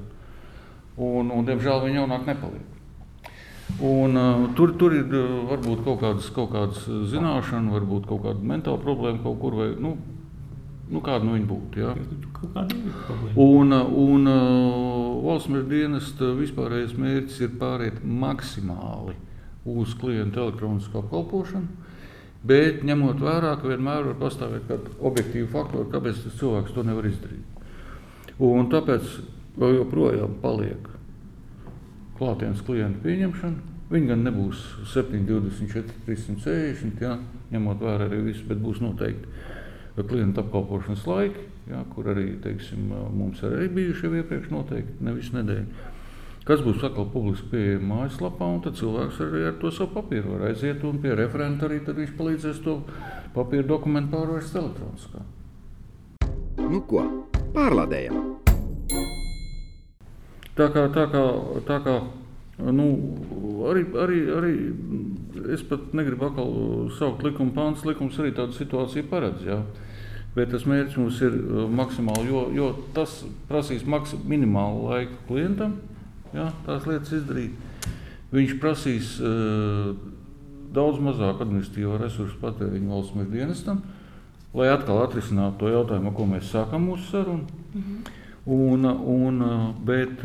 Un, 0.97 1.29
un, 1.29 1.45
diemžēl 1.45 1.84
viņi 1.85 2.01
jaunāk 2.01 2.25
nepaliek. 2.25 2.73
Un, 3.84 4.17
uh, 4.17 4.47
tur, 4.57 4.73
tur 4.79 4.95
ir 4.97 5.05
uh, 5.13 5.43
varbūt 5.51 5.84
kaut 5.85 5.99
kādas, 6.01 6.31
kaut 6.34 6.49
kādas 6.55 6.88
zināšanas, 7.11 7.75
varbūt 7.75 8.07
kaut 8.09 8.23
kāda 8.25 8.41
mentāla 8.41 8.81
problēma 8.81 9.21
kaut 9.21 9.38
kur. 9.43 9.57
Vai, 9.59 9.67
nu, 9.77 9.93
nu, 10.89 11.01
kāda 11.05 11.27
nu 11.27 11.35
viņa 11.35 11.49
būtu? 11.51 11.84
Ja? 11.84 11.93
Un, 13.38 13.75
un 13.77 14.31
uh, 14.31 15.21
valsts 15.27 15.51
meža 15.53 15.69
dienesta 15.69 16.31
vispārējais 16.39 16.97
mērķis 16.97 17.43
ir 17.45 17.53
pāriet 17.61 18.01
maksimāli 18.01 19.13
uz 19.67 19.93
klienta 19.99 20.41
elektronisko 20.41 21.03
apkalpošanu, 21.03 21.85
bet 22.45 22.84
ņemot 22.85 23.22
vērā, 23.23 23.55
ka 23.61 23.72
vienmēr 23.72 24.11
var 24.11 24.19
pastāvēt 24.22 24.68
kādi 24.69 24.93
objektīvi 25.09 25.47
faktori, 25.51 25.89
kāpēc 25.93 26.22
tas 26.26 26.38
cilvēks 26.39 26.76
to 26.76 26.85
nevar 26.85 27.07
izdarīt. 27.09 27.64
Un 28.43 28.69
tāpēc 28.69 29.18
joprojām 29.57 30.38
paliek 30.43 30.91
klātienes 32.18 32.61
klienta 32.65 33.01
pieņemšana. 33.05 33.76
Viņi 33.88 34.09
gan 34.09 34.26
nebūs 34.27 34.64
7, 34.91 35.22
24, 35.30 35.93
360, 36.05 37.03
ja, 37.05 37.14
ņemot 37.53 37.80
vērā 37.80 38.09
arī 38.09 38.19
visu, 38.26 38.43
bet 38.49 38.59
būs 38.59 38.81
noteikti 38.84 40.03
klienta 40.07 40.43
apkalpošanas 40.43 41.05
laiki, 41.07 41.45
ja, 41.72 41.80
kur 41.93 42.09
arī 42.11 42.34
teiksim, 42.43 42.91
mums 43.15 43.39
arī 43.47 43.69
bijuši 43.73 44.05
jau 44.05 44.18
iepriekš 44.19 44.51
noteikti, 44.51 44.97
ne 45.07 45.14
visu 45.15 45.38
nedēļu. 45.38 45.95
Kas 46.48 46.61
būs 46.64 46.80
atkal 46.88 47.10
publiski 47.11 47.49
pieejama 47.52 47.88
mājaslapā, 47.91 48.48
un 48.48 48.61
tad 48.64 48.78
cilvēks 48.80 49.18
arī 49.26 49.41
ar 49.49 49.56
to 49.60 49.68
savu 49.76 49.98
papīru 49.98 50.32
var 50.32 50.45
aiziet, 50.48 50.86
un 50.88 51.02
pie 51.03 51.11
referenta 51.19 51.68
arī 51.68 51.82
viņš 51.84 52.14
palīdzēs 52.15 52.61
to 52.64 52.78
papīra 53.34 53.68
dokumentu 53.68 54.14
pārvērst 54.14 54.56
elektroniskā. 54.56 55.26
Nu 56.61 56.80
ko, 56.88 57.03
pārlādējam! 57.52 58.22
Tā 60.56 60.69
kā, 60.72 60.86
tā 60.95 61.03
kā, 61.11 61.26
tā 61.68 61.82
kā 61.84 61.98
nu, 62.80 62.88
arī, 63.68 63.84
arī, 64.06 64.22
arī 64.38 64.53
es 65.53 65.68
pat 65.68 65.91
negribu 65.99 66.30
atkal 66.30 66.56
saukt 66.95 67.28
likuma 67.28 67.53
pāns, 67.60 67.84
likums 67.86 68.15
arī 68.24 68.32
tādu 68.40 68.56
situāciju 68.56 69.10
paredz. 69.11 69.44
Jā. 69.52 69.60
Bet 70.38 70.56
tas 70.56 70.64
mērķis 70.69 70.98
mums 71.02 71.19
ir 71.28 71.36
uh, 71.36 71.68
maksimāli, 71.68 72.32
jo, 72.32 72.48
jo 72.56 72.72
tas 72.95 73.19
prasīs 73.52 73.84
maksim, 73.84 74.24
minimālu 74.32 74.88
laiku 74.94 75.22
klientam, 75.28 75.78
jā, 76.33 76.51
tās 76.65 76.87
lietas 76.89 77.13
izdarīt. 77.19 77.51
Viņš 78.31 78.55
prasīs 78.59 79.15
uh, 79.23 79.95
daudz 80.73 80.99
mazāk 81.03 81.41
administratīvo 81.43 81.97
resursu 82.01 82.37
patēriņu 82.41 82.91
valsts 82.91 83.15
meža 83.17 83.33
dienestam, 83.33 83.81
lai 84.57 84.69
atkal 84.71 85.03
atrisinātu 85.03 85.61
to 85.61 85.73
jautājumu, 85.73 86.11
ar 86.11 86.17
ko 86.17 86.27
mēs 86.29 86.51
sākam 86.51 86.87
mūsu 86.89 87.11
sarunu. 87.11 87.47
Mm 87.73 87.81
-hmm. 87.81 88.15
Un, 88.47 88.85
un, 88.85 89.41
bet, 89.83 90.23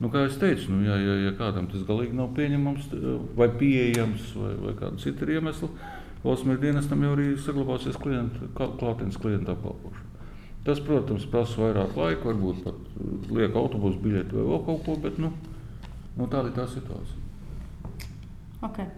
nu, 0.00 0.08
kā 0.10 0.24
jau 0.24 0.38
teicu, 0.40 0.72
nu, 0.72 0.82
ja, 0.82 0.96
ja, 0.98 1.14
ja 1.28 1.32
kādam 1.38 1.68
tas 1.70 1.84
galīgi 1.86 2.16
nav 2.18 2.32
pieņemams 2.34 2.88
vai 3.38 3.48
pieejams, 3.48 4.32
vai, 4.34 4.54
vai 4.64 4.74
kāda 4.80 4.98
cita 4.98 5.30
iemesla, 5.30 5.68
valsts 6.24 6.46
meža 6.46 6.60
dienestam 6.60 7.02
jau 7.02 7.12
arī 7.14 7.28
saglabāsies 7.38 8.00
klienta, 8.02 8.50
klātienes 8.54 9.20
klienta 9.20 9.54
apkalpošana. 9.54 10.03
Tas, 10.64 10.80
protams, 10.80 11.26
prasa 11.28 11.60
vairāk 11.60 11.96
laika, 11.98 12.30
varbūt 12.30 12.62
pat 12.64 12.78
lieka 13.28 13.60
autobusu 13.60 14.00
biļeti 14.00 14.38
vai 14.38 14.46
vēl 14.48 14.62
kaut 14.64 14.84
ko, 14.86 14.96
bet 15.02 15.18
nu, 15.20 15.28
nu, 16.16 16.24
tāda 16.24 16.48
ir 16.48 16.56
tā 16.56 16.64
situācija. 16.72 17.20
Okay. 18.64 18.88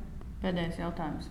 Pēdējais 0.45 0.79
jautājums. 0.79 1.31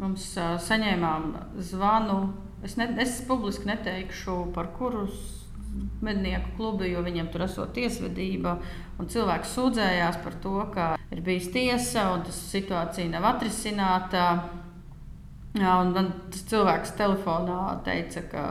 Mums 0.00 0.24
uh, 0.36 0.56
saņēmām 0.60 1.30
zvanu. 1.70 2.18
Es, 2.66 2.74
ne, 2.76 2.90
es 3.00 3.20
publiski 3.24 3.68
neteikšu, 3.70 4.50
par 4.52 4.68
kuru 4.76 5.06
mednieku 6.04 6.52
klubu, 6.58 6.84
jo 6.88 7.00
viņiem 7.06 7.30
tur 7.32 7.46
esot 7.46 7.72
tiesvedība. 7.76 8.58
Cilvēks 9.00 9.54
sūdzējās 9.56 10.18
par 10.24 10.36
to, 10.42 10.56
ka 10.74 10.86
ir 11.14 11.22
bijis 11.24 11.48
tiesa 11.54 12.10
un 12.14 12.24
tas 12.26 12.36
situācija 12.50 13.08
nav 13.12 13.28
atrisināta. 13.30 14.24
Jā, 15.56 15.78
man 15.94 16.12
tas 16.30 16.44
cilvēks 16.50 16.92
telefonā 16.98 17.62
teica, 17.86 18.26
ka 18.30 18.44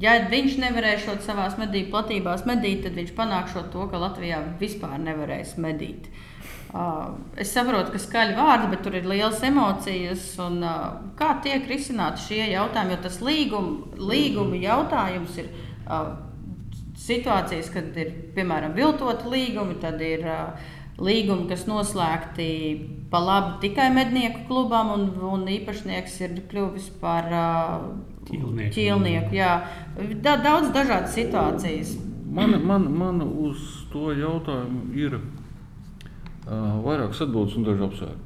ja 0.00 0.16
viņš 0.30 0.58
nevarēšot 0.62 1.24
savā 1.24 1.48
medību 1.60 1.92
platībās 1.94 2.46
medīt, 2.48 2.84
tad 2.84 2.96
viņš 2.98 3.12
panākšot 3.16 3.70
to, 3.72 3.86
ka 3.90 4.00
Latvijā 4.00 4.42
vispār 4.60 4.98
nevarēs 5.02 5.56
medīt. 5.62 6.10
Uh, 6.76 7.14
es 7.40 7.52
saprotu, 7.54 7.94
ka 7.94 8.00
skaļi 8.02 8.34
vārdi, 8.36 8.68
bet 8.72 8.82
tur 8.84 8.96
ir 8.98 9.06
liels 9.08 9.40
emocijas. 9.46 10.24
Un, 10.42 10.58
uh, 10.66 10.98
kā 11.16 11.36
tiek 11.44 11.64
risināti 11.70 12.24
šie 12.26 12.42
jautājumi? 12.50 12.92
Jo 12.92 13.02
tas 13.06 13.20
līguma, 13.24 13.94
līguma 13.96 14.58
jautājums 14.60 15.38
ir 15.40 15.48
uh, 15.86 16.10
situācijas, 17.00 17.70
kad 17.72 17.96
ir 17.96 18.12
piemēram 18.36 18.74
viltoti 18.76 19.30
līgumi, 19.32 19.78
tad 19.80 20.02
ir 20.04 20.26
līgumi, 20.98 21.46
kas 21.48 21.66
noslēgti 21.68 22.48
pa 23.10 23.20
labi 23.22 23.68
tikai 23.68 23.88
mednieku 23.94 24.44
klubam, 24.48 24.92
un, 24.96 25.06
un 25.22 25.46
īpašnieks 25.50 26.18
ir 26.26 26.36
kļuvis 26.50 26.90
par 27.00 27.30
uh, 27.30 27.88
ķīlnieku. 28.26 28.74
ķīlnieku 28.74 29.38
jā. 29.38 29.52
Da, 30.24 30.36
daudz 30.42 30.72
dažādas 30.74 31.14
situācijas. 31.16 31.96
Man, 32.26 32.58
man, 32.66 32.90
man 32.92 33.22
uz 33.22 33.62
to 33.92 34.10
jautājumu 34.12 34.88
ir 34.98 35.18
uh, 35.18 35.26
vairākas 36.84 37.22
atbildes 37.26 37.58
un 37.58 37.68
daži 37.68 37.86
apsvērumi. 37.86 38.22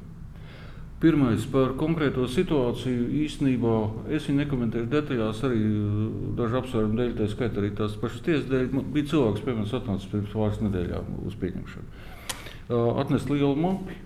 Pirmais 1.01 1.45
par 1.49 1.71
konkrēto 1.79 2.27
situāciju 2.29 3.07
īstenībā 3.23 3.77
es 4.13 4.27
viņu 4.29 4.43
nekomentēšu 4.43 4.89
detaļās, 4.91 5.39
arī 5.47 5.61
dažu 6.37 6.59
apsvērumu 6.59 6.99
dēļ, 6.99 7.15
tā 7.17 7.29
skaitā 7.31 7.57
arī 7.57 7.71
tās 7.79 7.95
pašas 7.97 8.21
tiesas 8.27 8.45
dēļ. 8.51 8.67
Bija 8.93 9.09
cilvēks, 9.09 9.41
piemēram, 9.47 9.71
atnācis 9.79 10.11
pirms 10.11 10.35
pāris 10.35 10.61
nedēļām 10.61 11.09
uz 11.25 11.39
pieņemšanu. 11.41 12.05
Uh, 12.71 13.01
atnest 13.01 13.33
lielu 13.33 13.57
mapu, 13.57 13.97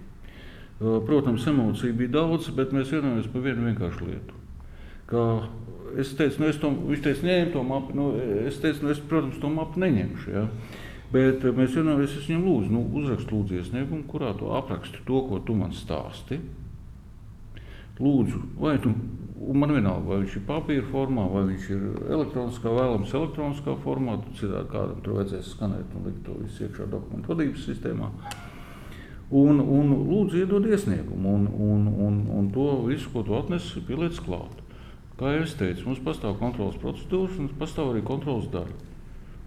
Protams, 0.80 1.46
emociju 1.48 1.96
bija 1.96 2.18
daudz, 2.18 2.50
bet 2.56 2.74
mēs 2.76 2.92
vienojamies 2.92 3.30
par 3.32 3.46
vienu 3.46 3.70
vienkāršu 3.70 4.10
lietu. 4.10 4.42
Kā 5.08 5.22
es 6.02 6.12
teicu, 6.18 6.42
nu, 6.42 6.50
es 6.52 6.58
to, 6.60 6.72
viņš 6.90 7.04
teica, 7.06 7.28
ņem 7.30 7.54
to 7.54 7.64
mapu. 7.64 7.96
Nu, 7.96 8.10
es 8.44 8.60
teicu, 8.60 8.84
nu, 8.84 8.92
es, 8.92 9.00
protams, 9.00 9.40
to 9.40 9.52
mapu 9.54 9.80
neņemšu. 9.80 10.34
Ja? 10.34 10.44
Bet 11.14 11.46
mēs 11.46 11.78
vienojamies, 11.78 12.18
es 12.20 12.28
viņam 12.28 12.48
lūdzu, 12.50 12.74
nu, 12.74 12.84
uzrakstu 13.00 13.38
lūdzu 13.38 13.60
iesniegumu, 13.62 14.04
kurā 14.10 14.34
tu 14.36 14.52
apraksti 14.58 15.06
to, 15.08 15.22
ko 15.30 15.40
tu 15.48 15.56
man 15.56 15.72
stāsti. 15.76 16.42
Lūdzu, 18.02 18.42
vai 18.60 18.74
tu, 18.84 18.92
man 19.56 19.72
vienalga, 19.72 20.10
vai 20.10 20.18
viņš 20.26 20.36
ir 20.36 20.44
papīra 20.50 20.90
formā, 20.90 21.30
vai 21.32 21.46
viņš 21.54 21.70
ir 21.72 21.86
elektroniskā, 22.18 22.74
vēlams 22.76 23.14
elektroniskā 23.16 23.78
formā, 23.86 24.18
tad 24.26 24.42
citādi 24.42 24.74
kādam 24.74 25.00
tur 25.06 25.22
vajadzēs 25.22 25.54
skanēt 25.54 25.96
un 25.96 26.10
likt 26.10 26.26
to 26.28 26.36
visu 26.42 26.66
iekšā 26.66 26.90
dokumentu 26.92 27.32
vadības 27.32 27.64
sistēmā. 27.70 28.12
Un, 29.34 29.58
un 29.60 29.94
lūdzu, 30.06 30.44
iedod 30.44 30.68
iesniegumu, 30.70 31.32
un, 31.34 31.48
un, 31.50 31.88
un, 32.08 32.20
un 32.30 32.50
to 32.54 32.68
visu, 32.86 33.10
ko 33.10 33.24
tu 33.26 33.34
atnesi, 33.34 33.82
pieliec 33.88 34.20
klāt. 34.22 34.62
Kā 35.18 35.32
jau 35.32 35.46
es 35.48 35.56
teicu, 35.58 35.88
mums 35.88 36.04
pastāv 36.06 36.36
kontrolas 36.38 36.78
procedūras, 36.82 37.40
un 37.42 37.50
pastāv 37.58 37.94
arī 37.94 38.04
kontrolas 38.06 38.46
daļa, 38.54 38.76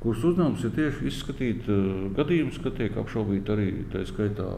kuras 0.03 0.25
uzdevums 0.25 0.65
ir 0.65 0.75
tieši 0.75 1.07
izskatīt 1.11 1.69
uh, 1.71 2.09
gadījumus, 2.17 2.59
kad 2.65 2.75
tiek 2.79 2.97
apšaubīta 2.99 3.55
arī 3.55 3.69
tā 3.93 4.03
skaitā 4.09 4.49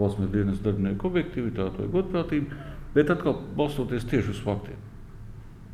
valsts 0.00 0.32
dienas 0.32 0.60
darbinieku 0.64 1.08
objektivitāte 1.08 1.80
vai 1.84 1.88
godprātība, 1.94 2.60
bet 2.94 3.12
atkal 3.14 3.38
balstoties 3.56 4.08
tieši 4.10 4.34
uz 4.34 4.40
faktiem. 4.44 4.80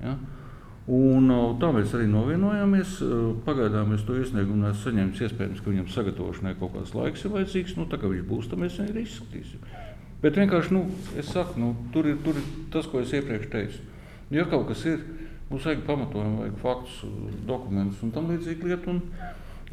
Ja? 0.03 0.15
Un, 0.87 1.33
tā 1.59 1.73
mēs 1.75 1.91
arī 1.99 2.07
novienojāmies. 2.13 3.01
Pagaidām 3.47 3.91
mēs 3.91 4.05
to 4.07 4.15
iesniegumu 4.21 4.61
neesam 4.63 4.93
saņēmuši. 4.93 5.25
Iespējams, 5.27 5.63
ka 5.63 5.73
viņam 5.73 5.89
sagatavošanai 5.91 6.55
kaut 6.61 6.77
kāds 6.77 6.95
laiks 6.95 7.27
ir 7.27 7.35
vajadzīgs. 7.35 7.75
Nu, 7.75 7.89
tā 7.91 7.99
kā 7.99 8.11
viņš 8.13 8.29
būs, 8.29 8.47
tad 8.53 8.63
mēs 8.63 8.79
viņu 8.79 8.95
arī 8.95 9.03
izskatīsim. 9.03 9.65
Bet 10.23 10.39
vienkārši, 10.39 10.77
nu, 10.77 10.85
es 11.19 11.33
saku, 11.35 11.59
nu, 11.59 11.73
tur, 11.95 12.07
ir, 12.07 12.21
tur 12.23 12.39
ir 12.39 12.47
tas, 12.73 12.87
ko 12.87 13.03
es 13.03 13.11
iepriekš 13.19 13.51
teicu. 13.51 13.83
Ja 14.35 14.47
kaut 14.47 14.69
kas 14.71 14.87
ir, 14.87 15.03
mums 15.51 15.67
vajag 15.67 15.83
pamatojumu, 15.91 16.41
vajag 16.45 16.57
faktus, 16.63 17.03
dokumentus 17.51 18.07
un 18.07 18.15
tam 18.15 18.31
līdzīgi 18.31 18.71
lietu. 18.71 18.95
Un, 18.95 19.03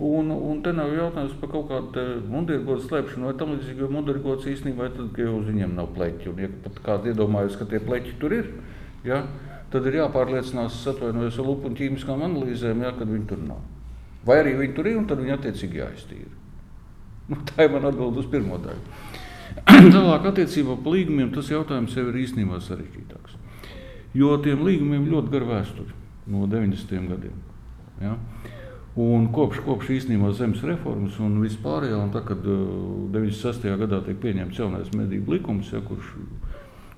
un, 0.02 0.34
un 0.34 0.66
te 0.66 0.74
nav 0.74 0.92
jautājums 0.98 1.38
par 1.38 1.54
kaut 1.54 1.70
kādu 1.70 2.04
mundurgodu 2.26 2.90
slēpšanu 2.90 3.30
vai 3.30 3.38
tam 3.38 3.54
līdzīgi, 3.54 3.86
jo 3.86 3.94
mundurgods 3.94 4.50
īstenībā 4.50 4.90
ir 4.90 4.96
tad, 4.98 5.14
ka 5.14 5.28
jau 5.30 5.38
uz 5.38 5.50
viņiem 5.54 5.78
nav 5.78 5.94
pleķi. 5.94 6.34
Un, 6.34 6.42
ja 6.42 6.54
pat 6.66 6.86
kāds 6.90 7.14
iedomājas, 7.14 7.58
ka 7.60 7.70
tie 7.70 7.82
pleķi 7.86 8.18
tur 8.22 8.34
ir, 8.42 8.50
ja, 9.06 9.22
tad 9.24 9.53
ir 9.90 9.98
jāpārliecinās, 9.98 10.82
atvainojos 10.92 11.40
ar 11.42 11.48
lupu 11.50 11.70
un 11.70 11.78
ķīmiskām 11.80 12.22
analīzēm, 12.28 12.84
ja, 12.86 12.94
kad 12.98 13.10
viņi 13.10 13.28
tur 13.32 13.42
nav. 13.48 13.62
Vai 14.28 14.40
arī 14.44 14.54
viņi 14.60 14.76
tur 14.78 14.90
ir, 14.92 14.98
un 15.02 15.08
tad 15.10 15.20
viņi 15.24 15.36
attiecīgi 15.36 15.82
jāiztīra. 15.82 16.32
Nu, 17.32 17.40
tā 17.48 17.66
ir 17.66 17.74
mana 17.74 17.90
atbilde 17.90 18.22
uz 18.22 18.30
pirmo 18.32 18.60
daļu. 18.62 18.84
Tālāk, 19.96 20.30
attiecībā 20.30 20.78
par 20.84 20.96
līgumiem, 20.96 21.32
tas 21.34 21.50
jautājums 21.52 21.96
jau 21.98 22.06
ir 22.10 22.20
īstenībā 22.24 22.60
sarežģītāks. 22.64 23.40
Jo 24.18 24.36
tiem 24.46 24.62
līgumiem 24.66 25.10
ļoti 25.10 25.34
gara 25.34 25.50
vēsture 25.56 26.02
no 26.30 26.46
90. 26.48 27.08
gadiem. 27.10 27.38
Ja? 28.02 28.18
Un 29.04 29.26
kopš, 29.34 29.64
kopš 29.66 29.90
īstenībā 29.96 30.30
zemes 30.38 30.62
reformas 30.68 31.16
un 31.24 31.40
vispārējā, 31.42 31.98
un 31.98 32.12
tā, 32.14 32.22
kad 32.28 32.44
uh, 32.46 33.08
96. 33.16 33.66
gadā 33.82 34.04
tiek 34.06 34.20
pieņemts 34.22 34.60
jaunais 34.62 34.92
medību 34.94 35.34
likums, 35.34 35.72
ja, 35.74 35.82
kurš 35.82 36.12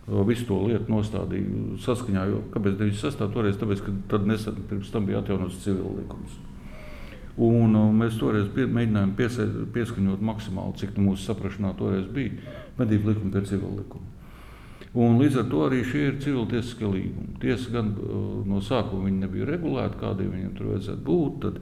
visu 0.06 0.46
to 0.50 0.60
lietu 0.68 0.92
nostādīja 0.94 1.78
saskaņā. 1.82 2.26
Jo, 2.30 2.42
kāpēc 2.54 2.76
96. 2.82 3.30
toreiz? 3.34 3.56
Tāpēc, 3.62 3.86
ka 3.86 3.94
tad 4.12 4.28
nesen 4.30 4.60
pirms 4.70 4.92
tam 4.94 5.08
bija 5.10 5.24
atjaunots 5.24 5.64
civil 5.64 5.96
likums. 5.98 6.36
Un, 7.36 7.74
mēs 7.98 8.16
toreiz 8.20 8.46
pie, 8.56 8.64
mēģinājām 8.72 9.16
piesa, 9.18 9.48
pieskaņot 9.76 10.22
maksimāli, 10.24 10.78
cik 10.80 11.00
mūsu 11.02 11.26
saprāšanā 11.26 11.74
toreiz 11.80 12.06
bija 12.08 12.38
medību 12.78 13.12
likuma 13.12 13.34
pie 13.34 13.48
civil 13.50 13.74
likuma. 13.82 14.14
Un 14.96 15.18
līdz 15.20 15.42
ar 15.42 15.50
to 15.52 15.64
arī 15.66 15.82
šie 15.84 16.06
ir 16.08 16.22
civiltiesiskie 16.24 16.88
līgumi. 16.88 17.34
Tiesa 17.42 17.74
gan 17.74 17.90
no 18.48 18.62
sākuma 18.64 19.12
nebija 19.12 19.50
regulēti, 19.50 20.00
kādiem 20.00 20.30
viņiem 20.32 20.54
tur 20.56 20.70
vajadzētu 20.72 21.04
būt. 21.10 21.42
Tad, 21.44 21.58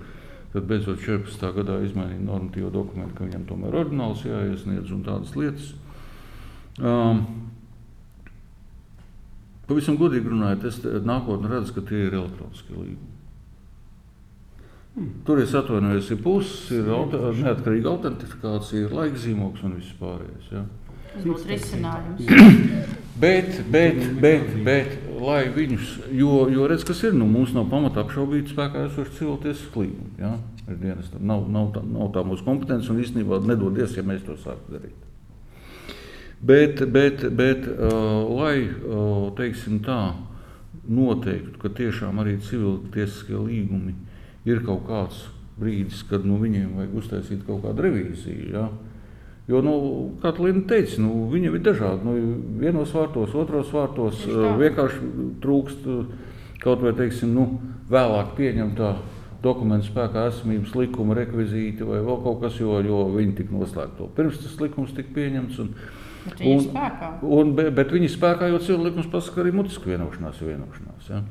tad 0.54 0.68
beidzot 0.70 1.02
14. 1.02 1.48
gadā 1.56 1.80
izmainīja 1.82 2.22
normatīvo 2.28 2.70
dokumentu, 2.76 3.16
ka 3.18 3.26
viņam 3.26 3.48
tomēr 3.50 3.80
oriģināls 3.82 4.28
jāiesniedz 4.28 4.94
un 4.94 5.02
tādas 5.08 5.34
lietas. 5.40 5.72
Um, 6.78 7.26
Pavisam 9.74 9.96
godīgi 9.98 10.30
runājot, 10.30 10.66
es 10.70 10.76
nākotnē 11.02 11.50
redzu, 11.50 11.74
ka 11.74 11.82
tie 11.90 12.04
ir 12.06 12.14
elektroniskie 12.14 12.76
līgumi. 12.76 13.08
Hmm. 14.94 15.08
Tur 15.26 15.40
es 15.42 15.56
atvainojos, 15.58 16.12
ir 16.14 16.20
puses, 16.22 16.68
ir 16.78 16.92
auto, 16.94 17.32
neatkarīga 17.34 17.90
autentifikācija, 17.90 18.84
ir 18.84 18.94
laika 18.94 19.18
zīmogs 19.18 19.64
un 19.66 19.80
viss 19.80 19.96
pārējais. 19.98 20.52
Ja. 20.54 20.62
Tas 21.16 21.26
būs 21.26 21.48
risinājums. 21.50 22.30
bet, 23.24 23.50
bet, 23.74 23.98
bet, 24.22 24.54
bet, 24.68 24.94
lai 25.18 25.40
viņus, 25.56 25.96
jo, 26.20 26.44
jo 26.54 26.70
redz, 26.70 26.86
kas 26.86 27.02
ir, 27.08 27.18
nu, 27.18 27.26
mums 27.34 27.56
nav 27.58 27.66
pamata 27.74 28.04
apšaubīt 28.06 28.54
spēkā 28.54 28.86
esošu 28.92 29.18
civiltiesisku 29.18 29.88
līgumu. 29.88 30.14
Ja? 30.22 30.36
Nav, 31.18 31.50
nav, 31.50 31.74
tā, 31.74 31.82
nav 31.82 32.14
tā 32.14 32.22
mūsu 32.30 32.46
kompetence 32.46 32.94
un 32.94 33.02
īstenībā 33.02 33.42
nedodies, 33.50 33.98
ja 33.98 34.06
mēs 34.06 34.22
to 34.30 34.38
sāktu 34.46 34.78
darīt. 34.78 35.10
Bet, 36.44 36.82
bet, 36.92 37.24
bet 37.32 37.68
uh, 37.68 38.24
lai 38.36 38.66
uh, 38.68 39.30
teiksim, 39.38 39.80
tā, 39.86 40.12
noteiktu, 40.84 41.56
ka 41.62 41.72
tiešām 41.72 42.20
arī 42.20 42.36
civiltiesiskie 42.44 43.38
līgumi 43.40 43.94
ir 44.44 44.60
kaut 44.66 44.84
kāds 44.90 45.22
brīdis, 45.56 46.02
kad 46.10 46.26
nu, 46.28 46.36
viņiem 46.42 46.74
vajag 46.76 46.98
uztaisīt 47.00 47.46
kaut 47.48 47.64
kādu 47.64 47.86
revīziju. 47.86 48.50
Ja? 48.52 48.66
Jo, 49.48 49.64
nu, 49.64 49.78
kā 50.20 50.34
Līna 50.36 50.66
teica, 50.68 51.00
nu, 51.04 51.30
viņi 51.32 51.52
ir 51.52 51.64
dažādi. 51.64 52.04
Nu, 52.10 52.18
vienos 52.60 52.92
vārtos, 52.96 53.32
otros 53.40 53.72
vārtos 53.72 54.28
uh, 54.28 54.52
vienkārši 54.60 55.12
trūkst 55.44 55.90
kaut 56.64 56.84
vai 56.84 56.92
teiksim, 56.96 57.32
nu, 57.36 57.48
vēlāk 57.92 58.36
pieņemtā 58.38 58.94
dokumentu 59.44 59.90
spēkā 59.90 60.28
esamības 60.30 60.76
likuma 60.80 61.16
rekvizīti 61.18 61.88
vai 61.88 62.00
vēl 62.04 62.22
kaut 62.24 62.40
kas, 62.44 62.60
jo, 62.60 62.78
jo 62.84 63.04
viņi 63.16 63.36
tika 63.40 63.56
noslēgti 63.56 64.08
pirms 64.16 64.40
tas 64.40 64.56
likums 64.62 64.96
tika 64.96 65.12
pieņemts. 65.16 65.60
Un, 65.64 65.74
Bet 66.24 66.40
viņi 66.40 66.54
ir 66.56 66.64
spēkā. 66.70 67.10
Un, 67.38 67.52
bet, 67.60 67.92
viņi 67.92 68.10
spēkā, 68.14 68.48
jo 68.52 68.62
cilvēku 68.64 68.90
likums 68.90 69.12
pasaka, 69.12 69.36
ka 69.36 69.44
arī 69.44 69.54
mutiska 69.58 69.92
vienošanās 69.92 70.42
vienošanās. 70.44 71.12
Ja? 71.12 71.22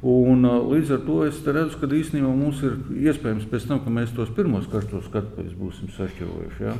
Un, 0.00 0.46
līdz 0.70 0.94
ar 0.96 1.04
to 1.04 1.18
es 1.26 1.40
redzu, 1.44 1.76
ka 1.80 1.90
īstenībā 1.92 2.32
mums 2.32 2.62
ir 2.64 2.78
iespējams 3.10 3.48
pēc 3.50 3.68
tam, 3.68 3.82
kad 3.84 3.92
mēs 3.92 4.14
tos 4.16 4.32
pirmos 4.36 4.68
karstos 4.72 5.10
skatuves 5.10 5.52
būsim 5.58 5.92
sašķirojuši. 5.96 6.64
Ja? 6.64 6.76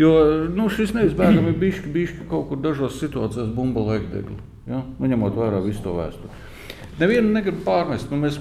Jo 0.00 0.12
nu, 0.52 0.68
šis 0.72 0.92
neizbēgami 0.96 1.52
ir 1.52 1.60
bijis, 1.60 1.84
bijis 1.92 2.16
kaut 2.30 2.50
kur 2.50 2.60
dažās 2.60 2.98
situācijās 3.00 3.52
bumba 3.56 3.84
laikdegli, 3.92 4.36
ja? 4.68 4.82
nu, 4.84 5.08
ņemot 5.12 5.36
vērā 5.36 5.60
visu 5.64 5.84
to 5.84 5.96
vēsturi. 5.96 6.44
Nevienu 6.96 7.34
negribu 7.34 7.60
pārmest. 7.66 8.08
Nu, 8.08 8.18
mēs, 8.22 8.38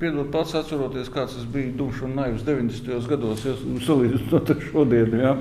piedod, 0.00 0.30
pats 0.32 0.54
atceroties, 0.56 1.10
kāds 1.12 1.36
tas 1.36 1.48
bija 1.52 1.72
dumšs 1.76 2.04
un 2.06 2.14
naivs 2.16 2.44
90. 2.46 3.08
gados, 3.10 3.44
ja, 3.44 3.52
salīdzinot 3.84 4.52
ar 4.54 4.62
šodienu. 4.70 5.20
Ja? 5.20 5.34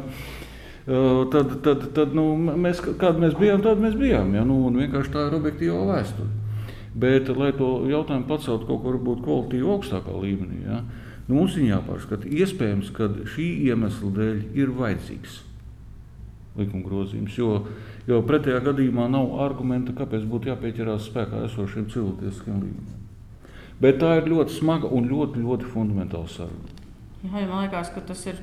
Tad, 0.85 1.53
tad, 1.64 1.85
tad 1.95 2.15
nu, 2.18 2.26
mēs, 2.38 2.81
kādi 2.99 3.23
mēs 3.23 3.38
bijām, 3.39 3.64
tādi 3.64 3.85
mēs 3.85 3.95
bijām. 3.99 4.34
Ja? 4.35 4.43
Nu, 4.47 4.65
vienkārši 4.76 5.14
tā 5.14 5.27
ir 5.30 5.38
objektīva 5.39 5.85
vēsture. 5.93 6.27
Bet, 6.93 7.31
lai 7.34 7.53
to 7.57 7.69
jautājumu 7.89 8.27
paceltu 8.30 8.68
kaut 8.68 8.84
kur 8.84 8.99
kvalitīvi 9.23 9.72
augstākā 9.76 10.14
līmenī, 10.14 10.60
ja? 10.68 10.84
nu, 11.30 11.39
mums 11.39 11.55
ir 11.57 11.72
jāpārskata. 11.72 12.30
Iespējams, 12.30 12.91
ka 12.93 13.10
šī 13.34 13.47
iemesla 13.72 14.11
dēļ 14.19 14.45
ir 14.60 14.76
vajadzīgs 14.77 15.41
likuma 16.57 16.85
grozījums, 16.85 17.38
jo, 17.38 17.55
jo 18.05 18.19
pretējā 18.27 18.60
gadījumā 18.68 19.07
nav 19.10 19.39
argumenta, 19.41 19.95
kāpēc 19.97 20.27
būtu 20.30 20.51
jāpieķerās 20.51 21.07
spēkā 21.10 21.47
esošiem 21.47 21.88
cilvēciskiem 21.89 22.60
līgumiem. 22.60 23.01
Bet 23.81 23.97
tā 24.03 24.19
ir 24.19 24.30
ļoti 24.30 24.60
smaga 24.60 24.91
un 24.93 25.10
ļoti, 25.10 25.41
ļoti 25.41 25.72
fundamentāla 25.73 26.30
saruna. 26.30 26.73
Jā, 27.24 27.38
ja 27.40 27.48
man 27.48 27.64
liekas, 27.64 27.91
ka 27.95 28.02
tas, 28.04 28.26
ir, 28.28 28.41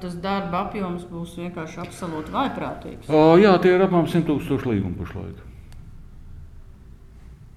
tas 0.00 0.14
darba 0.24 0.62
apjoms 0.64 1.04
būs 1.10 1.34
vienkārši 1.36 1.82
absolūti 1.82 2.32
vaiprātīgs. 2.32 3.10
O, 3.12 3.36
jā, 3.40 3.52
tie 3.60 3.74
ir 3.76 3.84
apmēram 3.84 4.08
100 4.08 4.24
tūkstoši 4.30 4.70
līgumu 4.72 4.96
pašlaik. 5.02 5.42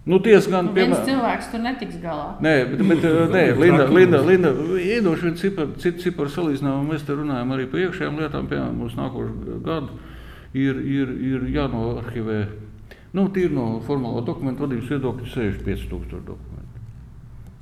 Nu, 0.10 0.18
tiesa 0.26 0.52
gan, 0.52 0.68
nu, 0.68 0.74
piemēram, 0.76 1.06
cilvēks 1.06 1.50
tur 1.54 1.64
netiks 1.64 1.98
galā. 2.04 2.30
Nē, 2.44 2.54
bet, 2.72 2.84
bet 2.92 3.08
nē, 3.32 3.44
Linda, 3.62 3.86
Linda, 3.94 4.22
Linda 4.26 4.54
iedošu 4.82 5.28
vienu 5.30 5.40
ciparu, 5.40 5.76
citu 5.80 6.04
ciparu 6.08 6.32
salīdzinājumu. 6.34 6.88
Mēs 6.92 7.04
te 7.08 7.16
runājam 7.16 7.54
arī 7.56 7.68
par 7.70 7.84
iekšējām 7.84 8.18
lietām, 8.24 8.48
piemēram, 8.50 8.80
mums 8.80 8.96
nākošu 8.98 9.60
gadu 9.64 10.00
ir, 10.54 10.80
ir, 10.82 11.12
ir 11.34 11.46
jānoarhivē, 11.54 12.40
nu, 13.14 13.28
tīri 13.34 13.54
no 13.54 13.68
formālo 13.86 14.24
dokumentu 14.26 14.66
vadības 14.66 14.96
viedokļa 14.96 15.30
65 15.36 15.86
tūkstoši 15.92 16.26
dokumentu. 16.26 16.59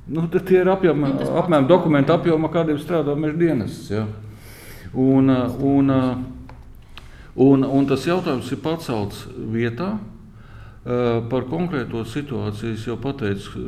Nu, 0.07 0.23
tie 0.31 0.61
ir 0.61 0.69
apjām, 0.71 1.01
nu, 1.03 1.29
apmēram 1.41 1.67
dokumentu 1.67 2.13
apjoma, 2.15 2.47
kādiem 2.51 2.79
strādā 2.79 3.15
meža 3.19 3.35
dienests. 3.41 3.89
Ja? 3.91 4.05
Un, 4.95 5.27
un, 5.67 5.91
un, 7.35 7.65
un 7.67 7.89
tas 7.89 8.05
jautājums 8.07 8.51
ir 8.53 8.61
pacelts 8.63 9.25
vietā. 9.51 9.97
Par 10.87 11.43
konkrēto 11.49 12.05
situāciju 12.07 12.77
jau 12.79 12.95
pateicu, 13.03 13.59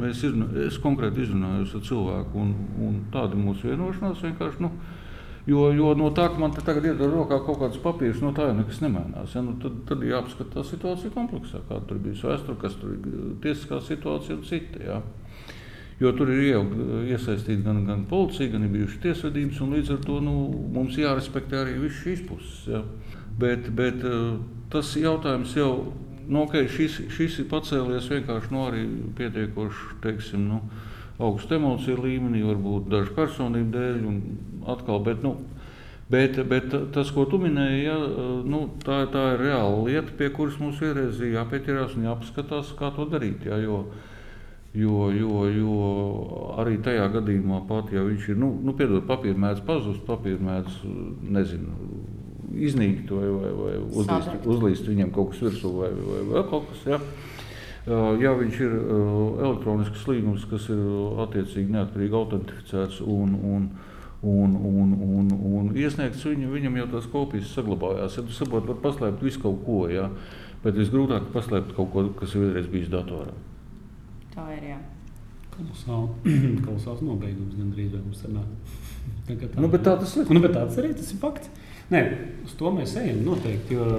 mēs 0.00 0.24
izrunā, 0.26 0.48
es 0.64 0.80
konkrēti 0.82 1.22
izrunājos 1.22 1.76
ar 1.78 1.84
cilvēku, 1.86 2.40
un, 2.42 2.48
un 2.82 2.96
tāda 3.14 3.38
mūsu 3.38 3.70
vienošanās 3.70 4.24
vienkārši. 4.26 4.64
Nu, 4.66 4.72
Jo, 5.48 5.70
jo 5.72 5.94
no 5.96 6.10
tā, 6.12 6.26
ka 6.28 6.36
man 6.36 6.52
te 6.52 6.60
tagad 6.60 6.84
ir 6.84 6.98
rokā 7.00 7.38
kaut 7.40 7.56
kāds 7.62 7.78
papīrs, 7.80 8.18
no 8.20 8.34
tā 8.36 8.50
jau 8.50 8.56
nekas 8.58 8.82
nemainās. 8.84 9.32
Ja? 9.32 9.40
Nu, 9.46 9.54
tad, 9.62 9.78
tad 9.88 10.02
jāapskata 10.04 10.58
tā 10.58 10.64
situācija 10.68 11.12
kompleksā, 11.14 11.62
kāda 11.70 11.88
tur 11.88 12.02
bija 12.04 12.18
vēsture, 12.20 12.56
kas 12.60 12.76
tur 12.76 12.92
ir 12.98 13.30
tiesiskā 13.40 13.78
situācija 13.86 14.36
un 14.36 14.42
cita. 14.44 14.82
Ja? 14.84 14.98
Jo 15.98 16.12
tur 16.14 16.30
ir 16.30 16.44
jau 16.46 16.64
iesaistīta 17.10 17.64
gan, 17.64 17.80
gan 17.88 18.04
policija, 18.06 18.52
gan 18.52 18.66
ir 18.66 18.74
bijušas 18.74 19.00
tiesvedības, 19.02 19.62
un 19.64 19.72
līdz 19.74 19.94
ar 19.96 20.04
to 20.04 20.18
nu, 20.22 20.34
mums 20.74 20.98
jārespektē 20.98 21.64
arī 21.64 21.78
visas 21.82 22.04
šīs 22.04 22.22
puses. 22.28 22.60
Ja? 22.70 22.84
Bet, 23.38 23.66
bet 23.74 24.04
tas 24.70 24.92
jautājums 24.98 25.56
jau 25.58 25.72
nu, 26.28 26.42
okay, 26.44 26.68
šis, 26.68 27.00
šis 27.14 27.40
ir 27.42 27.48
pacēlies 27.50 28.08
vienkārši 28.12 28.52
nu, 28.52 28.64
pietiekoši, 29.16 29.98
teiksim, 30.04 30.44
nu, 30.50 30.60
augstu 31.18 31.56
emociju 31.56 32.02
līmenī, 32.04 32.42
varbūt 32.46 32.90
dažu 32.92 33.14
personību 33.16 33.72
dēļ. 33.74 34.02
Atkal, 34.68 35.00
bet, 35.06 35.24
nu, 35.24 35.34
bet, 36.12 36.36
bet 36.50 36.74
tas, 36.94 37.10
ko 37.14 37.24
tu 37.30 37.40
minēji, 37.40 37.80
ja, 37.86 37.96
nu, 38.46 38.66
tā, 38.84 39.00
tā 39.12 39.24
ir 39.34 39.46
reāla 39.48 39.80
lieta, 39.88 40.14
pie 40.18 40.28
kuras 40.34 40.60
mums 40.60 40.82
vienreiz 40.84 41.18
jāpieķerās 41.24 41.96
un 41.96 42.10
jāpaskatās, 42.10 42.74
kā 42.78 42.92
to 42.94 43.08
darīt. 43.08 43.48
Ja, 43.48 43.56
jo, 43.64 43.86
Jo, 44.76 45.08
jo, 45.16 45.46
jo 45.48 45.74
arī 46.60 46.76
tajā 46.84 47.06
gadījumā, 47.14 47.62
pat 47.70 47.88
ja 47.94 48.02
viņš 48.04 48.26
ir, 48.34 48.36
nu, 48.36 48.50
nu 48.62 48.74
piedod, 48.76 49.06
papīra 49.08 49.40
mēdz 49.40 49.62
pazust, 49.64 50.02
papīra 50.04 50.42
mēdz, 50.44 50.82
nezinu, 51.24 51.72
iznīkt 52.52 53.08
vai, 53.12 53.30
vai, 53.32 53.52
vai 53.56 53.72
uzlīst, 53.80 54.44
uzlīst 54.44 54.90
viņam 54.90 55.12
kaut 55.16 55.32
kas 55.32 55.42
virsū 55.46 55.72
vai, 55.72 55.90
vai, 55.96 56.20
vai 56.28 56.44
kaut 56.50 56.68
kas. 56.72 56.84
Ja. 56.92 57.00
Ja 58.20 58.34
viņš 58.36 58.56
ir 58.60 58.72
elektronisks 59.40 60.02
līgums, 60.10 60.44
kas 60.50 60.66
ir 60.68 60.80
attiecīgi 61.24 61.72
neatkarīgi 61.72 62.18
autentificēts 62.18 63.00
un, 63.00 63.32
un, 63.48 63.68
un, 64.20 64.56
un, 64.68 64.90
un, 65.06 65.30
un 65.32 65.70
iesniegts, 65.72 66.26
viņu, 66.28 66.50
viņam 66.52 66.76
jau 66.82 66.88
tās 66.92 67.08
kopijas 67.08 67.54
saglabājās. 67.56 68.20
Ja 68.20 68.26
tu 68.26 68.36
saproti, 68.36 68.68
var 68.74 68.82
paslēpt 68.84 69.24
visu 69.24 69.40
kaut 69.46 69.62
ko, 69.64 69.86
ja? 69.88 70.10
bet 70.60 70.76
visgrūtāk 70.76 71.30
paslēpt 71.32 71.72
kaut 71.78 71.94
ko, 71.94 72.10
kas 72.18 72.36
ir 72.36 72.44
vienreiz 72.44 72.68
bijis 72.68 72.92
datorā. 72.92 73.32
Tā 74.38 74.46
ir. 74.54 74.68
Jā. 74.70 74.78
Kolosāls 75.58 77.00
nobeigums 77.02 77.56
gandrīz 77.58 77.90
vai 77.96 78.04
mums 78.04 78.22
sanāk. 78.22 78.76
Tā, 79.28 79.34
nu, 79.60 79.68
bet 79.72 79.82
tā 79.84 79.96
tas 80.00 80.14
ir. 80.16 80.28
Nu, 80.32 80.40
bet 80.40 80.54
tāds 80.54 80.76
arī 80.80 80.94
tas 80.96 81.10
ir 81.12 81.18
fakts. 81.20 81.50
Nē, 81.92 82.00
uz 82.44 82.54
to 82.56 82.70
mēs 82.72 82.94
ejam 83.00 83.22
noteikti, 83.26 83.76
jo 83.76 83.98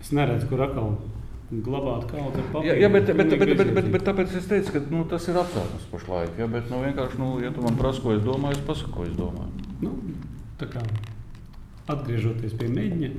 es 0.00 0.10
neredzu, 0.12 0.48
kur 0.48 0.62
atkal 0.64 0.94
glabāt 1.64 2.06
kaut 2.10 2.34
kādu 2.34 2.44
papīru. 2.52 2.68
Jā, 2.68 2.76
jā 2.84 2.90
bet, 2.92 3.10
bet, 3.16 3.32
bet, 3.40 3.54
bet, 3.60 3.72
bet, 3.76 3.88
bet 3.96 4.04
tāpēc 4.08 4.36
es 4.40 4.48
teicu, 4.50 4.74
ka 4.74 4.82
nu, 4.92 5.04
tas 5.08 5.28
ir 5.28 5.40
apsvērums 5.40 5.88
pašlaik. 5.92 6.36
Ja, 6.40 6.48
bet, 6.52 6.68
nu, 6.72 6.82
vienkārši, 6.84 7.20
nu, 7.20 7.30
ja 7.44 7.52
tu 7.56 7.64
man 7.64 7.80
prasa, 7.80 8.04
ko 8.04 8.14
es 8.16 8.22
domāju, 8.24 8.58
es 8.58 8.66
pasaku, 8.68 8.92
ko 8.96 9.08
es 9.08 9.16
domāju. 9.18 9.66
Nu, 9.84 9.94
tā 10.60 10.68
kā 10.72 10.84
atgriežoties 11.92 12.56
pie 12.60 12.70
mēģņa, 12.72 13.10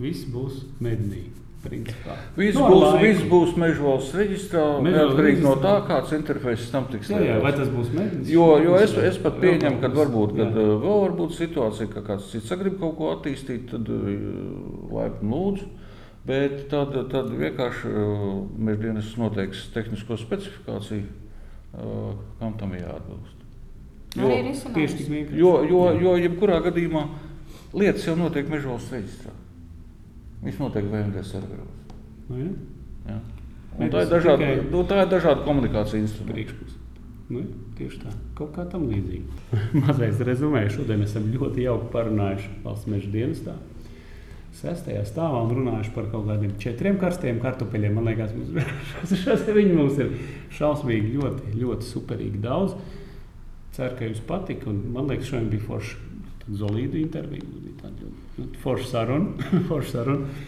viss 0.00 0.28
būs 0.32 0.62
mēģinīgi. 0.84 1.45
Viss 2.36 2.58
no, 2.58 2.66
būs, 2.70 2.98
viss 3.00 3.22
būs 3.26 3.54
meža 3.58 3.82
valsts 3.82 4.14
reģistrā, 4.14 4.64
neatkarīgi 4.86 5.42
no 5.42 5.54
tā, 5.62 5.72
kāds 5.88 6.12
interfejs 6.14 6.68
tam 6.70 6.86
tiks 6.92 7.10
jā, 7.10 7.18
jā, 7.24 7.38
vai 7.42 7.50
tas 7.56 7.70
būs 7.72 7.88
mēģinājums. 7.94 8.30
Jo, 8.30 8.46
jo 8.62 8.76
es, 8.78 8.94
es 9.08 9.18
pat 9.22 9.40
pieņemu, 9.42 9.80
ka 9.82 9.90
varbūt, 9.96 10.36
kad 10.38 10.54
jā. 10.54 10.66
vēl 10.84 11.00
var 11.02 11.16
būt 11.18 11.34
situācija, 11.38 11.90
ka 11.90 12.04
kāds 12.06 12.30
cits 12.30 12.54
grib 12.60 12.78
kaut 12.82 12.94
ko 13.00 13.10
attīstīt, 13.16 13.66
tad 13.72 13.90
laipni 13.90 15.32
lūdzu. 15.32 15.68
Bet 16.26 16.64
tad, 16.72 16.94
tad 17.12 17.30
vienkārši 17.38 17.90
uh, 17.92 18.22
mēs 18.66 18.80
dienas 18.82 19.12
noteiks 19.14 19.68
tehnisko 19.74 20.18
specifikāciju, 20.18 21.06
kam 22.40 22.56
tam 22.58 22.74
jāatbilst. 22.74 23.44
Jo, 24.16 24.30
tieši 24.74 24.98
tik 24.98 25.10
vienkārši. 25.12 25.38
Jo, 25.38 25.52
jo, 25.70 25.82
jo 26.02 26.14
jebkurā 26.18 26.58
gadījumā 26.64 27.04
lietas 27.76 28.06
jau 28.08 28.16
notiek 28.18 28.48
mežos 28.50 28.88
reģistrā. 28.90 29.34
Viņš 30.44 30.58
notiek 30.62 30.88
VMD 30.90 31.22
serveros. 31.26 31.76
Nu, 32.28 32.40
jā. 32.40 32.50
Jā. 33.06 33.20
Un 33.76 33.92
tā 33.92 34.02
ir 34.04 34.10
dažāda, 34.10 34.40
tikai... 34.40 34.66
nu, 34.72 34.82
tā 34.88 35.02
ir 35.04 35.08
dažāda 35.12 35.44
komunikācija 35.46 36.00
instrumenti. 36.00 36.74
Nu, 37.26 37.42
tieši 37.76 38.02
tā, 38.04 38.12
kaut 38.38 38.52
kā 38.54 38.64
tam 38.70 38.86
līdzīga. 38.88 39.56
Mazais 39.84 40.20
rezumē, 40.24 40.66
šodien 40.72 41.02
esam 41.06 41.26
ļoti 41.32 41.66
jauki 41.66 41.90
parunājuši 41.94 42.52
valsts 42.64 42.90
meža 42.90 43.10
dienestā 43.12 43.56
sestajā 44.56 45.02
stāvā 45.04 45.42
un 45.44 45.52
runājuši 45.52 45.92
par 45.92 46.06
kaut 46.12 46.28
kādiem 46.30 46.54
četriem 46.60 46.96
karstiem 47.00 47.40
kartupeļiem. 47.42 47.96
Man 47.98 48.08
liekas, 48.08 48.32
mums, 48.36 49.50
viņi 49.58 49.74
mums 49.76 49.98
ir 50.00 50.14
šausmīgi, 50.56 51.16
ļoti, 51.18 51.56
ļoti 51.60 51.90
superīgi 51.90 52.40
daudz. 52.44 52.76
Ceru, 53.76 53.98
ka 53.98 54.08
jums 54.08 54.22
patika. 54.28 54.70
Un, 54.72 54.80
man 54.94 55.10
liekas, 55.10 55.28
šodien 55.28 55.50
bija 55.52 55.66
forša 55.66 56.54
Zolīda 56.56 56.96
intervija. 57.02 57.44
Bija 57.66 57.82
tāda 57.82 58.06
ļoti 58.06 58.25
forša 58.62 58.88
saruna. 58.92 59.50
forša 59.70 59.92
saruna. 59.98 60.46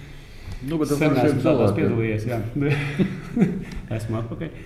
Nu, 0.69 0.79
bet 0.81 0.91
Sen 0.91 1.15
esmu 1.15 1.45
tādās 1.45 1.77
piedalījies, 1.77 2.27
jā. 2.27 2.41
esmu 3.99 4.19
atpakaļ. 4.23 4.59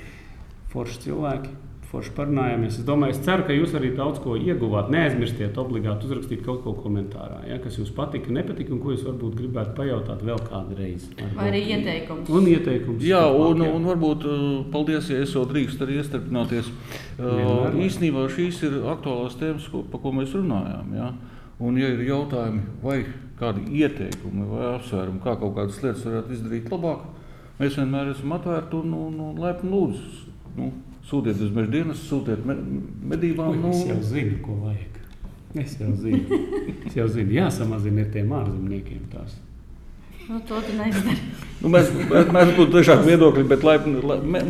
Forši 0.72 1.02
cilvēki 1.04 1.52
forši 1.92 2.12
parunājāmies. 2.16 2.78
Es 2.80 2.86
domāju, 2.88 3.12
es 3.12 3.20
ceru, 3.24 3.44
ka 3.44 3.54
jūs 3.54 3.74
arī 3.76 3.90
daudz 3.96 4.20
ko 4.24 4.34
ieguvāt. 4.40 4.88
Neaizmirstiet 4.92 5.58
obligāti 5.60 6.08
uzrakstīt 6.08 6.40
kaut 6.46 6.62
ko 6.64 6.72
komentārā, 6.78 7.42
ja, 7.50 7.58
kas 7.60 7.76
jums 7.80 7.92
patika, 7.96 8.32
nepatika, 8.32 8.72
un 8.72 8.80
ko 8.80 8.94
jūs 8.94 9.04
varbūt 9.04 9.36
gribētu 9.36 9.74
pajautāt 9.76 10.22
vēl 10.24 10.40
kādu 10.46 10.78
reizi. 10.78 11.10
Vai 11.36 11.50
arī 11.50 11.60
ieteikums. 11.76 12.30
Un 12.32 12.48
ieteikums. 12.48 13.04
Jā, 13.04 13.20
un, 13.36 13.60
un 13.66 13.90
varbūt 13.90 14.24
uh, 14.24 14.46
paldies, 14.72 15.10
ja 15.12 15.20
es 15.26 15.36
vēl 15.36 15.44
drīkst 15.52 15.84
arī 15.84 16.00
iestrpināties. 16.00 16.72
Uh, 17.18 17.68
īsnībā 17.84 18.24
šīs 18.32 18.64
ir 18.70 18.80
aktuālās 18.94 19.36
tēmas, 19.40 19.68
ko, 19.72 19.84
pa 19.92 20.00
ko 20.00 20.14
mēs 20.16 20.32
runājām. 20.38 20.96
Ja? 20.96 21.12
Un, 21.62 21.76
ja 21.78 21.90
ir 21.94 22.01
jautājumi 22.09 22.62
vai 22.82 23.02
kādi 23.39 23.64
ieteikumi 23.82 24.47
vai 24.51 24.70
apsvērumi, 24.76 25.20
kā 25.22 25.36
kaut 25.39 25.55
kādas 25.59 25.82
lietas 25.82 26.06
varētu 26.06 26.34
izdarīt 26.36 26.72
labāk, 26.72 27.05
mēs 27.60 27.76
vienmēr 27.78 28.10
esam 28.14 28.34
atvērti 28.39 28.78
un, 28.80 28.97
un, 28.98 29.20
un 29.28 29.39
laipni 29.43 29.70
lūdzu. 29.70 30.32
Nu, 30.56 30.72
Sūtiet 31.02 31.40
uz 31.43 31.51
meža 31.51 31.70
dienas, 31.72 32.02
sūtiet 32.06 32.44
me, 32.47 32.55
medībām. 33.12 33.56
Nu... 33.59 33.72
Es 33.74 33.86
jau 33.89 33.98
zinu, 34.06 34.36
ko 34.44 34.55
vajag. 34.62 35.01
Es 35.59 35.74
jau 35.80 35.90
zinu. 35.98 36.39
es 36.86 36.94
jau 36.97 37.09
zinu, 37.10 37.34
jāsamazina 37.36 38.06
tiem 38.14 38.30
ārzemniekiem 38.39 39.09
tās. 39.12 39.34
Nu, 40.28 40.39
nu, 41.64 41.70
mēs, 41.74 41.89
mēs 42.06 42.52
būtu 42.55 42.70
dažādi 42.76 43.10
viedokļi, 43.10 43.43
bet 43.51 43.64
lai, 43.66 43.74
lai, 44.06 44.18
mē, 44.22 44.43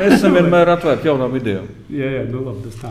mēs 0.00 0.16
esam 0.16 0.34
vienmēr 0.34 0.72
atvērti 0.74 1.06
jaunām 1.06 1.36
idejām. 1.38 1.68
Jā, 1.94 2.10
jā, 2.16 2.24
nu 2.32 2.42
labi, 2.48 2.66
tas 2.66 2.80
tā. 2.82 2.90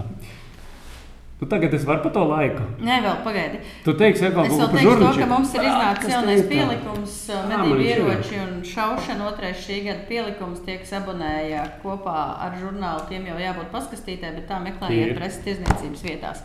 Nu, 1.39 1.47
tagad 1.47 1.73
es 1.73 1.85
varu 1.87 2.03
par 2.03 2.11
to 2.11 2.23
laiku. 2.27 2.65
Nē, 2.83 2.97
vēl 3.05 3.19
pagaidi. 3.23 3.61
Tu 3.85 3.93
teiksi, 3.95 4.25
ja, 4.25 4.31
es 4.43 4.57
vēl 4.59 4.71
teikšu 4.73 4.95
to, 4.99 5.11
ka 5.21 5.27
mums 5.29 5.53
ir 5.55 5.67
iznācis 5.69 6.11
jaunais 6.11 6.41
pielikums, 6.49 7.13
medību 7.47 7.77
ieroči 7.85 8.41
un 8.43 8.57
šaušana. 8.67 9.29
Otrais 9.29 9.61
šī 9.63 9.77
gada 9.85 10.03
pielikums 10.09 10.65
tiek 10.65 10.83
sabonēja 10.89 11.61
kopā 11.83 12.17
ar 12.43 12.59
žurnālu. 12.59 13.05
Tiem 13.07 13.29
jau 13.31 13.37
jābūt 13.39 13.71
paskastītē, 13.71 14.33
bet 14.35 14.49
tā 14.51 14.59
meklējiet 14.65 15.15
preses 15.15 15.39
tirzniecības 15.47 16.03
vietās. 16.09 16.43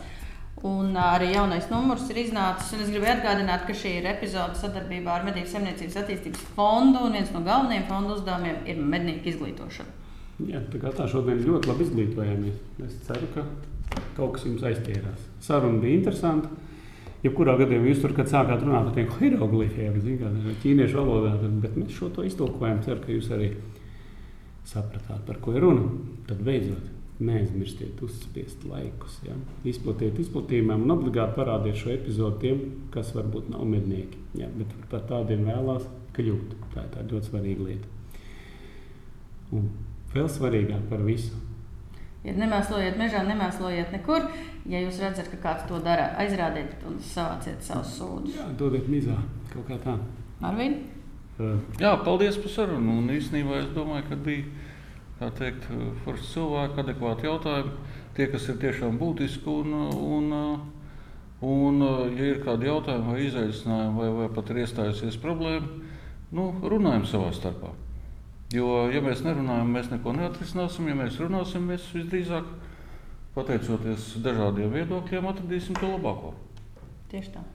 Un 0.63 0.95
arī 0.95 1.33
jaunais 1.33 1.67
numurs 1.73 2.07
ir 2.09 2.23
iznācis. 2.23 2.71
Es 2.79 2.95
gribēju 2.95 3.17
atgādināt, 3.17 3.67
ka 3.67 3.75
šī 3.75 3.97
ir 3.99 4.09
epizode 4.15 4.55
sadarbībā 4.63 5.11
ar 5.11 5.27
Medību 5.27 5.51
Savienības 5.51 5.99
attīstības 6.05 6.47
fondu. 6.55 7.03
Viens 7.11 7.35
no 7.35 7.43
galvenajiem 7.43 7.85
fondu 7.91 8.15
uzdevumiem 8.15 8.63
ir 8.63 8.79
mednieku 8.79 9.33
izglītošana. 9.35 9.91
Jā, 10.47 10.63
tā 10.71 10.79
kā 10.79 10.95
tā 10.95 11.11
šodien 11.11 11.43
ļoti 11.43 11.69
labi 11.69 11.85
izglītojāmies. 11.89 12.63
Es 12.87 12.95
ceru, 13.07 13.27
ka 13.35 13.43
kaut 14.15 14.35
kas 14.35 14.45
jums 14.47 14.63
aizķērās. 14.65 15.27
Saruna 15.43 15.81
bija 15.83 15.99
interesanta. 15.99 16.51
Jebkurā 17.25 17.55
gadījumā 17.57 17.89
jūs 17.89 18.03
tur, 18.03 18.13
kad 18.13 18.29
sākāt 18.29 18.61
runāt 18.61 18.85
par 18.85 18.93
tiem 18.93 19.07
hieroglifiem, 19.17 19.95
zināt, 20.03 20.43
ķīniešu 20.61 20.99
valodā, 20.99 21.31
tad, 21.41 21.55
bet 21.63 21.77
mēs 21.79 21.95
šo 21.95 22.11
to 22.13 22.25
iztulkojam. 22.27 22.83
Ceru, 22.85 23.01
ka 23.01 23.15
jūs 23.15 23.31
arī 23.33 23.47
sapratāt, 24.69 25.23
par 25.25 25.39
ko 25.41 25.55
ir 25.55 25.65
runa. 25.65 25.87
Tad 26.29 26.43
beidzot, 26.45 26.91
neaizmirstiet 27.25 28.01
uzspiest 28.05 28.67
laikus. 28.69 29.17
Ja? 29.25 29.37
Izplatiet 29.65 30.19
izplatījumiem 30.21 30.85
un 30.85 30.95
obligāti 30.97 31.37
parādiet 31.39 31.79
šo 31.81 31.95
epizodu 31.95 32.41
tiem, 32.43 32.61
kas 32.93 33.09
varbūt 33.17 33.49
nav 33.55 33.65
mednieki. 33.71 34.21
Ja? 34.37 34.51
Bet 34.59 34.77
par 34.91 35.07
tādiem 35.09 35.47
vēlās 35.49 35.89
kļūt. 36.17 36.55
Tā 36.75 36.85
ir 36.85 36.93
tā 36.93 37.07
ļoti 37.09 37.31
svarīga 37.31 37.69
lieta. 37.71 37.91
Un 39.55 39.69
vēl 40.13 40.29
svarīgāk 40.31 40.85
par 40.91 41.01
visu 41.05 41.33
Ja 42.25 42.33
nemēslojiet 42.33 42.97
mežā, 42.97 43.21
nemēslojiet 43.27 43.91
nekur. 43.93 44.23
Ja 44.65 44.79
jūs 44.81 44.97
redzat, 45.03 45.29
ka 45.29 45.37
kāds 45.43 45.67
to 45.69 45.77
dara, 45.85 46.07
aizrādiet 46.21 46.81
un 46.89 46.97
savāciet 47.05 47.61
savus 47.61 47.91
sūdzības. 47.99 48.39
Jā, 48.39 48.47
dodiet 48.57 48.87
mizā 48.89 49.17
kaut 49.51 49.67
kā 49.69 49.77
tā. 49.83 49.93
Arvīn? 50.45 50.79
Uh. 51.37 51.59
Jā, 51.81 51.93
paldies 52.01 52.39
par 52.41 52.53
sarunu. 52.55 52.97
Un 53.03 53.13
īstenībā 53.13 53.59
es 53.61 53.69
domāju, 53.75 54.07
ka 54.09 54.17
bija 54.25 54.47
tā 55.19 55.29
teikt, 55.37 55.69
forši 56.03 56.31
cilvēki, 56.31 56.81
adekvāti 56.81 57.29
jautājumi. 57.29 57.77
Tie, 58.17 58.29
kas 58.31 58.49
ir 58.49 58.59
tiešām 58.63 58.97
būtiski 58.97 59.51
un, 59.51 59.77
un, 59.93 60.35
un 61.45 61.87
ja 62.15 62.29
ir 62.31 62.41
kādi 62.43 62.71
jautājumi 62.71 63.11
vai 63.11 63.23
izaicinājumi 63.27 63.99
vai, 64.01 64.11
vai 64.21 64.29
pat 64.33 64.49
ir 64.49 64.63
iestājusies 64.63 65.19
problēma, 65.21 65.91
nu, 66.35 66.53
runājam 66.63 67.05
savā 67.11 67.33
starpā. 67.35 67.75
Jo, 68.53 68.85
ja 68.93 69.01
mēs 69.01 69.23
nerunājam, 69.25 69.71
mēs 69.73 69.89
neko 69.89 70.13
neatrisināsim. 70.13 70.89
Ja 70.91 70.95
mēs 70.99 71.17
runāsim, 71.21 71.65
mēs 71.71 71.87
visdrīzāk, 71.95 72.49
pateicoties 73.33 74.11
dažādiem 74.25 74.69
viedokļiem, 74.75 75.29
atradīsim 75.31 75.79
to 75.79 75.89
labāko. 75.95 76.35
Tieši 77.11 77.33
tā. 77.33 77.45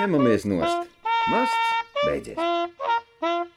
Ņemamies 0.00 0.48
nost. 0.50 0.90
Masts 1.28 2.02
beidzies. 2.04 3.56